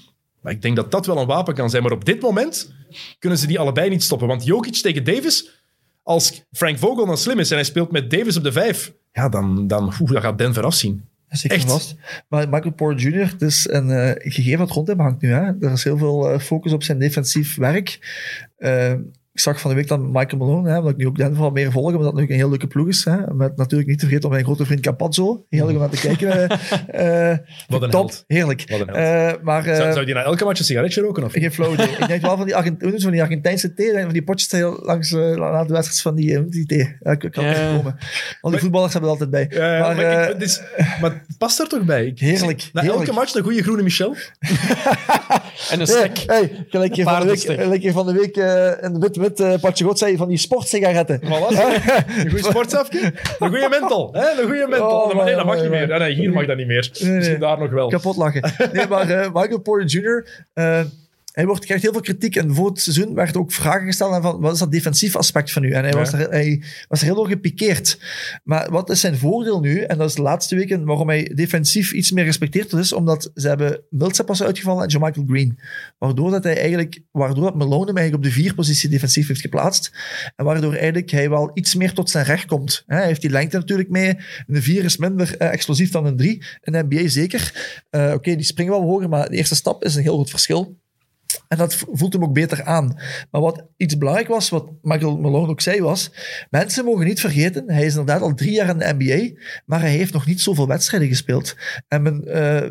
Maar 0.41 0.51
ik 0.51 0.61
denk 0.61 0.75
dat 0.75 0.91
dat 0.91 1.05
wel 1.05 1.17
een 1.17 1.27
wapen 1.27 1.53
kan 1.53 1.69
zijn. 1.69 1.83
Maar 1.83 1.91
op 1.91 2.05
dit 2.05 2.21
moment 2.21 2.73
kunnen 3.19 3.39
ze 3.39 3.47
die 3.47 3.59
allebei 3.59 3.89
niet 3.89 4.03
stoppen. 4.03 4.27
Want 4.27 4.45
Jokic 4.45 4.75
tegen 4.75 5.03
Davis, 5.03 5.63
als 6.03 6.43
Frank 6.51 6.77
Vogel 6.77 7.05
dan 7.05 7.17
slim 7.17 7.39
is 7.39 7.49
en 7.49 7.55
hij 7.55 7.65
speelt 7.65 7.91
met 7.91 8.09
Davis 8.09 8.37
op 8.37 8.43
de 8.43 8.51
vijf, 8.51 8.93
ja, 9.11 9.29
dan, 9.29 9.67
dan, 9.67 9.93
oeh, 9.99 10.11
dan 10.11 10.21
gaat 10.21 10.37
Denver 10.37 10.63
afzien. 10.63 11.09
Zeker 11.29 11.57
Echt? 11.57 11.71
vast. 11.71 11.95
Maar 12.27 12.49
Michael 12.49 12.73
Porter 12.73 13.09
Jr., 13.09 13.29
het 13.31 13.41
is 13.41 13.67
een 13.69 13.89
eh, 13.89 14.31
gegeven 14.31 14.59
dat 14.59 14.69
rond 14.69 14.87
hem 14.87 14.99
hangt 14.99 15.21
nu. 15.21 15.31
Hè? 15.31 15.51
Er 15.61 15.71
is 15.71 15.83
heel 15.83 15.97
veel 15.97 16.29
eh, 16.29 16.39
focus 16.39 16.71
op 16.71 16.83
zijn 16.83 16.99
defensief 16.99 17.55
werk. 17.55 17.99
Eh, 18.57 18.93
ik 19.33 19.39
zag 19.39 19.59
van 19.59 19.69
de 19.69 19.75
week 19.75 19.87
dan 19.87 20.11
Michael 20.11 20.37
Malone, 20.37 20.69
hè, 20.69 20.77
omdat 20.77 20.91
ik 20.91 20.97
nu 20.97 21.07
ook 21.07 21.15
Denver 21.17 21.41
wat 21.41 21.53
meer 21.53 21.71
volg, 21.71 21.85
omdat 21.85 21.99
het 21.99 22.03
natuurlijk 22.05 22.31
een 22.31 22.37
heel 22.37 22.49
leuke 22.49 22.67
ploeg 22.67 22.87
is. 22.87 23.05
Hè, 23.05 23.33
met 23.33 23.57
natuurlijk 23.57 23.89
niet 23.89 23.99
te 23.99 24.05
vergeten 24.05 24.25
op 24.29 24.31
mijn 24.33 24.45
grote 24.45 24.65
vriend 24.65 24.81
Capazzo. 24.81 25.45
Heerlijk 25.49 25.73
om 25.77 25.79
naar 25.83 25.89
te 25.89 25.99
kijken. 26.07 26.49
eh, 26.87 27.31
eh, 27.31 27.37
Wat 27.67 27.81
een 27.81 27.89
top, 27.89 28.01
held. 28.09 28.23
heerlijk. 28.27 28.63
Wat 28.69 28.79
een 28.79 28.87
held. 28.95 29.35
Eh, 29.37 29.43
maar 29.43 29.65
eh, 29.65 29.75
Zou, 29.75 29.91
zou 29.93 30.05
die 30.05 30.13
na 30.13 30.23
elke 30.23 30.43
match 30.45 30.59
een 30.59 30.65
sigaretje 30.65 31.01
roken? 31.01 31.23
Of? 31.23 31.31
geen 31.31 31.43
idee. 31.73 31.87
Ik 31.99 32.07
denk 32.07 32.21
wel 32.21 32.37
van 32.37 32.45
die, 32.45 32.55
Argent 32.55 32.73
hoe 32.73 32.81
noemen 32.81 32.99
ze, 32.99 33.03
van 33.05 33.13
die 33.15 33.21
Argentijnse 33.21 33.73
thee, 33.73 34.01
van 34.01 34.11
die 34.13 34.23
potjes 34.23 34.51
heel 34.51 34.79
langs 34.83 35.11
uh, 35.11 35.35
na 35.35 35.63
de 35.65 35.73
wedstrijd 35.73 36.01
van 36.01 36.15
die, 36.15 36.49
die 36.49 36.65
thee. 36.65 36.95
Ik, 36.99 37.23
ik 37.23 37.31
kan 37.31 37.43
er 37.43 37.75
komen. 37.75 37.97
Al 38.41 38.51
die 38.51 38.59
voetballers 38.59 38.93
hebben 38.93 39.11
het 39.11 39.21
altijd 39.21 39.49
bij. 39.49 39.59
Maar, 39.79 39.95
maar, 39.95 40.05
eh, 40.05 40.21
ik- 40.27 40.33
het 40.33 40.41
is, 40.41 40.61
maar 41.01 41.11
het 41.11 41.37
past 41.37 41.59
er 41.59 41.67
toch 41.67 41.83
bij? 41.83 42.05
Ik- 42.05 42.19
Heerlijk, 42.19 42.69
Na 42.73 42.81
heerlijk. 42.81 43.03
elke 43.07 43.19
match 43.19 43.33
een 43.35 43.43
goede 43.43 43.63
groene 43.63 43.83
Michel. 43.83 44.15
En 45.69 45.79
een 45.79 45.85
Hey, 45.85 45.85
stek. 45.85 46.17
hey, 46.25 46.65
gelijk 46.69 46.95
hier 46.95 47.03
van 47.05 47.19
de 47.19 47.25
week, 47.25 47.39
gelijk 47.39 47.91
van 47.91 48.05
de 48.05 48.13
week 48.13 48.37
eh 48.37 48.83
in 48.83 48.93
de 48.93 48.99
wit 48.99 49.17
wit 49.21 49.39
uh, 49.39 49.53
patje 49.61 49.83
god 49.85 49.97
zei 49.97 50.17
van 50.17 50.27
die 50.27 50.37
sportsigaretten. 50.37 51.19
Voilà. 51.23 51.29
Een 52.17 52.29
goede 52.29 52.43
sportzafje. 52.43 53.13
Een 53.39 53.49
goede 53.49 53.67
mental. 53.69 54.09
Hè? 54.11 54.41
Een 54.41 54.47
goede 54.47 54.67
mental. 54.69 55.01
Oh, 55.01 55.15
maar 55.15 55.25
nee, 55.25 55.35
dat 55.35 55.45
mag 55.45 55.61
niet 55.61 55.69
meer. 55.69 55.99
Nee, 55.99 56.13
hier 56.13 56.31
mag 56.31 56.45
dat 56.45 56.57
niet 56.57 56.67
meer. 56.67 56.89
nee. 56.99 57.11
Misschien 57.11 57.39
daar 57.39 57.59
nog 57.59 57.69
wel. 57.71 57.87
Kapot 57.87 58.15
lachen. 58.17 58.53
Nee, 58.73 58.87
maar 58.87 59.09
eh, 59.09 59.33
Michael 59.33 59.59
Porter 59.59 59.87
Jr., 59.87 60.25
hij 61.31 61.45
wordt, 61.45 61.65
krijgt 61.65 61.83
heel 61.83 61.91
veel 61.91 62.01
kritiek. 62.01 62.35
En 62.35 62.55
voor 62.55 62.69
het 62.69 62.79
seizoen 62.79 63.13
werd 63.13 63.37
ook 63.37 63.51
vragen 63.51 63.85
gesteld 63.85 64.21
van, 64.21 64.39
wat 64.39 64.53
is 64.53 64.59
dat 64.59 64.71
defensief 64.71 65.15
aspect 65.15 65.51
van 65.51 65.63
u? 65.63 65.71
En 65.71 65.81
hij, 65.81 65.91
Ja. 65.91 65.97
was, 65.97 66.13
er, 66.13 66.29
hij 66.29 66.63
was 66.87 66.99
er 66.99 67.05
heel 67.05 67.15
door 67.15 67.27
gepikeerd. 67.27 67.99
Maar 68.43 68.71
wat 68.71 68.89
is 68.89 68.99
zijn 68.99 69.17
voordeel 69.17 69.59
nu? 69.59 69.79
En 69.81 69.97
dat 69.97 70.09
is 70.09 70.15
de 70.15 70.21
laatste 70.21 70.55
weken 70.55 70.85
waarom 70.85 71.07
hij 71.07 71.31
defensief 71.35 71.91
iets 71.93 72.11
meer 72.11 72.23
gerespecteerd 72.23 72.73
is, 72.73 72.93
omdat 72.93 73.31
ze 73.35 73.47
hebben 73.47 73.81
Millsap 73.89 74.27
was 74.27 74.43
uitgevallen 74.43 74.87
en 74.87 74.99
Michael 74.99 75.25
Green. 75.27 75.59
Waardoor 75.97 76.31
dat 76.31 76.43
hij 76.43 76.57
eigenlijk, 76.57 77.01
waardoor 77.11 77.43
dat 77.43 77.55
Malone 77.55 77.85
hem 77.85 77.97
eigenlijk 77.97 78.15
op 78.27 78.33
de 78.33 78.41
vier 78.41 78.53
positie 78.53 78.89
defensief 78.89 79.27
heeft 79.27 79.41
geplaatst. 79.41 79.91
En 80.35 80.45
waardoor 80.45 80.73
eigenlijk 80.73 81.11
hij 81.11 81.29
wel 81.29 81.51
iets 81.53 81.75
meer 81.75 81.93
tot 81.93 82.09
zijn 82.09 82.25
recht 82.25 82.45
komt. 82.45 82.83
Hij 82.85 83.05
heeft 83.05 83.21
die 83.21 83.29
lengte 83.29 83.57
natuurlijk 83.57 83.89
mee. 83.89 84.17
Een 84.47 84.61
vier 84.63 84.83
is 84.83 84.97
minder 84.97 85.37
eh, 85.37 85.51
explosief 85.51 85.91
dan 85.91 86.05
een 86.05 86.17
drie. 86.17 86.43
In 86.61 86.71
de 86.71 86.85
NBA 86.89 87.07
zeker. 87.07 87.53
Eh, 87.89 88.11
Oké, 88.13 88.35
die 88.35 88.45
springen 88.45 88.71
wel 88.71 88.81
hoger, 88.81 89.09
maar 89.09 89.29
de 89.29 89.35
eerste 89.35 89.55
stap 89.55 89.83
is 89.83 89.95
een 89.95 90.01
heel 90.01 90.13
groot 90.13 90.29
verschil. 90.29 90.79
En 91.47 91.57
dat 91.57 91.75
voelt 91.91 92.13
hem 92.13 92.23
ook 92.23 92.33
beter 92.33 92.63
aan. 92.63 92.99
Maar 93.31 93.41
wat 93.41 93.65
iets 93.77 93.97
belangrijk 93.97 94.27
was, 94.27 94.49
wat 94.49 94.69
Michael 94.81 95.17
Malone 95.17 95.47
ook 95.47 95.61
zei, 95.61 95.81
was... 95.81 96.11
Mensen 96.49 96.85
mogen 96.85 97.05
niet 97.05 97.19
vergeten, 97.19 97.71
hij 97.71 97.85
is 97.85 97.91
inderdaad 97.91 98.21
al 98.21 98.33
drie 98.33 98.51
jaar 98.51 98.69
in 98.69 98.77
de 98.77 98.95
NBA, 98.97 99.41
maar 99.65 99.79
hij 99.79 99.91
heeft 99.91 100.13
nog 100.13 100.25
niet 100.25 100.41
zoveel 100.41 100.67
wedstrijden 100.67 101.07
gespeeld. 101.07 101.55
En 101.87 102.01
men 102.01 102.23
eh, 102.27 102.69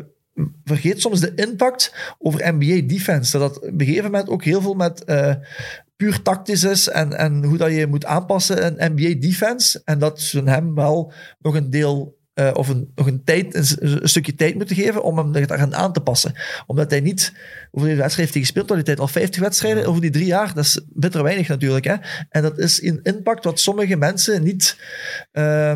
vergeet 0.63 1.01
soms 1.01 1.19
de 1.19 1.33
impact 1.35 2.15
over 2.17 2.53
NBA-defense. 2.53 3.37
Dat 3.37 3.57
op 3.57 3.63
een 3.63 3.85
gegeven 3.85 4.11
moment 4.11 4.29
ook 4.29 4.43
heel 4.43 4.61
veel 4.61 4.73
met... 4.73 5.03
eh, 5.03 5.33
puur 6.01 6.21
tactisch 6.21 6.63
is 6.63 6.89
en, 6.89 7.17
en 7.17 7.43
hoe 7.43 7.57
dat 7.57 7.71
je 7.71 7.87
moet 7.87 8.05
aanpassen 8.05 8.77
in 8.77 8.93
NBA-defense. 8.93 9.81
En 9.85 9.99
dat 9.99 10.21
ze 10.21 10.43
hem 10.43 10.75
wel 10.75 11.13
nog 11.39 11.55
een 11.55 11.69
deel 11.69 12.17
eh, 12.33 12.49
of 12.53 12.67
een, 12.67 12.91
nog 12.95 13.07
een, 13.07 13.23
tijd, 13.23 13.55
een, 13.79 13.99
stukje 14.09 14.35
tijd 14.35 14.55
moeten 14.55 14.75
geven 14.75 15.03
om 15.03 15.17
hem 15.17 15.31
daaraan 15.31 15.75
aan 15.75 15.93
te 15.93 15.99
passen. 16.01 16.33
Omdat 16.65 16.89
hij 16.89 16.99
niet, 16.99 17.33
hoeveel 17.71 17.95
wedstrijden 17.95 18.17
heeft 18.17 18.33
hij 18.33 18.41
gespeeld? 18.41 18.69
Al 18.69 18.75
die 18.75 18.85
tijd 18.85 18.99
al 18.99 19.07
50 19.07 19.41
wedstrijden 19.41 19.85
over 19.85 20.01
die 20.01 20.09
drie 20.11 20.25
jaar. 20.25 20.53
Dat 20.53 20.63
is 20.65 20.81
bitter 20.89 21.23
weinig 21.23 21.47
natuurlijk. 21.47 21.85
Hè? 21.85 21.95
En 22.29 22.41
dat 22.41 22.57
is 22.57 22.81
een 22.81 22.99
impact 23.03 23.43
wat 23.43 23.59
sommige 23.59 23.95
mensen 23.95 24.43
niet 24.43 24.79
eh, 25.31 25.75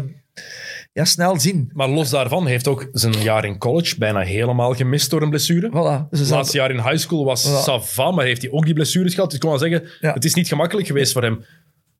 ja, 0.93 1.06
snel 1.06 1.39
zien. 1.39 1.70
Maar 1.74 1.89
los 1.89 2.10
daarvan 2.10 2.47
heeft 2.47 2.68
ook 2.68 2.89
zijn 2.91 3.22
jaar 3.22 3.45
in 3.45 3.58
college 3.58 3.97
bijna 3.97 4.20
helemaal 4.20 4.74
gemist 4.74 5.10
door 5.10 5.22
een 5.22 5.30
blessure. 5.30 5.70
Voilà. 5.70 6.10
Dus 6.10 6.20
Het 6.20 6.30
laatste 6.30 6.58
jaar 6.58 6.72
in 6.72 6.82
high 6.82 6.97
school 6.97 7.26
was. 7.26 7.64
Sava, 7.64 8.12
maar 8.12 8.26
heeft 8.26 8.41
hij 8.41 8.51
ook 8.51 8.66
die 8.66 8.74
blessures 8.74 9.14
gehad. 9.14 9.30
Dus 9.30 9.39
ik 9.39 9.41
kon 9.49 9.60
wel 9.60 9.70
zeggen, 9.70 9.89
Ja. 9.99 10.14
het 10.14 10.26
is 10.26 10.34
niet 10.34 10.47
gemakkelijk 10.47 10.88
geweest 10.88 11.12
voor 11.14 11.22
hem. 11.24 11.45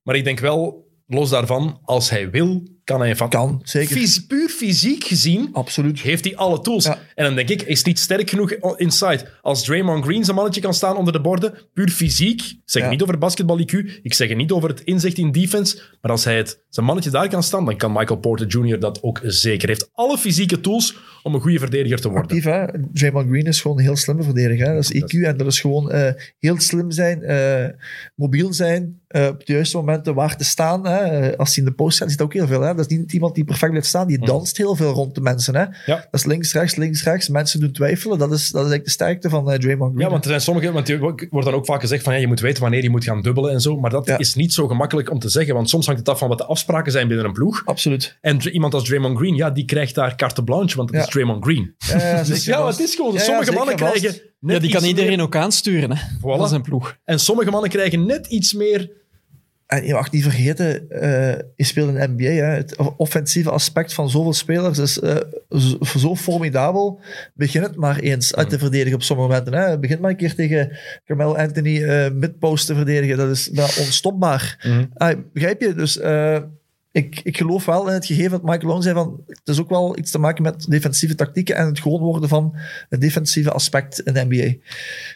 Maar 0.04 0.16
ik 0.16 0.24
denk 0.24 0.40
wel, 0.40 0.88
los 1.08 1.30
daarvan, 1.30 1.80
als 1.84 2.10
hij 2.10 2.30
wil, 2.30 2.64
kan 2.86 3.00
hij 3.00 3.16
van... 3.16 3.30
kan, 3.30 3.62
zeker. 3.64 4.24
Puur 4.28 4.50
fysiek 4.50 5.04
gezien 5.04 5.50
Absoluut. 5.54 6.00
heeft 6.02 6.24
hij 6.26 6.36
alle 6.36 6.62
tools. 6.62 6.86
Ja. 6.86 7.00
En 7.16 7.26
dan 7.26 7.36
denk 7.36 7.50
ik, 7.50 7.62
is 7.62 7.84
niet 7.84 8.00
sterk 8.00 8.30
genoeg 8.30 8.52
inside. 8.78 9.26
Als 9.42 9.64
Draymond 9.64 10.04
Green 10.04 10.24
zijn 10.24 10.36
mannetje 10.36 10.62
kan 10.62 10.74
staan 10.74 10.98
onder 10.98 11.14
de 11.14 11.22
borden, 11.22 11.54
puur 11.74 11.90
fysiek, 11.90 12.42
ik 12.42 12.58
zeg 12.66 12.84
Ja. 12.84 12.90
niet 12.90 13.02
over 13.02 13.18
basketbal 13.18 13.60
IQ, 13.60 13.74
ik 14.02 14.14
zeg 14.14 14.28
het 14.30 14.38
niet 14.38 14.52
over 14.52 14.70
het 14.70 14.82
inzicht 14.82 15.18
in 15.18 15.32
defense, 15.32 15.82
maar 16.02 16.12
als 16.12 16.24
hij 16.24 16.38
het, 16.38 16.60
zijn 16.70 16.86
mannetje 16.86 17.10
daar 17.10 17.30
kan 17.30 17.44
staan, 17.44 17.66
dan 17.66 17.78
kan 17.78 17.92
Michael 17.92 18.20
Porter 18.20 18.48
Jr. 18.48 18.80
dat 18.80 19.04
ook 19.04 19.20
zeker. 19.24 19.68
Hij 19.68 19.78
heeft 19.78 19.90
alle 19.94 20.18
fysieke 20.18 20.62
tools 20.62 20.96
om 21.24 21.34
een 21.34 21.42
goede 21.42 21.60
verdediger 21.60 22.00
te 22.02 22.10
worden. 22.10 22.26
actief. 22.26 22.44
Hè? 22.44 22.66
Draymond 22.94 23.28
Green 23.30 23.46
is 23.46 23.62
gewoon 23.62 23.78
een 23.78 23.84
heel 23.84 23.96
slimme 23.96 24.24
verdediger. 24.24 24.68
Hè? 24.68 24.74
Dat 24.74 24.84
is 24.94 25.02
IQ 25.02 25.24
en 25.24 25.38
dat 25.38 25.48
is 25.48 25.60
gewoon 25.60 25.92
eh, 25.92 26.14
heel 26.40 26.60
slim 26.60 26.92
zijn, 26.92 27.24
eh, 27.24 27.66
mobiel 28.16 28.54
zijn, 28.54 29.00
eh, 29.08 29.28
op 29.28 29.46
de 29.46 29.54
juiste 29.54 29.78
momenten 29.78 30.14
waar 30.16 30.38
te 30.38 30.44
staan. 30.44 30.88
Hè? 30.88 31.38
Als 31.38 31.56
hij 31.56 31.64
in 31.64 31.70
de 31.70 31.76
post 31.76 31.96
staat, 31.96 32.10
ziet 32.10 32.18
dat 32.18 32.28
ook 32.28 32.34
heel 32.34 32.48
veel. 32.48 32.62
Hè? 32.62 32.75
Dat 32.76 32.92
is 32.92 32.98
niet 32.98 33.14
iemand 33.14 33.36
die 33.36 33.44
perfect 33.44 33.70
blijft 33.72 33.88
staan, 33.90 34.08
die 34.08 34.26
danst 34.26 34.58
heel 34.58 34.76
veel 34.76 34.92
rond 34.92 35.16
de 35.16 35.22
mensen. 35.22 35.56
Hè? 35.56 35.62
Ja. 35.62 35.74
Dat 35.86 36.08
is 36.12 36.26
links, 36.26 36.54
rechts, 36.54 36.76
links, 36.76 37.04
rechts. 37.04 37.30
Mensen 37.30 37.60
doen 37.60 37.72
twijfelen. 37.72 38.18
Dat 38.18 38.32
is, 38.32 38.38
dat 38.38 38.44
is 38.46 38.54
eigenlijk 38.54 38.84
de 38.84 38.90
sterkte 38.90 39.30
van 39.30 39.52
eh, 39.52 39.58
Draymond 39.60 39.92
Green. 39.94 40.06
Ja, 40.06 40.12
want 40.12 40.24
er 40.24 40.30
zijn 40.30 40.42
sommige, 40.42 40.72
want 40.72 40.90
er 40.90 41.00
wordt 41.00 41.46
dan 41.46 41.54
ook 41.54 41.66
vaak 41.66 41.82
gezegd 41.82 42.04
van 42.04 42.14
ja, 42.14 42.20
je 42.20 42.28
moet 42.28 42.40
weten 42.40 42.62
wanneer 42.62 42.84
je 42.84 42.90
moet 42.90 43.04
gaan 43.04 43.22
dubbelen 43.22 43.52
en 43.52 43.62
zo, 43.62 43.80
maar 43.80 43.90
dat 43.90 44.06
Ja. 44.08 44.18
is 44.18 44.36
niet 44.36 44.54
zo 44.54 44.68
gemakkelijk 44.68 45.12
om 45.12 45.20
te 45.20 45.30
zeggen, 45.30 45.54
want 45.54 45.70
soms 45.70 45.86
hangt 45.86 46.00
het 46.00 46.10
af 46.10 46.20
van 46.20 46.30
wat 46.30 46.38
de 46.38 46.46
afspraken 46.46 46.92
zijn 46.92 47.08
binnen 47.08 47.26
een 47.26 47.34
ploeg. 47.34 47.62
Absoluut. 47.66 48.18
En 48.22 48.48
iemand 48.50 48.74
als 48.74 48.84
Draymond 48.84 49.18
Green, 49.18 49.36
ja, 49.36 49.50
die 49.50 49.66
krijgt 49.66 49.96
daar 49.96 50.16
carte 50.16 50.44
blanche, 50.44 50.78
want 50.78 50.90
het 50.90 50.98
Ja. 51.00 51.06
is 51.06 51.10
Draymond 51.12 51.44
Green. 51.44 51.76
Ja, 51.88 52.24
Dus 52.24 52.46
ja, 52.46 52.68
het 52.68 52.80
is 52.80 52.96
gewoon, 52.96 53.20
sommige 53.20 53.52
mannen 53.52 53.76
krijgen 53.76 54.16
net 54.40 54.56
Ja, 54.56 54.60
die 54.60 54.72
kan 54.72 54.84
iedereen 54.84 55.10
meer- 55.10 55.22
ook 55.22 55.36
aansturen 55.36 55.92
hè, 55.98 56.02
Voilà. 56.18 56.20
van 56.22 56.48
zijn 56.48 56.62
ploeg. 56.62 56.98
En 57.04 57.20
sommige 57.20 57.52
mannen 57.52 57.70
krijgen 57.70 58.06
net 58.06 58.28
iets 58.28 58.54
meer... 58.54 58.92
En 59.66 59.86
je 59.86 59.94
mag 59.94 60.12
niet 60.12 60.24
vergeten, 60.24 60.90
eh, 60.90 61.38
je 61.56 61.64
speelt 61.64 61.88
in 61.88 61.94
de 61.94 62.08
NBA. 62.08 62.44
Hè. 62.46 62.56
Het 62.56 62.76
offensieve 62.98 63.50
aspect 63.50 63.94
van 63.94 64.10
zoveel 64.10 64.34
spelers 64.34 64.78
is 64.78 65.00
eh, 65.00 65.16
zo, 65.50 65.78
zo 65.98 66.16
formidabel. 66.16 67.00
Begin 67.34 67.62
het 67.62 67.76
maar 67.76 68.00
eens 68.00 68.36
uit 68.36 68.50
te 68.50 68.60
verdedigen 68.60 68.96
op 68.96 69.04
sommige 69.04 69.30
momenten. 69.30 69.54
Hè. 69.54 69.80
Begin 69.80 70.00
maar 70.00 70.10
een 70.10 70.18
keer 70.18 70.36
tegen 70.36 70.78
Carmel 71.06 71.38
Anthony 71.38 71.84
eh 71.84 72.12
midpost 72.12 72.66
te 72.66 72.76
verdedigen. 72.76 73.18
Dat 73.18 73.30
is 73.30 73.50
nou, 73.52 73.70
onstopbaar. 73.80 74.68
Ah, 74.94 75.18
begrijp 75.34 75.62
je? 75.62 75.74
Dus 75.74 76.00
ik, 76.96 77.20
ik 77.24 77.38
geloof 77.38 77.66
wel 77.66 77.88
in 77.88 77.94
het 77.94 78.06
gegeven 78.06 78.32
dat 78.32 78.42
Michael 78.42 78.62
Malone 78.62 78.84
zei 78.84 78.96
van 78.96 79.24
het 79.28 79.48
is 79.48 79.60
ook 79.60 79.70
wel 79.70 79.98
iets 79.98 80.12
te 80.12 80.20
maken 80.20 80.44
met 80.44 80.66
defensieve 80.70 81.16
tactieken 81.16 81.56
en 81.56 81.66
het 81.66 81.80
gewoon 81.80 82.00
worden 82.00 82.30
van 82.30 82.56
het 82.90 83.02
defensieve 83.02 83.52
aspect 83.52 84.00
in 84.00 84.14
de 84.14 84.26
NBA. 84.26 84.54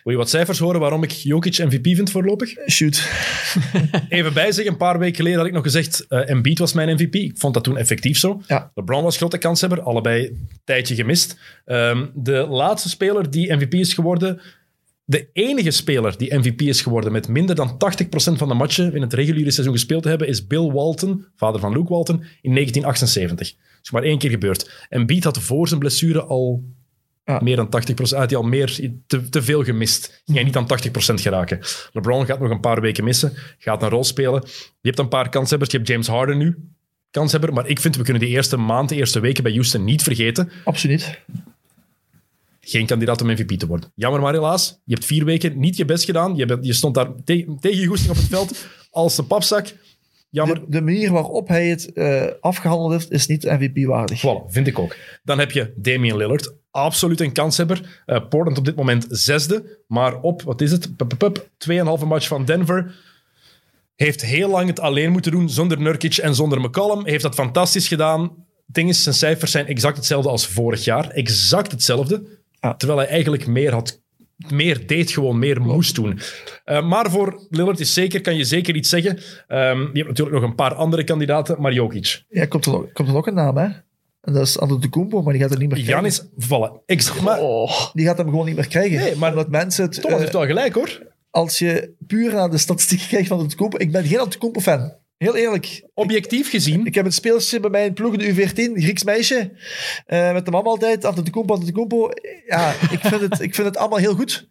Wil 0.03 0.13
je 0.13 0.15
wat 0.15 0.29
cijfers 0.29 0.59
horen 0.59 0.79
waarom 0.79 1.03
ik 1.03 1.11
Jokic 1.11 1.57
MVP 1.57 1.95
vind 1.95 2.11
voorlopig? 2.11 2.55
Shoot. 2.69 3.09
Even 4.09 4.33
bijzeggen, 4.33 4.71
een 4.71 4.77
paar 4.79 4.99
weken 4.99 5.15
geleden 5.15 5.37
had 5.37 5.47
ik 5.47 5.53
nog 5.53 5.63
gezegd 5.63 6.05
eh 6.07 6.29
Embiid 6.29 6.59
was 6.59 6.73
mijn 6.73 6.93
MVP. 6.93 7.15
Ik 7.15 7.37
vond 7.37 7.53
dat 7.53 7.63
toen 7.63 7.77
effectief 7.77 8.17
zo. 8.17 8.41
Ja. 8.47 8.71
LeBron 8.75 9.03
was 9.03 9.17
grote 9.17 9.37
kanshebber, 9.37 9.81
allebei 9.81 10.25
een 10.25 10.49
tijdje 10.63 10.95
gemist. 10.95 11.37
Ehm, 11.65 12.05
de 12.13 12.47
laatste 12.49 12.89
speler 12.89 13.29
die 13.29 13.53
MVP 13.53 13.73
is 13.73 13.93
geworden... 13.93 14.41
De 15.09 15.29
enige 15.33 15.71
speler 15.71 16.17
die 16.17 16.37
MVP 16.37 16.61
is 16.61 16.81
geworden 16.81 17.11
met 17.11 17.27
minder 17.27 17.55
dan 17.55 17.71
80% 17.71 17.77
van 18.13 18.47
de 18.47 18.53
matchen 18.53 18.93
in 18.93 19.01
het 19.01 19.13
reguliere 19.13 19.51
seizoen 19.51 19.73
gespeeld 19.75 20.03
te 20.03 20.09
hebben, 20.09 20.27
is 20.27 20.47
Bill 20.47 20.71
Walton, 20.71 21.25
vader 21.35 21.59
van 21.59 21.71
Luke 21.73 21.89
Walton, 21.89 22.15
in 22.41 22.53
1978. 22.53 23.51
Dat 23.51 23.79
is 23.81 23.91
maar 23.91 24.03
één 24.03 24.17
keer 24.17 24.29
gebeurd. 24.29 24.85
Embiid 24.89 25.23
had 25.23 25.37
voor 25.37 25.67
zijn 25.67 25.79
blessure 25.79 26.21
al 26.23 26.63
Ja. 27.25 27.39
meer 27.43 27.55
dan 27.55 27.69
80%, 27.69 28.17
had 28.17 28.29
hij 28.29 28.39
al 28.39 28.45
meer, 28.45 28.91
te, 29.07 29.29
te 29.29 29.41
veel 29.41 29.63
gemist. 29.63 30.21
Ging 30.25 30.37
hij 30.37 30.45
niet 30.45 30.55
aan 30.55 30.67
80% 30.67 31.21
geraken. 31.21 31.59
LeBron 31.93 32.25
gaat 32.25 32.39
nog 32.39 32.49
een 32.49 32.59
paar 32.59 32.81
weken 32.81 33.03
missen, 33.03 33.33
gaat 33.57 33.83
een 33.83 33.89
rol 33.89 34.03
spelen. 34.03 34.43
Je 34.81 34.87
hebt 34.87 34.99
een 34.99 35.07
paar 35.07 35.29
kanshebbers, 35.29 35.71
je 35.71 35.77
hebt 35.77 35.89
James 35.89 36.07
Harden 36.07 36.37
nu, 36.37 36.55
kanshebber, 37.11 37.53
maar 37.53 37.67
ik 37.67 37.79
vind 37.79 37.95
we 37.95 38.03
kunnen 38.03 38.21
die 38.21 38.31
eerste 38.31 38.57
maand, 38.57 38.89
de 38.89 38.95
eerste 38.95 39.19
weken 39.19 39.43
bij 39.43 39.51
Houston 39.51 39.83
niet 39.83 40.03
vergeten. 40.03 40.51
Absoluut. 40.63 41.19
Geen 42.69 42.85
kandidaat 42.85 43.21
om 43.21 43.27
MVP 43.27 43.51
te 43.59 43.67
worden. 43.67 43.91
Jammer 43.95 44.21
maar 44.21 44.33
helaas. 44.33 44.79
Je 44.85 44.93
hebt 44.93 45.05
vier 45.05 45.25
weken 45.25 45.59
niet 45.59 45.77
je 45.77 45.85
best 45.85 46.03
gedaan. 46.05 46.35
Je, 46.35 46.45
bent, 46.45 46.65
je 46.65 46.73
stond 46.73 46.95
daar 46.95 47.07
te- 47.23 47.55
tegen 47.59 47.79
je 47.79 47.85
goesting 47.87 48.09
op 48.11 48.17
het 48.17 48.25
veld 48.27 48.65
als 48.91 49.17
een 49.17 49.27
papzak. 49.27 49.67
Jammer. 50.29 50.59
De, 50.59 50.65
de 50.67 50.81
manier 50.81 51.11
waarop 51.11 51.47
hij 51.47 51.67
het 51.67 51.93
eh, 51.93 52.25
afgehandeld 52.39 52.91
heeft, 52.91 53.11
is 53.11 53.27
niet 53.27 53.43
MVP-waardig. 53.43 54.19
Voilà, 54.19 54.51
vind 54.51 54.67
ik 54.67 54.79
ook. 54.79 54.95
Dan 55.23 55.39
heb 55.39 55.51
je 55.51 55.73
Damian 55.75 56.17
Lillard. 56.17 56.53
Absoluut 56.71 57.21
een 57.21 57.31
kanshebber. 57.31 58.01
Eh 58.05 58.27
Portland 58.29 58.57
op 58.57 58.65
dit 58.65 58.75
moment 58.75 59.05
zesde. 59.09 59.77
Maar 59.87 60.19
op, 60.19 60.41
wat 60.41 60.61
is 60.61 60.71
het? 60.71 60.95
Pup, 60.95 61.07
pup, 61.07 61.17
pup, 61.17 61.49
Tweeënhalve 61.57 62.05
match 62.05 62.27
van 62.27 62.45
Denver. 62.45 62.95
Heeft 63.95 64.25
heel 64.25 64.49
lang 64.49 64.67
het 64.67 64.79
alleen 64.79 65.11
moeten 65.11 65.31
doen 65.31 65.49
zonder 65.49 65.79
Nurkic 65.81 66.17
en 66.17 66.35
zonder 66.35 66.61
McCollum. 66.61 67.05
Heeft 67.05 67.23
dat 67.23 67.33
fantastisch 67.35 67.87
gedaan. 67.87 68.21
Het 68.65 68.75
ding 68.77 68.89
is, 68.89 69.03
zijn 69.03 69.15
cijfers 69.15 69.51
zijn 69.51 69.67
exact 69.67 69.97
hetzelfde 69.97 70.29
als 70.29 70.47
vorig 70.47 70.83
jaar. 70.83 71.09
Exact 71.09 71.71
hetzelfde. 71.71 72.38
Ja. 72.61 72.73
Terwijl 72.75 72.99
hij 72.99 73.07
eigenlijk 73.09 73.47
meer 73.47 73.71
had 73.73 74.01
meer 74.49 74.87
deed, 74.87 75.11
gewoon 75.11 75.39
meer 75.39 75.61
moest 75.61 75.95
doen. 75.95 76.19
Eh, 76.63 76.87
maar 76.87 77.11
voor 77.11 77.45
Lillard 77.49 77.79
is 77.79 77.93
zeker, 77.93 78.21
kan 78.21 78.35
je 78.35 78.43
zeker 78.43 78.75
iets 78.75 78.89
zeggen. 78.89 79.19
Ehm, 79.47 79.79
je 79.79 79.89
hebt 79.93 80.07
natuurlijk 80.07 80.37
nog 80.39 80.49
een 80.49 80.55
paar 80.55 80.73
andere 80.73 81.03
kandidaten, 81.03 81.61
maar 81.61 81.73
Jokic. 81.73 82.23
Ja, 82.29 82.45
komt 82.45 82.65
er, 82.65 82.71
nog- 82.71 82.91
komt 82.93 83.07
er 83.07 83.13
nog 83.13 83.27
een 83.27 83.33
naam, 83.33 83.57
hè? 83.57 83.67
En 84.21 84.33
dat 84.33 84.47
is 84.47 84.59
Antetokounmpo, 84.59 85.21
maar 85.21 85.33
die 85.33 85.41
gaat 85.41 85.51
er 85.51 85.57
niet 85.57 85.67
meer 85.69 85.77
krijgen. 85.83 85.95
Janis, 86.03 86.23
vallen. 86.37 86.81
Ik, 86.85 87.21
maar 87.21 87.39
Oh, 87.39 87.71
Die 87.93 88.05
gaat 88.05 88.17
hem 88.17 88.29
gewoon 88.29 88.45
niet 88.45 88.55
meer 88.55 88.67
krijgen. 88.67 88.97
Nee, 88.99 89.15
maar 89.15 89.29
Omdat 89.29 89.49
mensen 89.49 89.83
het... 89.85 89.93
Thomas 89.93 90.11
eh, 90.11 90.19
heeft 90.19 90.33
wel 90.33 90.45
gelijk, 90.45 90.73
hoor. 90.73 90.99
als 91.29 91.59
je 91.59 91.93
puur 92.07 92.33
naar 92.33 92.49
de 92.49 92.57
statistieken 92.57 93.07
kijkt 93.07 93.27
van 93.27 93.39
het 93.39 93.55
Compo, 93.55 93.77
ik 93.77 93.91
ben 93.91 94.03
geen 94.05 94.19
Antetokounmpo-fan. 94.19 94.93
Heel 95.19 95.35
eerlijk. 95.35 95.83
Objectief 95.93 96.49
gezien, 96.49 96.85
Ik 96.85 96.95
heb 96.95 97.05
een 97.05 97.11
speeltje 97.11 97.59
bij 97.59 97.69
mij 97.69 97.85
in 97.85 97.93
ploeg, 97.93 98.15
de 98.15 98.33
U14, 98.33 98.81
Grieks 98.81 99.03
meisje, 99.03 99.51
eh, 100.05 100.33
met 100.33 100.45
de 100.45 100.51
mama 100.51 100.69
altijd, 100.69 101.05
Antetokounmpo, 101.05 101.53
Antetokounmpo. 101.53 102.11
Ja, 102.47 102.73
ik 102.91 102.99
vind 103.01 103.21
het, 103.21 103.39
ik 103.39 103.55
vind 103.55 103.67
het 103.67 103.77
allemaal 103.77 103.97
heel 103.97 104.15
goed. 104.15 104.49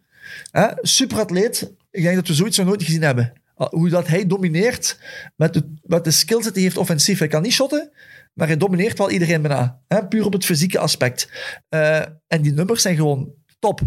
Hè? 0.51 0.67
Superatleet. 0.81 1.73
Ik 1.91 2.03
denk 2.03 2.15
dat 2.15 2.27
we 2.27 2.33
zoiets 2.33 2.57
nog 2.57 2.67
nooit 2.67 2.83
gezien 2.83 3.01
hebben. 3.01 3.33
Hoe 3.55 3.89
dat 3.89 4.07
hij 4.07 4.27
domineert 4.27 4.99
met 5.35 5.53
de, 5.53 5.73
met 5.81 6.03
de 6.03 6.11
skills 6.11 6.43
dat 6.43 6.53
hij 6.53 6.63
heeft 6.63 6.77
offensief. 6.77 7.19
Hij 7.19 7.27
kan 7.27 7.41
niet 7.41 7.53
shotten, 7.53 7.91
maar 8.33 8.47
hij 8.47 8.57
domineert 8.57 8.97
wel 8.97 9.11
iedereen 9.11 9.41
bijna. 9.41 9.81
Hè? 9.87 10.07
Puur 10.07 10.25
op 10.25 10.33
het 10.33 10.45
fysieke 10.45 10.79
aspect. 10.79 11.29
Eh, 11.69 11.99
en 12.27 12.41
die 12.41 12.53
nummers 12.53 12.81
zijn 12.81 12.95
gewoon 12.95 13.33
top. 13.59 13.81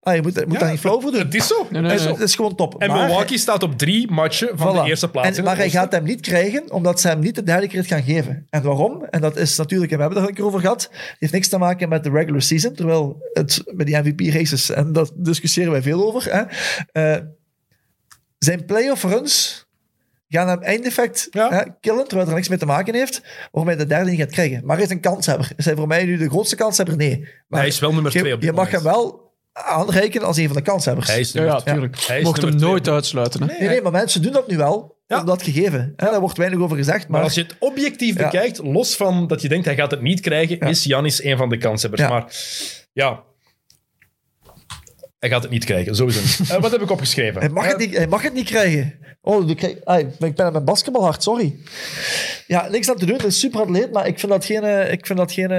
Ah, 0.00 0.14
je 0.14 0.22
moet, 0.22 0.34
je 0.34 0.42
moet 0.44 0.52
Ja, 0.52 0.58
daar 0.58 0.70
niet 0.70 0.80
flauw 0.80 1.00
voor 1.00 1.10
doen. 1.10 1.20
het 1.20 1.34
is 1.34 1.46
zo. 1.46 1.66
Nee, 1.70 1.80
nee, 1.82 1.90
Het 1.90 2.00
is, 2.00 2.06
nee. 2.06 2.14
het 2.14 2.22
is 2.22 2.34
gewoon 2.34 2.54
top. 2.54 2.74
En 2.82 2.88
Maar- 2.88 3.06
Milwaukee 3.06 3.38
staat 3.38 3.62
op 3.62 3.78
drie 3.78 4.10
matchen 4.10 4.58
van 4.58 4.76
Voilà. 4.76 4.80
de 4.82 4.88
eerste 4.88 5.10
plaats. 5.10 5.38
En, 5.38 5.44
maar 5.44 5.56
hij 5.56 5.70
gaat 5.70 5.92
hem 5.92 6.04
niet 6.04 6.20
krijgen, 6.20 6.72
omdat 6.72 7.00
ze 7.00 7.08
hem 7.08 7.18
niet 7.18 7.34
de 7.34 7.42
derde 7.42 7.66
keer 7.66 7.78
het 7.78 7.88
gaan 7.88 8.02
geven. 8.02 8.46
En 8.50 8.62
waarom? 8.62 9.04
En 9.04 9.20
dat 9.20 9.36
is 9.36 9.56
natuurlijk, 9.56 9.90
en 9.90 9.96
we 9.96 10.02
hebben 10.02 10.20
het 10.22 10.28
er 10.30 10.34
een 10.34 10.40
keer 10.42 10.48
over 10.48 10.60
gehad, 10.60 10.82
het 10.92 11.16
heeft 11.18 11.32
niks 11.32 11.48
te 11.48 11.58
maken 11.58 11.88
met 11.88 12.04
de 12.04 12.10
regular 12.10 12.42
season, 12.42 12.74
terwijl 12.74 13.22
het 13.32 13.62
met 13.74 13.86
die 13.86 13.96
MVP-races, 13.96 14.70
en 14.70 14.92
dat 14.92 15.12
discussiëren 15.16 15.72
wij 15.72 15.82
veel 15.82 16.06
over, 16.06 16.32
hè, 16.32 16.42
eh, 17.14 17.22
zijn 18.38 18.64
playoff 18.64 19.02
runs 19.02 19.66
gaan 20.28 20.48
hem 20.48 20.62
eindeffect 20.62 21.28
Ja. 21.30 21.48
hè, 21.50 21.62
killen, 21.80 22.08
terwijl 22.08 22.28
er 22.28 22.34
niks 22.34 22.48
mee 22.48 22.58
te 22.58 22.66
maken 22.66 22.94
heeft, 22.94 23.22
waarom 23.50 23.70
hij 23.72 23.76
de 23.84 23.86
derde 23.86 24.10
niet 24.10 24.20
gaat 24.20 24.30
krijgen. 24.30 24.60
Maar 24.66 24.76
hij 24.76 24.84
is 24.84 24.90
een 24.90 25.00
kanshebber. 25.00 25.50
Is 25.56 25.64
hij 25.64 25.74
voor 25.76 25.86
mij 25.86 26.04
nu 26.04 26.16
de 26.16 26.28
grootste 26.28 26.56
kanshebber? 26.56 26.96
Nee. 26.96 27.28
Maar 27.48 27.60
Hij 27.60 27.68
is 27.68 27.78
wel 27.78 27.92
nummer 27.92 28.10
twee 28.10 28.34
op 28.34 28.40
dit 28.40 28.50
je 28.50 28.56
mag 28.56 28.70
hem 28.70 28.82
wel 28.82 29.26
aanreiken 29.64 30.22
als 30.22 30.36
een 30.36 30.46
van 30.46 30.56
de 30.56 30.62
kanshebbers. 30.62 31.06
Hij 31.08 31.20
is 31.20 31.32
Ja, 31.32 31.40
nummer 31.40 31.62
ja, 31.64 31.72
tuurlijk. 31.72 32.00
Hij 32.06 32.18
is 32.18 32.24
Mocht 32.24 32.42
hem 32.42 32.50
twee. 32.50 32.62
nooit 32.68 32.88
uitsluiten. 32.88 33.40
Hè? 33.42 33.46
Nee, 33.58 33.68
nee, 33.68 33.82
maar 33.82 33.92
mensen 33.92 34.22
doen 34.22 34.32
dat 34.32 34.48
nu 34.48 34.56
wel, 34.56 34.96
Ja. 35.06 35.20
om 35.20 35.26
dat 35.26 35.42
gegeven. 35.42 35.92
Hè, 35.96 36.10
daar 36.10 36.20
wordt 36.20 36.36
weinig 36.36 36.58
over 36.60 36.76
gezegd, 36.76 37.00
maar... 37.02 37.10
Maar 37.10 37.22
als 37.22 37.34
je 37.34 37.42
het 37.42 37.54
objectief 37.58 38.16
Ja. 38.18 38.24
bekijkt, 38.24 38.58
los 38.62 38.96
van 38.96 39.26
dat 39.26 39.42
je 39.42 39.48
denkt 39.48 39.64
hij 39.64 39.74
gaat 39.74 39.90
het 39.90 40.02
niet 40.02 40.20
krijgen, 40.20 40.56
Ja. 40.60 40.66
is 40.66 40.84
Janis 40.84 41.22
een 41.24 41.36
van 41.36 41.48
de 41.48 41.56
kanshebbers. 41.58 42.02
Ja. 42.02 42.08
Maar 42.08 42.32
ja, 42.92 43.22
hij 45.18 45.28
gaat 45.28 45.42
het 45.42 45.50
niet 45.50 45.64
krijgen, 45.64 45.94
sowieso. 45.96 46.44
Eh, 46.54 46.60
wat 46.60 46.70
heb 46.70 46.80
ik 46.82 46.90
opgeschreven? 46.90 47.40
Hij 47.40 47.50
mag, 47.50 47.64
het 47.64 47.72
Eh, 47.72 47.78
niet, 47.78 47.96
hij 47.96 48.06
mag 48.06 48.22
het 48.22 48.32
niet 48.34 48.46
krijgen. 48.46 48.98
Oh, 49.22 49.48
ik, 49.50 49.56
krijg, 49.56 49.74
ik 50.18 50.34
ben 50.34 50.44
aan 50.46 50.52
mijn 50.52 50.64
basketbalhart, 50.64 51.22
sorry. 51.22 51.56
Ja, 52.46 52.68
niks 52.68 52.90
aan 52.90 52.96
te 52.96 53.06
doen. 53.06 53.16
Het 53.16 53.24
is 53.26 53.38
super 53.40 53.60
atleet, 53.60 53.92
maar 53.92 54.06
ik 54.06 54.18
vind 54.18 54.32
dat 54.32 54.44
geen... 54.44 54.62
eh, 54.64 54.92
Ik 54.92 55.06
vind 55.06 55.18
dat 55.18 55.32
geen 55.32 55.50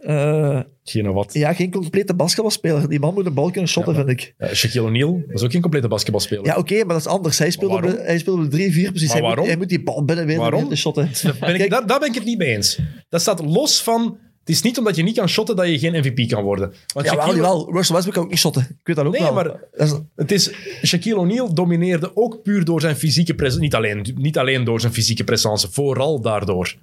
eh, 0.00 0.56
eh, 0.56 0.64
Geen 0.84 1.12
wat. 1.12 1.32
ja, 1.34 1.52
geen 1.52 1.70
complete 1.70 2.14
basketbalspeler. 2.14 2.88
Die 2.88 3.00
man 3.00 3.14
moet 3.14 3.26
een 3.26 3.34
bal 3.34 3.50
kunnen 3.50 3.70
shotten, 3.70 3.94
Ja, 3.94 4.04
vind 4.04 4.20
ik. 4.20 4.34
Shaquille 4.54 4.86
O'Neal 4.86 5.22
was 5.32 5.42
ook 5.42 5.50
geen 5.52 5.60
complete 5.60 5.88
basketbalspeler. 5.88 6.44
Ja, 6.44 6.56
oké, 6.56 6.74
maar 6.76 6.86
dat 6.94 6.96
is 6.96 7.06
anders. 7.06 7.38
Hij 7.38 7.50
speelde, 7.50 7.74
op 7.76 7.98
hij 7.98 8.18
speelde 8.18 8.44
op 8.44 8.50
de 8.50 8.56
3-4 8.56 8.90
precies. 8.90 9.12
Hij 9.12 9.20
moet, 9.20 9.28
waarom? 9.28 9.46
hij 9.46 9.56
moet 9.56 9.68
die 9.68 9.82
bal 9.82 10.04
binnen 10.04 10.26
weten 10.26 10.40
Waarom? 10.42 10.68
te 10.68 10.76
shotten. 10.76 11.10
Ben 11.40 11.60
ik, 11.60 11.70
daar, 11.70 11.86
daar 11.86 11.98
ben 11.98 12.08
ik 12.08 12.14
het 12.14 12.24
niet 12.24 12.38
mee 12.38 12.54
eens. 12.54 12.78
Dat 13.08 13.20
staat 13.20 13.44
los 13.44 13.82
van... 13.82 14.18
Het 14.40 14.56
is 14.56 14.62
niet 14.62 14.78
omdat 14.78 14.96
je 14.96 15.02
niet 15.02 15.16
kan 15.16 15.28
shotten 15.28 15.56
dat 15.56 15.68
je 15.68 15.78
geen 15.78 15.92
MVP 16.04 16.28
kan 16.28 16.42
worden. 16.42 16.72
Want 16.94 17.06
ja, 17.06 17.12
wel, 17.14 17.22
Shaquille- 17.22 17.42
wel. 17.42 17.72
Russell 17.72 17.94
Westbrook 17.94 18.14
kan 18.14 18.22
ook 18.24 18.30
niet 18.30 18.38
shotten. 18.38 18.62
Ik 18.62 18.86
weet 18.86 18.96
dat 18.96 19.04
ook 19.06 19.12
Nee, 19.12 19.22
wel. 19.22 19.32
maar- 19.34 19.60
is- 19.72 19.94
Het 20.16 20.32
is, 20.32 20.50
Shaquille 20.84 21.18
O'Neal 21.18 21.54
domineerde 21.54 22.10
ook 22.16 22.42
puur 22.42 22.64
door 22.64 22.80
zijn 22.80 22.96
fysieke 22.96 23.34
presence. 23.34 23.60
Niet 23.62 23.74
alleen, 23.74 24.14
niet 24.16 24.38
alleen 24.38 24.64
door 24.64 24.80
zijn 24.80 24.92
fysieke 24.92 25.24
presence, 25.24 25.68
vooral 25.70 26.20
daardoor. 26.20 26.74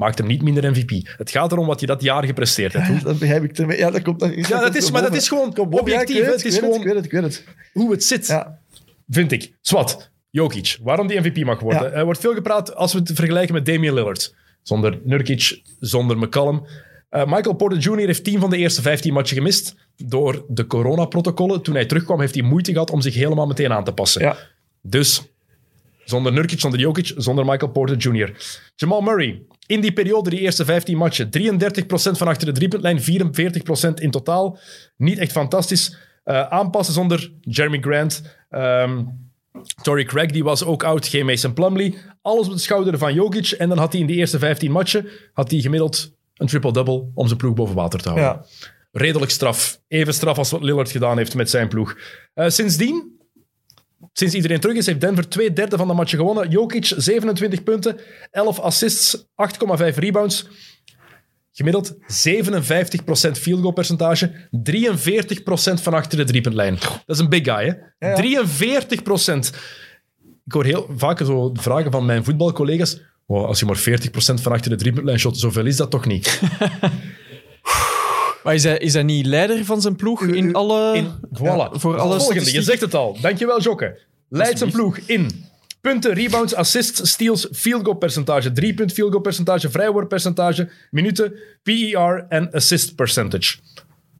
Maakt 0.00 0.18
hem 0.18 0.26
niet 0.26 0.42
minder 0.42 0.70
MVP. 0.70 0.90
Het 1.16 1.30
gaat 1.30 1.52
erom 1.52 1.66
wat 1.66 1.80
je 1.80 1.86
dat 1.86 2.02
jaar 2.02 2.24
gepresteerd 2.24 2.72
hebt. 2.72 2.86
Hoe, 2.86 2.98
dat 3.02 3.18
begrijp 3.18 3.44
ik. 3.44 3.76
Ja, 3.78 3.90
dat 3.90 4.02
komt, 4.02 4.20
dat, 4.20 4.48
ja, 4.48 4.60
dat 4.60 4.74
is, 4.74 4.90
maar 4.90 5.02
dat 5.02 5.14
is 5.14 5.28
gewoon 5.28 5.58
objectief. 5.58 6.24
het 6.26 6.44
is 6.44 6.54
ik 6.54 6.60
weet 6.60 6.72
gewoon 6.72 6.72
het, 6.72 6.80
ik 6.80 6.86
weet 6.86 6.94
het, 6.94 7.04
ik 7.04 7.10
weet 7.12 7.22
het. 7.22 7.44
hoe 7.72 7.90
het 7.90 8.04
zit, 8.04 8.26
Ja. 8.26 8.58
vind 9.08 9.32
ik. 9.32 9.52
Swat, 9.60 10.10
Jokic, 10.30 10.78
waarom 10.82 11.06
die 11.06 11.18
MVP 11.20 11.44
mag 11.44 11.60
worden. 11.60 11.82
Ja. 11.82 11.90
Er 11.90 12.04
wordt 12.04 12.20
veel 12.20 12.34
gepraat 12.34 12.74
als 12.74 12.92
we 12.92 12.98
het 12.98 13.10
vergelijken 13.14 13.54
met 13.54 13.66
Damian 13.66 13.94
Lillard. 13.94 14.34
Zonder 14.62 15.00
Nurkic, 15.04 15.62
zonder 15.80 16.18
McCallum. 16.18 16.62
Eh, 17.08 17.24
Michael 17.26 17.54
Porter 17.54 17.78
Jr. 17.78 17.96
heeft 18.06 18.24
10 18.24 18.40
van 18.40 18.50
de 18.50 18.56
eerste 18.56 18.82
15 18.82 19.12
matchen 19.12 19.36
gemist 19.36 19.74
door 19.96 20.44
de 20.48 20.66
coronaprotocollen. 20.66 21.62
Toen 21.62 21.74
hij 21.74 21.86
terugkwam, 21.86 22.20
heeft 22.20 22.34
hij 22.34 22.42
moeite 22.44 22.72
gehad 22.72 22.90
om 22.90 23.00
zich 23.00 23.14
helemaal 23.14 23.46
meteen 23.46 23.72
aan 23.72 23.84
te 23.84 23.92
passen. 23.92 24.22
Ja. 24.22 24.36
Dus 24.82 25.22
zonder 26.04 26.32
Nurkic, 26.32 26.60
zonder 26.60 26.80
Jokic, 26.80 27.12
zonder 27.16 27.44
Michael 27.44 27.70
Porter 27.72 27.96
Jr. 27.96 28.32
Jamal 28.76 29.00
Murray, 29.00 29.42
in 29.70 29.80
die 29.80 29.92
periode, 29.92 30.30
die 30.30 30.38
eerste 30.40 30.64
15 30.64 30.96
matchen, 30.96 31.30
33% 31.30 32.16
van 32.18 32.28
achter 32.28 32.46
de 32.46 32.52
driepuntlijn, 32.52 33.00
44% 33.00 33.94
in 33.94 34.10
totaal. 34.10 34.58
Niet 34.96 35.18
echt 35.18 35.32
fantastisch. 35.32 35.96
Eh, 36.24 36.48
aanpassen 36.48 36.94
zonder 36.94 37.32
Jeremy 37.40 37.78
Grant. 37.80 38.22
Ehm 38.50 39.02
Torrey 39.82 40.04
Craig, 40.04 40.30
die 40.30 40.44
was 40.44 40.64
ook 40.64 40.82
oud. 40.84 41.06
Geen 41.06 41.26
Mason 41.26 41.52
Plumlee. 41.52 41.94
Alles 42.22 42.46
op 42.46 42.52
de 42.52 42.58
schouder 42.58 42.98
van 42.98 43.14
Jokic. 43.14 43.50
En 43.50 43.68
dan 43.68 43.78
had 43.78 43.92
hij 43.92 44.00
in 44.00 44.06
die 44.06 44.16
eerste 44.16 44.38
15 44.38 44.70
matchen 44.70 45.08
had 45.32 45.50
hij 45.50 45.60
gemiddeld 45.60 46.12
een 46.36 46.46
triple-double 46.46 47.10
om 47.14 47.26
zijn 47.26 47.38
ploeg 47.38 47.54
boven 47.54 47.74
water 47.74 48.00
te 48.00 48.08
houden 48.08 48.28
Ja. 48.28 48.44
redelijk 48.92 49.30
straf. 49.30 49.80
Even 49.88 50.14
straf 50.14 50.38
als 50.38 50.50
wat 50.50 50.62
Lillard 50.62 50.90
gedaan 50.90 51.16
heeft 51.16 51.34
met 51.34 51.50
zijn 51.50 51.68
ploeg. 51.68 51.96
Eh, 52.34 52.48
sindsdien, 52.48 53.19
sinds 54.12 54.34
iedereen 54.34 54.60
terug 54.60 54.76
is, 54.76 54.86
heeft 54.86 55.00
Denver 55.00 55.28
twee 55.28 55.52
derde 55.52 55.76
van 55.76 55.88
de 55.88 55.94
matchen 55.94 56.18
gewonnen. 56.18 56.48
Jokic 56.48 56.92
27 56.96 57.62
punten, 57.62 58.00
11 58.30 58.58
assists, 58.58 59.16
8,5 59.16 59.94
rebounds. 59.94 60.46
Gemiddeld 61.52 61.94
57% 61.94 61.96
field 63.32 63.60
goal 63.60 63.72
percentage, 63.72 64.48
43% 64.50 65.82
van 65.82 65.94
achter 65.94 66.18
de 66.18 66.24
driepuntlijn. 66.24 66.74
Dat 66.80 67.16
is 67.16 67.18
een 67.18 67.28
big 67.28 67.44
guy, 67.44 67.64
hè? 67.98 68.06
Ja, 68.08 68.22
ja. 68.22 68.44
43%. 68.46 69.56
Ik 70.44 70.52
hoor 70.52 70.64
heel 70.64 70.86
vaak 70.96 71.18
zo 71.18 71.50
vragen 71.54 71.90
van 71.90 72.04
mijn 72.04 72.24
voetbalcollega's. 72.24 73.00
"Wow, 73.26 73.44
als 73.46 73.58
je 73.60 73.66
maar 73.66 73.76
40% 73.76 74.40
van 74.40 74.52
achter 74.52 74.70
de 74.70 74.76
driepuntlijn 74.76 75.18
shot, 75.18 75.38
zoveel 75.38 75.66
is 75.66 75.76
dat 75.76 75.90
toch 75.90 76.06
niet? 76.06 76.40
Maar 78.42 78.54
is 78.54 78.64
hij, 78.64 78.78
is 78.78 78.92
hij 78.92 79.02
niet 79.02 79.26
leider 79.26 79.64
van 79.64 79.80
zijn 79.80 79.96
ploeg 79.96 80.22
in 80.22 80.54
alle... 80.54 80.96
In, 80.96 81.12
voilà. 81.38 81.40
Ja, 81.40 81.70
voor 81.72 81.98
alle 81.98 82.18
Volgende, 82.18 82.52
je 82.52 82.62
zegt 82.62 82.80
het 82.80 82.94
al. 82.94 83.20
Dankjewel, 83.20 83.60
Jokke. 83.60 83.98
Leidt 84.28 84.58
zijn 84.58 84.70
ploeg 84.70 84.98
in 84.98 85.48
punten, 85.80 86.12
rebounds, 86.12 86.54
assists, 86.54 87.10
steals, 87.10 87.48
field 87.52 87.84
goal 87.84 87.96
percentage, 87.96 88.52
drie 88.52 88.74
punt 88.74 88.92
field 88.92 89.10
goal 89.10 89.22
percentage, 89.22 89.70
vrijworppercentage, 89.70 90.70
minuten, 90.90 91.32
PER 91.62 92.26
en 92.28 92.50
assist 92.50 92.94
percentage. 92.94 93.58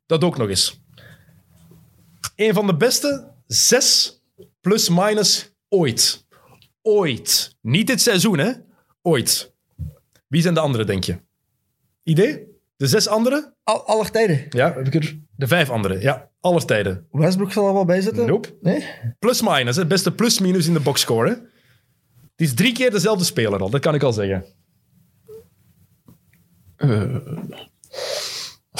Dat 0.06 0.24
ook 0.24 0.36
nog 0.36 0.48
eens. 0.48 0.80
Een 2.36 2.54
van 2.54 2.66
de 2.66 2.76
beste 2.76 3.28
zes 3.46 4.20
plus-minus 4.60 5.52
ooit. 5.68 6.26
Ooit. 6.82 7.56
Niet 7.60 7.86
dit 7.86 8.00
seizoen, 8.00 8.38
hè? 8.38 8.52
Ooit. 9.02 9.52
Wie 10.26 10.42
zijn 10.42 10.54
de 10.54 10.60
anderen, 10.60 10.86
denk 10.86 11.04
je? 11.04 11.18
Idee? 12.02 12.49
De 12.80 12.86
zes 12.86 13.08
anderen? 13.08 13.54
Al, 13.64 13.86
aller 13.86 14.10
tijden. 14.10 14.46
Ja, 14.50 14.72
heb 14.74 14.86
ik 14.86 14.94
er. 14.94 15.18
De 15.36 15.46
vijf 15.46 15.70
anderen. 15.70 16.00
Ja, 16.00 16.30
aller 16.40 16.64
tijden. 16.64 17.06
Westbrook 17.10 17.52
zal 17.52 17.66
er 17.66 17.72
wel 17.72 17.84
bij 17.84 18.00
zitten. 18.00 18.26
Nope. 18.26 18.56
Nee? 18.60 18.84
Plus-minus, 19.18 19.76
het 19.76 19.88
beste 19.88 20.12
plus-minus 20.12 20.66
in 20.66 20.72
de 20.72 20.80
boxscore. 20.80 21.28
hè. 21.28 21.34
Het 21.34 22.48
is 22.48 22.54
drie 22.54 22.72
keer 22.72 22.90
dezelfde 22.90 23.24
speler 23.24 23.60
al, 23.60 23.70
dat 23.70 23.80
kan 23.80 23.94
ik 23.94 24.02
al 24.02 24.12
zeggen. 24.12 24.44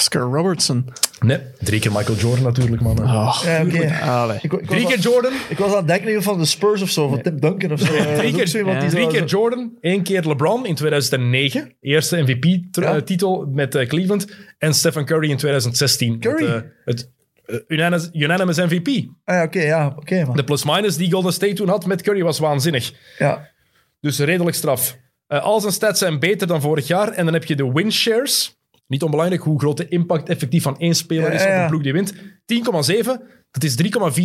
Oscar 0.01 0.21
Robertson. 0.21 0.85
Nee, 1.19 1.37
drie 1.59 1.79
keer 1.79 1.91
Michael 1.91 2.17
Jordan 2.17 2.43
natuurlijk, 2.43 2.81
man. 2.81 2.99
Oh, 2.99 3.41
Ja. 3.45 3.61
Ik, 4.41 4.53
ik, 4.53 4.67
Drie 4.67 4.85
aan- 4.85 4.91
keer 4.91 4.99
Jordan, 4.99 5.33
ik 5.49 5.57
was 5.57 5.69
aan 5.71 5.77
het 5.77 5.87
denken 5.87 6.23
van 6.23 6.37
de 6.37 6.45
Spurs 6.45 6.81
of 6.81 6.89
zo, 6.89 7.07
van 7.07 7.21
Tim 7.21 7.39
Duncan 7.39 7.71
of 7.71 7.79
zo. 7.79 7.93
Eh, 8.01 8.17
drie 8.17 8.33
keer, 8.33 8.47
zo 8.47 8.57
iemand 8.57 8.81
die 8.81 8.89
drie 8.89 9.03
zo- 9.03 9.09
keer 9.09 9.25
Jordan, 9.25 9.77
één 9.81 10.03
keer 10.03 10.27
LeBron 10.27 10.65
in 10.65 10.75
2009. 10.75 11.75
Eerste 11.81 12.17
Ja. 12.17 12.23
MVP-titel 12.23 13.45
met 13.51 13.75
eh, 13.75 13.87
Cleveland. 13.87 14.27
En 14.57 14.73
Stephen 14.73 15.05
Curry 15.05 15.29
in 15.29 15.37
2016. 15.37 16.19
Curry? 16.19 16.43
Met, 16.45 16.63
eh, 16.63 16.69
het 16.85 17.11
eh, 17.45 17.55
unanimous, 17.67 18.09
unanimous 18.13 18.57
MVP. 18.57 18.87
Ah, 19.23 19.35
ja, 19.35 19.43
oké, 19.43 19.61
ja, 19.61 19.93
oké, 19.97 20.25
man. 20.25 20.35
De 20.35 20.43
plus-minus 20.43 20.95
die 20.97 21.11
Golden 21.11 21.33
State 21.33 21.53
toen 21.53 21.69
had 21.69 21.85
met 21.85 22.01
Curry 22.01 22.23
was 22.23 22.39
waanzinnig. 22.39 22.93
Ja. 23.17 23.49
Dus 23.99 24.19
redelijk 24.19 24.55
straf. 24.55 24.97
Eh, 25.27 25.43
al 25.43 25.59
zijn 25.59 25.73
stats 25.73 25.99
zijn 25.99 26.19
beter 26.19 26.47
dan 26.47 26.61
vorig 26.61 26.87
jaar. 26.87 27.09
En 27.11 27.25
dan 27.25 27.33
heb 27.33 27.45
je 27.45 27.55
de 27.55 27.71
win 27.71 27.91
shares. 27.91 28.59
Niet 28.91 29.03
onbelangrijk 29.03 29.41
hoe 29.41 29.59
groot 29.59 29.77
de 29.77 29.87
impact 29.87 30.29
effectief 30.29 30.63
van 30.63 30.77
één 30.79 30.95
speler 30.95 31.27
Ja, 31.27 31.31
is 31.31 31.43
ja, 31.43 31.55
op 31.55 31.61
een 31.61 31.67
ploeg 31.69 31.81
die 31.81 31.93
wint. 31.93 32.13
10,7. 32.15 32.21
Dat 33.51 33.63
is 33.63 33.75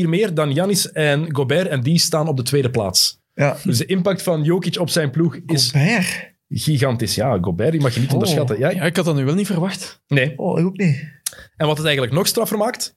3,4 0.02 0.08
meer 0.08 0.34
dan 0.34 0.52
Janis 0.52 0.92
en 0.92 1.34
Gobert. 1.34 1.68
En 1.68 1.80
die 1.82 1.98
staan 1.98 2.28
op 2.28 2.36
de 2.36 2.42
tweede 2.42 2.70
plaats. 2.70 3.20
ja. 3.34 3.56
Dus 3.64 3.78
de 3.78 3.86
impact 3.86 4.22
van 4.22 4.42
Jokic 4.42 4.78
op 4.78 4.90
zijn 4.90 5.10
ploeg 5.10 5.38
is 5.46 5.70
Gobert. 5.70 6.34
gigantisch. 6.48 7.14
Ja, 7.14 7.38
Gobert, 7.40 7.72
die 7.72 7.80
mag 7.80 7.94
je 7.94 8.00
niet 8.00 8.12
onderschatten. 8.12 8.58
Ja, 8.58 8.70
Ja, 8.70 8.82
ik 8.82 8.96
had 8.96 9.04
dat 9.04 9.14
nu 9.16 9.24
wel 9.24 9.34
niet 9.34 9.46
verwacht. 9.46 10.02
Nee. 10.08 10.38
Oh, 10.38 10.58
ik 10.58 10.66
ook 10.66 10.76
niet. 10.76 11.04
En 11.56 11.66
wat 11.66 11.76
het 11.76 11.86
eigenlijk 11.86 12.16
nog 12.16 12.26
straffer 12.26 12.58
maakt, 12.58 12.96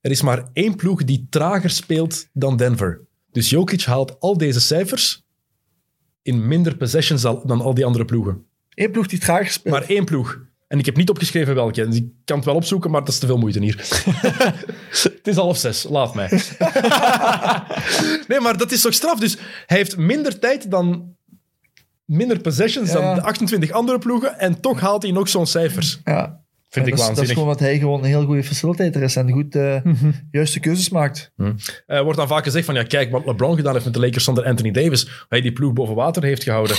er 0.00 0.10
is 0.10 0.22
maar 0.22 0.48
één 0.52 0.76
ploeg 0.76 1.04
die 1.04 1.26
trager 1.30 1.70
speelt 1.70 2.28
dan 2.32 2.56
Denver. 2.56 3.00
Dus 3.32 3.50
Jokic 3.50 3.82
haalt 3.82 4.20
al 4.20 4.36
deze 4.38 4.60
cijfers 4.60 5.24
in 6.22 6.48
minder 6.48 6.76
possessions 6.76 7.22
dan 7.22 7.60
al 7.60 7.74
die 7.74 7.84
andere 7.84 8.04
ploegen. 8.04 8.44
Eén 8.74 8.90
ploeg 8.90 9.06
die 9.06 9.18
traag 9.18 9.50
speelt. 9.52 9.74
Maar 9.74 9.88
één 9.88 10.04
ploeg. 10.04 10.48
En 10.70 10.78
ik 10.78 10.86
heb 10.86 10.96
niet 10.96 11.10
opgeschreven 11.10 11.54
welke. 11.54 11.86
Dus 11.86 11.96
ik 11.96 12.06
kan 12.24 12.36
het 12.36 12.44
wel 12.46 12.54
opzoeken, 12.54 12.90
maar 12.90 13.00
dat 13.00 13.08
is 13.08 13.18
te 13.18 13.26
veel 13.26 13.38
moeite 13.38 13.60
hier. 13.60 13.76
het 15.02 15.20
is 15.26 15.36
half 15.36 15.56
zes, 15.56 15.86
laat 15.88 16.14
mij. 16.14 16.28
nee, 18.28 18.40
maar 18.40 18.56
dat 18.56 18.72
is 18.72 18.80
toch 18.80 18.94
straf? 18.94 19.18
Dus 19.20 19.36
hij 19.66 19.76
heeft 19.76 19.96
minder 19.96 20.38
tijd 20.38 20.70
dan... 20.70 21.14
Minder 22.04 22.40
possessions 22.40 22.92
Ja. 22.92 23.00
dan 23.00 23.14
de 23.14 23.22
28 23.22 23.70
andere 23.70 23.98
ploegen. 23.98 24.38
En 24.38 24.60
toch 24.60 24.80
haalt 24.80 25.02
hij 25.02 25.12
nog 25.12 25.28
zo'n 25.28 25.46
cijfers. 25.46 26.00
Ja. 26.04 26.40
Vind 26.68 26.86
Ja, 26.86 26.92
ik 26.92 26.98
dat, 26.98 27.00
is, 27.00 27.00
dat 27.00 27.00
is 27.00 27.06
waanzinnig. 27.06 27.32
gewoon 27.32 27.48
dat 27.48 27.60
hij 27.60 27.78
gewoon 27.78 27.98
een 28.00 28.06
heel 28.08 28.24
goede 28.24 28.44
facilitator 28.44 29.02
is 29.02 29.16
en 29.16 29.30
goed 29.30 29.54
eh, 29.56 29.76
juiste 30.30 30.60
keuzes 30.60 30.88
maakt. 30.88 31.32
Er 31.86 32.02
wordt 32.04 32.18
dan 32.18 32.28
vaak 32.28 32.44
gezegd 32.44 32.64
van, 32.64 32.74
ja, 32.74 32.82
kijk 32.82 33.10
wat 33.10 33.26
LeBron 33.26 33.56
gedaan 33.56 33.72
heeft 33.72 33.84
met 33.84 33.94
de 33.94 34.00
Lakers 34.00 34.24
zonder 34.24 34.44
Anthony 34.44 34.70
Davis. 34.70 35.24
Hij 35.28 35.40
die 35.40 35.52
ploeg 35.52 35.72
boven 35.72 35.94
water 35.94 36.22
heeft 36.22 36.42
gehouden. 36.42 36.76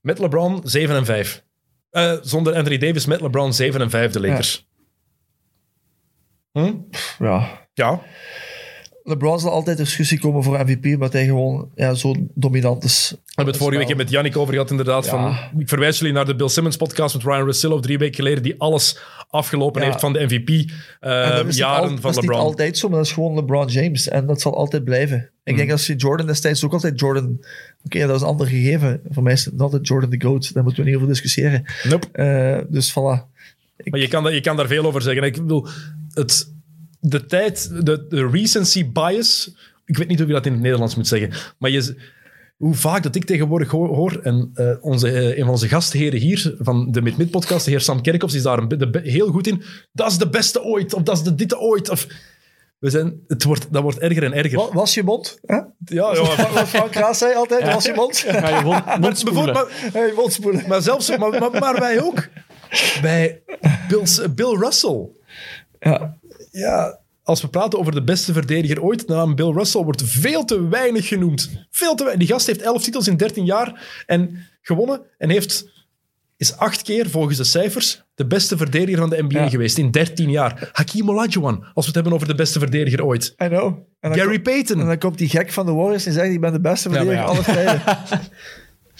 Met 0.00 0.18
LeBron 0.18 0.60
7 0.64 0.96
en 0.96 1.04
5. 1.04 1.44
Eh, 1.90 2.16
zonder 2.22 2.54
Anthony 2.54 2.78
Davis 2.78 3.06
met 3.06 3.20
LeBron 3.20 3.52
7 3.52 3.80
en 3.80 3.90
5 3.90 4.12
de 4.12 4.20
Lakers. 4.20 4.68
Hm? 6.52 6.74
Ja. 7.18 7.66
Ja. 7.74 8.02
LeBron 9.08 9.40
zal 9.40 9.50
altijd 9.50 9.78
in 9.78 9.84
discussie 9.84 10.18
komen 10.20 10.42
voor 10.42 10.58
MVP, 10.64 10.84
omdat 10.84 11.12
hij 11.12 11.24
gewoon 11.24 11.70
ja, 11.74 11.94
zo 11.94 12.14
dominant 12.34 12.84
is. 12.84 13.10
We 13.10 13.18
hebben 13.26 13.54
het 13.54 13.62
vorige 13.62 13.86
week 13.86 13.96
met 13.96 14.10
Yannick 14.10 14.36
over 14.36 14.52
gehad, 14.52 14.70
inderdaad. 14.70 15.04
Ja. 15.04 15.10
Van, 15.10 15.60
ik 15.60 15.68
verwijs 15.68 15.98
jullie 15.98 16.14
naar 16.14 16.24
de 16.24 16.34
Bill 16.36 16.48
Simmons 16.48 16.76
podcast 16.76 17.14
met 17.14 17.24
Ryan 17.24 17.44
Russillo 17.44 17.80
drie 17.80 17.98
weken 17.98 18.14
geleden, 18.14 18.42
die 18.42 18.54
alles 18.58 18.98
afgelopen 19.30 19.80
Ja. 19.82 19.86
heeft 19.88 20.00
van 20.00 20.12
de 20.12 20.18
En 20.18 20.28
dat 20.28 20.38
MVP-jaren 20.38 21.38
al- 21.40 21.44
eh, 21.46 21.50
jaren 21.50 21.90
dat 21.90 22.00
van 22.00 22.10
is 22.10 22.16
niet 22.16 22.24
LeBron. 22.24 22.40
altijd 22.46 22.78
zo, 22.78 22.88
maar 22.88 22.96
dat 22.96 23.06
is 23.06 23.12
gewoon 23.12 23.34
LeBron 23.34 23.66
James. 23.66 24.08
En 24.08 24.26
dat 24.26 24.40
zal 24.40 24.56
altijd 24.56 24.84
blijven. 24.84 25.30
Ik 25.44 25.56
denk 25.56 25.70
als 25.70 25.86
je 25.86 25.94
Jordan 25.96 26.26
destijds 26.26 26.64
ook 26.64 26.72
altijd 26.72 27.00
Jordan... 27.00 27.38
Oké, 27.84 28.06
dat 28.06 28.16
is 28.16 28.22
een 28.22 28.28
ander 28.28 28.46
gegeven. 28.46 29.00
Voor 29.10 29.22
mij 29.22 29.32
is 29.32 29.44
het 29.44 29.60
altijd 29.60 29.86
Jordan 29.88 30.10
the 30.10 30.20
GOAT. 30.20 30.54
Daar 30.54 30.62
moeten 30.62 30.82
we 30.82 30.88
niet 30.88 30.96
over 30.98 31.08
discussiëren. 31.12 31.64
Nope. 31.88 32.06
Eh, 32.12 32.58
dus 32.68 32.90
voilà. 32.90 33.36
Maar 33.84 34.00
je 34.00 34.08
kan, 34.08 34.22
daar- 34.24 34.32
je 34.34 34.40
kan 34.40 34.56
daar 34.56 34.66
veel 34.66 34.84
over 34.84 35.02
zeggen. 35.02 35.22
Ik 35.22 35.32
bedoel, 35.32 35.66
het, 36.14 36.52
de 37.00 37.26
tijd, 37.26 37.70
de, 37.86 38.06
de 38.08 38.28
recency 38.28 38.90
bias. 38.92 39.54
Ik 39.84 39.96
weet 39.96 40.08
niet 40.08 40.18
hoe 40.18 40.26
je 40.26 40.32
dat 40.32 40.46
in 40.46 40.52
het 40.52 40.60
Nederlands 40.60 40.94
moet 40.96 41.06
zeggen. 41.08 41.30
Maar 41.58 41.70
je, 41.70 41.96
hoe 42.56 42.74
vaak 42.74 43.02
dat 43.02 43.14
ik 43.14 43.24
tegenwoordig 43.24 43.70
hoor. 43.70 43.88
hoor 43.94 44.20
en 44.22 44.50
eh, 44.54 44.70
onze, 44.80 45.10
eh, 45.10 45.28
een 45.36 45.42
van 45.44 45.48
onze 45.48 45.68
gastheren 45.68 46.20
hier 46.20 46.54
van 46.58 46.90
de 46.92 47.02
Mid-Mid 47.02 47.30
podcast, 47.30 47.64
de 47.64 47.70
heer 47.70 47.80
Sam 47.80 48.02
Kerkhoffs, 48.02 48.34
is 48.34 48.42
daar 48.42 48.58
een, 48.58 48.68
de, 48.68 49.00
heel 49.02 49.28
goed 49.30 49.46
in. 49.46 49.62
Dat 49.92 50.10
is 50.10 50.18
de 50.18 50.28
beste 50.28 50.62
ooit. 50.62 50.94
Of 50.94 51.02
dat 51.02 51.16
is 51.16 51.22
de 51.22 51.34
ditte 51.34 51.58
ooit. 51.58 51.88
Of, 51.90 52.06
we 52.78 52.90
zijn, 52.90 53.20
het 53.26 53.44
wordt, 53.44 53.66
dat 53.72 53.82
wordt 53.82 53.98
erger 53.98 54.22
en 54.24 54.32
erger. 54.32 54.58
Wa- 54.58 54.72
Was 54.72 54.94
je 54.94 55.02
mond? 55.02 55.38
Hè? 55.46 55.54
Ja, 55.54 55.64
ja, 55.84 56.12
Wat 56.52 56.68
Frank 56.68 56.94
Raas 56.94 57.18
zei 57.18 57.34
altijd, 57.34 57.72
was 57.74 57.84
je 57.84 57.92
mond? 57.94 58.16
Ga 58.18 58.58
je 58.58 58.64
mond, 58.64 59.18
spoelen. 59.18 59.44
bijvoorbeeld, 59.44 59.54
maar, 59.54 59.92
Hey, 59.92 60.12
mond 60.16 60.32
spoelen. 60.32 60.64
maar 60.68 60.82
zelfs, 60.82 61.16
maar, 61.16 61.30
maar, 61.30 61.50
maar 61.50 61.78
wij 61.80 62.02
ook. 62.02 62.28
Bij 63.02 63.42
Bill, 63.88 64.04
Bill 64.34 64.56
Russell. 64.58 65.08
Ja. 65.80 66.17
Ja, 66.58 66.98
als 67.22 67.42
we 67.42 67.48
praten 67.48 67.78
over 67.78 67.92
de 67.92 68.04
beste 68.04 68.32
verdediger 68.32 68.82
ooit, 68.82 69.06
de 69.06 69.14
naam 69.14 69.34
Bill 69.34 69.52
Russell 69.52 69.82
wordt 69.82 70.02
veel 70.04 70.44
te 70.44 70.68
weinig 70.68 71.08
genoemd. 71.08 71.66
Veel 71.70 71.94
te 71.94 72.04
weinig. 72.04 72.26
Die 72.26 72.34
gast 72.34 72.46
heeft 72.46 72.62
11 72.62 72.82
titels 72.82 73.08
in 73.08 73.16
13 73.16 73.44
jaar 73.44 74.02
en 74.06 74.46
gewonnen 74.62 75.00
en 75.18 75.30
heeft, 75.30 75.68
is 76.36 76.56
acht 76.56 76.82
keer 76.82 77.10
volgens 77.10 77.36
de 77.36 77.44
cijfers 77.44 78.02
de 78.14 78.26
beste 78.26 78.56
verdediger 78.56 78.98
van 78.98 79.10
de 79.10 79.22
NBA 79.22 79.40
Ja. 79.40 79.48
geweest 79.48 79.78
in 79.78 79.90
13 79.90 80.30
jaar. 80.30 80.70
Hakeem 80.72 81.10
Olajuwon, 81.10 81.54
als 81.56 81.72
we 81.74 81.84
het 81.84 81.94
hebben 81.94 82.12
over 82.12 82.28
de 82.28 82.34
beste 82.34 82.58
verdediger 82.58 83.04
ooit. 83.04 83.34
I 83.42 83.46
know. 83.46 83.78
Gary 84.00 84.40
Payton. 84.40 84.80
en 84.80 84.86
dan 84.86 84.98
komt 84.98 85.18
die 85.18 85.28
gek 85.28 85.52
van 85.52 85.66
de 85.66 85.72
Warriors 85.72 86.06
en 86.06 86.12
zegt, 86.12 86.32
ik 86.32 86.40
ben 86.40 86.52
de 86.52 86.60
beste 86.60 86.88
verdediger 86.88 87.20
ja. 87.20 87.24
aller 87.24 87.44
tijden. 87.44 87.82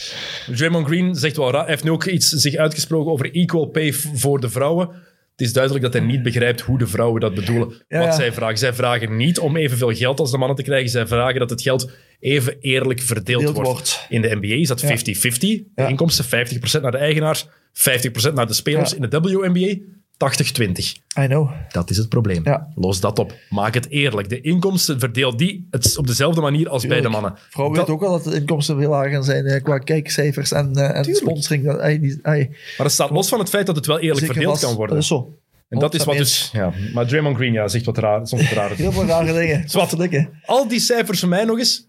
Draymond 0.56 0.86
Green 0.86 1.14
zegt 1.14 1.36
wel 1.36 1.50
raar. 1.50 1.60
Hij 1.60 1.70
heeft 1.70 1.84
nu 1.84 1.90
ook 1.90 2.04
iets 2.04 2.28
zich 2.28 2.54
uitgesproken 2.54 3.12
over 3.12 3.32
equal 3.32 3.66
pay 3.66 3.92
voor 3.92 4.40
de 4.40 4.50
vrouwen. 4.50 4.90
Het 5.38 5.46
is 5.46 5.52
duidelijk 5.52 5.84
dat 5.84 5.92
hij 5.92 6.02
niet 6.02 6.22
begrijpt 6.22 6.60
hoe 6.60 6.78
de 6.78 6.86
vrouwen 6.86 7.20
dat 7.20 7.34
bedoelen. 7.34 7.82
Ja, 7.88 7.98
wat 7.98 8.14
zij 8.14 8.32
vragen. 8.32 8.58
Zij 8.58 8.72
vragen 8.74 9.16
niet 9.16 9.38
om 9.38 9.56
evenveel 9.56 9.94
geld 9.94 10.20
als 10.20 10.30
de 10.30 10.38
mannen 10.38 10.56
te 10.56 10.62
krijgen. 10.62 10.90
Zij 10.90 11.06
vragen 11.06 11.40
dat 11.40 11.50
het 11.50 11.62
geld 11.62 11.90
even 12.20 12.56
eerlijk 12.60 13.00
verdeeld 13.00 13.40
Deeld 13.42 13.54
wordt. 13.54 13.70
wordt. 13.70 14.06
In 14.08 14.22
de 14.22 14.36
NBA 14.40 14.54
is 14.54 14.68
dat 14.68 14.82
50-50. 14.84 15.38
De 15.38 15.64
Ja. 15.74 15.88
inkomsten 15.88 16.24
50% 16.24 16.82
naar 16.82 16.90
de 16.90 16.98
eigenaars, 16.98 17.46
50% 17.72 18.34
naar 18.34 18.46
de 18.46 18.52
spelers. 18.52 18.94
In 18.94 19.02
de 19.02 19.20
WNBA 19.20 19.74
80-20. 20.18 20.96
I 21.18 21.26
know. 21.26 21.50
Dat 21.68 21.90
is 21.90 21.96
het 21.96 22.08
probleem. 22.08 22.40
Ja. 22.44 22.72
Los 22.74 23.00
dat 23.00 23.18
op. 23.18 23.34
Maak 23.50 23.74
het 23.74 23.88
eerlijk. 23.88 24.28
De 24.28 24.40
inkomsten 24.40 24.98
verdeel 24.98 25.36
die 25.36 25.68
het 25.70 25.98
op 25.98 26.06
dezelfde 26.06 26.40
manier 26.40 26.68
als 26.68 26.86
bij 26.86 27.00
de 27.00 27.08
mannen. 27.08 27.34
Vrouwen 27.50 27.76
Dat- 27.76 27.88
weten 27.88 28.02
ook 28.02 28.10
wel 28.10 28.22
dat 28.22 28.32
de 28.32 28.40
inkomsten 28.40 28.78
veel 28.78 28.90
lager 28.90 29.10
gaan 29.10 29.24
zijn 29.24 29.46
eh, 29.46 29.62
qua 29.62 29.78
kijkcijfers 29.78 30.52
en, 30.52 30.74
eh, 30.74 30.96
en 30.96 31.14
sponsoring. 31.14 31.64
Dat, 31.64 31.80
die, 32.00 32.20
Maar 32.22 32.46
het 32.76 32.92
staat 32.92 33.10
los 33.10 33.28
van 33.28 33.38
het 33.38 33.48
feit 33.48 33.66
dat 33.66 33.76
het 33.76 33.86
wel 33.86 33.98
eerlijk 33.98 34.18
zeker 34.18 34.34
verdeeld 34.34 34.60
kan 34.60 34.74
worden. 34.74 34.94
Dat 34.94 35.02
is 35.02 35.08
zo. 35.08 35.38
En 35.68 35.78
dat 35.78 35.94
is 35.94 36.04
wat 36.04 36.16
dus... 36.16 36.50
Ja, 36.52 36.72
maar 36.94 37.06
Draymond 37.06 37.36
Green 37.36 37.52
ja, 37.52 37.68
zegt 37.68 37.84
wat 37.84 37.98
raar, 37.98 38.26
soms 38.26 38.42
wat 38.42 38.52
raar. 38.52 38.70
Heel 38.70 38.92
veel 38.92 39.04
rare 39.04 39.32
dingen. 39.32 39.68
Zwart. 39.70 40.28
Al 40.44 40.68
die 40.68 40.80
cijfers 40.80 41.20
voor 41.20 41.28
mij 41.28 41.44
nog 41.44 41.58
eens, 41.58 41.88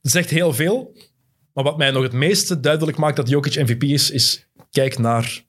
zegt 0.00 0.30
heel 0.30 0.52
veel. 0.52 0.92
Maar 1.52 1.64
wat 1.64 1.76
mij 1.76 1.90
nog 1.90 2.02
het 2.02 2.12
meeste 2.12 2.60
duidelijk 2.60 2.96
maakt 2.96 3.16
dat 3.16 3.28
Jokic 3.28 3.54
MVP 3.54 3.82
is, 3.82 4.10
is 4.10 4.46
kijk 4.70 4.98
naar 4.98 5.44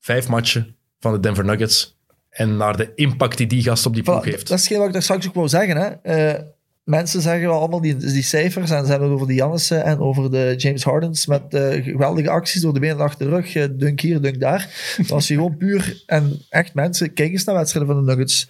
vijf 0.00 0.28
matchen 0.28 0.76
van 1.04 1.12
de 1.12 1.20
Denver 1.20 1.44
Nuggets 1.44 1.96
en 2.30 2.56
naar 2.56 2.76
de 2.76 2.92
impact 2.94 3.36
die 3.38 3.46
die 3.46 3.62
gast 3.62 3.86
op 3.86 3.94
die 3.94 4.02
ploeg 4.02 4.22
Voilà, 4.22 4.24
heeft. 4.24 4.48
dat 4.48 4.58
is 4.58 4.62
hetgeen 4.62 4.78
wat 4.78 4.86
ik 4.86 4.92
daar 4.92 5.02
straks 5.02 5.28
ook 5.28 5.34
wou 5.34 5.48
zeggen. 5.48 5.76
Hè. 5.76 5.88
Eh, 5.88 6.42
mensen 6.84 7.20
zeggen 7.20 7.48
wel 7.48 7.58
allemaal 7.58 7.80
die, 7.80 7.96
die 7.96 8.22
cijfers 8.22 8.70
en 8.70 8.84
ze 8.84 8.90
hebben 8.90 9.08
het 9.08 9.16
over 9.16 9.26
de 9.26 9.34
Jannissen 9.34 9.84
en 9.84 9.98
over 9.98 10.30
de 10.30 10.54
James 10.56 10.84
Hardens 10.84 11.26
met 11.26 11.54
eh, 11.54 11.84
geweldige 11.84 12.30
acties 12.30 12.60
door 12.60 12.74
de 12.74 12.80
benen 12.80 13.00
achter 13.00 13.26
de 13.26 13.34
rug, 13.34 13.54
eh, 13.54 13.64
dunk 13.70 14.00
hier, 14.00 14.20
dunk 14.20 14.40
daar. 14.40 14.94
Maar 14.98 15.12
als 15.12 15.28
je 15.28 15.34
gewoon 15.34 15.56
puur 15.56 16.02
en 16.06 16.40
echt 16.48 16.74
mensen, 16.74 17.12
kijk 17.12 17.32
eens 17.32 17.44
naar 17.44 17.54
wedstrijden 17.54 17.94
van 17.94 18.04
de 18.04 18.10
Nuggets. 18.10 18.48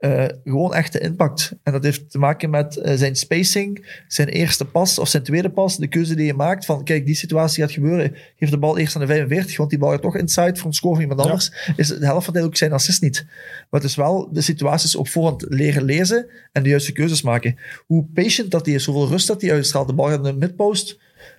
Eh, 0.00 0.24
gewoon 0.44 0.74
echte 0.74 0.98
impact. 1.00 1.52
En 1.62 1.72
dat 1.72 1.84
heeft 1.84 2.10
te 2.10 2.18
maken 2.18 2.50
met 2.50 2.76
eh, 2.76 2.96
zijn 2.96 3.16
spacing, 3.16 4.02
zijn 4.08 4.28
eerste 4.28 4.64
pas 4.64 4.98
of 4.98 5.08
zijn 5.08 5.22
tweede 5.22 5.50
pas, 5.50 5.76
de 5.76 5.86
keuze 5.86 6.14
die 6.14 6.26
je 6.26 6.34
maakt 6.34 6.64
van 6.64 6.84
kijk, 6.84 7.06
die 7.06 7.14
situatie 7.14 7.62
gaat 7.62 7.72
gebeuren, 7.72 8.14
geef 8.36 8.50
de 8.50 8.58
bal 8.58 8.78
eerst 8.78 8.94
aan 8.94 9.00
de 9.00 9.06
45, 9.06 9.56
want 9.56 9.70
die 9.70 9.78
bal 9.78 9.90
gaat 9.90 10.02
toch 10.02 10.16
inside 10.16 10.56
voor 10.56 10.66
een 10.66 10.72
score 10.72 10.94
van 10.94 11.02
iemand 11.02 11.20
Ja. 11.20 11.26
anders. 11.26 11.52
Is 11.76 11.88
de 11.88 12.04
helft 12.04 12.24
van 12.24 12.32
de 12.32 12.38
tijd 12.38 12.44
ook 12.50 12.56
zijn 12.56 12.72
assist 12.72 13.02
niet. 13.02 13.24
Maar 13.70 13.80
het 13.80 13.90
is 13.90 13.96
wel 13.96 14.28
de 14.32 14.40
situaties 14.40 14.94
op 14.96 15.08
voorhand 15.08 15.44
leren 15.48 15.82
lezen 15.82 16.26
en 16.52 16.62
de 16.62 16.68
juiste 16.68 16.92
keuzes 16.92 17.22
maken. 17.22 17.56
Hoe 17.86 18.04
patient 18.14 18.50
dat 18.50 18.66
hij 18.66 18.74
is, 18.74 18.84
hoeveel 18.84 19.08
rust 19.08 19.26
dat 19.26 19.40
hij 19.40 19.52
uitstraalt. 19.52 19.88
De 19.88 19.94
bal 19.94 20.08
gaat 20.08 20.16
in 20.16 20.22
de 20.22 20.32
midpost. 20.32 20.98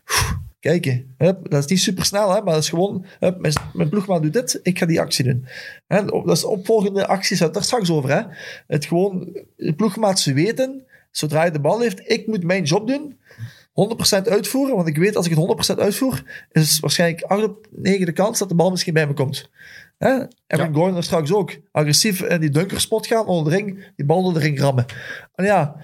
Oef, 0.10 0.38
Kijken. 0.62 1.16
Hup, 1.18 1.50
dat 1.50 1.64
is 1.64 1.70
niet 1.70 1.80
super 1.80 2.06
snel, 2.06 2.30
hè, 2.30 2.42
maar 2.42 2.54
dat 2.54 2.64
is 2.64 2.70
gewoon... 2.70 3.06
Hup, 3.20 3.40
mijn, 3.40 3.54
mijn 3.74 3.90
ploegmaat 3.90 4.22
doet 4.22 4.34
dit, 4.34 4.60
ik 4.64 4.78
ga 4.80 4.86
die 4.86 5.00
actie 5.02 5.24
doen. 5.26 5.46
Hè, 5.88 6.00
op- 6.02 6.28
dat 6.28 6.38
is 6.38 6.44
opvolgende 6.44 7.08
acties, 7.08 7.40
daar 7.40 7.64
straks 7.64 7.92
over. 7.92 8.10
Hè. 8.10 8.22
Het 8.68 8.86
gewoon, 8.86 9.38
de 9.56 9.74
ploegmaat 9.74 10.20
ze 10.20 10.34
weten, 10.34 10.86
zodra 11.12 11.44
je 11.44 11.52
de 11.52 11.60
bal 11.60 11.80
heeft, 11.80 12.10
ik 12.12 12.28
moet 12.28 12.44
mijn 12.44 12.64
job 12.64 12.88
doen. 12.88 13.20
100% 13.72 14.28
uitvoeren, 14.28 14.76
want 14.76 14.88
ik 14.88 14.98
weet 14.98 15.16
als 15.16 15.28
ik 15.28 15.36
het 15.38 15.76
100% 15.76 15.80
uitvoer, 15.80 16.24
is 16.52 16.80
waarschijnlijk 16.80 17.24
8 17.24 17.44
op 17.44 17.68
9 17.72 18.06
de 18.06 18.12
kans 18.12 18.40
dat 18.40 18.50
de 18.50 18.56
bal 18.56 18.70
misschien 18.72 18.94
bij 18.94 19.08
me 19.08 19.14
komt. 19.14 19.50
Hè? 19.98 20.10
En 20.18 20.28
Ja. 20.48 20.58
met 20.66 20.76
Gordon 20.76 21.04
straks 21.04 21.34
ook. 21.34 21.58
Agressief 21.72 22.22
in 22.22 22.40
die 22.40 22.50
dunkerspot 22.50 23.08
gaan, 23.08 23.26
onder 23.26 23.52
de 23.52 23.58
ring, 23.58 23.92
die 23.96 24.06
bal 24.06 24.24
door 24.24 24.34
de 24.34 24.40
ring 24.40 24.60
rammen. 24.60 24.86
En 25.36 25.46
ja, 25.46 25.76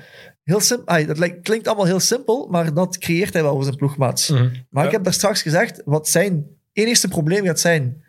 heel 0.47 0.59
simpel. 0.59 1.05
Dat 1.05 1.17
lijkt- 1.17 1.41
klinkt 1.41 1.67
allemaal 1.67 1.85
heel 1.85 1.99
simpel, 1.99 2.47
maar 2.51 2.73
dat 2.73 2.97
creëert 2.97 3.33
hij 3.33 3.43
wel 3.43 3.53
voor 3.53 3.63
zijn 3.63 3.75
ploegmaats. 3.75 4.29
Mhm. 4.29 4.49
Maar 4.69 4.81
Ja. 4.83 4.89
ik 4.89 4.95
heb 4.95 5.03
daar 5.03 5.13
straks 5.13 5.41
gezegd, 5.41 5.81
wat 5.85 6.07
zijn 6.09 6.45
enigste 6.73 7.07
probleem 7.07 7.45
gaat 7.45 7.59
zijn 7.59 8.03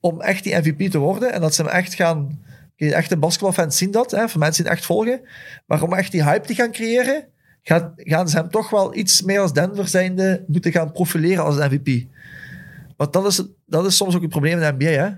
om 0.00 0.20
echt 0.20 0.44
die 0.44 0.54
MVP 0.56 0.90
te 0.90 0.98
worden 0.98 1.32
en 1.32 1.40
dat 1.40 1.54
ze 1.54 1.62
hem 1.62 1.70
echt 1.70 1.94
gaan... 1.94 2.48
Echte 2.76 3.16
basketbalfans 3.16 3.76
zien 3.76 3.90
dat, 3.90 4.10
hè, 4.10 4.28
voor 4.28 4.40
mensen 4.40 4.62
die 4.62 4.70
het 4.72 4.80
echt 4.80 4.88
volgen. 4.90 5.20
Maar 5.66 5.82
om 5.82 5.92
echt 5.94 6.12
die 6.12 6.24
hype 6.24 6.46
te 6.46 6.54
gaan 6.54 6.72
creëren, 6.72 7.24
gaat, 7.62 7.92
gaan 7.96 8.28
ze 8.28 8.36
hem 8.36 8.50
toch 8.50 8.70
wel 8.70 8.94
iets 8.96 9.22
meer 9.22 9.40
als 9.40 9.52
Denver 9.52 9.88
zijnde 9.88 10.44
moeten 10.46 10.72
gaan 10.72 10.92
profileren 10.92 11.44
als 11.44 11.56
MVP. 11.56 12.06
Want 12.96 13.12
dat 13.12 13.26
is, 13.26 13.42
dat 13.66 13.86
is 13.86 13.96
soms 13.96 14.14
ook 14.14 14.20
het 14.20 14.30
probleem 14.30 14.52
in 14.52 14.76
de 14.78 14.84
NBA, 14.84 14.90
hè. 15.02 15.08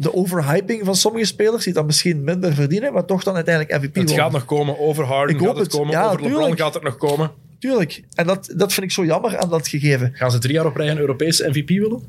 De 0.00 0.14
overhyping 0.14 0.84
van 0.84 0.94
sommige 0.96 1.24
spelers 1.24 1.64
die 1.64 1.72
dan 1.72 1.86
misschien 1.86 2.24
minder 2.24 2.54
verdienen, 2.54 2.92
maar 2.92 3.04
toch 3.04 3.22
dan 3.22 3.34
uiteindelijk 3.34 3.76
MVP 3.76 3.94
Het 3.94 4.04
worden. 4.04 4.16
gaat 4.24 4.32
nog 4.32 4.44
komen. 4.44 4.78
Over 4.78 5.04
Harden 5.04 5.36
Ik 5.36 5.42
gaat 5.42 5.48
het 5.56 5.58
het. 5.58 5.68
komen. 5.76 5.90
Ja, 5.90 6.04
over 6.06 6.20
LeBron 6.20 6.38
tuurlijk. 6.38 6.60
gaat 6.60 6.74
het 6.74 6.82
nog 6.82 6.96
komen. 6.96 7.30
Tuurlijk. 7.58 8.02
En 8.14 8.26
dat, 8.26 8.52
dat 8.56 8.72
vind 8.72 8.86
ik 8.86 8.92
zo 8.92 9.04
jammer 9.04 9.38
aan 9.38 9.48
dat 9.48 9.68
gegeven. 9.68 10.10
Gaan 10.14 10.30
ze 10.30 10.38
drie 10.38 10.54
jaar 10.54 10.66
op 10.66 10.76
rij 10.76 10.90
een 10.90 10.98
Europese 10.98 11.48
MVP 11.48 11.68
willen? 11.68 12.02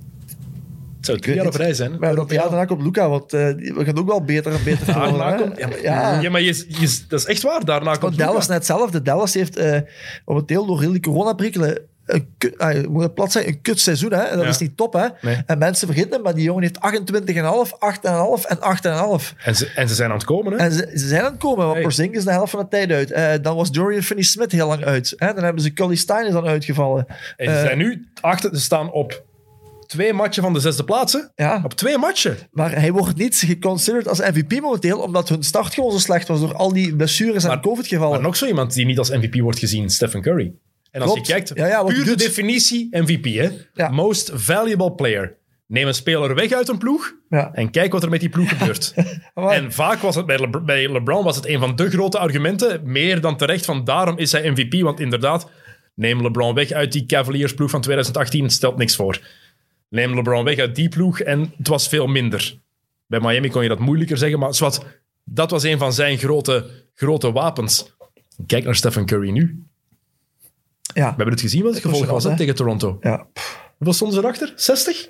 Het 0.98 1.06
zou 1.08 1.20
drie 1.20 1.36
jaar 1.36 1.46
op 1.48 1.54
rij 1.56 1.74
zijn. 1.74 2.00
Maar 2.00 2.16
dat, 2.16 2.32
ja, 2.32 2.42
daarna 2.42 2.66
komt 2.66 2.82
Luca, 2.82 3.10
want 3.10 3.34
eh, 3.34 3.40
we 3.56 3.82
gaan 3.86 3.98
ook 3.98 4.08
wel 4.08 4.24
beter 4.24 4.52
en 4.54 4.64
beter 4.64 4.94
worden. 5.10 5.28
hè. 5.28 5.36
komt- 5.42 5.58
ja, 5.58 5.68
maar, 5.68 5.82
ja. 5.82 6.22
ja, 6.22 6.30
maar 6.30 6.42
je, 6.42 6.66
je- 6.68 7.00
dat 7.08 7.20
is 7.20 7.26
echt 7.26 7.42
waar. 7.42 7.66
Daarna 7.66 7.96
komt 7.96 8.18
Dallas 8.18 8.48
net 8.48 8.58
hetzelfde. 8.58 9.02
Dallas 9.02 9.34
heeft 9.34 9.56
eh 9.58 9.80
momenteel 10.26 10.66
door 10.66 10.80
heel 10.82 10.92
die 10.92 11.02
coronaprikkelen 11.02 11.78
een 12.14 12.28
kut, 12.38 12.58
ah, 12.58 12.88
moet 12.88 13.02
het 13.04 13.14
plat 13.14 13.32
zijn, 13.32 13.48
een 13.48 13.62
kut 13.62 13.80
seizoen. 13.80 14.12
Hè? 14.14 14.30
Dat 14.36 14.44
Ja. 14.44 14.48
is 14.50 14.58
niet 14.58 14.78
top. 14.78 14.94
Hè? 14.94 15.08
Nee. 15.22 15.38
En 15.46 15.58
mensen 15.58 15.88
vergeten 15.88 16.12
het, 16.14 16.24
maar 16.24 16.34
die 16.34 16.44
jongen 16.44 16.62
heeft 16.62 16.80
28,5, 16.80 17.74
8,5 17.80 18.46
en 18.46 18.60
8,5. 18.62 19.36
En 19.44 19.56
ze, 19.56 19.72
en 19.76 19.88
ze 19.90 19.96
zijn 19.96 20.10
aan 20.10 20.16
het 20.18 20.26
komen. 20.26 20.52
Hè? 20.54 20.58
En 20.58 20.72
ze, 20.72 20.90
ze 20.96 21.08
zijn 21.08 21.22
aan 21.24 21.32
het 21.32 21.40
komen, 21.42 21.60
want 21.62 21.74
Hey. 21.74 21.82
Porzingis 21.82 22.18
is 22.18 22.24
de 22.24 22.32
helft 22.32 22.52
van 22.52 22.60
de 22.60 22.68
tijd 22.68 22.92
uit. 22.92 23.12
Eh, 23.12 23.32
dan 23.42 23.56
was 23.56 23.72
Dorian 23.72 24.02
Finney-Smith 24.04 24.52
heel 24.52 24.68
lang 24.68 24.84
uit. 24.86 25.14
Hè? 25.18 25.34
Dan 25.34 25.44
hebben 25.44 25.64
ze 25.64 25.74
Cully 25.74 25.96
Stein 25.96 26.26
is 26.28 26.34
dan 26.34 26.46
uitgevallen. 26.48 27.06
En 27.38 27.46
ze 27.50 27.56
eh, 27.56 27.62
zijn 27.62 27.78
nu 27.78 28.08
achter, 28.22 28.56
ze 28.56 28.62
staan 28.62 28.92
op 28.92 29.24
twee 29.88 30.14
matchen 30.14 30.44
van 30.44 30.54
de 30.54 30.60
zesde 30.60 30.84
plaatsen. 30.84 31.32
Ja, 31.36 31.62
Op 31.64 31.74
twee 31.74 31.98
matchen. 31.98 32.38
maar 32.52 32.72
hij 32.72 32.92
wordt 32.92 33.18
niet 33.18 33.36
geconsidered 33.36 34.08
als 34.08 34.20
MVP 34.20 34.62
momenteel, 34.62 35.00
omdat 35.00 35.30
hun 35.30 35.44
start 35.44 35.74
gewoon 35.74 35.92
zo 35.92 35.98
slecht 35.98 36.28
was 36.28 36.40
door 36.40 36.54
al 36.56 36.74
die 36.74 36.96
blessures 36.96 37.44
en 37.44 37.62
COVID-gevallen. 37.62 38.14
Maar 38.14 38.22
nog 38.22 38.36
zo 38.36 38.46
iemand 38.46 38.74
die 38.74 38.86
niet 38.86 38.98
als 38.98 39.10
MVP 39.10 39.40
wordt 39.40 39.60
gezien, 39.60 39.90
Stephen 39.90 40.22
Curry. 40.22 40.54
En 40.92 41.02
als 41.02 41.12
Klopt. 41.12 41.28
je 41.28 41.34
kijkt, 41.34 41.52
Ja, 41.56 41.68
ja, 41.68 41.84
wat 41.84 41.94
puur 41.94 42.06
de 42.06 42.16
definitie 42.16 42.88
MVP, 42.92 43.26
hè? 43.26 43.50
Ja. 43.74 43.90
Most 43.90 44.32
valuable 44.34 44.92
player. 44.92 45.38
Neem 45.68 45.88
een 45.88 45.94
speler 45.94 46.36
weg 46.36 46.52
uit 46.52 46.68
een 46.68 46.78
ploeg 46.78 47.14
en 47.54 47.72
kijk 47.72 47.92
wat 47.92 48.04
er 48.04 48.10
met 48.10 48.20
die 48.20 48.30
ploeg 48.30 48.50
gebeurt. 48.50 48.94
En 49.34 49.72
vaak 49.74 50.00
was 50.00 50.16
het 50.16 50.26
bij, 50.26 50.40
Le- 50.40 50.62
bij 50.62 50.92
LeBron 50.92 51.24
was 51.24 51.36
het 51.36 51.48
een 51.48 51.60
van 51.60 51.76
de 51.76 51.90
grote 51.90 52.18
argumenten, 52.20 52.82
meer 52.84 53.22
dan 53.22 53.38
terecht, 53.38 53.66
van 53.66 53.84
daarom 53.84 54.18
is 54.18 54.32
hij 54.32 54.50
MVP. 54.52 54.82
Want 54.82 55.00
inderdaad, 55.00 55.50
neem 55.96 56.22
LeBron 56.22 56.54
weg 56.54 56.72
uit 56.72 56.92
die 56.92 57.06
Cavaliers 57.06 57.54
ploeg 57.54 57.70
van 57.70 57.82
2018, 57.82 58.44
het 58.44 58.52
stelt 58.52 58.78
niks 58.78 58.96
voor. 58.96 59.20
Neem 59.90 60.16
LeBron 60.16 60.44
weg 60.44 60.58
uit 60.58 60.76
die 60.76 60.90
ploeg 60.90 61.20
en 61.20 61.54
het 61.58 61.68
was 61.68 61.88
veel 61.88 62.08
minder. 62.08 62.58
Bij 63.08 63.20
Miami 63.20 63.50
kon 63.50 63.64
je 63.64 63.70
dat 63.70 63.80
moeilijker 63.80 64.18
zeggen, 64.18 64.40
maar 64.40 64.54
zwart, 64.54 64.82
dat 65.24 65.52
was 65.52 65.64
een 65.64 65.78
van 65.78 65.94
zijn 65.94 66.18
grote, 66.18 66.70
grote 66.96 67.32
wapens. 67.32 67.96
Kijk 68.48 68.64
naar 68.64 68.76
Stephen 68.76 69.06
Curry 69.06 69.30
nu. 69.30 69.64
We 70.94 71.00
ja. 71.00 71.08
hebben 71.08 71.30
het 71.30 71.42
gezien 71.42 71.64
wat 71.64 71.74
het 71.74 71.84
Dat 71.84 71.92
was 71.92 72.02
gevolg 72.02 72.22
was 72.22 72.32
hè, 72.32 72.38
tegen 72.38 72.56
Toronto. 72.56 72.98
ja. 73.02 73.28
Hoeveel 73.78 73.94
stonden 73.94 74.18
ze 74.18 74.24
erachter? 74.24 74.54
60? 74.56 74.96
Ze 74.96 75.10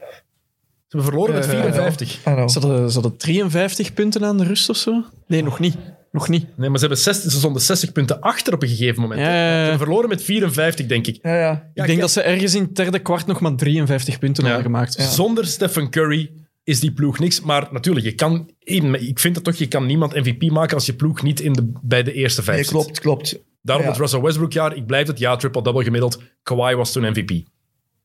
hebben 0.98 1.10
verloren 1.10 1.34
met 1.34 1.44
Eh, 1.44 1.50
54. 1.50 2.14
I 2.16 2.20
know. 2.24 2.50
Ze 2.50 2.60
hadden, 2.60 2.92
ze 2.92 3.00
hadden 3.00 3.18
53 3.18 3.94
punten 3.94 4.26
aan 4.26 4.38
de 4.38 4.44
rust 4.44 4.70
of 4.70 4.78
zo? 4.78 5.04
Nee, 5.28 5.44
nog 5.44 5.60
niet. 5.60 5.76
Nog 6.12 6.30
niet. 6.30 6.58
Nee, 6.58 6.70
maar 6.70 6.80
ze, 6.80 6.86
hebben 6.86 7.04
60, 7.04 7.32
ze 7.32 7.38
stonden 7.38 7.62
60 7.62 7.92
punten 7.92 8.20
achter 8.20 8.54
op 8.54 8.62
een 8.64 8.70
gegeven 8.70 9.02
moment. 9.02 9.20
Ja, 9.22 9.26
hè. 9.28 9.34
ja, 9.34 9.44
ja. 9.46 9.52
Ze 9.56 9.60
hebben 9.62 9.78
verloren 9.80 10.10
met 10.10 10.24
54, 10.24 10.86
denk 10.86 11.08
ik. 11.08 11.20
Ja, 11.22 11.40
ja. 11.40 11.70
Ja, 11.74 11.82
ik 11.84 11.88
denk 11.88 12.00
dat 12.00 12.12
ze 12.12 12.22
ergens 12.22 12.54
in 12.54 12.62
het 12.62 12.76
derde 12.76 13.00
kwart 13.00 13.26
nog 13.26 13.40
maar 13.40 13.56
53 13.56 14.20
punten 14.20 14.44
Ja. 14.44 14.50
hadden 14.50 14.72
gemaakt. 14.72 14.94
Zonder 14.94 15.48
Stephen 15.48 15.90
Curry 15.90 16.32
is 16.64 16.80
die 16.80 16.92
ploeg 16.92 17.20
niks. 17.20 17.42
Maar 17.42 17.68
natuurlijk, 17.72 18.06
je 18.06 18.14
kan, 18.16 18.50
ik 18.60 19.20
vind 19.20 19.36
het 19.36 19.44
toch, 19.46 19.56
je 19.56 19.68
kan 19.68 19.86
niemand 19.86 20.14
MVP 20.16 20.52
maken 20.52 20.76
als 20.76 20.86
je 20.86 20.94
ploeg 20.94 21.22
niet 21.22 21.40
in 21.40 21.54
de, 21.54 21.72
bij 21.82 22.04
de 22.04 22.14
eerste 22.14 22.44
vijf 22.44 22.56
Nee, 22.56 22.66
zit. 22.66 22.74
klopt, 22.74 23.00
klopt. 23.00 23.40
Daarom 23.62 23.86
Ja. 23.86 23.92
het 23.92 24.00
Russell 24.00 24.22
Westbrook 24.22 24.54
jaar. 24.54 24.76
Ik 24.76 24.86
blijf 24.86 25.08
het, 25.08 25.20
ja, 25.20 25.36
triple-double 25.36 25.84
gemiddeld. 25.84 26.22
Kawhi 26.44 26.76
was 26.76 26.92
toen 26.92 27.10
MVP. 27.10 27.32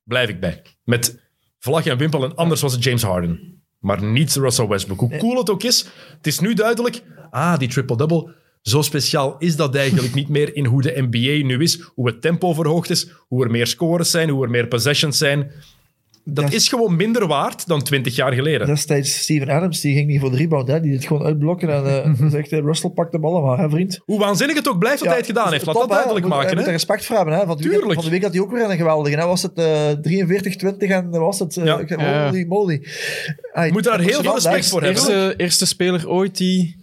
Blijf 0.05 0.29
ik 0.29 0.41
bij. 0.41 0.63
Met 0.85 1.21
vlag 1.59 1.87
en 1.87 1.99
wimpel 1.99 2.25
en 2.25 2.35
anders 2.35 2.61
was 2.61 2.73
het 2.73 2.85
James 2.85 3.03
Harden. 3.03 3.63
Maar 3.79 4.03
niet 4.03 4.35
Russell 4.35 4.67
Westbrook. 4.69 5.01
Hoe 5.01 5.17
cool 5.17 5.39
het 5.39 5.51
ook 5.51 5.63
is, 5.63 5.87
het 6.17 6.27
is 6.27 6.39
nu 6.39 6.55
duidelijk. 6.55 7.03
Ah, 7.31 7.59
die 7.59 7.69
triple-double, 7.69 8.35
zo 8.63 8.83
speciaal 8.83 9.37
is 9.39 9.57
dat 9.57 9.75
eigenlijk 9.75 10.15
niet 10.15 10.29
meer 10.29 10.57
in 10.57 10.65
hoe 10.65 10.83
de 10.83 11.07
NBA 11.11 11.47
nu 11.47 11.63
is. 11.63 11.81
Hoe 11.95 12.07
het 12.07 12.21
tempo 12.21 12.53
verhoogd 12.53 12.91
is, 12.91 13.11
hoe 13.29 13.45
er 13.45 13.51
meer 13.51 13.67
scores 13.67 14.11
zijn, 14.11 14.29
hoe 14.29 14.45
er 14.45 14.51
meer 14.51 14.67
possessions 14.67 15.19
zijn. 15.19 15.51
Dat 16.27 16.53
is 16.53 16.69
gewoon 16.69 16.97
minder 16.97 17.27
waard 17.27 17.67
dan 17.67 17.83
20 17.83 18.17
jaar 18.17 18.33
geleden. 18.33 18.67
Destijds 18.67 19.19
Steven 19.23 19.49
Adams, 19.49 19.81
die 19.81 19.95
ging 19.95 20.07
niet 20.09 20.21
voor 20.21 20.31
de 20.31 20.37
rebound, 20.37 20.69
hè. 20.69 20.81
die 20.81 20.91
dit 20.91 21.07
gewoon 21.07 21.23
uitblokken. 21.27 21.69
En 21.69 21.85
eh 22.21 22.31
zegt, 22.31 22.53
eh, 22.53 22.59
Russell 22.61 22.91
pakt 22.91 23.13
de 23.13 23.19
ballen 23.19 23.43
maar, 23.43 23.59
hè, 23.59 23.71
vriend. 23.71 24.01
Hoe 24.05 24.19
waanzinnig 24.19 24.57
het 24.57 24.69
ook 24.69 24.79
blijft 24.79 24.99
dat 24.99 25.09
hij 25.09 25.17
het 25.17 25.27
gedaan 25.27 25.53
heeft. 25.53 25.67
Laat 25.67 25.75
dat 25.75 25.89
duidelijk 25.89 26.27
Moet, 26.27 26.35
maken. 26.35 26.51
moet 26.51 26.59
Hè? 26.61 26.67
er 26.67 26.73
respect 26.73 27.05
voor 27.05 27.17
hebben. 27.17 27.35
Hè. 27.35 27.47
Van, 27.47 27.57
de 27.57 27.63
week, 27.63 27.73
Tuurlijk. 27.73 27.95
van 27.95 28.05
de 28.05 28.11
week 28.11 28.23
had 28.23 28.33
hij 28.33 28.43
ook 28.43 28.51
weer 28.53 28.71
een 28.71 28.77
geweldige. 28.77 29.17
Hè. 29.17 29.27
Was 29.27 29.43
het 29.43 29.53
eh 29.59 29.91
43, 30.03 30.57
20 30.57 30.91
en 30.91 31.11
was 31.11 31.39
het... 31.39 31.57
eh, 31.57 31.65
Ja. 31.65 31.83
Ja. 31.87 32.27
Holy 32.29 32.45
moly. 32.49 32.87
Hij- 33.53 33.71
Moet 33.71 33.85
daar 33.85 34.01
heel 34.01 34.23
veel 34.23 34.35
respect 34.35 34.69
voor 34.69 34.83
hebben. 34.83 35.03
Eerste, 35.03 35.35
eerste 35.37 35.67
speler 35.67 36.09
ooit 36.09 36.37
die 36.37 36.77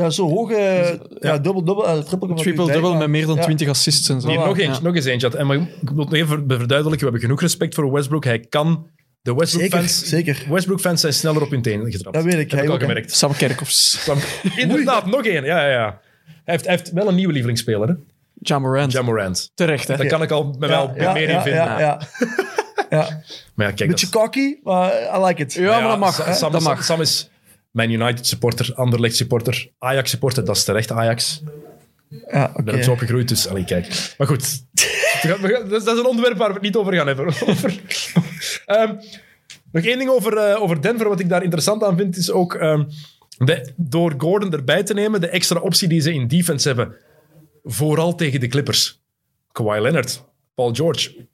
Ja, 0.00 0.10
zo 0.10 0.28
hoog. 0.28 0.50
eh, 0.50 0.88
ja, 1.18 1.38
dubbel, 1.38 1.64
dubbel, 1.64 1.88
eh, 1.88 1.98
triple. 1.98 2.28
natuurlijk 2.28 2.82
bij, 2.82 2.96
met 2.96 3.08
meer 3.08 3.26
dan 3.26 3.36
ja. 3.36 3.42
20 3.42 3.68
assists 3.68 4.08
en 4.08 4.20
zo. 4.20 4.28
Hier 4.28 4.38
nog, 4.38 4.46
eentje, 4.58 4.62
Ja. 4.72 4.78
nog 4.82 4.94
eens 4.94 5.04
eentje. 5.04 5.26
had. 5.26 5.36
En 5.36 5.46
maar 5.46 5.56
ik 5.56 5.62
wil 5.90 5.98
het 5.98 6.10
nog 6.10 6.14
even 6.14 6.28
verduidelijken. 6.48 6.88
We 6.90 7.02
hebben 7.02 7.20
genoeg 7.20 7.40
respect 7.40 7.74
voor 7.74 7.92
Westbrook. 7.92 8.24
Hij 8.24 8.40
kan... 8.40 8.86
De 9.22 9.30
Zeker, 9.30 9.38
Westbrook-fans 9.40 10.08
zeker. 10.08 10.44
Westbrook 10.50 10.80
fans 10.80 11.00
zijn 11.00 11.12
sneller 11.12 11.42
op 11.42 11.50
hun 11.50 11.62
tenen 11.62 11.90
getrapt. 11.92 12.14
Dat 12.16 12.24
weet 12.24 12.32
ik, 12.34 12.40
Heb 12.40 12.50
hij 12.50 12.60
ik 12.62 12.68
al 12.68 12.74
ook, 12.74 12.80
hè. 12.80 12.86
gemerkt. 12.86 13.14
Sam 13.14 13.32
Kerkhoffs. 13.36 14.04
Sam- 14.04 14.18
Inderdaad, 14.56 15.06
nog 15.06 15.24
één. 15.26 15.44
Ja, 15.44 15.60
ja, 15.66 15.70
ja. 15.70 16.00
Hij 16.24 16.34
heeft, 16.44 16.64
hij 16.66 16.74
heeft 16.74 16.92
wel 16.92 17.08
een 17.08 17.14
nieuwe 17.14 17.32
lievelingsspeler, 17.32 17.88
hè? 17.88 17.94
Ja 18.34 18.58
Morant. 18.58 18.92
Ja 18.92 19.02
Morant. 19.02 19.50
Terecht, 19.54 19.88
hè? 19.88 19.96
Daar 19.96 20.06
kan 20.06 20.22
ik 20.22 20.30
al 20.30 20.56
me 20.58 20.66
wel 20.66 20.92
ja, 20.96 21.12
meer 21.12 21.22
in 21.22 21.28
ja, 21.28 21.42
vinden. 21.42 21.62
Ja, 21.64 21.78
ja. 21.80 22.00
ja. 22.90 23.22
Maar 23.54 23.66
ja, 23.68 23.72
kijk, 23.72 23.90
Beetje 23.90 24.06
dat, 24.10 24.20
cocky, 24.22 24.56
maar 24.62 24.92
I 25.18 25.24
like 25.24 25.42
it. 25.42 25.52
Ja, 25.52 25.80
maar 25.80 25.88
dat 25.88 25.98
mag. 25.98 26.14
Sa- 26.14 26.24
hè. 26.24 26.34
Sam, 26.34 26.52
dat 26.52 26.62
mag. 26.62 26.84
Sam 26.84 27.00
is 27.00 27.30
mijn 27.70 27.90
United 27.90 28.26
supporter, 28.26 28.74
Anderlecht 28.74 29.16
supporter, 29.16 29.70
Ajax 29.78 30.10
supporter. 30.10 30.44
Dat 30.44 30.56
is 30.56 30.64
terecht, 30.64 30.92
Ajax. 30.92 31.42
Ja, 32.30 32.52
Ik 32.56 32.64
ben 32.64 32.84
zo 32.84 32.92
opgegroeid, 32.92 33.28
dus 33.28 33.48
allee, 33.48 33.64
kijk. 33.64 34.14
Maar 34.18 34.26
goed, 34.26 34.42
is 35.22 35.68
dat 35.68 35.94
is 35.94 35.98
een 35.98 36.06
onderwerp 36.06 36.36
waar 36.36 36.48
we 36.48 36.54
het 36.54 36.62
niet 36.62 36.76
over 36.76 36.94
gaan 36.94 37.06
hebben. 37.06 37.26
Over. 37.46 37.80
Ehm, 38.66 38.94
nog 39.72 39.84
één 39.84 39.98
ding 39.98 40.10
over, 40.10 40.36
eh, 40.36 40.62
over 40.62 40.82
Denver, 40.82 41.08
wat 41.08 41.20
ik 41.20 41.28
daar 41.28 41.42
interessant 41.42 41.82
aan 41.84 41.96
vind, 41.96 42.16
is 42.16 42.30
ook 42.30 42.54
ehm, 42.54 42.84
de, 43.38 43.72
door 43.76 44.14
Gordon 44.18 44.52
erbij 44.52 44.82
te 44.82 44.94
nemen, 44.94 45.20
de 45.20 45.28
extra 45.28 45.60
optie 45.60 45.88
die 45.88 46.00
ze 46.00 46.12
in 46.12 46.28
defense 46.28 46.68
hebben. 46.68 46.94
Vooral 47.64 48.14
tegen 48.14 48.40
de 48.40 48.48
Clippers. 48.48 49.02
Kawhi 49.52 49.80
Leonard, 49.80 50.22
Paul 50.54 50.74
George. 50.74 51.26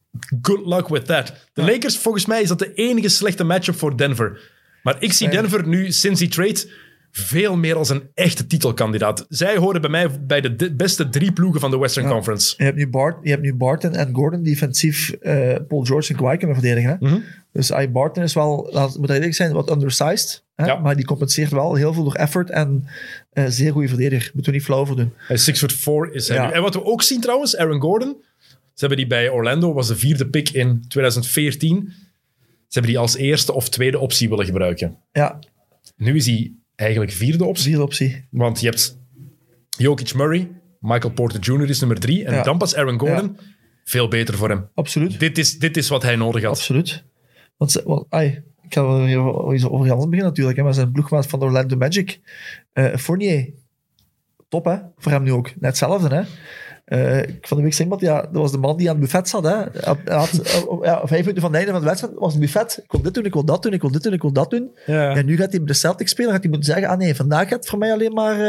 Good 0.43 0.67
luck 0.67 0.89
with 0.89 1.07
that. 1.07 1.33
De 1.53 1.63
Lakers, 1.63 1.99
volgens 1.99 2.27
mij, 2.27 2.43
is 2.43 2.49
dat 2.49 2.59
de 2.59 2.75
enige 2.75 3.09
slechte 3.09 3.45
matchup 3.45 3.77
voor 3.77 3.97
Denver. 3.97 4.55
Maar 4.87 4.97
ik 4.99 5.13
zie 5.13 5.29
Denver 5.29 5.69
nu, 5.69 5.93
sinds 5.93 6.21
die 6.21 6.29
trade, 6.29 6.71
veel 7.11 7.57
meer 7.57 7.77
als 7.77 7.89
een 7.89 8.03
echte 8.15 8.47
titelkandidaat. 8.47 9.27
Zij 9.29 9.57
horen 9.57 9.81
bij 9.81 9.91
mij 9.91 10.21
bij 10.21 10.41
de 10.41 10.57
de 10.57 10.75
beste 10.75 11.09
drie 11.09 11.33
ploegen 11.33 11.61
van 11.61 11.71
de 11.71 11.79
Western 11.79 12.09
Conference. 12.09 12.55
Je 12.57 12.65
hebt 12.65 12.77
nu, 12.77 12.89
Bart, 12.89 13.17
je 13.23 13.31
hebt 13.31 13.43
nu 13.43 13.55
Barton 13.55 13.95
en 13.95 14.15
Gordon 14.15 14.43
defensief 14.43 15.11
eh, 15.11 15.55
Paul 15.69 15.85
George 15.85 16.13
en 16.13 16.17
Kawhi 16.19 16.37
kunnen 16.37 16.57
verdedigen. 16.57 16.91
Hè? 16.91 17.09
Mhm. 17.09 17.21
Dus 17.53 17.73
ay, 17.73 17.91
Barton 17.91 18.23
is 18.23 18.35
wel, 18.35 18.69
laat 18.73 18.99
moet 18.99 19.11
eerlijk 19.11 19.35
zijn, 19.35 19.53
wat 19.53 19.71
undersized. 19.71 20.45
Hè? 20.55 20.67
Ja. 20.67 20.79
Maar 20.79 20.97
die 20.97 21.05
compenseert 21.05 21.51
wel 21.51 21.75
heel 21.75 21.93
veel 21.93 22.05
door 22.05 22.15
effort 22.15 22.51
en 22.51 22.85
eh, 23.33 23.45
zeer 23.49 23.73
goede 23.73 23.89
verdediger. 23.89 24.31
Moeten 24.35 24.53
we 24.53 24.59
niet 24.59 24.67
flauw 24.67 24.87
voor 24.87 24.97
doen. 24.97 25.13
Hij 25.17 25.37
is 25.37 25.45
6 25.45 25.59
foot 25.59 25.73
4 25.73 26.13
is 26.13 26.29
hij 26.29 26.37
Ja. 26.37 26.47
nu. 26.47 26.53
En 26.53 26.63
wat 26.63 26.75
we 26.75 26.85
ook 26.85 27.03
zien 27.03 27.21
trouwens, 27.21 27.57
Aaron 27.57 27.81
Gordon. 27.81 28.17
Ze 28.49 28.87
hebben 28.87 28.99
die 28.99 29.07
bij 29.07 29.29
Orlando, 29.29 29.73
was 29.73 29.89
de 29.89 29.97
vierde 29.97 30.27
pick 30.27 30.49
in 30.49 30.85
2014. 30.89 31.93
Ze 32.69 32.79
hebben 32.79 32.91
die 32.91 32.99
als 33.01 33.17
eerste 33.17 33.53
of 33.53 33.69
tweede 33.69 33.99
optie 33.99 34.29
willen 34.29 34.45
gebruiken. 34.47 34.99
Ja, 35.13 35.39
Nu 35.97 36.17
is 36.17 36.27
hij 36.27 36.53
eigenlijk 36.75 37.11
vierde 37.13 37.45
optie. 37.45 37.65
vierde 37.65 37.83
optie. 37.83 38.27
Want 38.31 38.61
je 38.61 38.67
hebt 38.67 38.99
Jokic 39.79 40.15
Murray, 40.15 40.51
Michael 40.81 41.13
Porter 41.15 41.41
Jr. 41.41 41.69
is 41.69 41.79
nummer 41.81 42.01
drie. 42.01 42.25
En 42.25 42.35
Ja. 42.35 42.43
dan 42.43 42.59
pas 42.59 42.75
Aaron 42.75 42.99
Gordon. 42.99 43.39
Veel 43.85 44.09
beter 44.09 44.37
voor 44.37 44.49
hem. 44.49 44.69
Absoluut. 44.75 45.21
Dit 45.21 45.39
is, 45.39 45.59
dit 45.59 45.77
is 45.77 45.89
wat 45.89 46.03
hij 46.03 46.17
nodig 46.17 46.43
had. 46.43 46.51
Absoluut. 46.53 47.05
Want, 47.57 47.73
want 47.85 48.07
ay, 48.09 48.43
ik 48.63 48.75
ga 48.75 48.83
wel 48.87 49.01
weer 49.05 49.71
over 49.71 49.87
Jan 49.87 49.97
beginnen 49.99 50.25
natuurlijk. 50.25 50.57
Hè, 50.57 50.63
maar 50.63 50.75
zijn 50.75 50.93
ploegmaat 50.93 51.27
van 51.27 51.39
de 51.39 51.45
Orlando 51.45 51.77
Magic, 51.77 52.21
eh, 52.73 52.97
Fournier. 52.97 53.53
Top 54.49 54.65
hè, 54.65 54.77
voor 54.97 55.13
hem 55.13 55.23
nu 55.23 55.33
ook. 55.33 55.45
Net 55.47 55.55
hetzelfde 55.61 56.15
hè. 56.15 56.23
Eh, 56.87 57.19
ik 57.19 57.47
van 57.47 57.57
de 57.57 57.63
week 57.63 57.73
zei 57.73 57.83
iemand, 57.83 58.01
ja, 58.01 58.21
dat 58.21 58.33
was 58.33 58.51
de 58.51 58.59
man 58.59 58.77
die 58.77 58.87
aan 58.89 58.95
het 58.95 59.03
buffet 59.03 59.29
zat. 59.29 59.45
Hè. 59.45 59.57
Had, 60.13 60.31
eh, 60.43 60.63
ja, 60.83 61.01
vijf 61.05 61.21
minuten 61.21 61.41
van 61.41 61.51
het 61.51 61.57
einde 61.57 61.71
van 61.73 61.81
de 61.81 61.87
wedstrijd 61.87 62.15
was 62.17 62.33
het 62.33 62.41
buffet. 62.41 62.81
Ik 62.83 62.93
wil 62.93 63.03
dit 63.03 63.15
doen, 63.15 63.25
ik 63.25 63.33
wil 63.33 63.45
dat 63.45 63.63
doen, 63.63 63.73
ik 63.73 63.81
wil 63.81 63.91
dit 63.91 64.03
doen, 64.03 64.13
ik 64.13 64.23
wil 64.23 64.33
dat 64.33 64.51
doen. 64.51 64.71
Ja. 64.87 65.15
En 65.15 65.27
nu 65.27 65.37
gaat 65.37 65.51
hij 65.51 65.59
bij 65.59 65.67
de 65.67 65.75
Celtics 65.75 66.11
spelen, 66.11 66.31
gaat 66.33 66.41
hij 66.43 66.51
moeten 66.51 66.73
zeggen, 66.73 66.89
ah 66.89 66.99
nee, 66.99 67.15
vandaag 67.15 67.49
gaat 67.49 67.59
het 67.59 67.69
voor 67.69 67.79
mij 67.79 67.93
alleen 67.93 68.13
maar 68.13 68.41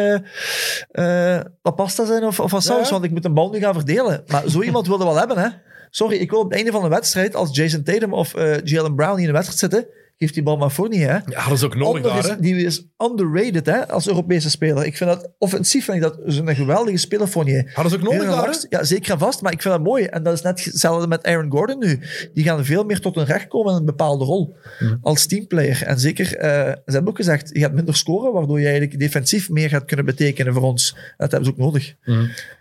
eh, 0.92 1.40
wat 1.62 1.76
pasta 1.76 2.06
zijn 2.06 2.24
of, 2.24 2.40
of 2.40 2.52
wat 2.52 2.64
saus, 2.64 2.86
Ja. 2.88 2.92
want 2.92 3.04
ik 3.04 3.12
moet 3.12 3.26
een 3.26 3.34
bal 3.34 3.50
nu 3.50 3.60
gaan 3.60 3.74
verdelen. 3.74 4.24
Maar 4.28 4.50
zo 4.50 4.62
iemand 4.62 4.88
wilde 4.88 5.04
wel 5.04 5.18
hebben, 5.18 5.38
hè. 5.38 5.48
Sorry, 5.90 6.16
ik 6.18 6.30
wil 6.30 6.40
op 6.40 6.46
het 6.46 6.56
einde 6.56 6.72
van 6.72 6.82
de 6.82 6.90
wedstrijd, 6.90 7.36
als 7.36 7.56
Jason 7.56 7.84
Tatum 7.84 8.14
of 8.14 8.34
Jalen 8.64 8.96
Brown 8.96 9.16
die 9.16 9.22
in 9.22 9.34
de 9.34 9.40
wedstrijd 9.42 9.60
zitten, 9.60 9.88
geeft 10.18 10.34
die 10.34 10.44
bal 10.44 10.58
maar 10.58 10.72
voor 10.72 10.90
niet, 10.90 11.00
hè. 11.00 11.14
Ja, 11.14 11.22
dat 11.48 11.52
is 11.52 11.64
ook 11.64 11.76
nodig 11.76 12.04
daar. 12.04 12.18
is, 12.18 12.36
die 12.40 12.56
is 12.56 12.86
underrated, 12.98 13.66
hè, 13.66 13.88
als 13.88 14.08
Europese 14.08 14.50
speler. 14.50 14.86
Ik 14.86 14.98
vind 14.98 15.10
dat, 15.10 15.30
offensief 15.38 15.86
vind 15.86 15.98
ik 15.98 16.04
dat 16.04 16.20
een 16.24 16.56
geweldige 16.56 16.98
speler, 16.98 17.28
Fournier. 17.28 17.72
Hadden 17.74 17.92
ze 17.92 17.98
ook 17.98 18.14
nodig 18.14 18.30
daar. 18.30 18.66
Ja, 18.70 18.84
zeker 18.84 19.12
en 19.12 19.20
vast. 19.20 19.42
Maar 19.42 19.52
ik 19.52 19.62
vind 19.62 19.74
dat 19.74 19.84
mooi. 19.84 20.04
En 20.04 20.24
dat 20.24 20.34
is 20.34 20.42
net 20.42 20.64
hetzelfde 20.64 21.08
met 21.08 21.24
Aaron 21.24 21.52
Gordon 21.52 21.80
nu. 21.80 22.00
Die 22.34 22.44
gaan 22.44 22.66
veel 22.66 22.84
meer 22.84 23.00
tot 23.00 23.16
hun 23.16 23.26
recht 23.26 23.48
komen 23.48 23.72
in 23.72 23.80
een 23.80 23.86
bepaalde 23.86 24.26
rol. 24.26 24.56
Mhm. 24.80 24.96
Als 25.02 25.26
teamplayer. 25.26 25.84
En 25.84 26.00
zeker, 26.00 26.36
eh, 26.36 26.50
ze 26.50 26.78
hebben 26.86 27.08
ook 27.08 27.18
gezegd, 27.18 27.50
je 27.54 27.60
gaat 27.60 27.74
minder 27.74 27.96
scoren, 27.96 28.34
waardoor 28.34 28.60
je 28.60 28.68
eigenlijk 28.68 29.00
defensief 29.00 29.50
meer 29.50 29.70
gaat 29.70 29.86
kunnen 29.86 30.06
betekenen 30.06 30.54
voor 30.54 30.64
ons. 30.64 30.96
Dat 31.18 31.32
hebben 31.32 31.50
ze 31.50 31.52
ook 31.52 31.58
nodig. 31.58 31.94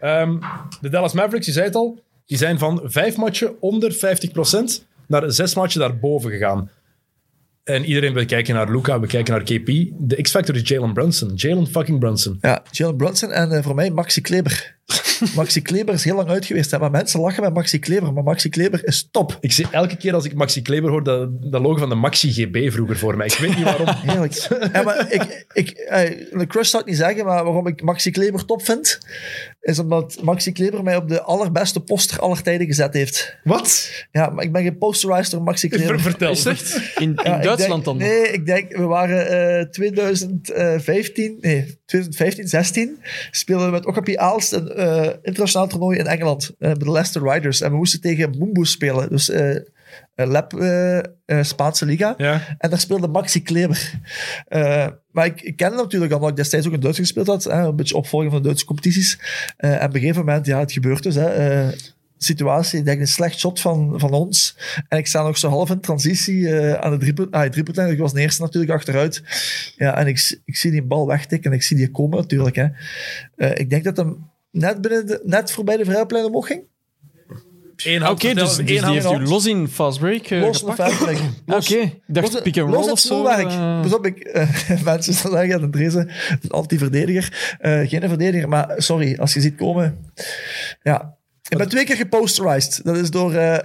Ehm, 0.00 0.38
de 0.80 0.88
Dallas 0.88 1.12
Mavericks, 1.12 1.46
je 1.46 1.52
zei 1.52 1.64
het 1.66 1.74
al, 1.74 2.02
die 2.26 2.38
zijn 2.38 2.58
van 2.58 2.80
vijf 2.84 3.16
matchen 3.16 3.60
onder 3.60 3.92
50% 3.92 4.86
naar 5.06 5.32
zes 5.32 5.54
matchen 5.54 5.80
daarboven 5.80 6.30
gegaan. 6.30 6.70
En 7.66 7.84
iedereen, 7.84 8.14
we 8.14 8.24
kijken 8.24 8.55
naar 8.55 8.70
Luca, 8.70 9.01
we 9.01 9.06
kijken 9.06 9.34
naar 9.34 9.43
KP. 9.43 9.66
De 9.98 10.22
X-Factor 10.22 10.55
is 10.55 10.68
Jalen 10.68 10.93
Brunson. 10.93 11.32
Jalen 11.34 11.66
fucking 11.66 11.98
Brunson. 11.98 12.38
Ja, 12.40 12.62
Jalen 12.70 12.97
Brunson 12.97 13.32
en 13.32 13.52
eh, 13.52 13.62
voor 13.62 13.74
mij 13.74 13.90
Maxi 13.90 14.20
Kleber. 14.20 14.76
Maxi 15.36 15.62
Kleber 15.62 15.94
is 15.94 16.04
heel 16.04 16.14
lang 16.16 16.28
uit 16.28 16.44
geweest. 16.46 16.70
Hè, 16.70 16.78
maar 16.78 16.90
mensen 16.90 17.20
lachen 17.20 17.42
met 17.42 17.54
Maxi 17.54 17.78
Kleber. 17.78 18.12
Maar 18.12 18.22
Maxi 18.22 18.48
Kleber 18.48 18.86
is 18.86 19.08
top. 19.10 19.36
Ik 19.40 19.52
zie 19.52 19.66
elke 19.70 19.96
keer 19.96 20.14
als 20.14 20.24
ik 20.24 20.34
Maxi 20.34 20.62
Kleber 20.62 20.90
hoor, 20.90 21.02
dat, 21.02 21.28
dat 21.50 21.60
logo 21.62 21.78
van 21.78 21.88
de 21.88 21.94
Maxi 21.94 22.32
GB 22.32 22.72
vroeger 22.72 22.96
voor 22.98 23.16
mij. 23.16 23.26
Ik 23.26 23.34
weet 23.34 23.56
niet 23.56 23.64
waarom. 23.64 23.86
Heerlijk. 24.10 24.34
ja, 24.72 24.82
maar 24.82 25.12
ik, 25.12 25.46
ik, 25.52 25.70
eh, 25.70 26.10
de 26.38 26.46
crush 26.46 26.70
zou 26.70 26.82
ik 26.82 26.88
niet 26.88 26.98
zeggen, 26.98 27.24
maar 27.24 27.44
waarom 27.44 27.66
ik 27.66 27.82
Maxi 27.82 28.10
Kleber 28.10 28.44
top 28.44 28.62
vind, 28.64 28.98
is 29.60 29.78
omdat 29.78 30.18
Maxi 30.22 30.52
Kleber 30.52 30.82
mij 30.82 30.96
op 30.96 31.08
de 31.08 31.22
allerbeste 31.22 31.80
poster 31.80 32.18
aller 32.20 32.42
tijden 32.42 32.66
gezet 32.66 32.94
heeft. 32.94 33.36
Wat? 33.44 33.90
Ja, 34.12 34.28
maar 34.30 34.44
ik 34.44 34.52
ben 34.52 34.62
geposterized 34.62 35.30
door 35.30 35.42
Maxi 35.42 35.68
Kleber. 35.68 36.00
Ver- 36.00 36.00
vertel. 36.10 36.30
Is 36.30 36.44
het? 36.44 36.92
In, 36.98 37.02
in 37.02 37.18
Ja, 37.24 37.38
Duitsland 37.38 37.84
denk- 37.84 37.84
dan? 37.84 37.96
Nee, 37.96 38.30
ik 38.32 38.46
denk, 38.46 38.76
we 38.76 38.82
waren 38.84 39.58
eh 39.58 39.66
2015, 39.68 41.36
nee, 41.40 41.78
2015, 41.86 42.48
16, 42.48 42.98
speelden 43.30 43.66
we 43.66 43.72
met 43.72 43.86
Okapi 43.86 44.16
Aalst 44.16 44.52
een 44.52 44.74
eh, 44.77 45.09
internationaal 45.23 45.66
toernooi 45.66 45.98
in 45.98 46.07
Engeland, 46.07 46.51
eh, 46.51 46.55
bij 46.59 46.74
de 46.74 46.90
Leicester 46.90 47.32
Riders. 47.32 47.61
En 47.61 47.70
we 47.70 47.77
moesten 47.77 48.01
tegen 48.01 48.39
Boomboes 48.39 48.70
spelen, 48.70 49.09
dus 49.09 49.32
lab 50.15 50.55
eh, 50.55 51.01
Spaanse 51.43 51.86
liga. 51.86 52.15
Ja. 52.16 52.57
En 52.59 52.70
daar 52.70 52.81
speelde 52.81 53.09
Maxi 53.09 53.43
Kleber. 53.43 54.01
Maar 55.11 55.27
ik, 55.27 55.40
ik 55.40 55.57
ken 55.57 55.74
natuurlijk 55.74 56.12
al, 56.12 56.16
omdat 56.16 56.32
ik 56.32 56.36
destijds 56.36 56.66
ook 56.66 56.73
in 56.73 56.81
Duits 56.81 56.98
gespeeld 56.98 57.27
had. 57.27 57.44
Hè, 57.44 57.66
een 57.66 57.77
beetje 57.77 57.97
opvolging 57.97 58.31
van 58.32 58.40
de 58.40 58.47
Duitse 58.47 58.66
competities. 58.66 59.19
En 59.57 59.74
op 59.74 59.94
een 59.94 60.01
gegeven 60.01 60.24
moment, 60.24 60.47
ja, 60.47 60.59
het 60.59 60.73
gebeurt 60.73 61.03
dus. 61.03 61.15
Hè, 61.15 61.70
situatie, 62.19 62.78
ik 62.78 62.85
denk 62.85 63.01
een 63.01 63.09
slecht 63.09 63.39
shot 63.39 63.61
van, 63.61 64.01
van 64.01 64.12
ons. 64.12 64.57
En 64.89 64.98
ik 64.98 65.07
sta 65.07 65.23
nog 65.23 65.39
zo 65.39 65.48
half 65.48 65.70
in 65.70 65.81
transitie 65.81 66.55
aan 66.77 66.90
de 66.90 66.98
driepunt- 66.98 67.31
ah, 67.31 67.51
driepuntlijn. 67.51 67.90
Ik 67.90 67.98
was 67.98 68.12
de 68.12 68.20
eerste 68.20 68.43
natuurlijk 68.43 68.73
achteruit. 68.73 69.23
Ja, 69.77 69.97
en 69.97 70.07
ik, 70.07 70.40
ik 70.44 70.57
zie 70.57 70.70
die 70.70 70.82
bal 70.82 71.07
wegtikken 71.07 71.51
en 71.51 71.57
ik 71.57 71.62
zie 71.62 71.77
die 71.77 71.90
komen 71.90 72.19
natuurlijk. 72.19 72.57
Hè. 72.57 72.66
Ik 73.55 73.70
denk 73.70 73.85
dat 73.85 73.97
hem 73.97 74.35
net, 74.58 74.80
binnen 74.80 75.06
de, 75.06 75.20
net 75.24 75.52
voorbij 75.52 75.76
de 75.76 75.84
vrijplein 75.84 76.24
omhoog 76.24 76.46
ging. 76.46 76.62
Oké, 78.10 78.34
dus, 78.34 78.54
vertellen, 78.54 78.56
dus 78.56 78.58
één 78.66 78.82
hand- 78.82 78.94
heeft 78.94 79.20
u 79.20 79.24
los 79.30 79.46
in 79.46 79.68
fast 79.68 79.98
break 79.98 80.22
eh, 80.26 80.40
Los 80.40 80.62
in 80.62 80.66
de 80.66 80.74
Los. 81.46 81.70
Oké, 81.70 81.80
ik 81.80 82.00
dacht 82.06 82.42
pick 82.42 82.58
and 82.58 82.70
los 82.70 82.82
roll 82.82 82.90
of 82.92 82.98
zo. 82.98 83.06
snoelwerk. 83.08 83.50
eh. 83.50 83.80
Pas 83.80 83.94
op, 83.94 84.06
ik, 84.06 84.18
eh, 84.18 84.48
mensen 84.84 85.14
zeggen, 85.14 85.48
dat 85.48 85.62
Andres 85.62 85.94
een 85.94 86.10
anti-verdediger. 86.48 87.56
Eh, 87.60 87.88
geen 87.88 88.08
verdediger, 88.08 88.48
maar 88.48 88.74
sorry, 88.76 89.16
als 89.18 89.34
je 89.34 89.40
ziet 89.40 89.54
komen... 89.56 89.98
Ja, 90.82 91.16
ik 91.48 91.58
ben 91.58 91.68
twee 91.68 91.84
keer 91.84 91.96
geposterized. 91.96 92.80
Dat 92.84 92.96
is 92.96 93.10
door 93.10 93.34
eh, 93.34 93.58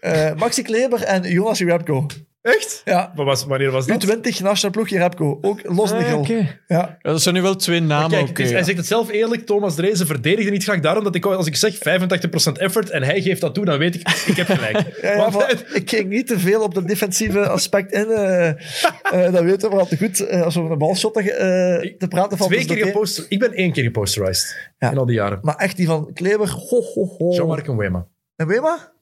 eh, 0.00 0.36
Maxi 0.36 0.62
Kleber 0.62 1.02
en 1.02 1.22
Jonas 1.32 1.58
Jerebko. 1.58 2.06
Echt? 2.46 2.82
Ja, 2.84 3.12
Maar 3.16 3.24
was, 3.24 3.44
wanneer 3.44 3.70
was 3.70 3.86
dat? 3.86 4.04
U20 4.06 4.20
nationaal 4.42 4.70
ploeg 4.70 4.88
Jerebko. 4.88 5.38
Ook 5.40 5.60
los 5.64 5.90
de 5.90 5.96
Ah, 5.96 6.18
oké. 6.18 6.32
Ja. 6.66 6.98
Ja, 7.02 7.10
dat 7.12 7.22
zijn 7.22 7.34
nu 7.34 7.42
wel 7.42 7.56
twee 7.56 7.80
namen. 7.80 8.10
Kijk, 8.10 8.38
is- 8.38 8.50
hij 8.50 8.62
zegt 8.62 8.76
het 8.76 8.86
zelf 8.86 9.10
eerlijk. 9.10 9.46
Thomas 9.46 9.74
Dreesen 9.74 10.06
verdedigde 10.06 10.50
niet 10.50 10.62
graag 10.64 10.80
daarom 10.80 11.04
dat 11.04 11.14
ik, 11.14 11.24
als 11.26 11.46
ik 11.46 11.56
zeg 11.56 11.74
85% 11.74 12.58
effort 12.58 12.90
en 12.90 13.02
hij 13.02 13.20
geeft 13.22 13.40
dat 13.40 13.54
toe, 13.54 13.64
dan 13.64 13.78
weet 13.78 13.94
ik, 13.94 14.00
ik 14.26 14.36
heb 14.36 14.46
gelijk. 14.46 14.74
Ja, 15.02 15.10
ja, 15.12 15.16
Want 15.18 15.34
maar 15.34 15.46
hij- 15.46 15.80
ik 15.80 15.90
ging 15.90 16.08
niet 16.08 16.26
te 16.26 16.38
veel 16.38 16.62
op 16.62 16.74
dat 16.74 16.88
defensieve 16.88 17.48
aspect 17.48 17.92
in. 17.92 18.06
eh 18.10 18.48
eh, 18.48 19.32
dat 19.32 19.42
weten 19.42 19.70
we 19.70 19.76
al 19.76 19.86
te 19.86 19.96
goed. 19.96 20.26
eh, 20.26 20.42
als 20.42 20.54
we 20.54 20.60
over 20.60 20.72
een 20.72 20.78
balshot 20.78 21.16
eh, 21.16 21.24
te 21.24 22.06
praten 22.08 22.38
van. 22.38 22.46
twee 22.46 22.58
dus 22.58 22.68
keer 22.68 22.76
oké. 22.76 22.86
geposter, 22.86 23.24
ik 23.28 23.38
ben 23.38 23.52
één 23.52 23.72
keer 23.72 23.82
geposterized 23.84 24.70
Ja. 24.78 24.90
in 24.90 24.98
al 24.98 25.06
die 25.06 25.14
jaren. 25.14 25.38
Maar 25.42 25.56
echt 25.56 25.76
die 25.76 25.86
van 25.86 26.10
Kleber. 26.14 26.48
Ho, 26.50 26.82
ho, 26.82 27.14
ho. 27.18 27.32
Jean-Marc 27.32 27.66
Wema. 27.66 28.06
En 28.36 28.46
Wema? 28.46 28.92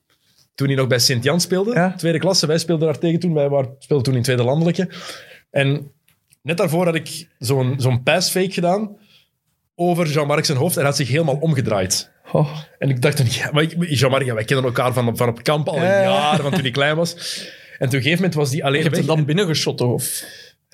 Toen 0.55 0.67
hij 0.67 0.75
nog 0.75 0.87
bij 0.87 0.99
Sint-Jan 0.99 1.41
speelde, 1.41 1.73
Ja. 1.73 1.93
tweede 1.93 2.19
klasse. 2.19 2.47
Wij 2.47 2.57
speelden 2.57 2.87
daar 2.87 2.99
tegen 2.99 3.19
toen. 3.19 3.33
Wij 3.33 3.49
waren, 3.49 3.75
speelden 3.79 4.05
toen 4.05 4.15
in 4.15 4.21
tweede 4.23 4.43
landelijke. 4.43 4.89
En 5.51 5.91
net 6.41 6.57
daarvoor 6.57 6.85
had 6.85 6.95
ik 6.95 7.27
zo'n 7.39 7.73
zo'n 7.77 8.03
passfake 8.03 8.51
gedaan 8.51 8.97
over 9.75 10.07
Jean-Marc 10.07 10.45
zijn 10.45 10.57
hoofd. 10.57 10.73
En 10.73 10.79
hij 10.79 10.89
had 10.89 10.97
zich 10.97 11.07
helemaal 11.07 11.37
omgedraaid. 11.37 12.11
Oh. 12.31 12.57
En 12.77 12.89
ik 12.89 13.01
dacht, 13.01 13.17
dan, 13.17 13.25
ja, 13.29 13.49
maar 13.51 13.63
Jean-Marc, 13.65 14.25
ja, 14.25 14.33
wij 14.33 14.43
kennen 14.43 14.65
elkaar 14.65 14.93
van, 14.93 15.17
van 15.17 15.29
op 15.29 15.43
kamp 15.43 15.67
al 15.67 15.75
Ja, 15.75 15.83
ja. 15.83 16.01
jaren, 16.01 16.41
van 16.41 16.51
toen 16.51 16.61
hij 16.61 16.71
klein 16.71 16.95
was. 16.95 17.13
En 17.77 17.89
toen 17.89 17.97
een 17.97 18.03
gegeven 18.03 18.15
moment 18.15 18.33
was 18.33 18.49
die 18.49 18.63
alleen 18.65 18.77
Je 18.77 18.83
hebt 18.83 18.97
hem 18.97 19.05
dan 19.05 19.25
binnengeschot, 19.25 19.81
of? 19.81 20.23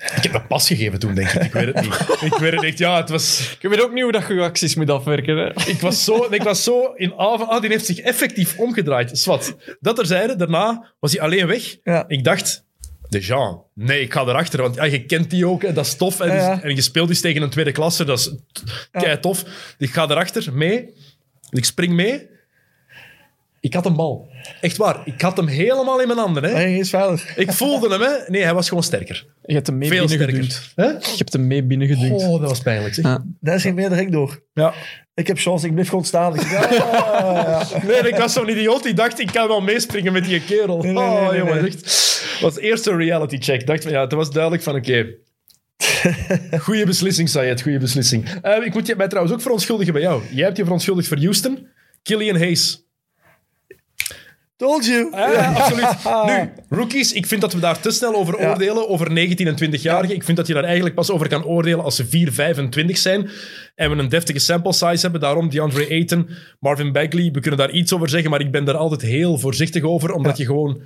Ik 0.02 0.22
heb 0.22 0.32
dat 0.32 0.48
pas 0.48 0.66
gegeven 0.66 0.98
toen, 0.98 1.14
denk 1.14 1.30
ik. 1.30 1.42
Ik 1.42 1.52
weet 1.52 1.66
het 1.66 1.80
niet. 1.80 1.94
Ik 2.32 2.38
weet 2.38 2.52
het 2.52 2.62
echt. 2.62 2.78
Ja, 2.78 2.96
het 2.96 3.10
was... 3.10 3.56
Ik 3.60 3.68
weet 3.68 3.82
ook 3.82 3.92
niet 3.92 4.02
hoe 4.02 4.12
dat 4.12 4.26
je 4.28 4.34
je 4.34 4.40
acties 4.40 4.74
moet 4.74 4.90
afwerken. 4.90 5.36
Hè? 5.36 5.48
Ik 5.66 5.80
was 5.80 6.04
zo, 6.04 6.26
ik 6.30 6.42
was 6.42 6.62
zo 6.62 6.92
in 6.94 7.14
avond... 7.16 7.50
Ah, 7.50 7.60
die 7.60 7.70
heeft 7.70 7.86
zich 7.86 7.98
effectief 7.98 8.58
omgedraaid. 8.58 9.18
Swat. 9.18 9.56
Dat 9.80 9.98
er 9.98 10.06
zeiden, 10.06 10.38
daarna 10.38 10.92
was 11.00 11.12
hij 11.12 11.20
alleen 11.20 11.46
weg. 11.46 11.76
Ja. 11.84 12.04
Ik 12.08 12.24
dacht... 12.24 12.64
De 13.08 13.18
Jean. 13.18 13.62
Nee, 13.74 14.00
ik 14.00 14.12
ga 14.12 14.20
erachter, 14.20 14.62
want 14.62 14.74
ja, 14.74 14.84
je 14.84 15.04
kent 15.04 15.30
die 15.30 15.46
ook. 15.46 15.62
Hè, 15.62 15.72
dat 15.72 15.86
is 15.86 15.96
tof. 15.96 16.18
ja. 16.18 16.62
en 16.62 16.74
je 16.74 16.80
speelt 16.80 17.08
dus 17.08 17.20
tegen 17.20 17.42
een 17.42 17.50
tweede 17.50 17.72
klasse. 17.72 18.04
Dat 18.04 18.18
is 18.18 18.34
kei 18.90 19.20
tof. 19.20 19.44
Ik 19.78 19.90
ga 19.90 20.08
erachter, 20.08 20.52
mee. 20.52 20.94
Ik 21.50 21.64
spring 21.64 21.92
mee. 21.92 22.28
Ik 23.62 23.74
had 23.74 23.86
een 23.86 23.96
bal. 23.96 24.30
Echt 24.60 24.76
waar. 24.76 25.02
Ik 25.04 25.20
had 25.20 25.36
hem 25.36 25.46
helemaal 25.46 26.00
in 26.00 26.06
mijn 26.06 26.18
handen. 26.18 26.44
Hè. 26.44 26.52
Nee, 26.52 26.78
is 26.78 26.90
veilig. 26.90 27.36
Ik 27.36 27.52
voelde 27.52 27.88
hem. 27.88 28.00
Hè. 28.00 28.12
Nee, 28.26 28.42
hij 28.42 28.54
was 28.54 28.68
gewoon 28.68 28.82
sterker. 28.82 29.26
Je 29.42 29.54
hebt 29.54 29.66
hem 29.66 29.78
mee 29.78 29.88
Veel 29.88 30.08
sterker. 30.08 30.72
Hè? 30.74 30.86
Je 30.86 31.14
hebt 31.16 31.32
hem 31.32 31.46
mee 31.46 31.64
binnengeduwd. 31.64 32.22
Oh, 32.22 32.40
dat 32.40 32.48
was 32.48 32.60
pijnlijk. 32.60 32.94
Zeg. 32.94 33.04
Ja. 33.04 33.24
Daar 33.40 33.54
is 33.54 33.62
geen 33.62 33.74
meer 33.74 33.92
ring 33.92 34.12
door. 34.12 34.42
Ja. 34.52 34.74
Ik 35.14 35.26
heb 35.26 35.38
chance, 35.38 35.66
ik 35.66 35.72
blijf 35.72 35.88
gewoon 35.88 36.04
staan. 36.04 36.34
Ik, 36.34 36.50
ja, 36.50 36.72
ja. 36.74 37.66
Nee, 37.86 38.08
ik 38.08 38.16
was 38.16 38.32
zo'n 38.32 38.48
idioot 38.48 38.82
die 38.82 38.94
dacht, 38.94 39.18
ik 39.20 39.32
kan 39.32 39.48
wel 39.48 39.60
meespringen 39.60 40.12
met 40.12 40.24
die 40.24 40.44
kerel. 40.44 40.78
Nee, 40.78 40.92
nee, 40.92 41.02
nee, 41.02 41.12
oh, 41.12 41.28
nee, 41.28 41.38
jongen, 41.38 41.62
nee. 41.62 41.66
echt. 41.66 42.40
was 42.40 42.54
de 42.54 42.60
eerste 42.60 42.96
reality 42.96 43.38
check. 43.38 43.60
Ik 43.60 43.66
dacht 43.66 43.82
van, 43.82 43.92
ja, 43.92 44.00
het 44.00 44.12
was 44.12 44.30
duidelijk 44.30 44.62
van, 44.62 44.74
oké... 44.74 45.14
Goeie 46.64 46.86
beslissing, 46.86 47.28
Sayed, 47.28 47.62
goede 47.62 47.78
beslissing. 47.78 48.28
Eh, 48.42 48.64
ik 48.64 48.74
moet 48.74 48.86
je 48.86 48.96
mij 48.96 49.08
trouwens 49.08 49.34
ook 49.34 49.42
verontschuldigen 49.42 49.92
bij 49.92 50.02
jou. 50.02 50.22
Jij 50.30 50.44
hebt 50.44 50.56
je 50.56 50.62
verontschuldigd 50.62 51.08
voor 51.08 51.18
Houston. 51.18 51.68
Killian 52.02 52.36
Hayes. 52.36 52.86
Told 54.56 54.86
you. 54.86 55.10
Ja, 55.16 55.52
absoluut. 55.52 55.86
Nu, 56.26 56.50
rookies, 56.76 57.12
ik 57.12 57.26
vind 57.26 57.40
dat 57.40 57.52
we 57.52 57.60
daar 57.60 57.80
te 57.80 57.90
snel 57.90 58.14
over 58.14 58.40
Ja. 58.40 58.48
oordelen, 58.50 58.88
over 58.88 59.12
19 59.12 59.46
en 59.46 59.54
20-jarigen. 59.54 60.14
Ik 60.14 60.24
vind 60.24 60.36
dat 60.36 60.46
je 60.46 60.54
daar 60.54 60.64
eigenlijk 60.64 60.94
pas 60.94 61.10
over 61.10 61.28
kan 61.28 61.44
oordelen 61.44 61.84
als 61.84 61.96
ze 61.96 62.06
4, 62.06 62.32
25 62.32 62.98
zijn. 62.98 63.30
En 63.74 63.90
we 63.90 64.02
een 64.02 64.08
deftige 64.08 64.38
sample 64.38 64.72
size 64.72 65.00
hebben. 65.00 65.20
Daarom 65.20 65.50
DeAndre 65.50 65.88
Ayton, 65.88 66.28
Marvin 66.60 66.92
Bagley. 66.92 67.30
We 67.32 67.40
kunnen 67.40 67.58
daar 67.58 67.70
iets 67.70 67.92
over 67.92 68.08
zeggen, 68.08 68.30
maar 68.30 68.40
ik 68.40 68.50
ben 68.50 68.64
daar 68.64 68.76
altijd 68.76 69.02
heel 69.02 69.38
voorzichtig 69.38 69.82
over, 69.82 70.12
omdat 70.12 70.36
je 70.36 70.44
gewoon... 70.44 70.80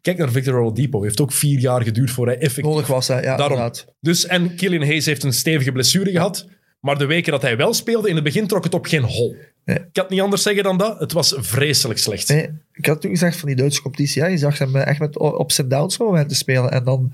Kijk 0.00 0.18
naar 0.18 0.30
Victor 0.30 0.54
Oladipo. 0.60 1.02
Heeft 1.02 1.20
ook 1.20 1.32
vier 1.32 1.58
jaar 1.58 1.82
geduurd 1.82 2.10
voor 2.10 2.26
hij 2.26 2.38
effectief... 2.38 2.64
Nodig 2.72 2.86
was 2.86 3.08
hij, 3.08 3.22
ja, 3.22 3.36
Daarom. 3.36 3.56
inderdaad. 3.56 3.86
Dus, 4.00 4.26
en 4.26 4.54
Killian 4.54 4.82
Hayes 4.82 5.06
heeft 5.06 5.22
een 5.24 5.32
stevige 5.32 5.72
blessure 5.72 6.10
gehad. 6.10 6.46
Maar 6.80 6.98
de 6.98 7.06
weken 7.06 7.32
dat 7.32 7.42
hij 7.42 7.56
wel 7.56 7.74
speelde, 7.74 8.08
in 8.08 8.14
het 8.14 8.24
begin 8.24 8.46
trok 8.46 8.64
het 8.64 8.74
op 8.74 8.86
geen 8.86 9.02
hol. 9.02 9.36
Nee. 9.66 9.76
Ik 9.76 9.92
kan 9.92 10.02
het 10.02 10.12
niet 10.12 10.20
anders 10.20 10.42
zeggen 10.42 10.62
dan 10.62 10.78
dat. 10.78 10.98
Het 10.98 11.12
was 11.12 11.34
vreselijk 11.36 11.98
slecht. 11.98 12.28
Nee, 12.28 12.48
ik 12.72 12.86
had 12.86 13.00
toen 13.00 13.10
gezegd 13.10 13.36
van 13.36 13.48
die 13.48 13.56
Duitse 13.56 13.82
competitie. 13.82 14.22
Ja, 14.22 14.28
je 14.28 14.38
zag 14.38 14.58
hem 14.58 14.76
echt 14.76 15.00
met 15.00 15.20
ups 15.20 15.58
en 15.58 15.68
downs 15.68 15.98
momenten 15.98 16.36
spelen. 16.36 16.70
En 16.70 16.84
dan 16.84 17.12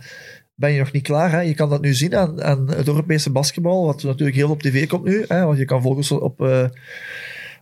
ben 0.54 0.72
je 0.72 0.78
nog 0.78 0.92
niet 0.92 1.02
klaar. 1.02 1.30
Hè. 1.30 1.40
Je 1.40 1.54
kan 1.54 1.70
dat 1.70 1.80
nu 1.80 1.94
zien 1.94 2.16
aan, 2.16 2.42
aan 2.42 2.68
het 2.70 2.86
Europese 2.86 3.30
basketbal, 3.30 3.84
wat 3.86 4.02
natuurlijk 4.02 4.36
heel 4.36 4.50
op 4.50 4.62
tv 4.62 4.86
komt 4.86 5.04
nu. 5.04 5.24
Hè, 5.28 5.44
want 5.44 5.58
je 5.58 5.64
kan 5.64 5.82
volgens 5.82 6.10
op, 6.10 6.40
eh, 6.40 6.64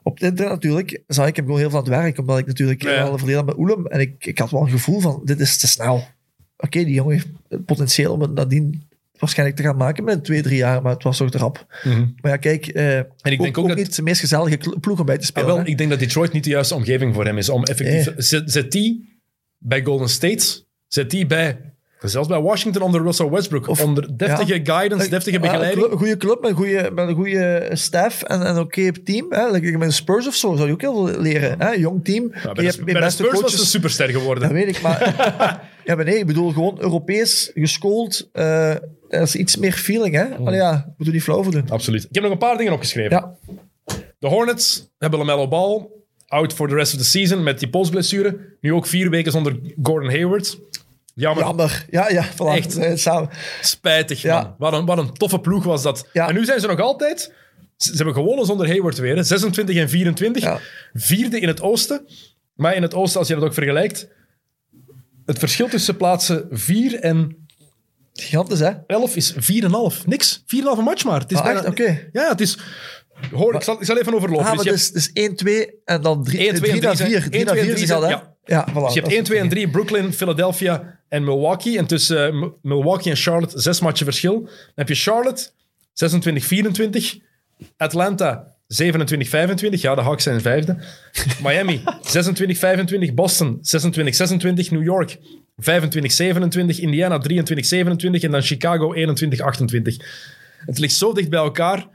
op 0.03 0.15
het 0.15 0.23
internet 0.23 0.53
natuurlijk. 0.55 1.03
Zag 1.07 1.27
ik 1.27 1.37
hem 1.37 1.45
gewoon 1.45 1.61
heel 1.61 1.71
veel 1.71 1.79
aan 1.79 1.85
het 1.85 1.95
werk, 1.95 2.19
omdat 2.19 2.39
ik 2.39 2.47
natuurlijk 2.47 2.83
Ja. 2.83 3.03
al 3.03 3.19
verleden 3.19 3.37
had 3.45 3.47
met 3.47 3.59
Oelem. 3.59 3.87
En 3.87 4.01
ik, 4.01 4.27
ik 4.27 4.39
had 4.39 4.51
wel 4.51 4.63
een 4.63 4.71
gevoel 4.71 5.01
van, 5.01 5.21
dit 5.25 5.41
is 5.41 5.59
te 5.59 5.69
snel. 5.69 6.05
Oké, 6.57 6.85
die 6.85 6.95
jongen 6.95 7.13
heeft 7.13 7.27
het 7.49 7.65
potentieel 7.65 8.13
om 8.13 8.21
het 8.21 8.35
nadien 8.35 8.89
waarschijnlijk 9.21 9.59
te 9.59 9.65
gaan 9.65 9.77
maken 9.77 10.05
met 10.05 10.25
twee, 10.25 10.43
drie 10.43 10.57
jaar, 10.57 10.83
maar 10.83 10.93
het 10.93 11.03
was 11.03 11.17
toch 11.17 11.31
te 11.31 11.39
rap. 11.39 11.67
Mhm. 11.85 12.05
Maar 12.21 12.31
ja, 12.31 12.37
kijk, 12.37 12.67
eh, 12.67 12.97
En 12.97 13.07
ik 13.23 13.41
denk 13.41 13.59
ook 13.59 13.69
dat- 13.69 13.77
niet 13.77 13.97
de 13.97 14.03
meest 14.03 14.21
gezellige 14.21 14.59
ploeg 14.81 15.01
om 15.01 15.07
bij 15.07 15.15
te 15.17 15.23
Ah, 15.23 15.29
spelen. 15.29 15.49
wel, 15.49 15.59
hè. 15.59 15.65
ik 15.65 15.79
denk 15.79 15.91
dat 15.91 15.99
Detroit 15.99 16.33
niet 16.33 16.45
de 16.45 16.51
juiste 16.51 16.75
omgeving 16.75 17.15
voor 17.15 17.25
hem 17.25 17.39
is. 17.39 17.49
Om 17.49 17.65
effectief, 17.65 18.05
Nee. 18.07 18.15
zet, 18.17 18.51
zet 18.53 18.73
die 18.73 19.19
bij 19.59 19.83
Golden 19.85 20.09
State, 20.09 20.63
zet 20.89 21.11
die 21.11 21.27
bij, 21.27 21.59
zelfs 22.01 22.29
bij 22.29 22.41
Washington 22.41 22.83
onder 22.83 23.03
Russell 23.03 23.29
Westbrook, 23.31 23.69
Of- 23.69 23.83
onder 23.85 24.17
deftige 24.17 24.61
guidance, 24.63 25.09
deftige 25.09 25.37
Ja, 25.37 25.43
begeleiding. 25.43 25.91
Een 25.91 25.99
goede 25.99 26.17
club 26.17 26.41
met 26.41 26.51
een 26.51 26.57
goede, 26.57 26.91
met 26.95 27.09
een 27.09 27.15
goede 27.15 27.71
staff 27.73 28.23
en, 28.23 28.41
en 28.41 28.47
een 28.57 28.59
oké 28.63 28.93
team. 28.93 29.27
Hè. 29.31 29.51
Like 29.51 29.79
met 29.79 29.89
de 29.89 29.95
Spurs 29.95 30.27
of 30.27 30.35
zo 30.35 30.55
zou 30.55 30.67
je 30.67 30.73
ook 30.73 30.81
heel 30.81 31.07
veel 31.07 31.21
leren. 31.21 31.55
Hè. 31.61 31.71
Jong 31.71 32.05
team. 32.05 32.31
Ja, 32.35 32.41
je 32.41 32.53
bij, 32.55 32.71
de, 32.71 32.85
bij 32.85 32.95
de 33.01 33.11
Spurs 33.11 33.31
was 33.31 33.41
coaches. 33.41 33.59
ze 33.61 33.67
superster 33.67 34.09
geworden. 34.09 34.43
Dat 34.43 34.53
weet 34.53 34.69
ik, 34.77 34.81
maar... 34.83 34.99
ja, 35.91 35.97
maar 35.97 36.05
nee, 36.05 36.19
ik 36.19 36.27
bedoel 36.27 36.53
gewoon 36.53 36.77
Europees 36.81 37.51
geschoold. 37.55 38.29
eh 38.33 38.71
er 39.09 39.23
is 39.23 39.35
iets 39.37 39.57
meer 39.57 39.73
feeling, 39.73 40.15
hè. 40.15 40.39
Maar 40.39 40.55
ja, 40.55 40.83
we 40.87 40.93
moeten 40.97 41.15
niet 41.15 41.23
flauw 41.23 41.43
voor 41.43 41.53
doen. 41.53 41.71
Absoluut. 41.71 42.03
Ik 42.05 42.09
heb 42.15 42.23
nog 42.23 42.33
een 42.33 42.39
paar 42.39 42.57
dingen 42.57 42.73
opgeschreven. 42.73 43.11
Ja, 43.17 43.35
De 44.19 44.27
Hornets 44.29 44.91
hebben 44.99 45.19
LaMelo 45.19 45.49
Ball 45.49 45.87
out 46.27 46.53
for 46.53 46.69
the 46.69 46.75
rest 46.75 46.93
of 46.95 46.99
the 46.99 47.05
season 47.07 47.43
met 47.43 47.59
die 47.59 47.69
polsblessure. 47.69 48.39
Nu 48.61 48.73
ook 48.73 48.87
vier 48.87 49.11
weken 49.11 49.33
zonder 49.33 49.59
Gordon 49.83 50.11
Hayward. 50.11 50.59
Jammer. 51.15 51.45
jammer. 51.45 51.85
Ja, 51.91 52.11
ja, 52.11 52.25
voilà. 52.33 52.57
Echt. 52.57 52.79
Samen. 53.01 53.29
Spijtig, 53.61 54.23
Ja. 54.23 54.43
man. 54.43 54.55
Wat 54.59 54.73
een, 54.73 54.85
wat 54.87 54.99
een 54.99 55.13
toffe 55.13 55.39
ploeg 55.41 55.65
was 55.65 55.83
dat. 55.83 56.09
Ja. 56.13 56.29
En 56.29 56.35
nu 56.35 56.45
zijn 56.45 56.61
ze 56.61 56.67
nog 56.67 56.81
altijd... 56.81 57.33
Ze, 57.77 57.91
ze 57.91 57.97
hebben 57.97 58.15
gewonnen 58.15 58.47
zonder 58.47 58.67
Hayward 58.67 58.99
weer. 58.99 59.17
hè. 59.17 59.23
26 59.23 59.77
en 59.77 59.89
24. 59.89 60.43
Ja. 60.43 60.59
Vierde 60.93 61.41
in 61.41 61.49
het 61.49 61.61
oosten. 61.63 62.07
Maar 62.55 62.75
in 62.75 62.83
het 62.83 62.95
oosten, 62.95 63.19
als 63.19 63.29
je 63.29 63.35
dat 63.35 63.45
ook 63.45 63.55
vergelijkt... 63.55 64.09
Het 65.31 65.39
verschil 65.39 65.69
tussen 65.69 65.97
plaatsen 65.97 66.47
4 66.51 66.95
en 67.01 67.49
Gigantisch, 68.13 68.59
hè. 68.59 68.71
11 68.87 69.17
is 69.17 69.33
4,5. 69.35 69.39
Niks. 70.07 70.39
4,5 70.41 70.47
een 70.79 70.85
match 70.85 71.05
maar. 71.05 71.21
Het 71.21 71.31
is 71.31 71.37
Ah, 71.39 71.45
bijna... 71.45 71.59
echt? 71.61 71.69
Oké. 71.69 72.09
Ja, 72.13 72.29
het 72.29 72.41
is... 72.41 72.59
Hoor, 73.33 73.55
ik 73.55 73.63
zal, 73.63 73.81
ik 73.81 73.85
zal 73.87 73.99
even 73.99 74.15
overlopen. 74.15 74.47
Ah, 74.47 74.53
dus 74.53 74.63
je 74.63 74.69
hebt, 74.71 74.93
dus, 74.93 75.05
dus 75.13 75.13
1, 75.25 75.37
2 75.37 75.71
en 75.85 76.03
dan 76.03 76.25
3 76.25 76.39
1, 76.39 76.55
2 76.55 76.71
en 76.71 76.81
naar 76.81 76.95
3 76.97 77.07
4. 77.07 77.21
zijn- 77.21 77.31
3 77.31 77.37
1, 77.39 77.47
naar 77.47 77.55
2 77.55 77.65
4 77.67 77.75
en 77.75 77.81
is 77.83 77.89
3 77.89 77.93
al, 77.95 78.03
hè. 78.03 78.09
zijn- 78.09 78.23
Ja, 78.45 78.69
voilà. 78.71 78.85
dus 78.85 78.95
je 78.95 79.01
hebt 79.01 79.13
1, 79.13 79.25
2 79.25 79.39
en 79.39 79.49
3 79.49 79.71
Brooklyn, 79.71 80.13
Philadelphia 80.13 81.01
en 81.09 81.25
Milwaukee. 81.25 81.79
En 81.79 81.87
tussen 81.87 82.39
M- 82.39 82.53
Milwaukee 82.63 83.11
en 83.11 83.17
Charlotte 83.19 83.61
zes 83.61 83.81
matchen 83.81 84.05
verschil. 84.07 84.41
Dan 84.41 84.51
heb 84.75 84.89
je 84.89 84.95
Charlotte 84.95 85.51
26-24, 85.93 87.17
Atlanta 87.77 88.55
27-25. 88.71 89.81
Ja, 89.81 89.95
de 89.95 90.01
Hawks 90.01 90.23
zijn 90.23 90.41
vijfde. 90.41 90.77
Miami 91.43 91.81
26-25. 93.11 93.15
Boston 93.15 93.59
26-26. 93.59 93.61
New 94.71 94.83
York 94.83 95.19
25-27. 95.19 96.77
Indiana 96.77 97.23
23-27. 97.31 97.31
En 98.21 98.31
dan 98.31 98.43
Chicago 98.43 98.95
21-28. 98.95 98.99
Het 100.67 100.79
ligt 100.79 100.95
zo 100.95 101.13
dicht 101.13 101.29
bij 101.31 101.39
elkaar. 101.41 101.87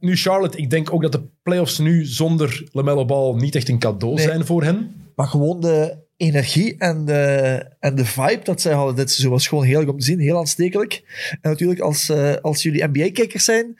Nu 0.00 0.16
Charlotte, 0.16 0.58
ik 0.58 0.70
denk 0.70 0.92
ook 0.92 1.02
dat 1.02 1.12
de 1.12 1.22
playoffs 1.42 1.78
nu 1.78 2.04
zonder 2.04 2.64
LaMelo 2.72 3.04
Ball 3.04 3.34
niet 3.34 3.54
echt 3.54 3.68
een 3.68 3.78
cadeau 3.78 4.14
Nee. 4.14 4.24
zijn 4.24 4.44
voor 4.46 4.62
hen. 4.62 4.94
Maar 5.16 5.26
gewoon 5.26 5.60
de 5.60 5.96
energie 6.24 6.74
en 6.78 7.04
de, 7.04 7.64
en 7.80 7.94
de 7.94 8.04
vibe 8.04 8.40
dat 8.42 8.60
zij 8.60 8.72
hadden 8.72 8.96
dit 8.96 9.10
seizoen 9.10 9.32
was 9.32 9.46
gewoon 9.46 9.64
heerlijk 9.64 9.90
om 9.90 9.98
te 9.98 10.04
zien. 10.04 10.18
Heel 10.18 10.38
aanstekelijk. 10.38 11.02
En 11.30 11.50
natuurlijk, 11.50 11.80
als, 11.80 12.08
eh, 12.08 12.34
als 12.34 12.62
jullie 12.62 12.84
NBA-kijkers 12.84 13.44
zijn 13.44 13.76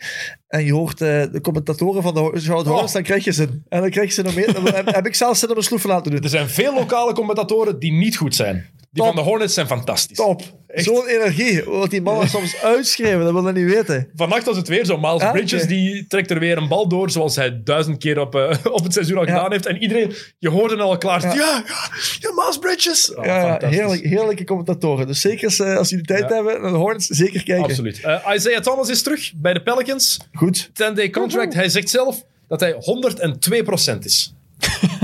en 0.48 0.64
je 0.64 0.72
hoort 0.72 1.00
eh, 1.00 1.22
de 1.32 1.40
commentatoren 1.40 2.02
van 2.02 2.14
de 2.14 2.40
Charlotte 2.40 2.70
Hornets, 2.70 2.92
dan 2.92 3.02
krijg 3.02 3.24
je 3.24 3.32
ze. 3.32 3.42
En 3.68 3.80
dan 3.80 3.90
krijg 3.90 4.08
je 4.08 4.14
ze 4.14 4.22
nog 4.22 4.34
meer. 4.34 4.52
Dan 4.52 4.66
heb, 4.74 4.94
heb 4.94 5.06
ik 5.06 5.14
zelfs 5.14 5.40
zin 5.40 5.50
om 5.50 5.56
een 5.56 5.62
sloeven 5.62 5.88
laten 5.90 6.10
doen. 6.10 6.22
Er 6.22 6.28
zijn 6.28 6.48
veel 6.48 6.74
lokale 6.74 7.12
commentatoren 7.12 7.78
die 7.78 7.92
niet 7.92 8.16
goed 8.16 8.34
zijn. 8.34 8.66
Die 8.94 9.02
Top. 9.02 9.14
van 9.14 9.24
de 9.24 9.30
Hornets 9.30 9.54
zijn 9.54 9.66
fantastisch. 9.66 10.16
Top. 10.16 10.42
Zo'n 10.74 11.06
energie. 11.06 11.64
Wat 11.64 11.90
die 11.90 12.02
mannen 12.02 12.28
soms 12.28 12.56
uitschrijven, 12.62 13.20
dat 13.24 13.32
wil 13.32 13.46
je 13.46 13.52
niet 13.52 13.74
weten. 13.74 14.08
Vannacht 14.14 14.44
was 14.44 14.56
het 14.56 14.68
weer 14.68 14.84
zo. 14.84 14.98
Miles 14.98 15.22
Ah, 15.22 15.32
Bridges 15.32 15.66
die 15.66 16.06
trekt 16.06 16.30
er 16.30 16.38
weer 16.38 16.56
een 16.56 16.68
bal 16.68 16.88
door, 16.88 17.10
zoals 17.10 17.36
hij 17.36 17.60
duizend 17.64 17.98
keer 17.98 18.20
op, 18.20 18.34
eh, 18.34 18.56
op 18.72 18.82
het 18.84 18.92
seizoen 18.92 19.16
al 19.18 19.26
Ja. 19.26 19.32
gedaan 19.34 19.50
heeft. 19.52 19.66
En 19.66 19.76
iedereen, 19.82 20.14
je 20.38 20.48
hoorde 20.48 20.76
al 20.76 20.98
klaar. 20.98 21.22
Ja, 21.22 21.34
Ja. 21.34 21.64
Miles 22.34 22.58
Bridges. 22.60 23.14
Oh, 23.14 23.24
ja, 23.24 23.40
fantastisch. 23.40 23.78
heerlijk, 23.78 24.02
heerlijke 24.04 24.44
commentatoren. 24.44 25.06
Dus 25.06 25.20
zeker 25.20 25.44
als, 25.44 25.60
eh, 25.60 25.76
als 25.76 25.88
jullie 25.88 26.04
tijd 26.04 26.28
hebben, 26.28 26.60
naar 26.62 26.70
de 26.70 26.76
Hornets, 26.76 27.06
zeker 27.06 27.42
kijken. 27.42 27.64
Absoluut. 27.64 28.00
Eh, 28.00 28.34
Isaiah 28.34 28.60
Thomas 28.62 28.88
is 28.88 29.02
terug 29.02 29.32
bij 29.36 29.52
de 29.52 29.62
Pelicans. 29.62 30.18
Goed. 30.32 30.70
10-day 30.72 31.10
contract. 31.10 31.54
Hij 31.54 31.68
zegt 31.68 31.88
zelf 31.90 32.24
dat 32.48 32.60
hij 32.60 32.74
102% 32.78 34.04
is. 34.04 34.34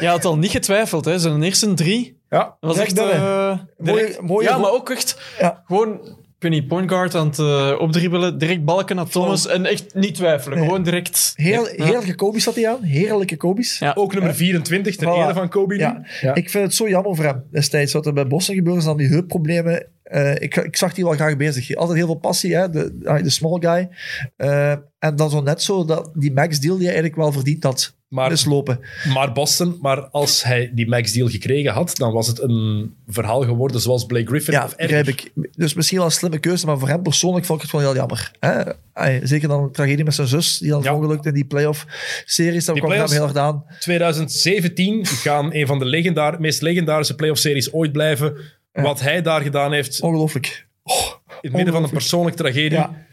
Je 0.00 0.06
had 0.06 0.24
al 0.24 0.38
niet 0.38 0.50
getwijfeld, 0.50 1.04
hè. 1.04 1.18
Zijn 1.18 1.42
eerste 1.42 1.74
drie. 1.74 2.18
Ja. 2.30 2.38
Dat 2.38 2.56
was 2.60 2.74
Direct 2.74 2.98
echt... 2.98 3.10
eh, 3.10 3.58
direct- 3.78 4.20
mooie 4.20 4.48
ja, 4.48 4.58
maar 4.58 4.72
ook 4.72 4.90
echt 4.90 5.18
Ja. 5.38 5.62
gewoon... 5.66 6.16
Ik 6.40 6.44
weet 6.44 6.52
niet, 6.60 6.68
point 6.68 6.90
guard 6.90 7.14
aan 7.14 7.26
het 7.26 7.38
eh, 7.38 7.74
opdribbelen, 7.78 8.38
direct 8.38 8.64
balken 8.64 8.96
naar 8.96 9.08
Thomas 9.08 9.46
en 9.46 9.66
echt 9.66 9.94
niet 9.94 10.14
twijfelen. 10.14 10.58
Nee. 10.58 10.66
Gewoon 10.66 10.82
direct... 10.82 11.32
Heel, 11.36 11.68
Ja. 11.76 11.84
heerlijke 11.84 12.14
Kobe's 12.14 12.44
had 12.44 12.54
hij 12.54 12.68
aan. 12.68 12.82
Heerlijke 12.82 13.36
Kobe's. 13.36 13.78
Ja. 13.78 13.92
Ook 13.94 14.14
nummer 14.14 14.34
24, 14.34 14.96
ter 14.96 15.06
Voilà. 15.06 15.10
ere 15.24 15.32
van 15.34 15.48
Kobe. 15.48 15.76
Ja. 15.78 16.02
Ja. 16.20 16.34
Ik 16.34 16.50
vind 16.50 16.64
het 16.64 16.74
zo 16.74 16.88
jammer 16.88 17.16
voor 17.16 17.24
hem 17.24 17.44
destijds. 17.50 17.92
Wat 17.92 18.06
er 18.06 18.12
bij 18.12 18.26
Boston 18.26 18.54
gebeurde, 18.54 18.78
is 18.78 18.84
dan 18.84 18.96
die 18.96 19.08
heupproblemen. 19.08 19.86
Eh, 20.02 20.34
ik, 20.34 20.56
ik 20.56 20.76
zag 20.76 20.94
die 20.94 21.04
wel 21.04 21.12
graag 21.14 21.36
bezig. 21.36 21.74
Altijd 21.76 21.96
heel 21.98 22.06
veel 22.06 22.14
passie, 22.14 22.56
hè? 22.56 22.70
De, 22.70 22.98
ah, 23.04 23.22
de 23.22 23.30
small 23.30 23.56
guy. 23.60 23.88
Eh, 24.36 24.70
en 24.98 25.16
dan 25.16 25.30
zo 25.30 25.40
net 25.40 25.62
zo 25.62 25.84
dat 25.84 26.10
die 26.14 26.32
max 26.32 26.60
deal 26.60 26.76
die 26.76 26.86
hij 26.86 26.94
eigenlijk 26.94 27.22
wel 27.22 27.32
verdiend 27.32 27.62
had. 27.64 27.96
Maar- 28.08 28.32
is 28.32 28.44
lopen. 28.44 28.80
Maar 29.14 29.32
Boston, 29.32 29.78
maar 29.80 30.00
als 30.00 30.42
hij 30.42 30.70
die 30.74 30.88
max 30.88 31.12
deal 31.12 31.28
gekregen 31.28 31.72
had, 31.72 31.96
dan 31.96 32.12
was 32.12 32.26
het 32.26 32.40
een 32.40 32.94
verhaal 33.08 33.42
geworden 33.42 33.80
zoals 33.80 34.06
Blake 34.06 34.26
Griffin 34.26 34.52
Ja, 34.54 34.64
of 34.64 34.76
begrijp 34.76 35.08
ik. 35.08 35.30
Dus 35.56 35.74
misschien 35.74 35.96
wel 35.98 36.06
een 36.06 36.12
slimme 36.12 36.38
keuze, 36.38 36.66
maar 36.66 36.78
voor 36.78 36.88
hem 36.88 37.02
persoonlijk 37.02 37.46
vond 37.46 37.58
ik 37.62 37.70
het 37.70 37.80
wel 37.80 37.84
heel 37.90 37.94
jammer. 37.98 38.30
Hè? 38.40 38.62
Ay, 38.92 39.20
zeker 39.26 39.48
dan 39.48 39.62
een 39.62 39.72
tragedie 39.72 40.04
met 40.04 40.14
zijn 40.14 40.28
zus, 40.28 40.58
die 40.58 40.70
dan 40.70 40.82
Ja. 40.82 40.94
ongelukt 40.94 41.26
in 41.26 41.34
die 41.34 41.44
playoff-series. 41.44 42.64
Dat 42.64 42.78
kwam 42.78 42.90
hem 42.90 43.10
heel 43.10 43.22
erg 43.22 43.36
aan. 43.36 43.64
2017 43.80 45.06
gaan 45.06 45.54
een 45.54 45.66
van 45.66 45.78
de 45.78 45.84
legendaar, 45.84 46.40
meest 46.40 46.62
legendarische 46.62 47.14
playoff-series 47.14 47.72
ooit 47.72 47.92
blijven. 47.92 48.36
Wat 48.72 49.00
hij 49.00 49.22
daar 49.22 49.40
gedaan 49.40 49.72
heeft, 49.72 50.00
Ongelooflijk. 50.00 50.66
in 50.84 50.94
het 51.40 51.52
midden 51.52 51.74
van 51.74 51.82
een 51.82 51.90
persoonlijke 51.90 52.38
tragedie. 52.42 52.70
Ja. 52.70 53.06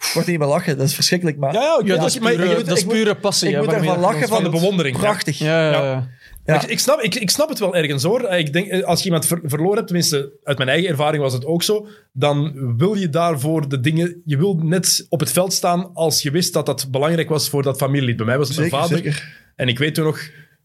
Ik 0.00 0.10
word 0.14 0.26
niet 0.26 0.38
meer 0.38 0.48
lachen, 0.48 0.76
dat 0.78 0.86
is 0.86 0.94
verschrikkelijk. 0.94 1.38
Maar 1.38 1.52
Ja, 1.52 1.60
ja, 1.60 1.78
ik 1.80 1.86
dat 1.86 2.06
is 2.06 2.18
maar- 2.18 2.32
pure, 2.32 2.46
maar 2.46 2.56
je- 2.58 2.64
dat 2.64 2.76
is 2.76 2.82
ik 2.82 2.88
moet- 2.88 2.94
pure 2.94 3.14
passie. 3.14 3.48
ik 3.50 3.56
moet 3.56 3.66
ervan 3.72 3.86
dat 3.86 3.96
lachen 3.96 4.28
van 4.28 4.42
de 4.44 4.50
bewondering. 4.50 4.96
prachtig. 4.96 5.38
Ja, 5.38 5.70
ja, 5.70 5.70
Ja. 5.72 5.82
ja. 5.90 6.08
Ja. 6.44 6.62
Ik, 6.62 6.68
ik, 6.70 6.78
snap, 6.78 7.00
ik, 7.00 7.14
ik 7.14 7.30
snap 7.30 7.48
het 7.48 7.58
wel 7.58 7.76
ergens 7.76 8.02
hoor. 8.02 8.22
Ik 8.32 8.52
denk, 8.52 8.66
eh, 8.68 8.82
als 8.84 8.98
je 8.98 9.04
iemand 9.04 9.26
ver- 9.26 9.40
verloren 9.44 9.74
hebt, 9.74 9.86
tenminste 9.86 10.32
uit 10.44 10.56
mijn 10.58 10.70
eigen 10.70 10.88
ervaring 10.90 11.22
was 11.22 11.32
het 11.32 11.44
ook 11.44 11.62
zo, 11.62 11.86
dan 12.12 12.52
wil 12.76 12.94
je 12.94 13.08
daarvoor 13.08 13.68
de 13.68 13.80
dingen... 13.80 14.22
Je 14.24 14.36
wil 14.36 14.54
net 14.54 15.06
op 15.08 15.20
het 15.20 15.32
veld 15.32 15.52
staan 15.52 15.90
als 15.94 16.22
je 16.22 16.30
wist 16.30 16.52
dat 16.52 16.66
dat 16.66 16.88
belangrijk 16.90 17.28
was 17.28 17.48
voor 17.48 17.62
dat 17.62 17.76
familielid. 17.76 18.16
Bij 18.16 18.26
mij 18.26 18.38
was 18.38 18.48
het 18.48 18.56
Zeker, 18.56 18.70
mijn 18.72 18.82
vader. 18.82 18.98
zeker. 19.04 19.36
En 19.56 19.68
ik 19.68 19.78
weet 19.78 19.94
toen 19.94 20.04
nog, 20.04 20.20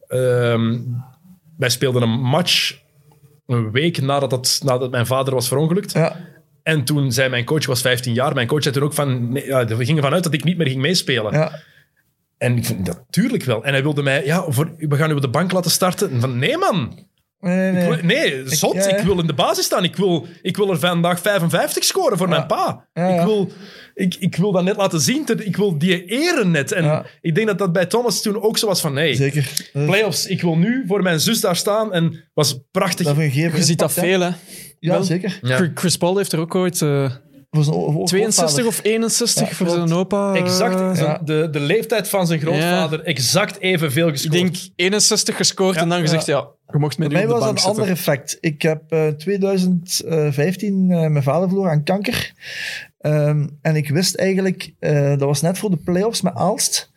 ehm, 0.07 0.77
wij 1.57 1.69
speelden 1.69 2.01
een 2.01 2.19
match 2.21 2.77
een 3.47 3.71
week 3.71 4.01
nadat, 4.01 4.29
dat, 4.29 4.59
nadat 4.63 4.91
mijn 4.91 5.05
vader 5.05 5.33
was 5.33 5.47
verongelukt. 5.47 5.91
Ja. 5.91 6.15
En 6.65 6.83
toen 6.83 7.11
zei 7.11 7.29
mijn 7.29 7.45
coach, 7.45 7.65
was 7.65 7.81
15 7.81 8.13
jaar, 8.13 8.33
mijn 8.33 8.47
coach 8.47 8.61
zei 8.63 8.73
toen 8.75 8.83
ook 8.83 8.93
van, 8.93 9.31
nee, 9.31 9.45
ja, 9.45 9.65
we 9.65 9.85
gingen 9.85 10.03
vanuit 10.03 10.23
dat 10.23 10.33
ik 10.33 10.43
niet 10.43 10.57
meer 10.57 10.67
ging 10.67 10.81
meespelen. 10.81 11.33
Ja. 11.33 11.59
En 12.37 12.57
ik 12.57 12.65
vond, 12.65 12.85
natuurlijk 12.87 13.43
wel. 13.43 13.63
En 13.63 13.73
hij 13.73 13.83
wilde 13.83 14.03
mij, 14.03 14.25
ja, 14.25 14.45
voor, 14.47 14.73
we 14.77 14.95
gaan 14.95 15.09
u 15.11 15.13
op 15.13 15.21
de 15.21 15.27
bank 15.29 15.51
laten 15.51 15.71
starten. 15.71 16.11
En 16.11 16.19
van, 16.19 16.39
nee 16.39 16.57
man, 16.57 17.07
Nee, 17.39 17.71
nee, 17.71 17.83
ik 17.93 18.03
nee. 18.03 18.29
wil- 18.31 18.35
nee, 18.45 18.55
zot, 18.55 18.73
ja, 18.73 18.87
ja. 18.89 18.97
ik 18.97 19.03
wil 19.05 19.19
in 19.19 19.27
de 19.27 19.33
basis 19.33 19.65
staan. 19.65 19.83
Ik 19.83 19.95
wil, 19.95 20.27
ik 20.41 20.57
wil 20.57 20.71
er 20.71 20.79
vandaag 20.79 21.19
55 21.21 21.83
scoren 21.83 22.17
voor 22.17 22.29
mijn 22.29 22.45
pa. 22.45 22.87
Ja, 22.93 23.07
ja. 23.09 23.19
Ik, 23.19 23.25
wil, 23.25 23.51
ik, 23.93 24.15
ik 24.19 24.35
wil 24.35 24.51
dat 24.51 24.63
net 24.63 24.75
laten 24.75 24.99
zien. 25.01 25.25
ter- 25.25 25.45
Ik 25.45 25.55
wil 25.57 25.77
die 25.77 26.05
eren 26.05 26.51
net. 26.51 26.71
En 26.71 26.83
Ja. 26.83 27.05
ik 27.21 27.35
denk 27.35 27.47
dat 27.47 27.57
dat 27.57 27.71
bij 27.73 27.85
Thomas 27.85 28.21
toen 28.21 28.41
ook 28.41 28.57
zo 28.57 28.67
was 28.67 28.81
van, 28.81 28.93
nee, 28.93 29.15
Zeker. 29.15 29.69
Playoffs, 29.73 30.25
ik 30.27 30.41
wil 30.41 30.57
nu 30.57 30.83
voor 30.87 31.01
mijn 31.01 31.19
zus 31.19 31.41
daar 31.41 31.55
staan. 31.55 31.93
En 31.93 32.23
was 32.33 32.59
prachtig. 32.71 33.05
dat 33.05 33.33
Je 33.33 33.51
ziet 33.63 33.79
dat 33.79 33.93
veel, 33.93 34.19
hè. 34.19 34.29
Ja, 34.79 34.91
Wel. 34.91 35.03
zeker. 35.03 35.39
Ja. 35.41 35.69
Chris 35.73 35.97
Paul 35.97 36.17
heeft 36.17 36.31
er 36.31 36.39
ook 36.39 36.55
ooit 36.55 36.81
eh, 36.81 37.11
Voor 37.51 37.63
zijn 37.63 37.75
o- 37.75 37.85
o- 38.01 38.03
62 38.03 38.63
grootvader. 38.63 38.67
of 38.67 38.79
61 38.83 39.49
Ja, 39.49 39.55
voor 39.55 39.65
klopt. 39.67 39.87
zijn 39.87 39.99
opa. 39.99 40.33
eh, 40.33 40.41
Exact, 40.41 40.97
Ja. 40.97 41.21
de, 41.23 41.47
de 41.51 41.59
leeftijd 41.59 42.09
van 42.09 42.27
zijn 42.27 42.39
grootvader, 42.39 43.03
exact 43.03 43.59
evenveel 43.59 44.07
Ik 44.07 44.13
gescoord. 44.13 44.33
denk 44.41 44.55
61 44.75 45.35
gescoord 45.37 45.75
Ja. 45.75 45.81
en 45.81 45.89
dan 45.89 45.99
gezegd, 45.99 46.25
ja, 46.25 46.47
je 46.71 46.77
mocht 46.77 46.97
met 46.97 47.07
Bij 47.09 47.17
mij 47.17 47.27
de 47.27 47.39
was 47.39 47.49
een 47.63 47.69
ander 47.69 47.87
effect. 47.89 48.37
Ik 48.39 48.61
heb 48.61 48.81
eh 48.91 49.07
2015 49.07 50.91
eh, 50.91 51.07
mijn 51.07 51.23
vader 51.23 51.47
verloren 51.47 51.71
aan 51.71 51.83
kanker. 51.83 52.31
Ehm, 52.99 53.47
en 53.61 53.75
ik 53.75 53.89
wist 53.89 54.15
eigenlijk, 54.15 54.73
eh, 54.79 55.09
dat 55.09 55.19
was 55.19 55.41
net 55.41 55.57
voor 55.57 55.69
de 55.69 55.77
playoffs 55.77 56.21
met 56.21 56.33
Aalst. 56.35 56.91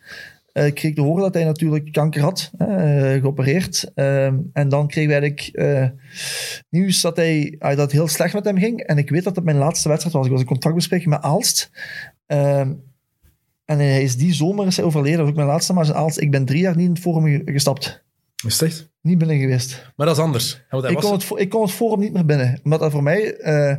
Eh, 0.59 0.65
ik 0.65 0.73
kreeg 0.73 0.93
te 0.93 1.01
horen 1.01 1.21
dat 1.21 1.33
hij 1.33 1.43
natuurlijk 1.43 1.91
kanker 1.91 2.21
had, 2.21 2.51
eh, 2.57 2.67
geopereerd. 3.11 3.91
Ehm, 3.95 4.37
en 4.53 4.69
dan 4.69 4.87
we 5.07 5.13
eigenlijk 5.13 5.49
eh, 5.53 5.87
nieuws 6.69 7.01
dat, 7.01 7.15
hij, 7.15 7.55
ah, 7.59 7.69
dat 7.69 7.77
het 7.79 7.91
heel 7.91 8.07
slecht 8.07 8.33
met 8.33 8.45
hem 8.45 8.57
ging. 8.57 8.79
En 8.81 8.97
ik 8.97 9.09
weet 9.09 9.23
dat 9.23 9.35
het 9.35 9.45
mijn 9.45 9.57
laatste 9.57 9.87
wedstrijd 9.87 10.15
was. 10.15 10.25
Ik 10.25 10.31
was 10.31 10.41
een 10.41 10.47
contractbespreking 10.47 11.09
met 11.09 11.21
Aalst. 11.21 11.71
Ehm, 12.25 12.73
en 13.65 13.77
hij 13.77 14.03
is 14.03 14.17
die 14.17 14.33
zomer 14.33 14.67
is 14.67 14.75
hij 14.77 14.85
overleden. 14.85 15.17
Dat 15.17 15.21
was 15.21 15.29
ook 15.29 15.35
mijn 15.35 15.47
laatste 15.47 15.73
in 15.73 15.95
Aalst. 15.95 16.19
Ik 16.19 16.31
ben 16.31 16.45
drie 16.45 16.61
jaar 16.61 16.75
niet 16.75 16.85
in 16.85 16.91
het 16.93 17.01
forum 17.01 17.25
ge- 17.25 17.51
gestapt. 17.51 18.03
Is? 18.45 18.88
Niet 19.01 19.17
binnen 19.17 19.39
geweest. 19.39 19.91
Maar 19.95 20.07
dat 20.07 20.17
is 20.17 20.21
anders. 20.23 20.51
Ja, 20.53 20.59
want 20.69 20.83
hij 20.83 20.91
Ik 20.91 20.97
was- 20.99 21.05
kon, 21.09 21.19
het, 21.37 21.41
ik 21.45 21.49
kon 21.49 21.61
het 21.61 21.71
forum 21.71 21.99
niet 21.99 22.13
meer 22.13 22.25
binnen. 22.25 22.59
Omdat 22.63 22.79
dat 22.79 22.91
voor 22.91 23.03
mij... 23.03 23.35
eh, 23.37 23.75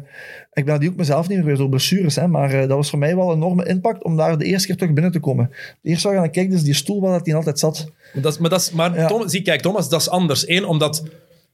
ik 0.53 0.65
ben 0.65 0.81
die 0.81 0.89
ook 0.91 0.97
mezelf 0.97 1.21
niet 1.21 1.29
meer 1.29 1.39
geweest 1.41 1.59
door 1.59 1.69
blessures. 1.69 2.17
Hè, 2.17 2.27
maar 2.29 2.51
eh, 2.53 2.59
dat 2.61 2.69
was 2.77 2.91
voor 2.91 2.99
mij 2.99 3.17
wel 3.17 3.31
een 3.31 3.37
enorme 3.37 3.67
impact 3.67 4.05
om 4.05 4.17
daar 4.17 4.39
de 4.39 4.45
eerste 4.45 4.67
keer 4.67 4.77
terug 4.77 4.93
binnen 4.93 5.13
te 5.13 5.21
komen. 5.21 5.51
De 5.81 5.89
eerste 5.89 6.09
ik 6.11 6.17
aan 6.17 6.31
kijk, 6.31 6.51
dus 6.51 6.63
die 6.63 6.75
stoel 6.75 7.01
waar 7.01 7.13
dat 7.19 7.27
hij 7.27 7.35
altijd 7.35 7.59
zat. 7.59 7.91
Dat 8.15 8.33
is, 8.33 8.39
maar 8.39 8.51
dat 8.51 8.61
is, 8.61 8.71
maar 8.71 8.95
Ja. 8.95 9.07
Thomas, 9.07 9.31
zie, 9.31 9.43
kijk, 9.43 9.61
Thomas, 9.61 9.89
dat 9.89 10.01
is 10.01 10.09
anders. 10.09 10.49
Eén, 10.49 10.65
omdat 10.65 11.05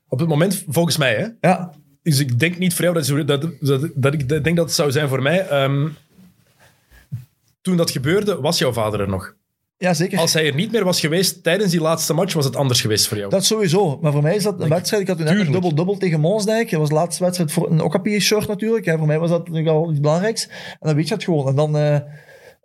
op 0.08 0.18
het 0.18 0.28
moment, 0.28 0.64
volgens 0.68 0.96
mij, 0.96 1.14
hè, 1.14 1.48
Ja, 1.48 1.70
dus 2.02 2.18
ik 2.18 2.38
denk 2.38 2.58
niet 2.58 2.74
voor 2.74 2.84
jou 2.84 3.24
dat, 3.24 3.26
dat, 3.40 3.50
dat, 3.60 3.88
dat 3.94 4.12
ik 4.14 4.28
denk 4.28 4.56
dat 4.56 4.64
het 4.66 4.74
zou 4.74 4.90
zijn 4.90 5.08
voor 5.08 5.22
mij. 5.22 5.46
ehm, 5.48 5.88
toen 7.60 7.76
dat 7.76 7.90
gebeurde, 7.90 8.40
was 8.40 8.58
jouw 8.58 8.72
vader 8.72 9.00
er 9.00 9.08
nog. 9.08 9.34
Ja 9.78 9.94
zeker. 9.94 10.18
Als 10.18 10.32
hij 10.32 10.46
er 10.46 10.54
niet 10.54 10.72
meer 10.72 10.84
was 10.84 11.00
geweest 11.00 11.42
tijdens 11.42 11.70
die 11.70 11.80
laatste 11.80 12.14
match, 12.14 12.34
was 12.34 12.44
het 12.44 12.56
anders 12.56 12.80
geweest 12.80 13.08
voor 13.08 13.16
jou. 13.16 13.30
Dat 13.30 13.44
sowieso. 13.44 13.98
Maar 14.00 14.12
voor 14.12 14.22
mij 14.22 14.36
is 14.36 14.42
dat 14.42 14.60
een 14.60 14.68
wedstrijd. 14.68 15.02
Ik 15.02 15.08
had 15.08 15.16
toen 15.16 15.26
net 15.26 15.46
een 15.46 15.52
dubbel-dubbel 15.52 15.96
tegen 15.96 16.20
Monsdijk. 16.20 16.70
Dat 16.70 16.80
was 16.80 16.88
de 16.88 16.94
laatste 16.94 17.22
wedstrijd 17.22 17.52
voor 17.52 17.70
een 17.70 17.80
Okapi-shirt 17.80 18.48
natuurlijk. 18.48 18.94
Voor 18.98 19.06
mij 19.06 19.18
was 19.18 19.30
dat 19.30 19.38
natuurlijk 19.38 19.66
wel 19.66 19.90
iets 19.90 20.00
belangrijks. 20.00 20.46
En 20.48 20.78
dan 20.80 20.94
weet 20.94 21.08
je 21.08 21.14
het 21.14 21.24
gewoon. 21.24 21.48
En 21.48 21.54
dan 21.54 21.76
eh, 21.76 21.96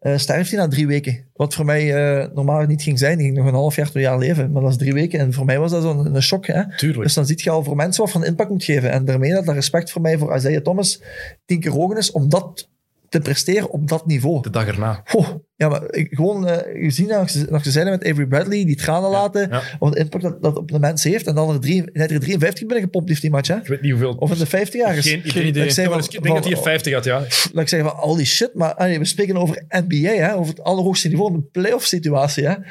eh, 0.02 0.18
sterft 0.18 0.52
hij 0.52 0.60
na 0.60 0.68
drie 0.68 0.88
weken. 0.88 1.30
Wat 1.34 1.54
voor 1.54 1.66
mij 1.66 1.96
eh, 1.96 2.28
normaal 2.34 2.66
niet 2.66 2.82
ging 2.82 3.00
zijn. 3.00 3.18
Die 3.18 3.26
ging 3.26 3.38
nog 3.38 3.48
een 3.48 3.54
half 3.54 3.76
jaar, 3.76 3.90
twee 3.90 4.04
jaar 4.04 4.18
leven. 4.18 4.52
Maar 4.52 4.62
dat 4.62 4.72
is 4.72 4.78
drie 4.78 4.94
weken. 4.94 5.20
En 5.20 5.34
voor 5.34 5.46
mij 5.46 5.60
was 5.60 5.72
dat 5.72 5.82
zo'n 5.82 6.16
een 6.16 6.22
shock. 6.22 6.46
Hè. 6.46 6.78
Tuurlijk. 6.78 7.04
Dus 7.04 7.14
dan 7.14 7.26
zie 7.26 7.42
je 7.44 7.50
al 7.50 7.64
voor 7.64 7.76
mensen 7.76 8.04
wat 8.04 8.12
van 8.12 8.26
impact 8.26 8.50
moet 8.50 8.64
geven. 8.64 8.92
En 8.92 9.06
daarmee 9.06 9.32
dat 9.32 9.46
dat 9.46 9.56
respect 9.56 9.92
voor 9.92 10.02
mij 10.02 10.18
voor 10.18 10.36
Isaiah 10.36 10.62
Thomas 10.62 11.02
tien 11.46 11.60
keer 11.60 11.72
hoger 11.72 11.98
is 11.98 12.12
om 12.12 12.30
dat 12.30 12.70
te 13.12 13.20
presteren 13.20 13.70
op 13.70 13.88
dat 13.88 14.06
niveau. 14.06 14.42
De 14.42 14.50
dag 14.50 14.68
erna. 14.68 15.02
Goh, 15.06 15.28
ja, 15.56 15.70
maar 15.70 15.94
ik, 15.94 16.08
gewoon 16.16 16.48
eh, 16.48 16.84
gezien 16.86 17.08
dat 17.08 17.32
ze, 17.32 17.46
dat 17.50 17.64
ze 17.64 17.72
zeiden 17.72 17.94
met 17.94 18.08
Avery 18.10 18.28
Bradley, 18.28 18.66
die 18.66 18.76
tranen 18.76 19.10
laten, 19.10 19.50
ja. 19.50 19.62
wat 19.80 19.96
impact 19.96 20.24
dat, 20.24 20.42
dat 20.42 20.58
op 20.58 20.72
de 20.72 20.80
mensen 20.80 21.12
heeft. 21.12 21.28
En 21.28 21.36
dan 21.36 21.50
er, 21.50 21.60
drie, 21.60 21.82
hij 21.82 21.90
heeft 21.94 22.12
er 22.12 22.20
53 22.20 22.66
binnengepompt 22.66 23.10
heeft 23.10 23.22
die 23.22 23.30
match, 23.32 23.48
hè? 23.48 23.56
Ik 23.58 23.68
weet 23.68 23.82
niet 23.82 23.92
hoeveel. 23.92 24.14
Of 24.14 24.32
in 24.32 24.38
de 24.38 24.46
50 24.46 24.82
jaar 24.82 24.94
geen, 24.94 25.22
geen 25.24 25.48
idee. 25.48 25.66
Ik, 25.66 25.74
van- 25.74 26.00
ik 26.00 26.24
denk 26.24 26.36
dat 26.36 26.44
hij 26.44 26.52
er 26.52 26.58
van- 26.58 26.64
50 26.66 26.94
had, 26.94 27.04
ja. 27.04 27.20
Laat 27.54 27.64
ik 27.64 27.68
zeggen 27.68 27.90
van, 27.90 28.00
holy 28.00 28.26
shit, 28.26 28.54
maar 28.54 28.74
allee, 28.74 29.00
we 29.00 29.06
spreken 29.06 29.38
over 29.38 29.66
NBA, 29.70 30.10
hè? 30.10 30.36
Over 30.36 30.54
het 30.54 30.64
allerhoogste 30.64 31.08
niveau, 31.08 31.34
een 31.34 31.50
playoff 31.52 31.86
situatie, 31.86 32.44
hè? 32.48 32.54
Dan 32.54 32.64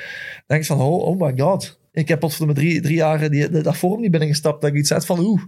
denk 0.46 0.60
ik 0.60 0.66
van, 0.66 0.80
oh, 0.80 1.06
oh 1.06 1.20
my 1.20 1.32
god. 1.36 1.78
Ik 1.92 2.08
heb 2.08 2.20
tot 2.20 2.34
voor 2.34 2.54
drie, 2.54 2.80
drie 2.80 2.96
jaar 2.96 3.30
die, 3.30 3.50
die, 3.50 3.62
dat 3.62 3.76
forum 3.76 4.00
niet 4.00 4.10
binnengestapt, 4.10 4.60
dat 4.60 4.70
ik 4.70 4.76
iets 4.76 4.90
had 4.90 5.06
van, 5.06 5.18
oeh. 5.18 5.42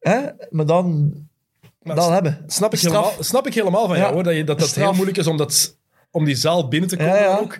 Hè? 0.00 0.20
Maar 0.50 0.66
dan, 0.66 1.12
Maar 1.86 1.96
dan 1.96 2.12
hebben. 2.12 2.38
Snap 2.46 2.74
ik, 2.74 2.80
helemaal, 2.80 3.12
snap 3.20 3.46
ik 3.46 3.54
helemaal 3.54 3.86
van 3.86 3.96
jou, 3.96 4.08
Ja. 4.08 4.14
hoor. 4.14 4.22
Dat, 4.22 4.34
je, 4.34 4.44
dat 4.44 4.58
dat 4.58 4.68
Straf. 4.68 4.84
heel 4.84 4.94
moeilijk 4.94 5.18
is 5.18 5.26
om 5.26 5.36
dat, 5.36 5.78
om 6.10 6.24
die 6.24 6.34
zaal 6.34 6.68
binnen 6.68 6.88
te 6.88 6.96
komen 6.96 7.12
Ja, 7.12 7.20
ja. 7.20 7.38
ook. 7.38 7.58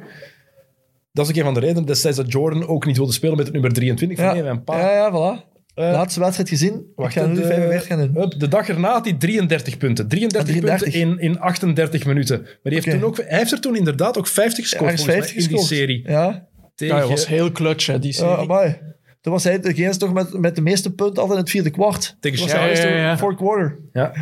Dat 1.13 1.25
is 1.25 1.31
ook 1.31 1.37
een 1.37 1.45
van 1.45 1.55
de 1.55 1.61
redenen 1.61 1.85
destijds 1.87 2.17
dat 2.17 2.33
Jordan 2.33 2.67
ook 2.67 2.87
niet 2.87 2.97
wilde 2.97 3.13
spelen 3.13 3.37
met 3.37 3.45
het 3.45 3.53
nummer 3.53 3.73
23. 3.73 4.19
Van, 4.19 4.27
Ja, 4.27 4.33
nee, 4.33 4.43
mijn 4.43 4.65
pa. 4.65 4.79
ja, 4.81 4.93
ja, 4.93 5.11
voilà. 5.11 5.55
Eh, 5.75 5.91
Laatste 5.91 6.21
wedstrijd 6.21 6.49
gezien. 6.49 6.93
Wacht, 6.95 7.17
ik 7.17 7.23
ga 7.23 7.29
nu 7.29 7.35
de- 7.35 7.47
45 7.47 7.87
gaan 7.87 7.99
doen. 7.99 8.23
Hup, 8.23 8.41
de 8.41 8.49
dag 8.49 8.69
erna 8.69 8.93
had 8.93 9.05
hij 9.05 9.15
33 9.15 9.77
punten. 9.77 10.09
33, 10.09 10.49
33. 10.55 10.93
punten 10.93 11.01
in, 11.11 11.31
in 11.31 11.39
38 11.41 12.05
minuten. 12.07 12.41
Maar 12.43 12.49
die 12.63 12.73
heeft 12.73 12.87
Oké. 12.87 12.97
toen 12.99 13.07
ook, 13.09 13.17
hij 13.17 13.39
heeft 13.39 13.53
er 13.53 13.61
toen 13.61 13.77
inderdaad 13.77 14.19
ook 14.19 14.27
50 14.27 14.65
gescoord 14.65 14.91
Ergens 14.91 15.05
volgens 15.05 15.27
50 15.27 15.49
mij, 15.51 15.59
in 15.59 15.67
die 15.67 15.77
serie. 15.79 16.03
Ja, 16.09 16.47
Tegen, 16.75 16.95
Ja, 16.95 17.01
hij 17.01 17.11
was 17.11 17.27
heel 17.27 17.53
clutch, 17.53 17.87
hè, 17.87 17.99
die 17.99 18.13
serie. 18.13 18.49
ja. 18.49 18.79
Toen 19.27 19.35
was 19.35 19.45
hij 19.45 19.61
degene 19.61 19.97
toch 19.97 20.13
met, 20.13 20.39
met 20.39 20.55
de 20.55 20.61
meeste 20.61 20.93
punten 20.93 21.17
altijd 21.23 21.39
in 21.39 21.45
het 21.45 21.51
vierde 21.51 21.71
kwart. 21.71 22.17
Tegen 22.21 22.39
was 22.41 22.51
Chicago. 22.51 22.73
hij 22.73 22.91
Ja, 22.91 22.97
ja, 22.97 23.09
ja. 23.09 23.19
Fourth 23.19 23.37
quarter. 23.37 23.79
Ja. 23.93 24.13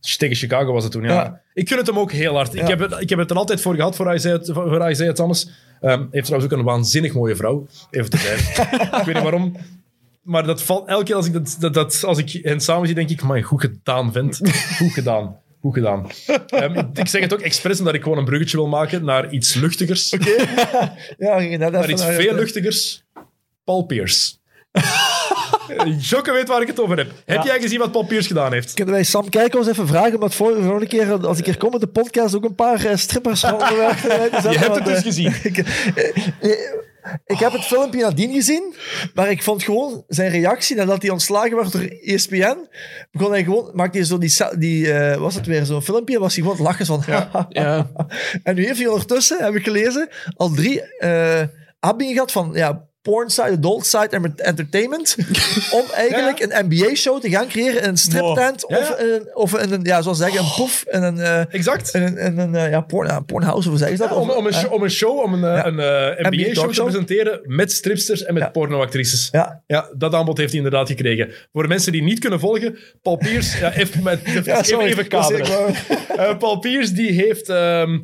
Tegen 0.00 0.36
Chicago 0.36 0.72
was 0.72 0.82
het 0.82 0.92
toen, 0.92 1.02
ja. 1.02 1.12
Ja. 1.12 1.40
Ik 1.54 1.68
gun 1.68 1.78
het 1.78 1.86
hem 1.86 1.98
ook 1.98 2.12
heel 2.12 2.34
hard. 2.34 2.54
Ik, 2.54 2.60
Ja. 2.60 2.66
heb 2.66 2.78
het, 2.78 3.00
ik 3.00 3.08
heb 3.08 3.18
het 3.18 3.30
er 3.30 3.36
altijd 3.36 3.60
voor 3.60 3.74
gehad 3.74 3.96
voor 3.96 4.14
Isaiah, 4.14 4.40
voor 4.44 4.90
Isaiah 4.90 5.14
Thomas. 5.14 5.50
Ehm 5.80 6.04
heeft 6.10 6.24
trouwens 6.26 6.52
ook 6.52 6.58
een 6.58 6.64
waanzinnig 6.64 7.14
mooie 7.14 7.36
vrouw. 7.36 7.66
Even 7.90 8.10
te 8.10 8.16
zijn. 8.16 8.38
ik 9.00 9.04
weet 9.06 9.14
niet 9.14 9.22
waarom. 9.22 9.56
Maar 10.22 10.44
dat 10.46 10.62
valt 10.62 10.88
elke 10.88 11.04
keer 11.04 11.14
als 11.14 11.26
ik, 11.26 11.32
dat, 11.32 11.56
dat, 11.60 11.74
dat, 11.74 12.04
als 12.04 12.18
ik 12.18 12.40
hen 12.42 12.60
samen 12.60 12.86
zie, 12.86 12.94
denk 12.94 13.10
ik, 13.10 13.22
man, 13.22 13.42
goed 13.42 13.60
gedaan, 13.60 14.12
vent. 14.12 14.40
Goed 14.76 14.92
gedaan. 14.92 15.36
Goed 15.60 15.74
gedaan. 15.74 16.06
Ehm, 16.46 16.78
ik, 16.78 16.86
ik 16.98 17.06
zeg 17.08 17.20
het 17.22 17.32
ook 17.32 17.40
expres 17.40 17.78
omdat 17.78 17.94
ik 17.94 18.02
gewoon 18.02 18.18
een 18.18 18.24
bruggetje 18.24 18.56
wil 18.56 18.66
maken 18.68 19.04
naar 19.04 19.32
iets 19.32 19.54
luchtigers. 19.54 20.10
Ja, 21.18 21.36
we 21.36 21.40
gingen 21.40 21.58
net 21.58 21.72
Naar 21.72 21.90
iets 21.90 22.04
veel 22.04 22.34
luchtigers. 22.34 23.04
Paul 23.64 23.82
Pierce. 23.82 24.36
Jokke 25.98 26.32
weet 26.32 26.48
waar 26.48 26.62
ik 26.62 26.66
het 26.66 26.80
over 26.80 26.96
heb. 26.96 27.12
Heb 27.24 27.44
jij 27.44 27.60
gezien 27.60 27.78
wat 27.78 27.92
Paul 27.92 28.04
Pierce 28.04 28.28
gedaan 28.28 28.52
heeft? 28.52 28.74
Kunnen 28.74 28.94
wij 28.94 29.04
Sam 29.04 29.28
Kijkels 29.28 29.66
even 29.66 29.86
vragen, 29.86 30.14
omdat 30.14 30.34
voor, 30.34 30.62
vorige 30.62 30.86
keer, 30.86 31.26
als 31.26 31.38
ik 31.38 31.44
hier 31.44 31.56
kom 31.56 31.70
met 31.70 31.80
de 31.80 31.86
podcast, 31.86 32.34
ook 32.34 32.44
een 32.44 32.54
paar 32.54 32.84
eh, 32.84 32.96
strippers 32.96 33.40
van 33.40 33.52
onderweg 33.52 34.02
Je 34.52 34.58
hebt 34.58 34.74
het 34.74 34.84
dus 34.84 34.96
eh, 34.96 35.02
gezien. 35.02 35.34
ik, 35.42 35.58
eh, 35.58 36.50
ik 37.26 37.38
heb 37.38 37.52
het 37.52 37.64
filmpje 37.64 38.00
nadien 38.00 38.32
gezien, 38.32 38.74
maar 39.14 39.30
ik 39.30 39.42
vond 39.42 39.62
gewoon 39.62 40.04
zijn 40.08 40.30
reactie 40.30 40.76
nadat 40.76 41.02
hij 41.02 41.10
ontslagen 41.10 41.56
werd 41.56 41.72
door 41.72 41.82
ESPN, 41.82 42.68
begon 43.10 43.30
hij 43.30 43.44
gewoon, 43.44 43.70
maakte 43.74 43.98
hij 43.98 44.06
zo 44.06 44.18
die, 44.18 44.34
die 44.58 44.92
eh, 44.92 45.16
was 45.20 45.34
het 45.34 45.46
weer 45.46 45.64
zo'n 45.64 45.82
filmpje, 45.82 46.18
was 46.18 46.34
hij 46.34 46.42
gewoon 46.42 46.56
het 46.58 46.66
lachen 46.66 46.86
van, 46.86 47.02
Ja. 47.48 47.90
en 48.42 48.54
nu 48.54 48.64
heeft 48.66 48.78
hij 48.78 48.88
ondertussen, 48.88 49.44
heb 49.44 49.54
ik 49.54 49.64
gelezen, 49.64 50.08
al 50.36 50.50
drie 50.50 50.96
eh 50.98 51.42
aanbiedingen 51.80 52.14
gehad 52.14 52.32
van, 52.32 52.50
ja, 52.54 52.87
Pornside, 53.08 53.50
Adult 53.50 53.86
Side 53.86 54.08
en 54.08 54.32
Entertainment, 54.36 55.16
om 55.78 55.84
eigenlijk 55.94 56.40
een 56.40 56.66
NBA-show 56.66 57.20
te 57.20 57.30
gaan 57.30 57.48
creëren 57.48 57.82
in 57.82 57.88
een 57.88 57.96
striptent, 57.96 58.64
Ja, 58.68 58.78
of, 58.78 58.94
een, 58.98 59.28
of 59.34 59.58
in 59.58 59.72
een, 59.72 59.80
ja, 59.82 60.02
zoals 60.02 60.18
zeggen, 60.18 60.40
een 60.40 60.52
poef, 60.56 60.84
in 60.90 61.02
een, 61.02 61.20
eh 61.20 61.54
Exact. 61.54 61.94
in 61.94 62.02
een, 62.02 62.18
in 62.18 62.38
een 62.38 62.54
eh, 62.54 62.70
ja, 62.70 62.80
porn, 62.80 63.08
ja, 63.08 63.20
pornhouse, 63.20 63.58
of 63.58 63.64
hoe 63.64 63.78
zeggen 63.78 63.96
ze 63.96 64.02
dat? 64.02 64.16
Om, 64.16 64.30
om, 64.30 64.46
een 64.46 64.52
eh, 64.52 64.58
show, 64.58 64.72
om 64.72 64.82
een 64.82 64.90
show, 64.90 65.18
om 65.18 65.32
een, 65.32 65.66
een 65.66 65.74
NBA-show 66.28 66.72
te 66.72 66.82
presenteren 66.82 67.40
met 67.44 67.72
stripsters 67.72 68.24
en 68.24 68.34
met 68.34 68.52
pornoactrices. 68.52 69.28
Ja. 69.32 69.62
Ja, 69.66 69.88
dat 69.96 70.14
aanbod 70.14 70.38
heeft 70.38 70.52
hij 70.52 70.58
inderdaad 70.58 70.88
gekregen. 70.88 71.32
Voor 71.52 71.62
de 71.62 71.68
mensen 71.68 71.92
die 71.92 72.02
niet 72.02 72.18
kunnen 72.18 72.40
volgen, 72.40 72.78
Paul 73.02 73.16
Pierce... 73.16 73.58
Ja, 73.58 73.72
even, 73.74 74.02
met, 74.02 74.20
even, 74.24 74.80
even, 74.80 75.08
kaderen. 75.08 75.74
Paul 76.38 76.60
die 76.60 77.12
heeft... 77.12 77.48
ehm, 77.48 77.98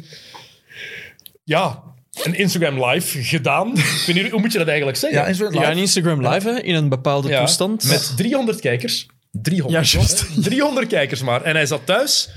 ja, 1.44 1.82
een 2.23 2.35
Instagram 2.35 2.85
live 2.85 3.23
gedaan. 3.23 3.69
Ik 3.77 4.03
weet 4.07 4.15
niet, 4.23 4.31
hoe 4.31 4.41
moet 4.41 4.53
je 4.53 4.59
dat 4.59 4.66
eigenlijk 4.69 4.99
zeggen? 4.99 5.35
Ja, 5.53 5.70
een 5.70 5.77
Instagram 5.78 6.27
live, 6.28 6.49
hè, 6.49 6.61
in 6.61 6.74
een 6.74 6.89
bepaalde 6.89 7.28
Ja, 7.28 7.39
toestand. 7.39 7.85
Met 7.89 8.12
300 8.16 8.61
kijkers. 8.61 9.07
300. 9.32 9.93
Ja, 9.93 9.99
juist. 9.99 10.27
300 10.49 10.86
kijkers 10.86 11.23
maar. 11.23 11.43
En 11.43 11.55
hij 11.55 11.66
zat 11.66 11.81
thuis. 11.86 12.31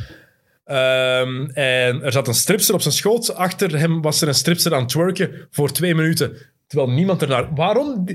Ehm, 0.66 1.46
en 1.54 2.02
er 2.04 2.12
zat 2.12 2.28
een 2.28 2.34
stripster 2.34 2.74
op 2.74 2.82
zijn 2.82 2.94
schoot. 2.94 3.36
Achter 3.36 3.80
hem 3.80 4.02
was 4.02 4.22
er 4.22 4.28
een 4.28 4.34
stripster 4.34 4.74
aan 4.74 4.80
het 4.80 4.90
twerken 4.90 5.48
voor 5.52 5.72
twee 5.72 5.96
minuten. 5.96 6.38
Terwijl 6.68 6.92
niemand 6.92 7.22
ernaar... 7.22 7.54
Waarom? 7.56 8.06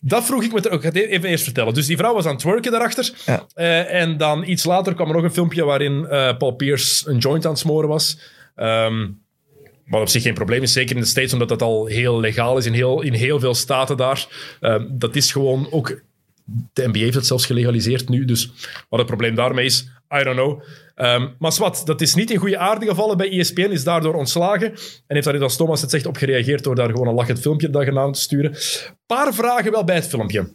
Dat 0.00 0.24
vroeg 0.24 0.42
ik 0.42 0.52
me... 0.52 0.60
ter- 0.60 0.72
Ik 0.72 0.80
ga 0.80 0.86
het 0.86 0.96
even 0.96 1.28
eerst 1.28 1.44
vertellen. 1.44 1.74
Dus 1.74 1.86
die 1.86 1.96
vrouw 1.96 2.14
was 2.14 2.24
aan 2.24 2.30
het 2.30 2.40
twerken 2.40 2.70
daarachter. 2.70 3.10
Ja. 3.26 3.46
Eh, 3.54 4.00
en 4.00 4.16
dan 4.16 4.44
iets 4.48 4.64
later 4.64 4.94
kwam 4.94 5.08
er 5.08 5.14
nog 5.14 5.22
een 5.22 5.32
filmpje 5.32 5.64
waarin 5.64 6.06
eh, 6.06 6.36
Paul 6.36 6.52
Pierce 6.52 7.10
een 7.10 7.18
joint 7.18 7.44
aan 7.44 7.50
het 7.50 7.60
smoren 7.60 7.88
was. 7.88 8.18
Ehm, 8.54 9.06
wat 9.88 10.00
op 10.00 10.08
zich 10.08 10.22
geen 10.22 10.34
probleem 10.34 10.62
is, 10.62 10.72
zeker 10.72 10.94
in 10.94 11.02
de 11.02 11.08
States, 11.08 11.32
omdat 11.32 11.48
dat 11.48 11.62
al 11.62 11.86
heel 11.86 12.20
legaal 12.20 12.56
is 12.56 12.66
in 12.66 12.72
heel, 12.72 13.02
in 13.02 13.12
heel 13.12 13.40
veel 13.40 13.54
staten 13.54 13.96
daar. 13.96 14.26
Ehm, 14.60 14.86
dat 14.90 15.16
is 15.16 15.32
gewoon 15.32 15.66
ook... 15.70 16.02
De 16.72 16.88
NBA 16.88 16.98
heeft 16.98 17.14
het 17.14 17.26
zelfs 17.26 17.46
gelegaliseerd 17.46 18.08
nu, 18.08 18.24
dus 18.24 18.50
wat 18.88 18.98
het 18.98 19.08
probleem 19.08 19.34
daarmee 19.34 19.64
is, 19.64 19.88
I 20.14 20.22
don't 20.22 20.36
know. 20.36 20.62
Ehm, 20.94 21.28
maar 21.38 21.54
wat, 21.58 21.82
dat 21.84 22.00
is 22.00 22.14
niet 22.14 22.30
in 22.30 22.38
goede 22.38 22.58
aarde 22.58 22.86
gevallen 22.86 23.16
bij 23.16 23.30
ESPN, 23.30 23.70
is 23.70 23.84
daardoor 23.84 24.14
ontslagen 24.14 24.68
en 25.06 25.14
heeft 25.14 25.24
daar, 25.24 25.42
als 25.42 25.56
Thomas 25.56 25.80
het 25.80 25.90
zegt, 25.90 26.06
op 26.06 26.16
gereageerd 26.16 26.64
door 26.64 26.74
daar 26.74 26.90
gewoon 26.90 27.08
een 27.08 27.14
lachend 27.14 27.40
filmpje 27.40 27.70
daarna 27.70 28.10
te 28.10 28.20
sturen. 28.20 28.56
paar 29.06 29.34
vragen 29.34 29.72
wel 29.72 29.84
bij 29.84 29.94
het 29.94 30.06
filmpje. 30.06 30.52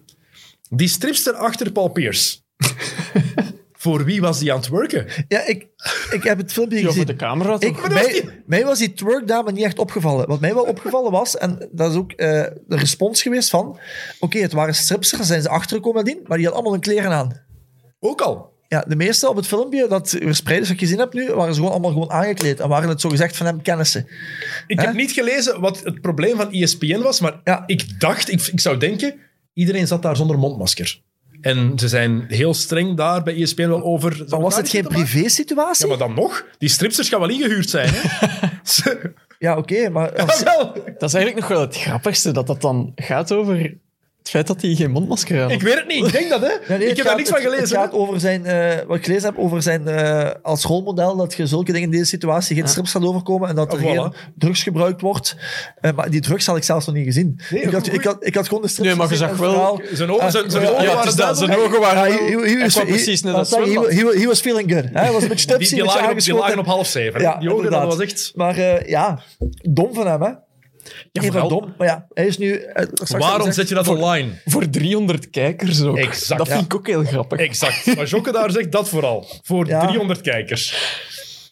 Die 0.70 0.88
stripster 0.88 1.34
achter 1.34 1.72
Paul 1.72 1.90
Pierce. 1.90 2.38
Voor 3.84 4.06
wie 4.06 4.22
was 4.22 4.40
die 4.40 4.52
aan 4.54 4.60
het 4.60 4.68
werken? 4.70 5.06
Ja, 5.28 5.46
ik, 5.48 5.68
ik 6.12 6.24
heb 6.24 6.38
het 6.38 6.54
filmpje 6.54 6.80
voor 6.80 6.88
gezien. 6.90 7.06
de 7.06 7.16
camera 7.16 7.58
toch? 7.58 7.70
Ik, 7.70 7.80
Maar 7.80 7.90
dat 7.90 8.02
was 8.02 8.12
mij, 8.12 8.42
mij 8.46 8.66
was 8.66 8.80
die 8.80 8.94
twerk-dame 8.94 9.52
niet 9.52 9.64
echt 9.64 9.80
opgevallen. 9.80 10.28
Wat 10.28 10.40
mij 10.40 10.54
wel 10.54 10.64
opgevallen 10.64 11.12
was, 11.12 11.38
en 11.38 11.70
dat 11.72 11.92
is 11.92 11.98
ook 11.98 12.12
eh, 12.12 12.28
de 12.68 12.76
respons 12.76 13.22
geweest 13.22 13.50
van... 13.50 13.78
Oké, 14.20 14.38
het 14.40 14.52
waren 14.54 14.76
stripsters, 14.76 15.18
daar 15.18 15.28
zijn 15.28 15.42
ze 15.42 15.50
achtergekomen 15.50 16.04
nadien, 16.06 16.20
maar 16.28 16.38
die 16.38 16.46
hadden 16.46 16.54
allemaal 16.54 16.72
hun 16.72 16.82
kleren 16.82 17.12
aan. 17.12 17.42
Ook 18.00 18.22
al. 18.22 18.52
Ja, 18.68 18.84
de 18.88 18.96
meeste 18.96 19.30
op 19.30 19.36
het 19.36 19.48
filmpje 19.48 19.88
dat 19.88 20.10
verspreid 20.10 20.62
is, 20.62 20.68
wat 20.68 20.74
ik 20.76 20.80
gezien 20.84 21.00
heb 21.00 21.14
nu, 21.14 21.34
waren 21.34 21.54
ze 21.54 21.60
gewoon 21.60 21.72
allemaal 21.74 21.92
gewoon 21.92 22.12
aangekleed. 22.12 22.60
En 22.60 22.70
waren 22.70 22.90
het 22.90 23.02
zogezegd 23.02 23.38
van 23.38 23.46
hem 23.46 23.62
kennissen. 23.62 24.08
Ik 24.68 24.80
heb 24.80 24.94
niet 24.94 25.12
gelezen 25.12 25.60
wat 25.62 25.84
het 25.84 26.02
probleem 26.02 26.36
van 26.38 26.52
ESPN 26.52 27.00
was, 27.02 27.20
maar 27.20 27.42
Ja. 27.44 27.64
ik 27.66 28.00
dacht, 28.00 28.32
ik, 28.32 28.42
ik 28.42 28.60
zou 28.60 28.78
denken, 28.78 29.16
iedereen 29.54 29.88
zat 29.88 30.02
daar 30.02 30.16
zonder 30.16 30.38
mondmasker. 30.40 31.02
En 31.44 31.80
ze 31.80 31.88
zijn 31.88 32.26
heel 32.28 32.54
streng 32.54 32.98
daar 32.98 33.24
bij 33.24 33.42
ESPN 33.42 33.68
wel 33.68 33.84
over. 33.84 34.26
Maar 34.28 34.42
was 34.42 34.56
het 34.56 34.70
geen 34.70 34.88
privé-situatie? 34.88 35.88
Ja, 35.88 35.98
maar 35.98 36.08
dan 36.08 36.16
nog. 36.16 36.46
Die 36.58 36.70
stripsters 36.70 37.10
gaan 37.10 37.20
wel 37.20 37.30
ingehuurd 37.30 37.70
zijn. 37.70 37.90
Hè? 37.92 38.32
Ja, 39.40 39.58
oké, 39.58 39.90
maar... 39.90 40.22
als-. 40.22 40.44
Dat 40.44 41.10
is 41.10 41.14
eigenlijk 41.14 41.36
nog 41.36 41.48
wel 41.48 41.62
het 41.62 41.78
grappigste, 41.78 42.32
dat 42.32 42.48
dat 42.48 42.62
dan 42.62 42.92
gaat 42.96 43.32
over 43.32 43.78
het 44.24 44.32
feit 44.32 44.48
dat 44.48 44.62
hij 44.62 44.74
geen 44.76 44.92
mondmasker 44.92 45.36
aan 45.36 45.42
had. 45.42 45.52
Ik 45.52 45.62
weet 45.62 45.74
het 45.74 45.88
niet. 45.88 46.06
Ik 46.06 46.12
denk 46.12 46.30
dat, 46.30 46.42
hè. 46.42 46.48
Ja, 46.74 46.78
nee, 46.78 46.88
ik 46.90 46.98
heb 46.98 47.06
daar 47.06 47.16
niks 47.16 47.30
van 47.30 47.40
gelezen. 47.40 47.62
Het 47.64 47.74
gaat 47.74 47.92
over 47.94 48.20
zijn, 48.20 48.46
eh, 48.46 48.86
wat 48.88 48.98
ik 48.98 49.06
gelezen 49.06 49.26
heb, 49.30 49.38
over 49.38 49.62
zijn 49.62 49.88
eh, 49.88 50.30
als 50.42 50.64
rolmodel, 50.64 51.16
dat 51.16 51.34
je 51.34 51.48
zulke 51.48 51.72
dingen 51.72 51.88
in 51.88 51.92
deze 51.92 52.06
situatie 52.06 52.56
geen 52.56 52.68
strips 52.68 52.92
gaat 52.92 53.04
overkomen 53.06 53.50
en 53.50 53.56
dat 53.56 53.74
er 53.74 53.80
Ah, 53.80 53.86
voilà. 53.86 53.88
geen 53.88 54.14
drugs 54.38 54.64
gebruikt 54.64 55.02
wordt. 55.02 55.36
Eh, 55.82 55.92
maar 55.96 56.10
die 56.10 56.22
drugs 56.22 56.46
had 56.46 56.58
ik 56.58 56.64
zelfs 56.64 56.86
nog 56.86 56.96
niet 56.96 57.06
gezien. 57.06 57.40
ik, 57.50 57.72
had, 57.72 57.88
ik, 57.94 58.04
had, 58.04 58.18
ik 58.26 58.36
had 58.36 58.48
gewoon 58.48 58.64
de 58.64 58.70
strips 58.70 58.88
Nee, 58.90 58.98
maar 58.98 59.10
je 59.10 59.16
zag 59.16 59.38
wel- 59.38 59.52
verhaal. 59.52 59.82
Zijn 59.94 60.12
ogen, 60.12 60.32
zijn, 60.32 60.52
zijn 60.52 60.64
Ja, 60.64 60.70
ogen 60.70 60.84
Ja, 60.84 60.94
waren 60.96 61.16
dat. 61.16 61.38
Zijn 61.38 61.50
duidelijk. 61.50 61.76
ogen 61.76 61.80
waren... 61.96 62.12
Ja, 62.12 62.18
he, 62.18 62.24
he, 62.32 62.38
he 62.40 62.50
Hij 62.52 62.60
was, 62.60 62.74
kwam 62.74 62.86
he- 62.86 62.92
precies 62.92 63.22
net 63.22 63.34
wat 63.34 63.54
als 63.54 63.70
he, 63.70 64.06
he 64.20 64.26
was 64.26 64.40
feeling 64.42 64.72
good. 64.74 64.86
Hij 64.94 65.12
was 65.12 65.22
een 65.24 65.28
beetje 65.30 65.48
Die, 65.48 65.56
tipsy, 65.58 65.74
die, 65.76 65.80
een 65.84 65.86
beetje 65.86 65.86
lagen 65.86 65.96
op, 65.96 66.00
die 66.02 66.08
aangeschoten. 66.10 66.40
lagen 66.44 66.60
op 66.60 66.66
half 66.66 66.88
zeven. 66.88 67.22
Ja, 67.22 67.38
die 67.40 67.54
ogen, 67.54 67.72
dat 67.72 67.84
was 67.84 68.00
echt... 68.00 68.32
Maar 68.36 68.58
eh, 68.58 68.88
ja, 68.90 69.20
dom 69.70 69.94
van 69.94 70.08
hem, 70.08 70.22
hè. 70.22 70.30
Ja, 71.12 71.22
Even 71.22 71.32
vooral 71.32 71.50
dom. 71.50 71.74
Maar 71.78 71.88
ja, 71.88 72.08
hij 72.14 72.26
is 72.26 72.38
nu... 72.38 72.54
eh, 72.54 72.86
Waarom 73.18 73.52
zet 73.52 73.70
je 73.70 73.76
dat 73.76 73.88
online? 73.88 74.30
voor 74.46 74.70
300 74.70 75.30
kijkers 75.30 75.82
ook. 75.84 75.98
Exact, 75.98 76.38
Dat 76.38 76.48
vind 76.48 76.62
ik 76.66 76.76
ook 76.76 76.88
heel 76.88 77.04
grappig. 77.04 77.40
Exact. 77.40 77.96
Maar 77.96 78.06
Jokke 78.06 78.32
daar 78.32 78.52
zegt 78.52 78.72
dat 78.72 78.90
vooral. 78.90 79.26
Voor 79.44 79.68
Ja. 79.68 79.86
300 79.88 80.22
kijkers. 80.22 80.74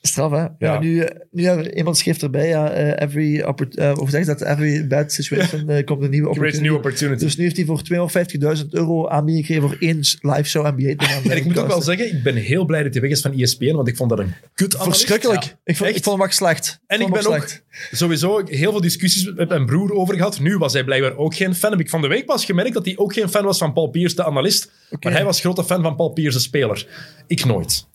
Straf, 0.04 0.32
hè? 0.32 0.38
Ja, 0.38 0.54
Ja. 0.60 0.80
nu, 0.80 1.00
eh, 1.00 1.20
nu 1.32 1.44
hebben 1.46 1.66
we- 1.66 1.76
iemand 1.76 1.98
schreef 1.98 2.22
erbij, 2.22 2.48
ja, 2.48 2.70
eh, 2.72 3.08
every, 3.08 3.42
oppor- 3.42 3.68
eh, 3.76 3.94
hoe 3.94 4.10
zeg 4.10 4.20
je 4.20 4.26
dat? 4.26 4.42
Every 4.42 4.88
bad 4.88 5.12
situation 5.12 5.84
komt 5.86 6.04
een 6.04 6.10
nieuwe 6.10 6.30
opportunity. 6.30 6.62
new 6.68 6.76
opportunity. 6.76 7.24
Dus 7.24 7.38
nu 7.38 7.44
heeft 7.44 7.56
hij 7.56 7.66
voor 7.66 7.82
250.000 7.82 8.74
euro 8.74 9.08
aanbieding 9.08 9.46
gekregen 9.46 9.70
voor 9.70 9.78
één 9.80 9.98
live 10.22 10.44
show 10.44 10.66
NBA 10.78 10.96
te 10.98 11.06
gaan. 11.06 11.24
En 11.32 11.38
ik 11.38 11.46
moet 11.46 11.60
ook 11.60 11.68
wel 11.68 11.82
zeggen, 11.82 12.08
ik 12.08 12.24
ben 12.24 12.36
heel 12.36 12.66
blij 12.66 12.84
dat 12.84 12.94
hij 12.94 13.02
weg 13.02 13.12
is 13.12 13.22
van 13.22 13.34
ESPN, 13.40 13.76
want 13.76 13.88
ik 13.88 13.96
vond 13.96 14.10
dat 14.10 14.20
een 14.20 14.34
kut 14.54 14.76
Verschrikkelijk. 14.80 15.44
Ja, 15.44 15.52
ik, 15.64 15.76
vond, 15.78 15.90
echt. 15.90 15.98
ik 15.98 16.04
vond 16.04 16.16
hem 16.18 16.26
ook 16.26 16.32
slecht. 16.34 16.80
En 16.88 16.96
ik 17.02 17.08
vond 17.08 17.24
ben 17.24 17.34
ook 17.34 17.48
sowieso 17.92 18.42
heel 18.46 18.72
veel 18.72 18.82
discussies 18.82 19.34
met 19.34 19.50
mijn 19.50 19.66
broer 19.66 19.94
over 19.94 20.16
gehad. 20.16 20.40
Nu 20.40 20.58
was 20.58 20.74
hij 20.74 20.84
blijkbaar 20.84 21.18
ook 21.18 21.36
geen 21.36 21.56
fan. 21.56 21.72
Heb 21.72 21.80
ik 21.80 21.90
van 21.90 22.02
de 22.02 22.08
week 22.08 22.26
pas 22.26 22.46
gemerkt 22.46 22.74
dat 22.74 22.86
hij 22.86 22.98
ook 22.98 23.14
geen 23.14 23.30
fan 23.30 23.44
was 23.44 23.58
van 23.58 23.74
Paul 23.74 23.88
Pierce, 23.88 24.16
de 24.16 24.26
analist. 24.26 24.72
Maar 25.00 25.12
hij 25.14 25.24
was 25.24 25.40
grote 25.40 25.64
fan 25.64 25.82
van 25.82 25.96
Paul 25.96 26.10
Pierce, 26.10 26.38
de 26.38 26.44
speler. 26.44 26.88
Ik 27.28 27.46
nooit. 27.46 27.90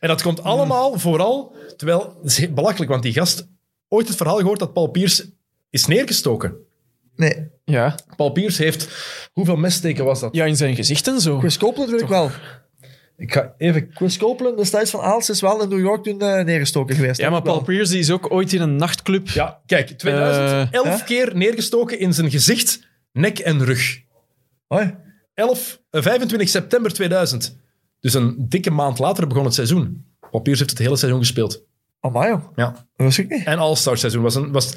En 0.00 0.08
dat 0.08 0.22
komt 0.22 0.42
allemaal 0.42 0.98
vooral, 0.98 1.54
terwijl, 1.76 2.18
het 2.22 2.38
is 2.38 2.52
belachelijk, 2.52 2.90
want 2.90 3.02
die 3.02 3.12
gast, 3.12 3.48
ooit 3.88 4.08
het 4.08 4.16
verhaal 4.16 4.36
gehoord 4.38 4.58
dat 4.58 4.72
Paul 4.72 4.86
Pierce 4.88 5.32
is 5.70 5.86
neergestoken. 5.86 6.56
Nee, 7.16 7.50
Ja. 7.64 7.94
Paul 8.16 8.30
Pierce 8.30 8.62
heeft, 8.62 8.88
hoeveel 9.32 9.56
messteken 9.56 10.04
was 10.04 10.20
dat? 10.20 10.34
ja, 10.34 10.44
in 10.44 10.56
zijn 10.56 10.74
gezicht 10.74 11.06
en 11.06 11.20
zo. 11.20 11.38
Chris 11.38 11.56
Copeland 11.56 11.90
wil 11.90 12.00
ik 12.00 12.06
wel. 12.08 12.30
Ik 13.16 13.32
ga 13.32 13.54
even... 13.58 13.88
Chris 13.94 14.16
Copeland, 14.16 14.56
destijds 14.56 14.90
van 14.90 15.00
Aals, 15.00 15.30
is 15.30 15.40
wel 15.40 15.62
in 15.62 15.68
New 15.68 15.78
York 15.80 16.02
toen 16.04 16.20
eh, 16.20 16.44
neergestoken 16.44 16.94
geweest. 16.96 17.20
Ja, 17.20 17.30
maar 17.30 17.42
Wel. 17.42 17.52
Paul 17.52 17.64
Pierce 17.64 17.90
die 17.92 18.00
is 18.00 18.10
ook 18.10 18.32
ooit 18.32 18.52
in 18.52 18.60
een 18.60 18.76
nachtclub. 18.76 19.28
Ja, 19.28 19.60
kijk, 19.66 19.88
2011 19.88 20.86
Eh, 21.00 21.06
keer 21.06 21.36
neergestoken 21.36 21.98
in 21.98 22.14
zijn 22.14 22.30
gezicht, 22.30 22.80
nek 23.12 23.38
en 23.38 23.64
rug. 23.64 24.00
Hoi. 24.66 24.94
11, 25.34 25.80
eh, 25.90 26.02
25 26.02 26.48
september 26.48 26.92
2000. 26.92 27.58
Dus 28.00 28.14
een 28.14 28.34
dikke 28.48 28.70
maand 28.70 28.98
later 28.98 29.26
begon 29.26 29.44
het 29.44 29.54
seizoen. 29.54 30.04
Paul 30.30 30.42
Pierce 30.42 30.62
heeft 30.62 30.74
het 30.78 30.86
hele 30.86 30.96
seizoen 30.96 31.20
gespeeld. 31.20 31.66
Amai, 32.00 32.28
joh. 32.28 32.42
Ja. 32.56 32.70
Dat 32.70 33.06
wist 33.06 33.18
ik 33.18 33.28
niet. 33.28 33.44
En 33.44 33.58
All-Star 33.58 33.98
seizoen 33.98 34.22
was 34.22 34.34
een... 34.34 34.52
Was, 34.52 34.72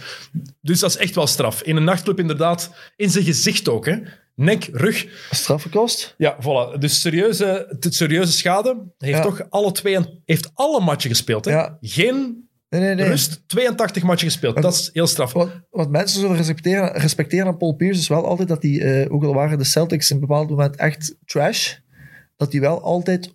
dus 0.62 0.80
dat 0.80 0.90
is 0.90 0.98
echt 0.98 1.16
wel 1.16 1.28
straf. 1.28 1.62
In 1.62 1.76
een 1.76 1.84
nachtclub 1.84 2.20
inderdaad. 2.20 2.72
In 2.96 3.10
zijn 3.10 3.24
gezicht 3.26 3.70
ook, 3.70 3.86
hè. 3.86 3.98
Nek, 4.36 4.70
rug. 4.72 5.28
Strafgekost. 5.32 6.16
Ja, 6.18 6.38
voilà. 6.42 6.78
Dus 6.80 7.02
serieuze, 7.02 7.76
serieuze 7.80 8.32
schade. 8.32 8.84
Heeft 8.98 9.18
Ja. 9.18 9.24
toch 9.24 9.42
alle 9.50 9.72
twee... 9.72 10.22
Heeft 10.26 10.52
alle 10.54 10.82
matchen 10.82 11.10
gespeeld, 11.10 11.46
hè. 11.46 11.52
Ja. 11.52 11.78
Geen 11.82 12.50
Nee, 12.70 12.82
nee, 12.82 12.96
nee. 12.96 13.08
rust. 13.08 13.44
82 13.48 14.04
matchen 14.04 14.28
gespeeld. 14.28 14.62
Dat 14.62 14.74
is 14.74 14.90
heel 14.94 15.08
straf. 15.08 15.34
Wat, 15.34 15.50
wat 15.70 15.90
mensen 15.90 16.20
zullen 16.20 16.36
respecteren, 16.36 16.92
respecteren 16.94 17.48
aan 17.48 17.58
Paul 17.58 17.74
Pierce 17.74 18.00
is 18.00 18.08
wel 18.08 18.26
altijd 18.26 18.48
dat 18.48 18.62
die, 18.62 18.84
eh, 18.84 19.14
ook 19.14 19.24
al 19.24 19.34
waren 19.34 19.58
de 19.58 19.64
Celtics 19.64 20.10
in 20.10 20.16
een 20.16 20.22
bepaald 20.22 20.50
moment 20.50 20.76
echt 20.76 21.16
trash, 21.26 21.76
dat 22.42 22.52
hij 22.52 22.62
wel 22.62 22.82
altijd 22.82 23.28
150% 23.30 23.34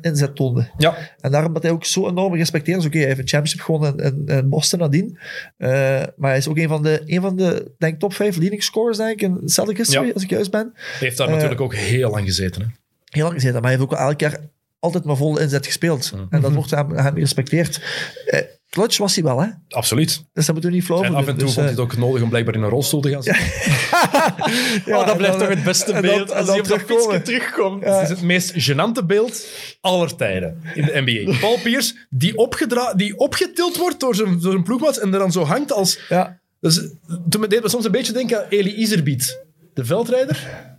inzet 0.00 0.36
toonde. 0.36 0.70
Ja. 0.78 0.96
En 1.20 1.30
daarom 1.30 1.52
dat 1.52 1.62
hij 1.62 1.72
ook 1.72 1.84
zo 1.84 2.08
enorm 2.08 2.32
gerespecteerd 2.32 2.78
is. 2.78 2.86
Oké, 2.86 2.98
hij 2.98 3.06
heeft 3.06 3.18
een 3.18 3.28
championship 3.28 3.60
gewonnen 3.60 3.96
in, 3.98 4.22
in, 4.26 4.48
Boston 4.48 4.78
nadien. 4.78 5.18
Eh, 5.56 5.70
maar 6.16 6.30
hij 6.30 6.36
is 6.36 6.48
ook 6.48 6.58
een 6.58 6.68
van 6.68 6.82
de, 6.82 7.02
een 7.06 7.20
van 7.20 7.36
de 7.36 7.72
denk, 7.78 8.00
top 8.00 8.14
5 8.14 8.36
leading 8.36 8.62
scorers 8.62 8.96
denk 8.96 9.10
ik, 9.10 9.20
in 9.20 9.40
Celtic 9.48 9.76
history, 9.76 10.06
Ja. 10.06 10.12
als 10.12 10.22
ik 10.22 10.30
juist 10.30 10.50
ben. 10.50 10.72
Heeft 10.98 11.16
daar 11.16 11.26
Eh, 11.26 11.32
natuurlijk 11.32 11.60
ook 11.60 11.74
heel 11.74 12.10
lang 12.10 12.26
gezeten, 12.26 12.62
hè. 12.62 12.68
Heel 13.04 13.22
lang 13.22 13.34
gezeten, 13.34 13.60
maar 13.60 13.70
hij 13.70 13.78
heeft 13.78 13.92
ook 13.92 13.98
elk 13.98 14.20
jaar 14.20 14.38
altijd 14.78 15.04
maar 15.04 15.16
volle 15.16 15.40
inzet 15.40 15.66
gespeeld. 15.66 16.12
En 16.30 16.40
dat 16.40 16.52
wordt 16.52 16.70
hem, 16.70 16.90
hem 16.90 17.14
gerespecteerd. 17.14 17.80
Eh, 18.26 18.40
clutch 18.72 18.98
was 18.98 19.14
hij 19.14 19.24
wel, 19.24 19.40
hè? 19.42 19.48
Absoluut. 19.68 20.24
Dus 20.32 20.44
dat 20.46 20.52
moeten 20.54 20.70
we 20.70 20.76
niet 20.76 20.84
flauw 20.86 21.02
En 21.02 21.14
af 21.14 21.26
en 21.26 21.36
toe 21.36 21.44
Dus, 21.44 21.44
vond 21.44 21.56
hij 21.56 21.64
eh, 21.64 21.70
het 21.70 21.80
ook 21.80 21.96
nodig 21.96 22.22
om 22.22 22.28
blijkbaar 22.28 22.54
in 22.54 22.62
een 22.62 22.68
rolstoel 22.68 23.00
te 23.00 23.10
gaan 23.10 23.22
zitten. 23.22 23.44
ja, 24.92 24.98
oh, 25.00 25.06
dat 25.06 25.16
blijft 25.16 25.38
dan- 25.38 25.46
toch 25.48 25.56
het 25.56 25.64
beste 25.64 25.92
dan- 25.92 26.00
beeld 26.00 26.32
als 26.34 26.48
hij 26.48 26.58
op 26.58 26.68
dat 26.68 26.80
fietsje 26.80 27.22
terugkomt. 27.22 27.84
Het 27.84 28.02
is 28.02 28.08
het 28.08 28.22
meest 28.22 28.70
gênante 28.70 29.06
beeld 29.06 29.46
aller 29.80 30.16
tijden 30.16 30.60
in 30.74 30.84
de 30.84 31.00
NBA. 31.04 31.38
Paul 31.46 31.58
Pierce, 31.62 31.94
die, 32.10 32.36
opgedra- 32.36 32.94
die 32.94 33.18
opgetild 33.18 33.76
wordt 33.76 34.00
door 34.00 34.14
zijn, 34.14 34.40
door 34.40 34.50
zijn 34.52 34.62
ploegmaat 34.64 34.96
en 34.96 35.12
er 35.12 35.18
dan 35.18 35.32
zo 35.32 35.44
hangt 35.44 35.72
als... 35.72 35.98
Ja, 36.08 36.38
Dus, 36.60 36.80
toen 37.28 37.46
deed 37.48 37.62
me 37.62 37.68
soms 37.68 37.84
een 37.84 37.90
beetje 37.92 38.12
denken 38.12 38.38
aan 38.38 38.46
Eli 38.48 38.74
Iserbiet, 38.74 39.38
de 39.74 39.84
veldrijder. 39.84 40.70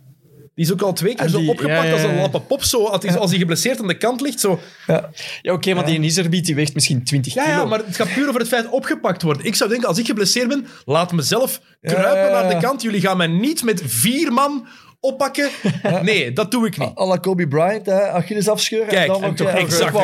Die 0.54 0.64
is 0.64 0.72
ook 0.72 0.82
al 0.82 0.92
twee 0.92 1.14
keer 1.14 1.28
zo 1.28 1.38
opgepakt 1.38 1.82
ja, 1.82 1.84
ja, 1.84 1.92
als 1.92 2.02
een 2.02 2.16
lappe 2.16 2.40
pop. 2.40 2.64
Zo, 2.64 2.84
als, 2.84 3.30
hij, 3.30 3.38
geblesseerd 3.38 3.80
aan 3.80 3.86
de 3.86 3.96
kant 3.96 4.20
ligt. 4.20 4.40
Zo. 4.40 4.60
ja. 4.86 5.10
Ja, 5.42 5.52
oké, 5.52 5.74
maar 5.74 5.86
die 5.86 6.00
Iserbiet 6.00 6.46
die 6.46 6.54
weegt 6.54 6.74
misschien 6.74 7.04
20 7.04 7.34
Ja, 7.34 7.44
kilo. 7.44 7.56
ja, 7.56 7.64
maar 7.64 7.78
het 7.86 7.96
gaat 7.96 8.14
puur 8.14 8.28
over 8.28 8.40
het 8.40 8.48
feit 8.48 8.68
opgepakt 8.68 9.22
worden. 9.22 9.44
Ik 9.44 9.54
zou 9.54 9.70
denken, 9.70 9.88
als 9.88 9.98
ik 9.98 10.06
geblesseerd 10.06 10.48
ben, 10.48 10.66
laat 10.84 11.12
mezelf 11.12 11.60
kruipen 11.80 12.22
ja, 12.22 12.26
ja. 12.26 12.42
naar 12.42 12.54
de 12.54 12.66
kant. 12.66 12.82
Jullie 12.82 13.00
gaan 13.00 13.16
mij 13.16 13.26
niet 13.26 13.62
met 13.62 13.82
vier 13.84 14.32
man 14.32 14.66
oppakken. 15.04 15.48
Nee, 16.02 16.32
dat 16.32 16.50
doe 16.50 16.66
ik 16.66 16.78
niet. 16.78 16.98
à 16.98 17.06
la 17.06 17.16
Kobe 17.16 17.48
Bryant, 17.48 17.86
hè, 17.86 18.08
Achilles 18.08 18.48
afscheuren 18.48 18.88
Kijk, 18.88 19.06
en 19.06 19.12
dan 19.12 19.22
en 19.22 19.34
toch 19.34 19.48
eh, 19.48 19.60
exact. 19.60 19.96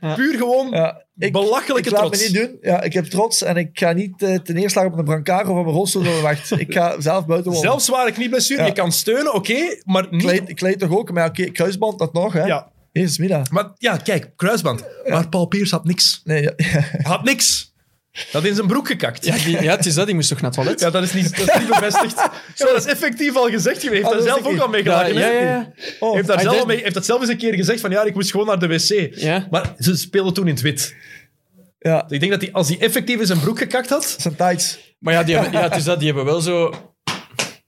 Ja. 0.00 0.14
Puur 0.14 0.36
gewoon 0.36 0.70
Ja, 0.70 1.04
ik, 1.18 1.32
belachelijke 1.32 1.88
ik 1.88 1.94
laat 1.96 2.00
trots. 2.06 2.18
me 2.18 2.24
niet 2.24 2.34
doen. 2.34 2.58
Ja, 2.60 2.82
ik 2.82 2.92
heb 2.92 3.04
trots 3.04 3.42
en 3.42 3.56
ik 3.56 3.70
ga 3.72 3.92
niet 3.92 4.22
uh, 4.22 4.38
ten 4.38 4.54
neerslagen 4.54 4.92
op 4.92 4.98
een 4.98 5.04
brancard 5.04 5.48
of 5.48 5.56
op 5.58 5.66
een 5.66 5.72
rolstoel 5.72 6.02
door 6.02 6.14
de 6.14 6.20
wacht. 6.20 6.50
Ik 6.60 6.72
ga 6.72 7.00
zelf 7.00 7.26
buiten 7.26 7.52
wandelen. 7.52 7.60
Zelf 7.80 7.82
zware 7.82 8.12
knieblessure, 8.12 8.60
Ja. 8.60 8.66
je 8.66 8.72
kan 8.72 8.92
steunen, 8.92 9.34
oké, 9.34 9.80
maar 9.84 10.06
niet... 10.10 10.22
Kleed, 10.22 10.54
kleed 10.54 10.78
toch 10.78 10.90
ook, 10.90 11.12
maar 11.12 11.28
oké, 11.28 11.44
kruisband 11.44 11.98
dat 11.98 12.12
nog, 12.12 12.32
hè? 12.32 12.44
Ja. 12.44 12.70
Jezus, 12.92 13.18
Mina. 13.18 13.42
Maar 13.50 13.70
ja, 13.78 13.96
kijk, 13.96 14.30
kruisband. 14.36 14.84
Maar 15.06 15.28
Paul 15.28 15.46
Pierce 15.46 15.74
had 15.74 15.84
niks. 15.84 16.20
Nee, 16.24 16.42
ja. 16.42 16.52
Had 17.02 17.24
niks. 17.24 17.69
Dat 18.32 18.44
in 18.44 18.54
zijn 18.54 18.66
broek 18.66 18.86
gekakt. 18.86 19.24
Ja, 19.24 19.36
die, 19.36 19.62
ja, 19.62 19.76
het 19.76 19.86
is 19.86 19.94
dat. 19.94 20.06
Die 20.06 20.14
moest 20.14 20.28
toch 20.28 20.40
naar 20.40 20.50
het 20.50 20.58
toilet? 20.60 20.80
Ja, 20.80 20.90
dat 20.90 21.02
is 21.02 21.12
niet, 21.12 21.36
dat 21.36 21.48
is 21.48 21.58
niet 21.58 21.68
bevestigd. 21.68 22.14
Ja, 22.56 22.66
dat 22.66 22.76
is 22.76 22.84
effectief 22.84 23.36
al 23.36 23.48
gezegd 23.50 23.82
geweest. 23.82 24.04
Ah, 24.04 24.10
Heeft 24.12 24.24
dat 24.24 24.34
daar 24.34 24.42
zelf 24.42 24.54
ook 24.54 24.60
al 24.62 24.68
mee 24.68 24.84
Ja, 24.84 24.90
gelachen. 24.98 25.14
ja, 25.14 25.20
hè? 25.20 25.28
ja, 25.38 25.42
ja. 25.50 25.72
Oh, 26.00 26.14
Heeft, 26.14 26.26
daar 26.26 26.40
zelf 26.40 26.56
did. 26.56 26.66
mee, 26.66 26.82
heeft 26.82 26.94
dat 26.94 27.04
zelf 27.04 27.20
eens 27.20 27.28
een 27.30 27.36
keer 27.36 27.54
gezegd 27.54 27.80
van 27.80 27.90
ja, 27.90 28.02
ik 28.04 28.14
moest 28.14 28.30
gewoon 28.30 28.46
naar 28.46 28.58
de 28.58 28.66
wc. 28.66 29.14
Ja. 29.20 29.46
Maar 29.50 29.74
ze 29.78 29.96
speelden 29.96 30.34
toen 30.34 30.46
in 30.46 30.52
het 30.54 30.62
wit. 30.62 30.94
ja, 31.78 32.04
Ik 32.08 32.20
denk 32.20 32.32
dat 32.32 32.40
hij, 32.40 32.52
als 32.52 32.68
hij 32.68 32.78
effectief 32.80 33.20
in 33.20 33.26
zijn 33.26 33.40
broek 33.40 33.58
gekakt 33.58 33.88
had... 33.88 34.16
zijn 34.18 34.36
tights. 34.36 34.78
Maar 34.98 35.14
ja, 35.14 35.22
die 35.22 35.34
hebben, 35.34 35.52
ja, 35.52 35.62
het 35.62 35.76
is 35.76 35.84
dat. 35.84 35.98
Die 35.98 36.06
hebben 36.06 36.24
wel 36.24 36.40
zo 36.40 36.74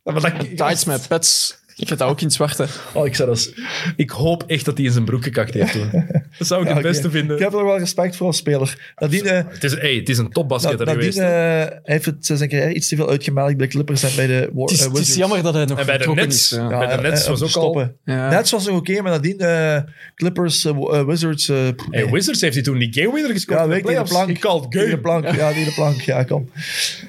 Maar 0.04 0.20
dat, 0.20 0.56
tights 0.56 0.84
met 0.84 1.08
pets. 1.08 1.60
Ik 1.76 1.88
heb 1.88 1.98
dat 1.98 2.08
ook 2.08 2.18
in 2.20 2.26
het 2.26 2.34
zwarte. 2.34 2.66
Oh, 2.94 3.06
ik, 3.06 3.14
zou 3.14 3.28
dat, 3.28 3.52
ik 3.96 4.10
hoop 4.10 4.42
echt 4.46 4.64
dat 4.64 4.76
hij 4.76 4.86
in 4.86 4.92
zijn 4.92 5.04
broek 5.04 5.22
gekakt 5.22 5.54
heeft 5.54 5.72
toen. 5.72 5.90
Dat 6.38 6.46
zou 6.46 6.60
ik 6.62 6.68
Ja, 6.68 6.74
het 6.74 6.82
oké. 6.84 6.92
beste 6.92 7.10
vinden. 7.10 7.36
Ik 7.36 7.42
heb 7.42 7.52
er 7.54 7.64
wel 7.64 7.78
respect 7.78 8.16
voor 8.16 8.26
als 8.26 8.36
speler. 8.36 8.92
Nadien, 8.96 9.24
eh, 9.26 9.40
Het 9.48 9.64
is, 9.64 9.74
hey, 9.74 9.94
het 9.94 10.08
is 10.08 10.18
een 10.18 10.30
topbasketter 10.30 10.86
nadien 10.86 11.12
geweest. 11.12 11.18
eh, 11.18 11.64
heeft 11.82 12.04
het 12.04 12.26
zijn 12.26 12.48
carrière 12.48 12.72
iets 12.74 12.88
te 12.88 12.96
veel 12.96 13.10
uitgemelkt 13.10 13.56
bij 13.56 13.66
de 13.66 13.72
Clippers 13.72 14.02
en 14.02 14.10
bij 14.16 14.26
de 14.26 14.50
War, 14.52 14.62
Het 14.62 14.70
is, 14.70 14.78
eh, 14.78 14.84
het 14.86 14.92
is 14.92 14.98
Wizards. 14.98 15.14
jammer 15.18 15.42
dat 15.42 15.54
hij 15.54 15.64
nog 15.64 15.78
En 15.78 15.86
bij 15.86 15.98
de 15.98 16.04
vertrokken 16.04 16.26
Nets. 16.28 16.52
is. 16.52 16.58
Ja. 16.58 16.70
Ja. 16.70 16.78
bij 16.78 16.86
de 16.86 16.92
eh, 16.92 17.00
Nets 17.00 17.22
eh, 17.22 17.28
was 17.28 17.40
om 17.40 17.46
ook 17.46 17.52
te 17.52 17.58
al- 17.58 17.62
stoppen. 17.62 17.96
Ja. 18.04 18.28
Nets 18.30 18.50
was 18.50 18.66
nog 18.66 18.76
oké, 18.76 19.00
maar 19.02 19.10
nadien 19.12 19.38
eh, 19.38 19.78
Clippers, 20.14 20.64
eh, 20.64 20.72
w- 20.72 20.92
eh, 20.94 21.04
Wizards... 21.04 21.48
eh, 21.48 21.56
pff, 21.76 21.86
Hey, 21.90 22.02
nee. 22.02 22.12
Wizards 22.12 22.40
heeft 22.40 22.54
hij 22.54 22.62
toen 22.62 22.78
die 22.78 22.92
game 22.92 23.12
winner 23.12 23.32
gescoord. 23.32 23.58
Ja, 23.58 23.64
in 23.64 23.70
de 23.70 23.74
weet 23.74 23.84
ik, 23.84 23.88
tegen 23.88 24.02
de 24.04 24.08
playoffs. 24.10 24.42
plank. 24.42 24.62
He 24.62 24.68
called 24.68 24.70
Tegen 24.70 24.86
de 24.86 24.90
game. 24.90 25.02
plank, 25.20 25.36
ja, 25.36 25.48
tegen 25.48 25.64
de 25.64 25.74
plank. 25.74 26.00
Ja, 26.00 26.22
kom. 26.24 26.50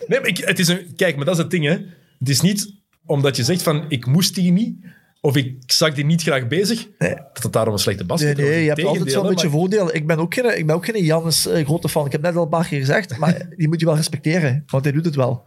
Nee, 0.08 0.20
maar 0.20 0.30
ik, 0.30 0.38
het 0.38 0.60
is 0.60 0.68
een, 0.68 0.94
kijk, 0.96 1.16
maar 1.16 1.26
dat 1.26 1.36
is 1.36 1.42
het 1.42 1.52
ding, 1.52 1.66
hè. 1.66 1.78
Het 2.20 2.30
is 2.30 2.42
niet 2.42 2.74
omdat 3.06 3.36
je 3.36 3.44
zegt 3.44 3.64
van, 3.64 3.86
ik 3.88 4.06
moest 4.06 4.36
die 4.36 4.52
niet, 4.52 4.76
of 5.22 5.36
ik 5.36 5.56
zag 5.66 5.94
die 5.94 6.06
niet 6.06 6.22
graag 6.22 6.48
bezig, 6.48 6.88
Nee. 6.98 7.16
dat 7.34 7.44
het 7.44 7.54
daarom 7.54 7.74
een 7.74 7.80
slechte 7.80 8.04
Nee, 8.04 8.08
basket 8.12 8.38
nee, 8.38 8.62
je 8.64 8.68
hebt 8.68 8.84
altijd 8.84 9.12
zo'n 9.12 9.28
beetje 9.28 9.50
voor. 9.50 9.60
voordelen. 9.60 9.96
Ik 9.96 10.08
ben 10.08 10.18
ook 10.18 10.34
geen, 10.34 10.58
ik 10.58 10.66
ben 10.66 10.76
ook 10.76 10.86
geen 10.86 11.04
Jannes 11.04 11.48
eh, 11.48 11.66
grote 11.66 11.90
fan. 11.90 12.06
Ik 12.06 12.12
heb 12.12 12.22
net 12.22 12.36
al 12.36 12.44
een 12.44 12.50
paar 12.50 12.68
keer 12.68 12.80
gezegd, 12.80 13.18
maar 13.18 13.48
die 13.58 13.68
moet 13.68 13.80
je 13.80 13.86
wel 13.86 13.96
respecteren, 13.96 14.64
want 14.68 14.84
hij 14.84 14.94
doet 14.94 15.06
het 15.06 15.16
wel. 15.16 15.44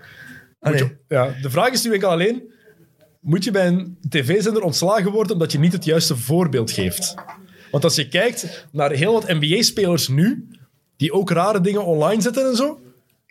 Ja, 1.09 1.35
de 1.43 1.51
vraag 1.51 1.70
is 1.70 1.85
nu 1.85 1.93
enkel 1.93 2.09
alleen, 2.11 2.43
moet 3.20 3.45
je 3.45 3.51
bij 3.51 3.66
een 3.66 3.97
tv-zender 4.09 4.62
ontslagen 4.62 5.12
worden 5.12 5.33
omdat 5.33 5.53
je 5.53 5.59
niet 5.59 5.73
het 5.73 5.85
juiste 5.85 6.16
voorbeeld 6.16 6.70
geeft? 6.70 7.15
Want 7.70 7.85
als 7.85 7.95
je 7.97 8.09
kijkt 8.09 8.66
naar 8.73 8.91
heel 8.91 9.12
wat 9.12 9.28
NBA-spelers 9.28 10.09
nu, 10.09 10.49
die 10.97 11.12
ook 11.12 11.31
rare 11.31 11.61
dingen 11.61 11.85
online 11.85 12.23
zetten 12.23 12.47
en 12.51 12.57
zo, 12.57 12.81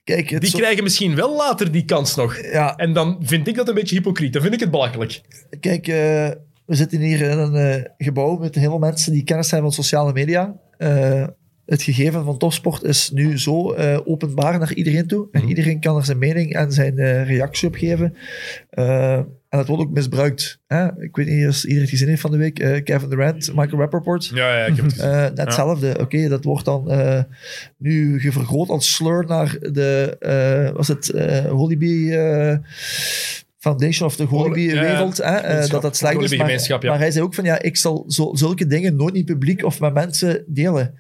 Kijk, 0.06 0.30
het 0.30 0.42
die 0.42 0.50
zo- 0.50 0.58
krijgen 0.58 0.84
misschien 0.84 1.16
wel 1.16 1.36
later 1.36 1.72
die 1.72 1.86
kans 1.86 2.16
nog. 2.16 2.38
ja, 2.52 2.76
En 2.76 2.94
dan 2.94 3.18
vind 3.24 3.48
ik 3.48 3.56
dat 3.56 3.68
een 3.68 3.74
beetje 3.74 3.96
hypocriet. 3.96 4.34
Dan 4.34 4.42
vind 4.42 4.54
ik 4.54 4.60
het 4.60 4.72
belachelijk. 4.72 5.22
kijk 5.60 5.88
eh, 5.88 6.30
we 6.66 6.76
zitten 6.76 7.00
hier 7.00 7.22
in 7.22 7.38
een 7.38 7.56
eh, 7.56 7.84
gebouw 7.98 8.38
met 8.38 8.56
heel 8.56 8.70
veel 8.70 8.80
mensen 8.80 9.14
die 9.14 9.24
kennis 9.24 9.52
hebben 9.52 9.74
van 9.74 9.84
sociale 9.84 10.14
media. 10.14 10.56
Eh, 10.78 11.28
het 11.66 11.82
gegeven 11.84 12.24
van 12.26 12.38
topsport 12.38 12.84
is 12.84 13.12
nu 13.12 13.40
zo 13.40 13.74
openbaar 14.06 14.60
naar 14.60 14.74
iedereen 14.74 15.08
toe. 15.08 15.28
En 15.32 15.48
iedereen 15.48 15.80
kan 15.80 15.96
er 15.98 16.06
zijn 16.06 16.18
mening 16.18 16.54
en 16.54 16.72
zijn 16.72 17.24
reactie 17.24 17.68
op 17.68 17.76
geven. 17.76 18.16
En 19.56 19.62
dat 19.62 19.70
wordt 19.70 19.84
ook 19.84 19.94
misbruikt. 19.94 20.60
Hè? 20.68 20.86
Ik 21.02 21.16
weet 21.16 21.28
niet 21.28 21.48
of 21.48 21.62
iedereen 21.64 21.82
het 21.82 21.90
gezien 21.90 22.08
heeft 22.08 22.22
van 22.22 22.32
de 22.32 22.38
week. 22.38 22.60
eh, 22.60 22.84
Kevin 22.84 23.10
Durant, 23.10 23.52
Michael 23.56 23.78
Rappaport. 23.82 24.32
Ja, 24.34 24.58
ja, 24.58 24.66
ik 24.66 24.76
heb 24.76 24.86
het 24.86 25.00
Eh, 25.06 25.12
net 25.22 25.38
hetzelfde. 25.38 25.98
Oké, 26.00 26.28
dat 26.28 26.44
wordt 26.44 26.66
dan 26.66 26.92
eh, 26.92 27.24
nu 27.78 28.20
gevergroot 28.20 28.70
als 28.70 28.94
slur 28.94 29.26
naar 29.28 29.58
de, 29.60 30.16
eh, 30.20 30.76
was 30.76 30.88
het, 30.88 31.10
eh 31.10 31.46
Hollybee 31.46 32.18
eh, 32.18 32.58
Foundation 33.58 34.08
of 34.08 34.16
de 34.16 34.24
Hollybee-wereld. 34.24 35.18
Ja, 35.18 35.32
ja. 35.32 35.42
hè, 35.42 35.48
eh, 35.48 35.70
dat 35.70 35.82
dat 35.82 35.96
slecht 35.98 36.22
is. 36.22 36.36
Maar, 36.38 36.52
ja. 36.68 36.80
maar 36.82 37.00
hij 37.00 37.12
zei 37.12 37.24
ook 37.26 37.34
van, 37.34 37.44
ja, 37.44 37.62
ik 37.62 37.78
zal 37.78 38.04
zo, 38.08 38.32
zulke 38.34 38.68
dingen 38.68 38.96
nooit 38.96 39.14
niet 39.14 39.26
publiek 39.26 39.64
of 39.64 39.80
met 39.80 39.94
mensen 39.94 40.44
delen. 40.48 40.94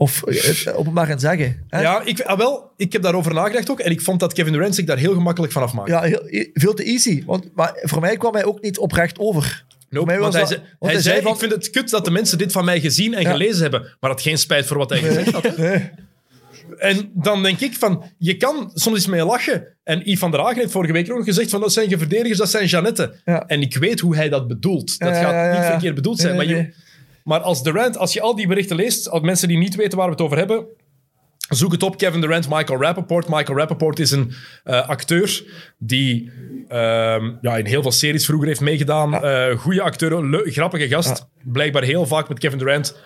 Of 0.00 0.22
eh, 0.22 0.42
het 0.42 0.74
openbaar 0.74 1.06
gaan 1.06 1.20
zeggen. 1.20 1.64
Hè? 1.68 1.80
Ja, 1.80 2.02
ik, 2.04 2.20
ah, 2.20 2.38
wel, 2.38 2.72
ik 2.76 2.92
heb 2.92 3.02
daarover 3.02 3.34
nagedacht 3.34 3.70
ook. 3.70 3.80
En 3.80 3.90
ik 3.90 4.00
vond 4.00 4.20
dat 4.20 4.32
Kevin 4.32 4.52
Durant 4.52 4.74
zich 4.74 4.84
daar 4.84 4.98
heel 4.98 5.14
gemakkelijk 5.14 5.52
van 5.52 5.62
afmaakte. 5.62 5.92
Ja, 5.92 6.02
heel- 6.02 6.48
veel 6.52 6.74
te 6.74 6.84
easy. 6.84 7.22
Want, 7.26 7.48
maar 7.54 7.72
voor 7.82 8.00
mij 8.00 8.16
kwam 8.16 8.34
hij 8.34 8.44
ook 8.44 8.62
niet 8.62 8.78
oprecht 8.78 9.18
over. 9.18 9.64
Nope, 9.88 10.06
mij 10.06 10.18
was 10.18 10.34
hij, 10.34 10.42
dat- 10.42 10.50
hij 10.78 10.92
hij 10.92 11.00
zei, 11.00 11.22
van- 11.22 11.32
ik 11.32 11.38
vind 11.38 11.52
het 11.52 11.70
kut 11.70 11.90
dat 11.90 12.04
de 12.04 12.10
mensen 12.10 12.38
dit 12.38 12.52
van 12.52 12.64
mij 12.64 12.80
gezien 12.80 13.14
en 13.14 13.22
Ja. 13.22 13.30
gelezen 13.30 13.62
hebben. 13.62 13.96
Maar 14.00 14.10
had 14.10 14.22
geen 14.22 14.38
spijt 14.38 14.66
voor 14.66 14.76
wat 14.76 14.90
hij 14.90 14.98
gezegd 14.98 15.30
had. 15.32 15.56
Nee. 15.56 15.90
En 16.78 17.10
dan 17.14 17.42
denk 17.42 17.60
ik 17.60 17.74
van, 17.74 18.04
je 18.18 18.36
kan 18.36 18.70
soms 18.74 18.96
eens 18.96 19.06
mee 19.06 19.24
lachen. 19.24 19.66
En 19.84 19.98
Yves 19.98 20.18
van 20.18 20.30
der 20.30 20.40
Hagen 20.40 20.58
heeft 20.58 20.72
vorige 20.72 20.92
week 20.92 21.10
ook 21.10 21.16
nog 21.16 21.24
gezegd 21.26 21.50
van, 21.50 21.60
dat 21.60 21.72
zijn 21.72 21.88
geen 21.88 21.98
verdedigers, 21.98 22.38
dat 22.38 22.50
zijn 22.50 22.66
Jeannette. 22.66 23.14
Ja. 23.24 23.44
En 23.46 23.60
ik 23.60 23.76
weet 23.76 24.00
hoe 24.00 24.16
hij 24.16 24.28
dat 24.28 24.48
bedoelt. 24.48 24.98
Dat 24.98 25.08
Ja, 25.08 25.20
gaat 25.22 25.56
niet 25.58 25.66
verkeerd 25.70 25.94
bedoeld 25.94 26.18
zijn. 26.20 26.36
Nee, 26.36 26.46
nee, 26.46 26.56
maar, 26.56 26.64
je- 26.66 26.74
maar 27.30 27.40
als 27.40 27.62
Durant, 27.62 27.98
als 27.98 28.12
je 28.12 28.20
al 28.20 28.34
die 28.34 28.46
berichten 28.46 28.76
leest, 28.76 29.08
als 29.08 29.20
mensen 29.20 29.48
die 29.48 29.58
niet 29.58 29.74
weten 29.74 29.98
waar 29.98 30.06
we 30.06 30.12
het 30.12 30.22
over 30.22 30.36
hebben, 30.36 30.66
Zoek 31.48 31.72
het 31.72 31.82
op, 31.82 31.96
Kevin 31.96 32.20
Durant, 32.20 32.48
Michael 32.48 32.80
Rappaport. 32.80 33.28
Michael 33.28 33.58
Rappaport 33.58 33.98
is 33.98 34.10
een 34.10 34.32
eh, 34.64 34.88
acteur 34.88 35.44
die 35.78 36.30
ehm, 36.68 37.32
ja, 37.40 37.56
in 37.56 37.66
heel 37.66 37.82
veel 37.82 37.92
series 37.92 38.24
vroeger 38.24 38.48
heeft 38.48 38.60
meegedaan. 38.60 39.24
Eh 39.24 39.58
goede 39.58 39.82
acteur, 39.82 40.42
grappige 40.50 40.88
gast. 40.88 41.26
Blijkbaar 41.42 41.82
heel 41.82 42.06
vaak 42.06 42.28
met 42.28 42.38
Kevin 42.38 42.58
Durant 42.58 42.96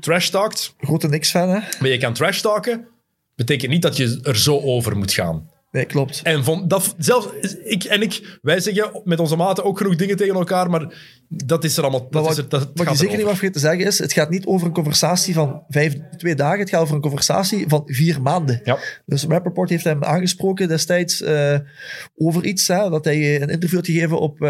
trash 0.00 0.28
talkt. 0.28 0.74
Grote 0.78 1.08
niks-fan, 1.08 1.48
hè? 1.48 1.58
Maar 1.80 1.88
je 1.88 1.98
kan 1.98 2.12
trash 2.12 2.40
talken, 2.40 2.88
betekent 3.34 3.70
niet 3.70 3.82
dat 3.82 3.96
je 3.96 4.20
er 4.22 4.36
zo 4.36 4.60
over 4.60 4.96
moet 4.96 5.12
gaan. 5.12 5.49
Nee, 5.70 5.84
klopt. 5.84 6.20
En 6.22 6.44
vond 6.44 6.70
dat 6.70 6.94
zelfs 6.98 7.28
ik 7.64 7.84
en 7.84 8.02
ik, 8.02 8.38
wij 8.42 8.60
zeggen 8.60 9.00
met 9.04 9.20
onze 9.20 9.36
maten 9.36 9.64
ook 9.64 9.78
genoeg 9.78 9.96
dingen 9.96 10.16
tegen 10.16 10.34
elkaar, 10.34 10.70
maar 10.70 10.94
Dat 11.28 11.64
is 11.64 11.76
er 11.76 11.82
allemaal. 11.82 12.10
Dat 12.10 12.22
Maar 12.22 12.30
is 12.30 12.36
wat, 12.36 12.38
er, 12.38 12.48
dat 12.48 12.70
wat 12.74 12.88
je 12.88 12.96
zeker 12.96 13.16
niet 13.16 13.26
mag 13.26 13.36
vergeten 13.36 13.60
te 13.60 13.68
zeggen 13.68 13.86
is, 13.86 13.98
het 13.98 14.12
gaat 14.12 14.30
niet 14.30 14.46
over 14.46 14.66
een 14.66 14.72
conversatie 14.72 15.34
van 15.34 15.62
vijf, 15.68 15.94
twee 16.16 16.34
dagen, 16.34 16.58
het 16.58 16.68
gaat 16.70 16.80
over 16.80 16.94
een 16.94 17.00
conversatie 17.00 17.64
van 17.68 17.82
vier 17.86 18.22
maanden. 18.22 18.60
Ja. 18.64 18.78
Dus 19.06 19.24
Rappaport 19.24 19.70
heeft 19.70 19.84
hem 19.84 20.04
aangesproken 20.04 20.68
destijds 20.68 21.22
eh, 21.22 21.58
over 22.16 22.44
iets, 22.44 22.68
hè, 22.68 22.90
dat 22.90 23.04
hij 23.04 23.42
een 23.42 23.48
interview 23.48 23.78
had 23.78 23.86
gegeven 23.86 24.18
op, 24.20 24.42
eh, 24.42 24.48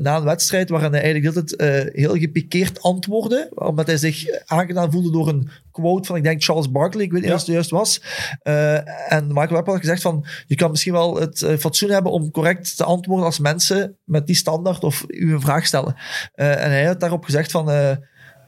na 0.00 0.16
een 0.16 0.24
wedstrijd 0.24 0.68
waarin 0.68 0.92
hij 0.92 1.02
eigenlijk 1.02 1.36
altijd 1.36 1.56
eh, 1.56 2.02
heel 2.02 2.16
gepikeerd 2.16 2.82
antwoordde, 2.82 3.50
omdat 3.54 3.86
hij 3.86 3.96
zich 3.96 4.24
aangedaan 4.46 4.90
voelde 4.90 5.10
door 5.10 5.28
een 5.28 5.48
quote 5.74 6.06
van, 6.06 6.16
ik 6.16 6.22
denk, 6.22 6.42
Charles 6.42 6.70
Barkley, 6.70 7.04
ik 7.04 7.12
weet 7.12 7.20
niet 7.20 7.28
Ja. 7.30 7.34
of 7.36 7.42
het 7.42 7.50
juist 7.50 7.70
was. 7.70 8.02
Eh, 8.42 9.12
en 9.12 9.26
Michael 9.26 9.34
Rappaport 9.48 9.66
had 9.66 9.80
gezegd 9.80 10.02
van, 10.02 10.24
je 10.46 10.54
kan 10.54 10.70
misschien 10.70 10.92
wel 10.92 11.16
het 11.20 11.42
eh, 11.42 11.56
fatsoen 11.56 11.90
hebben 11.90 12.12
om 12.12 12.30
correct 12.30 12.76
te 12.76 12.84
antwoorden 12.84 13.24
als 13.26 13.38
mensen 13.38 13.96
met 14.04 14.26
die 14.26 14.36
standaard 14.36 14.84
of 14.84 15.04
u 15.08 15.32
een 15.32 15.40
vraag 15.40 15.66
stellen. 15.66 15.96
Eh, 16.34 16.64
en 16.64 16.70
hij 16.70 16.84
had 16.84 17.00
daarop 17.00 17.24
gezegd 17.24 17.50
van, 17.50 17.66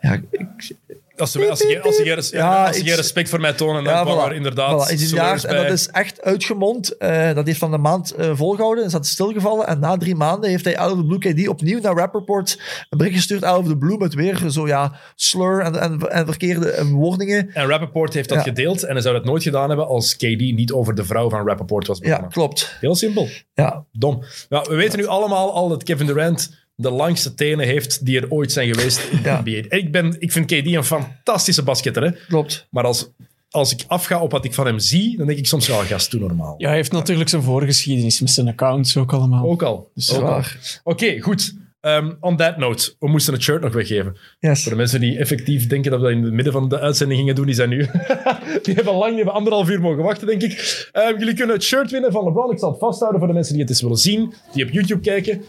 ja, 0.01 0.21
ik, 0.31 0.77
Als 1.17 1.33
ze, 1.33 1.51
als, 1.51 1.59
ze, 1.59 1.81
als, 1.83 1.97
ze, 1.97 2.15
als, 2.17 2.29
ze, 2.29 2.37
Ja, 2.37 2.67
als 2.67 2.75
ze 2.77 2.81
iets- 2.81 2.89
geen 2.91 2.99
respect 2.99 3.29
voor 3.29 3.41
mij 3.41 3.53
tonen, 3.53 3.85
dan 3.85 3.93
ja, 3.93 4.05
voilà, 4.07 4.29
er 4.31 4.35
inderdaad 4.37 4.89
voilà, 4.89 5.45
en 5.49 5.57
dat 5.57 5.71
is 5.71 5.89
echt 5.89 6.23
uitgemond. 6.23 6.97
Eh, 6.97 7.35
dat 7.35 7.47
heeft 7.47 7.59
van 7.59 7.73
een 7.73 7.81
maand 7.81 8.11
eh, 8.11 8.31
volgehouden. 8.35 8.85
Is 8.85 8.93
dat 8.93 9.07
stilgevallen. 9.07 9.67
En 9.67 9.79
na 9.81 9.97
drie 9.97 10.15
maanden 10.15 10.51
heeft 10.51 10.65
hij 10.65 10.79
out 10.79 10.93
of 10.93 10.99
the 10.99 11.05
blue 11.05 11.19
KD 11.19 11.49
opnieuw 11.49 11.81
naar 11.81 11.95
Rappaport 11.97 12.61
een 12.91 12.99
bericht 12.99 13.17
gestuurd 13.17 13.43
out 13.45 13.59
of 13.63 13.67
the 13.69 13.77
blue 13.77 13.99
met 13.99 14.15
weer 14.15 14.43
zo 14.51 14.67
ja, 14.67 14.93
slur 15.15 15.61
en, 15.61 15.81
en, 15.81 15.99
en 16.11 16.27
verkeerde 16.27 16.71
eh, 16.71 16.85
woordingen. 16.91 17.51
En 17.55 17.67
Rappaport 17.67 18.15
heeft 18.15 18.29
dat 18.29 18.39
Ja. 18.39 18.45
gedeeld 18.45 18.83
en 18.85 18.93
hij 18.93 19.03
zou 19.03 19.15
dat 19.15 19.25
nooit 19.25 19.43
gedaan 19.43 19.69
hebben 19.69 19.87
als 19.87 20.17
KD 20.17 20.23
niet 20.39 20.73
over 20.73 20.95
de 20.95 21.05
vrouw 21.05 21.29
van 21.31 21.47
Rappaport 21.47 21.87
was 21.87 21.99
Ja, 21.99 22.05
begonnen. 22.05 22.31
klopt. 22.31 22.77
Heel 22.81 22.95
simpel. 22.95 23.29
Ja, 23.55 23.85
Dom. 23.93 24.23
Ja, 24.49 24.63
we 24.69 24.75
weten 24.75 24.99
nu 24.99 25.07
allemaal 25.07 25.53
al 25.53 25.69
dat 25.69 25.83
Kevin 25.83 26.07
Durant 26.07 26.65
de 26.77 26.91
langste 26.91 27.35
tenen 27.35 27.67
heeft 27.67 28.05
die 28.05 28.21
er 28.21 28.31
ooit 28.31 28.53
zijn 28.53 28.75
geweest 28.75 28.99
in 29.11 29.23
de 29.23 29.29
Ja. 29.29 29.41
NBA. 29.45 29.77
Ik, 29.77 29.93
ben, 29.93 30.17
ik 30.19 30.33
vind 30.33 30.47
KD 30.47 30.67
een 30.67 30.85
fantastische 30.85 31.63
basketter, 31.63 32.03
hè? 32.03 32.11
klopt. 32.29 32.67
maar 32.71 32.85
als, 32.85 33.11
als 33.51 33.73
ik 33.73 33.85
afga 33.87 34.21
op 34.21 34.31
wat 34.31 34.45
ik 34.45 34.55
van 34.55 34.67
hem 34.67 34.79
zie, 34.79 35.17
dan 35.17 35.27
denk 35.27 35.39
ik 35.39 35.47
soms, 35.47 35.67
ja, 35.67 35.83
gast, 35.83 36.11
doe 36.11 36.21
normaal. 36.21 36.55
Ja, 36.59 36.67
hij 36.67 36.77
heeft 36.77 36.93
natuurlijk 36.93 37.29
zijn 37.29 37.43
voorgeschiedenis 37.43 38.21
met 38.21 38.31
zijn 38.31 38.49
accounts 38.49 38.97
ook 38.97 39.13
allemaal. 39.13 39.45
Ook 39.45 39.63
al. 39.63 39.91
Dus 39.95 40.15
Ook 40.15 40.23
al. 40.23 40.43
Oké, 40.83 41.21
goed. 41.21 41.55
Ehm, 41.81 42.13
on 42.21 42.37
that 42.37 42.57
note, 42.57 42.95
we 42.99 43.09
moesten 43.09 43.33
het 43.33 43.43
shirt 43.43 43.63
nog 43.63 43.73
weggeven. 43.73 44.17
Yes. 44.39 44.63
Voor 44.63 44.73
de 44.73 44.79
mensen 44.79 45.01
die 45.01 45.19
effectief 45.19 45.67
denken 45.67 45.91
dat 45.91 46.01
we 46.01 46.07
dat 46.07 46.17
in 46.17 46.23
het 46.25 46.33
midden 46.33 46.53
van 46.53 46.69
de 46.69 46.79
uitzending 46.81 47.19
gingen 47.19 47.35
doen, 47.35 47.47
die 47.47 47.55
zijn 47.55 47.69
nu... 47.69 47.77
die 48.63 48.75
hebben 48.75 48.95
lang, 48.95 49.09
die 49.09 49.17
hebben 49.17 49.35
anderhalf 49.35 49.69
uur 49.69 49.81
mogen 49.81 50.03
wachten, 50.03 50.27
denk 50.27 50.43
ik. 50.43 50.89
Ehm, 50.93 51.19
jullie 51.19 51.35
kunnen 51.35 51.55
het 51.55 51.65
shirt 51.65 51.91
winnen 51.91 52.13
van 52.13 52.25
LeBron. 52.25 52.51
Ik 52.53 52.59
zal 52.59 52.71
het 52.71 52.79
vasthouden 52.79 53.19
voor 53.19 53.29
de 53.29 53.35
mensen 53.35 53.53
die 53.53 53.63
het 53.63 53.71
eens 53.71 53.81
willen 53.83 53.97
zien, 53.97 54.35
die 54.53 54.65
op 54.65 54.71
YouTube 54.71 55.01
kijken. 55.01 55.43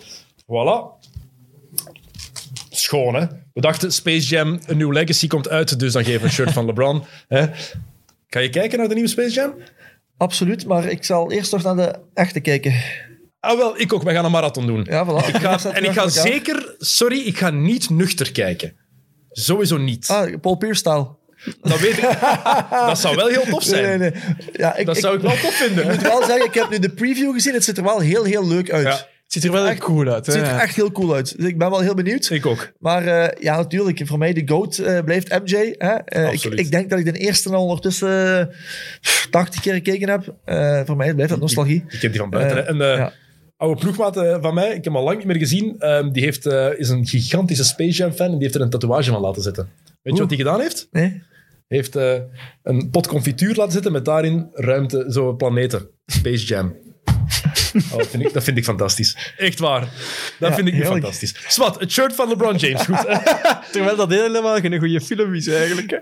Voilà. 0.43 0.96
Schoon, 2.87 3.15
hè? 3.15 3.25
We 3.53 3.61
dachten, 3.61 3.91
Space 3.91 4.27
Jam, 4.27 4.59
een 4.65 4.77
nieuw 4.77 4.91
legacy 4.91 5.27
komt 5.27 5.49
uit, 5.49 5.79
dus 5.79 5.93
dan 5.93 6.03
geven 6.03 6.19
we 6.19 6.25
een 6.25 6.33
shirt 6.33 6.51
van 6.51 6.65
LeBron. 6.65 7.03
Hè? 7.27 7.45
Ga 8.27 8.39
je 8.39 8.49
kijken 8.49 8.77
naar 8.77 8.87
de 8.87 8.93
nieuwe 8.93 9.09
Space 9.09 9.33
Jam? 9.33 9.53
Absoluut, 10.17 10.65
maar 10.65 10.85
ik 10.85 11.03
zal 11.03 11.31
eerst 11.31 11.51
nog 11.51 11.63
naar 11.63 11.75
de 11.75 11.99
echte 12.13 12.39
kijken. 12.39 12.73
Ah, 13.39 13.57
wel, 13.57 13.79
ik 13.79 13.93
ook. 13.93 14.03
We 14.03 14.11
gaan 14.11 14.25
een 14.25 14.31
marathon 14.31 14.65
doen. 14.65 14.85
Ja, 14.89 15.05
voilà. 15.05 15.27
Ik 15.27 15.35
ga, 15.35 15.59
en 15.71 15.83
ik 15.83 15.91
ga 15.91 16.09
zeker... 16.09 16.75
Sorry, 16.77 17.19
ik 17.19 17.37
ga 17.37 17.49
niet 17.49 17.89
nuchter 17.89 18.31
kijken. 18.31 18.75
Sowieso 19.31 19.77
niet. 19.77 20.07
Ah, 20.09 20.39
Paul 20.41 20.55
Pierce-style. 20.55 21.07
Dat 21.61 21.79
weet 21.79 21.97
ik. 21.97 22.17
Dat 22.87 22.99
zou 22.99 23.15
wel 23.15 23.27
heel 23.27 23.45
tof 23.49 23.63
zijn. 23.63 23.83
Nee, 23.83 23.97
nee, 23.97 24.11
nee. 24.11 24.51
Ja, 24.53 24.75
ik, 24.75 24.85
Dat 24.85 24.95
ik, 24.95 25.01
zou 25.01 25.15
ik 25.15 25.21
wel 25.21 25.37
tof 25.37 25.53
vinden. 25.53 25.83
ik 25.83 25.91
moet 25.91 26.01
wel 26.01 26.23
zeggen, 26.23 26.45
ik 26.45 26.53
heb 26.53 26.69
nu 26.69 26.79
de 26.79 26.89
preview 26.89 27.33
gezien. 27.33 27.53
Het 27.53 27.63
ziet 27.63 27.77
er 27.77 27.83
wel 27.83 27.99
heel, 27.99 28.23
heel 28.23 28.47
leuk 28.47 28.71
uit. 28.71 28.87
Ja. 28.87 29.07
Ziet 29.41 29.51
er 29.51 29.57
wel 29.57 29.67
echt 29.67 29.79
cool 29.79 30.07
uit. 30.07 30.25
Het 30.25 30.35
ziet 30.35 30.43
er 30.43 30.57
echt 30.57 30.75
heel 30.75 30.91
cool 30.91 31.13
uit. 31.13 31.37
Dus 31.37 31.45
ik 31.45 31.57
ben 31.57 31.69
wel 31.69 31.79
heel 31.79 31.93
benieuwd. 31.93 32.29
Ik 32.29 32.45
ook. 32.45 32.71
Maar 32.79 33.05
eh, 33.05 33.41
ja, 33.43 33.55
natuurlijk. 33.55 34.01
Voor 34.05 34.17
mij 34.17 34.33
de 34.33 34.41
GOAT 34.45 34.77
eh, 34.77 35.03
blijft 35.03 35.29
MJ. 35.29 35.75
Hè? 35.77 35.93
Eh, 35.93 36.33
ik, 36.33 36.43
ik 36.43 36.71
denk 36.71 36.89
dat 36.89 36.99
ik 36.99 37.05
de 37.05 37.19
eerste 37.19 37.53
al 37.53 37.61
ondertussen 37.61 38.39
eh, 38.39 38.55
80 39.29 39.61
keer 39.61 39.73
gekeken 39.73 40.09
heb. 40.09 40.35
Voor 40.87 40.95
mij 40.95 41.13
blijft 41.13 41.31
dat 41.31 41.39
nostalgie. 41.39 41.83
Ik 41.87 42.01
heb 42.01 42.11
die 42.11 42.21
van 42.21 42.29
buiten. 42.29 42.67
En 42.67 42.77
ja. 42.77 43.13
oude 43.57 43.81
ploegmaat 43.81 44.15
van 44.41 44.53
mij, 44.53 44.67
ik 44.67 44.73
heb 44.73 44.85
hem 44.85 44.95
al 44.95 45.03
lang 45.03 45.17
niet 45.17 45.27
meer 45.27 45.35
gezien, 45.35 45.75
ehm, 45.79 46.11
die 46.11 46.23
heeft, 46.23 46.45
is 46.77 46.89
een 46.89 47.05
gigantische 47.05 47.63
Space 47.63 47.97
Jam 47.97 48.11
fan 48.11 48.25
en 48.25 48.31
die 48.31 48.41
heeft 48.41 48.55
er 48.55 48.61
een 48.61 48.69
tatoeage 48.69 49.11
van 49.11 49.21
laten 49.21 49.41
zetten. 49.41 49.69
Weet 50.01 50.13
je 50.13 50.19
wat 50.19 50.29
hij 50.29 50.37
gedaan 50.37 50.59
heeft? 50.59 50.87
Nee? 50.91 51.21
Hij 51.67 51.77
heeft 51.77 51.95
een 52.63 52.89
pot 52.89 53.07
confituur 53.07 53.55
laten 53.55 53.71
zitten 53.71 53.91
met 53.91 54.05
daarin 54.05 54.49
ruimte, 54.53 55.05
zo 55.09 55.33
planeten. 55.33 55.87
Space 56.05 56.45
Jam. 56.45 56.75
Oh, 57.91 57.97
dat, 57.97 58.07
vind 58.07 58.23
ik, 58.25 58.33
dat 58.33 58.43
vind 58.43 58.57
ik 58.57 58.63
fantastisch. 58.63 59.33
Echt 59.37 59.59
waar. 59.59 59.79
Dat 60.39 60.49
Ja, 60.49 60.55
vind 60.55 60.67
ik 60.67 60.73
nu 60.73 60.79
heerlijk. 60.79 61.01
fantastisch. 61.03 61.35
Swat, 61.47 61.79
het 61.79 61.91
shirt 61.91 62.15
van 62.15 62.27
LeBron 62.29 62.55
James. 62.55 62.81
Goed. 62.85 63.05
Terwijl 63.71 63.95
dat 63.95 64.09
helemaal 64.09 64.59
geen 64.59 64.79
goede 64.79 65.01
film 65.01 65.33
is 65.33 65.47
eigenlijk. 65.47 65.89
Hè. 65.91 65.97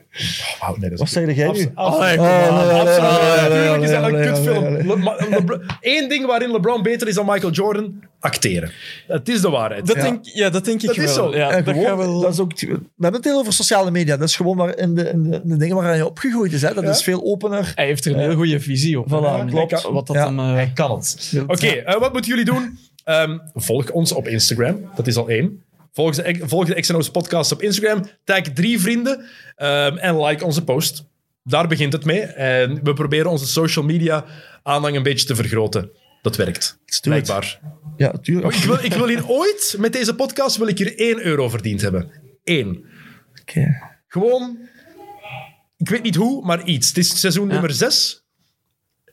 Wauw, 0.60 0.76
nee, 0.77 0.89
dat 0.89 0.99
Wat 0.99 1.07
is 1.07 1.14
zeg 1.14 1.35
jij 1.35 1.45
nu? 1.52 1.72
absoluut. 1.76 1.77
Oh, 1.77 1.99
nee, 1.99 2.18
Natuurlijk 2.18 3.84
is 3.84 3.89
dat 3.89 4.03
een 4.03 4.22
kutfilm. 4.22 5.61
Eén 5.81 6.10
ding 6.10 6.26
waarin 6.26 6.52
LeBron 6.52 6.84
beter 6.84 7.07
is 7.07 7.15
dan 7.15 7.26
Michael 7.26 7.52
Jordan, 7.53 8.03
acteren. 8.19 8.71
Het 9.07 9.29
is 9.29 9.41
de 9.41 9.49
waarheid. 9.49 9.85
Dat 9.87 9.95
Ja. 9.95 10.01
denk, 10.01 10.25
ja, 10.25 10.49
dat 10.49 10.65
denk 10.65 10.81
ik 10.81 10.87
Dat 10.87 10.95
wel. 10.95 11.05
is 11.05 11.13
zo. 11.13 11.35
Ja, 11.35 11.61
dat 11.61 11.63
gewoon, 11.63 11.85
gaat 11.85 11.97
wel... 11.97 12.19
dat 12.19 12.33
is 12.33 12.39
ook, 12.39 12.59
we 12.59 12.67
hebben 12.99 13.13
het 13.21 13.23
heel 13.23 13.39
over 13.39 13.53
sociale 13.53 13.91
media. 13.91 14.17
Dat 14.17 14.27
is 14.27 14.35
gewoon 14.35 14.57
maar 14.57 14.77
in 14.77 14.95
de, 14.95 15.09
in 15.09 15.23
de, 15.23 15.35
in 15.43 15.49
de 15.49 15.57
dingen 15.57 15.75
waar 15.75 15.95
je 15.95 16.05
opgegroeid 16.05 16.53
is. 16.53 16.61
Hè. 16.61 16.73
Dat 16.73 16.83
Ja. 16.83 16.89
is 16.89 17.03
veel 17.03 17.23
opener. 17.23 17.71
Hij 17.75 17.85
heeft 17.85 18.05
er 18.05 18.11
een 18.13 18.19
heel 18.19 18.35
goede 18.35 18.59
visie 18.59 18.99
op. 18.99 19.05
Voilà, 19.07 19.49
klopt. 19.49 19.81
Wat 19.83 20.07
dat 20.07 20.15
Ja. 20.15 20.23
dan... 20.23 20.39
eh, 20.39 20.67
kan 20.73 20.91
het. 20.91 21.33
Oké, 21.47 21.67
eh, 21.67 21.99
wat 21.99 22.11
moeten 22.13 22.29
jullie 22.31 22.45
doen? 22.45 22.79
Ehm, 23.03 23.37
volg 23.53 23.91
ons 23.91 24.11
op 24.11 24.27
Instagram. 24.27 24.89
Dat 24.95 25.07
is 25.07 25.15
al 25.15 25.29
één. 25.29 25.63
Volg 25.93 26.15
de, 26.15 26.37
volg 26.43 26.65
de 26.65 26.79
XNO's 26.81 27.09
podcast 27.09 27.51
op 27.51 27.61
Instagram. 27.61 28.05
Tag 28.23 28.41
drie 28.41 28.79
vrienden. 28.81 29.25
ehm, 29.55 29.97
en 29.97 30.21
like 30.23 30.45
onze 30.45 30.63
post. 30.63 31.03
Daar 31.43 31.67
begint 31.67 31.93
het 31.93 32.05
mee. 32.05 32.21
En 32.21 32.79
we 32.83 32.93
proberen 32.93 33.31
onze 33.31 33.47
social 33.47 33.85
media 33.85 34.25
aanhang 34.63 34.95
een 34.95 35.03
beetje 35.03 35.25
te 35.27 35.35
vergroten. 35.35 35.89
Dat 36.26 36.35
werkt. 36.35 36.80
Blijkbaar. 37.02 37.60
Ja, 37.97 38.11
tuurlijk. 38.11 38.56
Ik 38.56 38.64
wil, 38.64 38.84
ik 38.84 38.93
wil 38.93 39.07
hier 39.07 39.27
ooit, 39.27 39.76
met 39.80 39.93
deze 39.93 40.15
podcast, 40.15 40.57
wil 40.57 40.68
ik 40.68 40.77
hier 40.77 40.97
1 40.97 41.26
euro 41.26 41.49
verdiend 41.49 41.81
hebben. 41.81 42.11
Eén. 42.43 42.85
Oké. 43.41 43.81
Gewoon, 44.07 44.57
ik 45.77 45.89
weet 45.89 46.03
niet 46.03 46.15
hoe, 46.15 46.45
maar 46.45 46.64
iets. 46.64 46.88
Het 46.88 46.97
is 46.97 47.19
seizoen 47.19 47.47
nummer 47.47 47.72
6. 47.72 48.26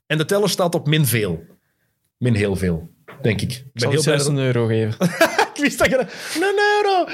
En 0.06 0.18
de 0.18 0.24
teller 0.24 0.48
staat 0.48 0.74
op 0.74 0.86
min 0.86 1.06
veel. 1.06 1.44
Min 2.18 2.34
heel 2.34 2.56
veel, 2.56 2.90
denk 3.22 3.40
ik. 3.40 3.52
Ik 3.52 3.62
ben 3.72 3.82
zal 3.82 3.90
heel 3.90 3.98
je 3.98 4.04
blij 4.04 4.18
zelfs 4.18 4.24
dat... 4.24 4.38
een 4.38 4.44
euro 4.44 4.66
geven. 4.66 4.96
Ik 5.54 5.62
wist 5.62 5.78
dat 5.78 5.88
je... 5.88 5.98
Een 6.34 6.58
euro! 6.76 7.06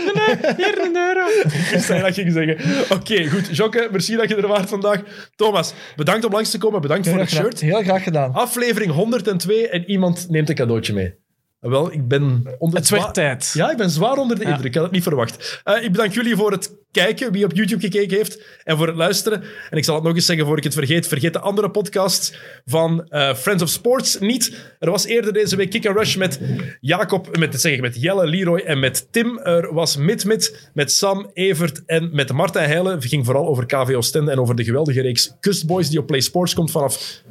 Hier 0.56 0.78
een 0.86 0.96
euro. 0.96 1.26
Ik 1.28 1.68
wist 1.70 1.88
dat 1.88 1.96
je 1.96 2.02
dat 2.02 2.14
ging 2.14 2.32
zeggen. 2.32 2.56
Oké, 2.96 3.28
goed. 3.28 3.56
Jokke, 3.56 3.88
merci 3.90 4.16
dat 4.16 4.28
je 4.28 4.36
er 4.36 4.46
waart 4.46 4.68
vandaag. 4.68 5.02
Thomas, 5.36 5.72
bedankt 5.96 6.24
om 6.24 6.32
langs 6.32 6.50
te 6.50 6.58
komen. 6.58 6.80
Bedankt 6.80 7.08
voor 7.08 7.18
het 7.18 7.30
shirt. 7.30 7.60
heel 7.60 7.82
graag 7.82 8.02
gedaan. 8.02 8.32
Aflevering 8.32 8.92
102 8.92 9.68
en 9.68 9.90
iemand 9.90 10.26
neemt 10.28 10.48
een 10.48 10.54
cadeautje 10.54 10.92
mee. 10.92 11.14
Wel, 11.60 11.92
ik 11.92 12.08
ben 12.08 12.42
onder 12.58 12.78
Het 12.78 12.88
werd 12.88 13.14
tijd. 13.14 13.50
Ja, 13.54 13.70
ik 13.70 13.76
ben 13.76 13.90
zwaar 13.90 14.16
onder 14.16 14.38
de 14.38 14.42
Ja. 14.44 14.48
indruk. 14.50 14.66
Ik 14.66 14.74
had 14.74 14.82
het 14.82 14.92
niet 14.92 15.02
verwacht. 15.02 15.60
Eh, 15.64 15.82
ik 15.84 15.92
bedank 15.92 16.12
jullie 16.12 16.36
voor 16.36 16.50
het 16.52 16.76
kijken, 16.90 17.32
wie 17.32 17.44
op 17.44 17.52
YouTube 17.54 17.80
gekeken 17.80 18.16
heeft, 18.16 18.42
en 18.64 18.76
voor 18.76 18.86
het 18.86 18.96
luisteren. 18.96 19.42
En 19.70 19.76
ik 19.78 19.84
zal 19.84 19.94
het 19.94 20.04
nog 20.04 20.14
eens 20.14 20.26
zeggen 20.26 20.46
voor 20.46 20.56
ik 20.56 20.64
het 20.64 20.74
vergeet. 20.74 21.06
Vergeet 21.08 21.32
de 21.32 21.38
andere 21.40 21.70
podcast 21.70 22.38
van 22.64 23.04
eh, 23.08 23.34
Friends 23.34 23.62
of 23.62 23.68
Sports 23.68 24.18
niet. 24.18 24.74
Er 24.78 24.90
was 24.90 25.04
eerder 25.04 25.32
deze 25.32 25.56
week 25.56 25.70
Kick 25.70 25.86
and 25.86 25.96
Rush 25.96 26.16
met 26.16 26.40
Jacob, 26.80 27.36
met, 27.38 27.60
zeg 27.60 27.72
ik, 27.72 27.80
met 27.80 28.00
Jelle, 28.02 28.26
Leroy 28.26 28.58
en 28.58 28.78
met 28.78 29.12
Tim. 29.12 29.38
Er 29.38 29.74
was 29.74 29.96
Mit 29.96 30.24
Mit 30.24 30.70
met 30.74 30.92
Sam, 30.92 31.30
Evert 31.32 31.84
en 31.86 32.10
met 32.12 32.32
Martijn 32.32 32.68
Heijlen. 32.68 32.94
Het 32.94 33.04
ging 33.04 33.24
vooral 33.24 33.46
over 33.46 33.66
KV 33.66 33.94
Oostende 33.94 34.30
en 34.30 34.38
over 34.40 34.54
de 34.54 34.64
geweldige 34.64 35.00
reeks 35.00 35.36
Kustboys 35.40 35.88
die 35.90 35.98
op 35.98 36.06
Play 36.06 36.20
Sports 36.20 36.54
komt 36.54 36.70
vanaf 36.70 37.22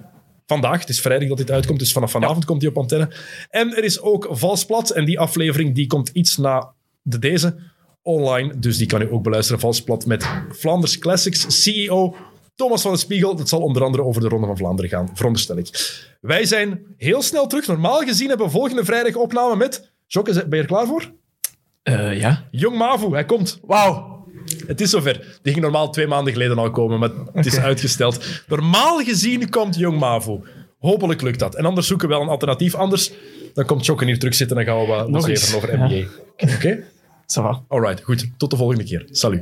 vandaag. 0.47 0.79
Het 0.79 0.89
is 0.89 1.01
vrijdag 1.01 1.27
dat 1.27 1.37
dit 1.37 1.51
uitkomt, 1.51 1.79
dus 1.79 1.91
vanaf 1.91 2.11
vanavond 2.11 2.45
komt 2.45 2.61
hij 2.61 2.69
op 2.69 2.77
antenne. 2.77 3.09
En 3.49 3.75
er 3.75 3.83
is 3.83 4.01
ook 4.01 4.27
Valsplat. 4.31 4.89
En 4.89 5.05
die 5.05 5.19
aflevering 5.19 5.75
die 5.75 5.87
komt 5.87 6.09
iets 6.09 6.37
na 6.37 6.73
de 7.01 7.19
deze 7.19 7.55
online. 8.01 8.59
Dus 8.59 8.77
die 8.77 8.87
kan 8.87 9.01
u 9.01 9.11
ook 9.11 9.23
beluisteren. 9.23 9.59
Valsplat 9.59 10.05
met 10.05 10.27
Flanders 10.51 10.97
Classics 10.97 11.63
CEO 11.63 12.15
Thomas 12.55 12.81
van 12.81 12.91
de 12.91 12.97
Spiegel. 12.97 13.35
Dat 13.35 13.49
zal 13.49 13.61
onder 13.61 13.83
andere 13.83 14.03
over 14.03 14.21
de 14.21 14.27
Ronde 14.27 14.47
van 14.47 14.57
Vlaanderen 14.57 14.89
gaan, 14.89 15.09
veronderstel 15.13 15.57
ik. 15.57 15.95
Wij 16.21 16.45
zijn 16.45 16.95
heel 16.97 17.21
snel 17.21 17.47
terug. 17.47 17.67
Normaal 17.67 17.99
gezien 17.99 18.27
hebben 18.27 18.45
we 18.45 18.51
volgende 18.51 18.85
vrijdag 18.85 19.15
opname 19.15 19.55
met... 19.55 19.91
Jokke, 20.05 20.33
ben 20.33 20.45
je 20.49 20.55
er 20.57 20.65
klaar 20.65 20.87
voor? 20.87 21.11
Eh, 21.83 22.19
ja. 22.19 22.47
Jong 22.51 22.77
Mavu, 22.77 23.11
hij 23.11 23.25
komt. 23.25 23.59
Wauw. 23.61 24.16
Het 24.67 24.81
is 24.81 24.89
zover. 24.89 25.39
Die 25.41 25.51
ging 25.53 25.63
normaal 25.63 25.91
twee 25.91 26.07
maanden 26.07 26.33
geleden 26.33 26.57
al 26.57 26.71
komen, 26.71 26.99
maar 26.99 27.09
het 27.33 27.45
is 27.45 27.57
uitgesteld. 27.57 28.25
Normaal 28.47 29.03
gezien 29.03 29.49
komt 29.49 29.75
Jong 29.75 29.99
Mavu. 29.99 30.39
Hopelijk 30.79 31.21
lukt 31.21 31.39
dat. 31.39 31.55
En 31.55 31.65
anders 31.65 31.87
zoeken 31.87 32.07
we 32.07 32.13
wel 32.13 32.23
een 32.23 32.29
alternatief. 32.29 32.75
Anders 32.75 33.11
dan 33.53 33.65
komt 33.65 33.85
Jokken 33.85 34.07
hier 34.07 34.19
terug 34.19 34.35
zitten 34.35 34.57
en 34.57 34.65
dan 34.65 34.73
gaan 34.75 34.83
we 34.85 34.91
wat 34.91 35.09
Nog 35.09 35.29
eens. 35.29 35.55
over 35.55 35.77
NBA. 35.77 36.03
Oké? 36.55 36.83
Ça 37.37 37.41
va. 37.41 37.63
Alright, 37.67 38.03
goed. 38.03 38.29
Tot 38.37 38.49
de 38.51 38.57
volgende 38.57 38.83
keer. 38.83 39.05
Salut. 39.11 39.41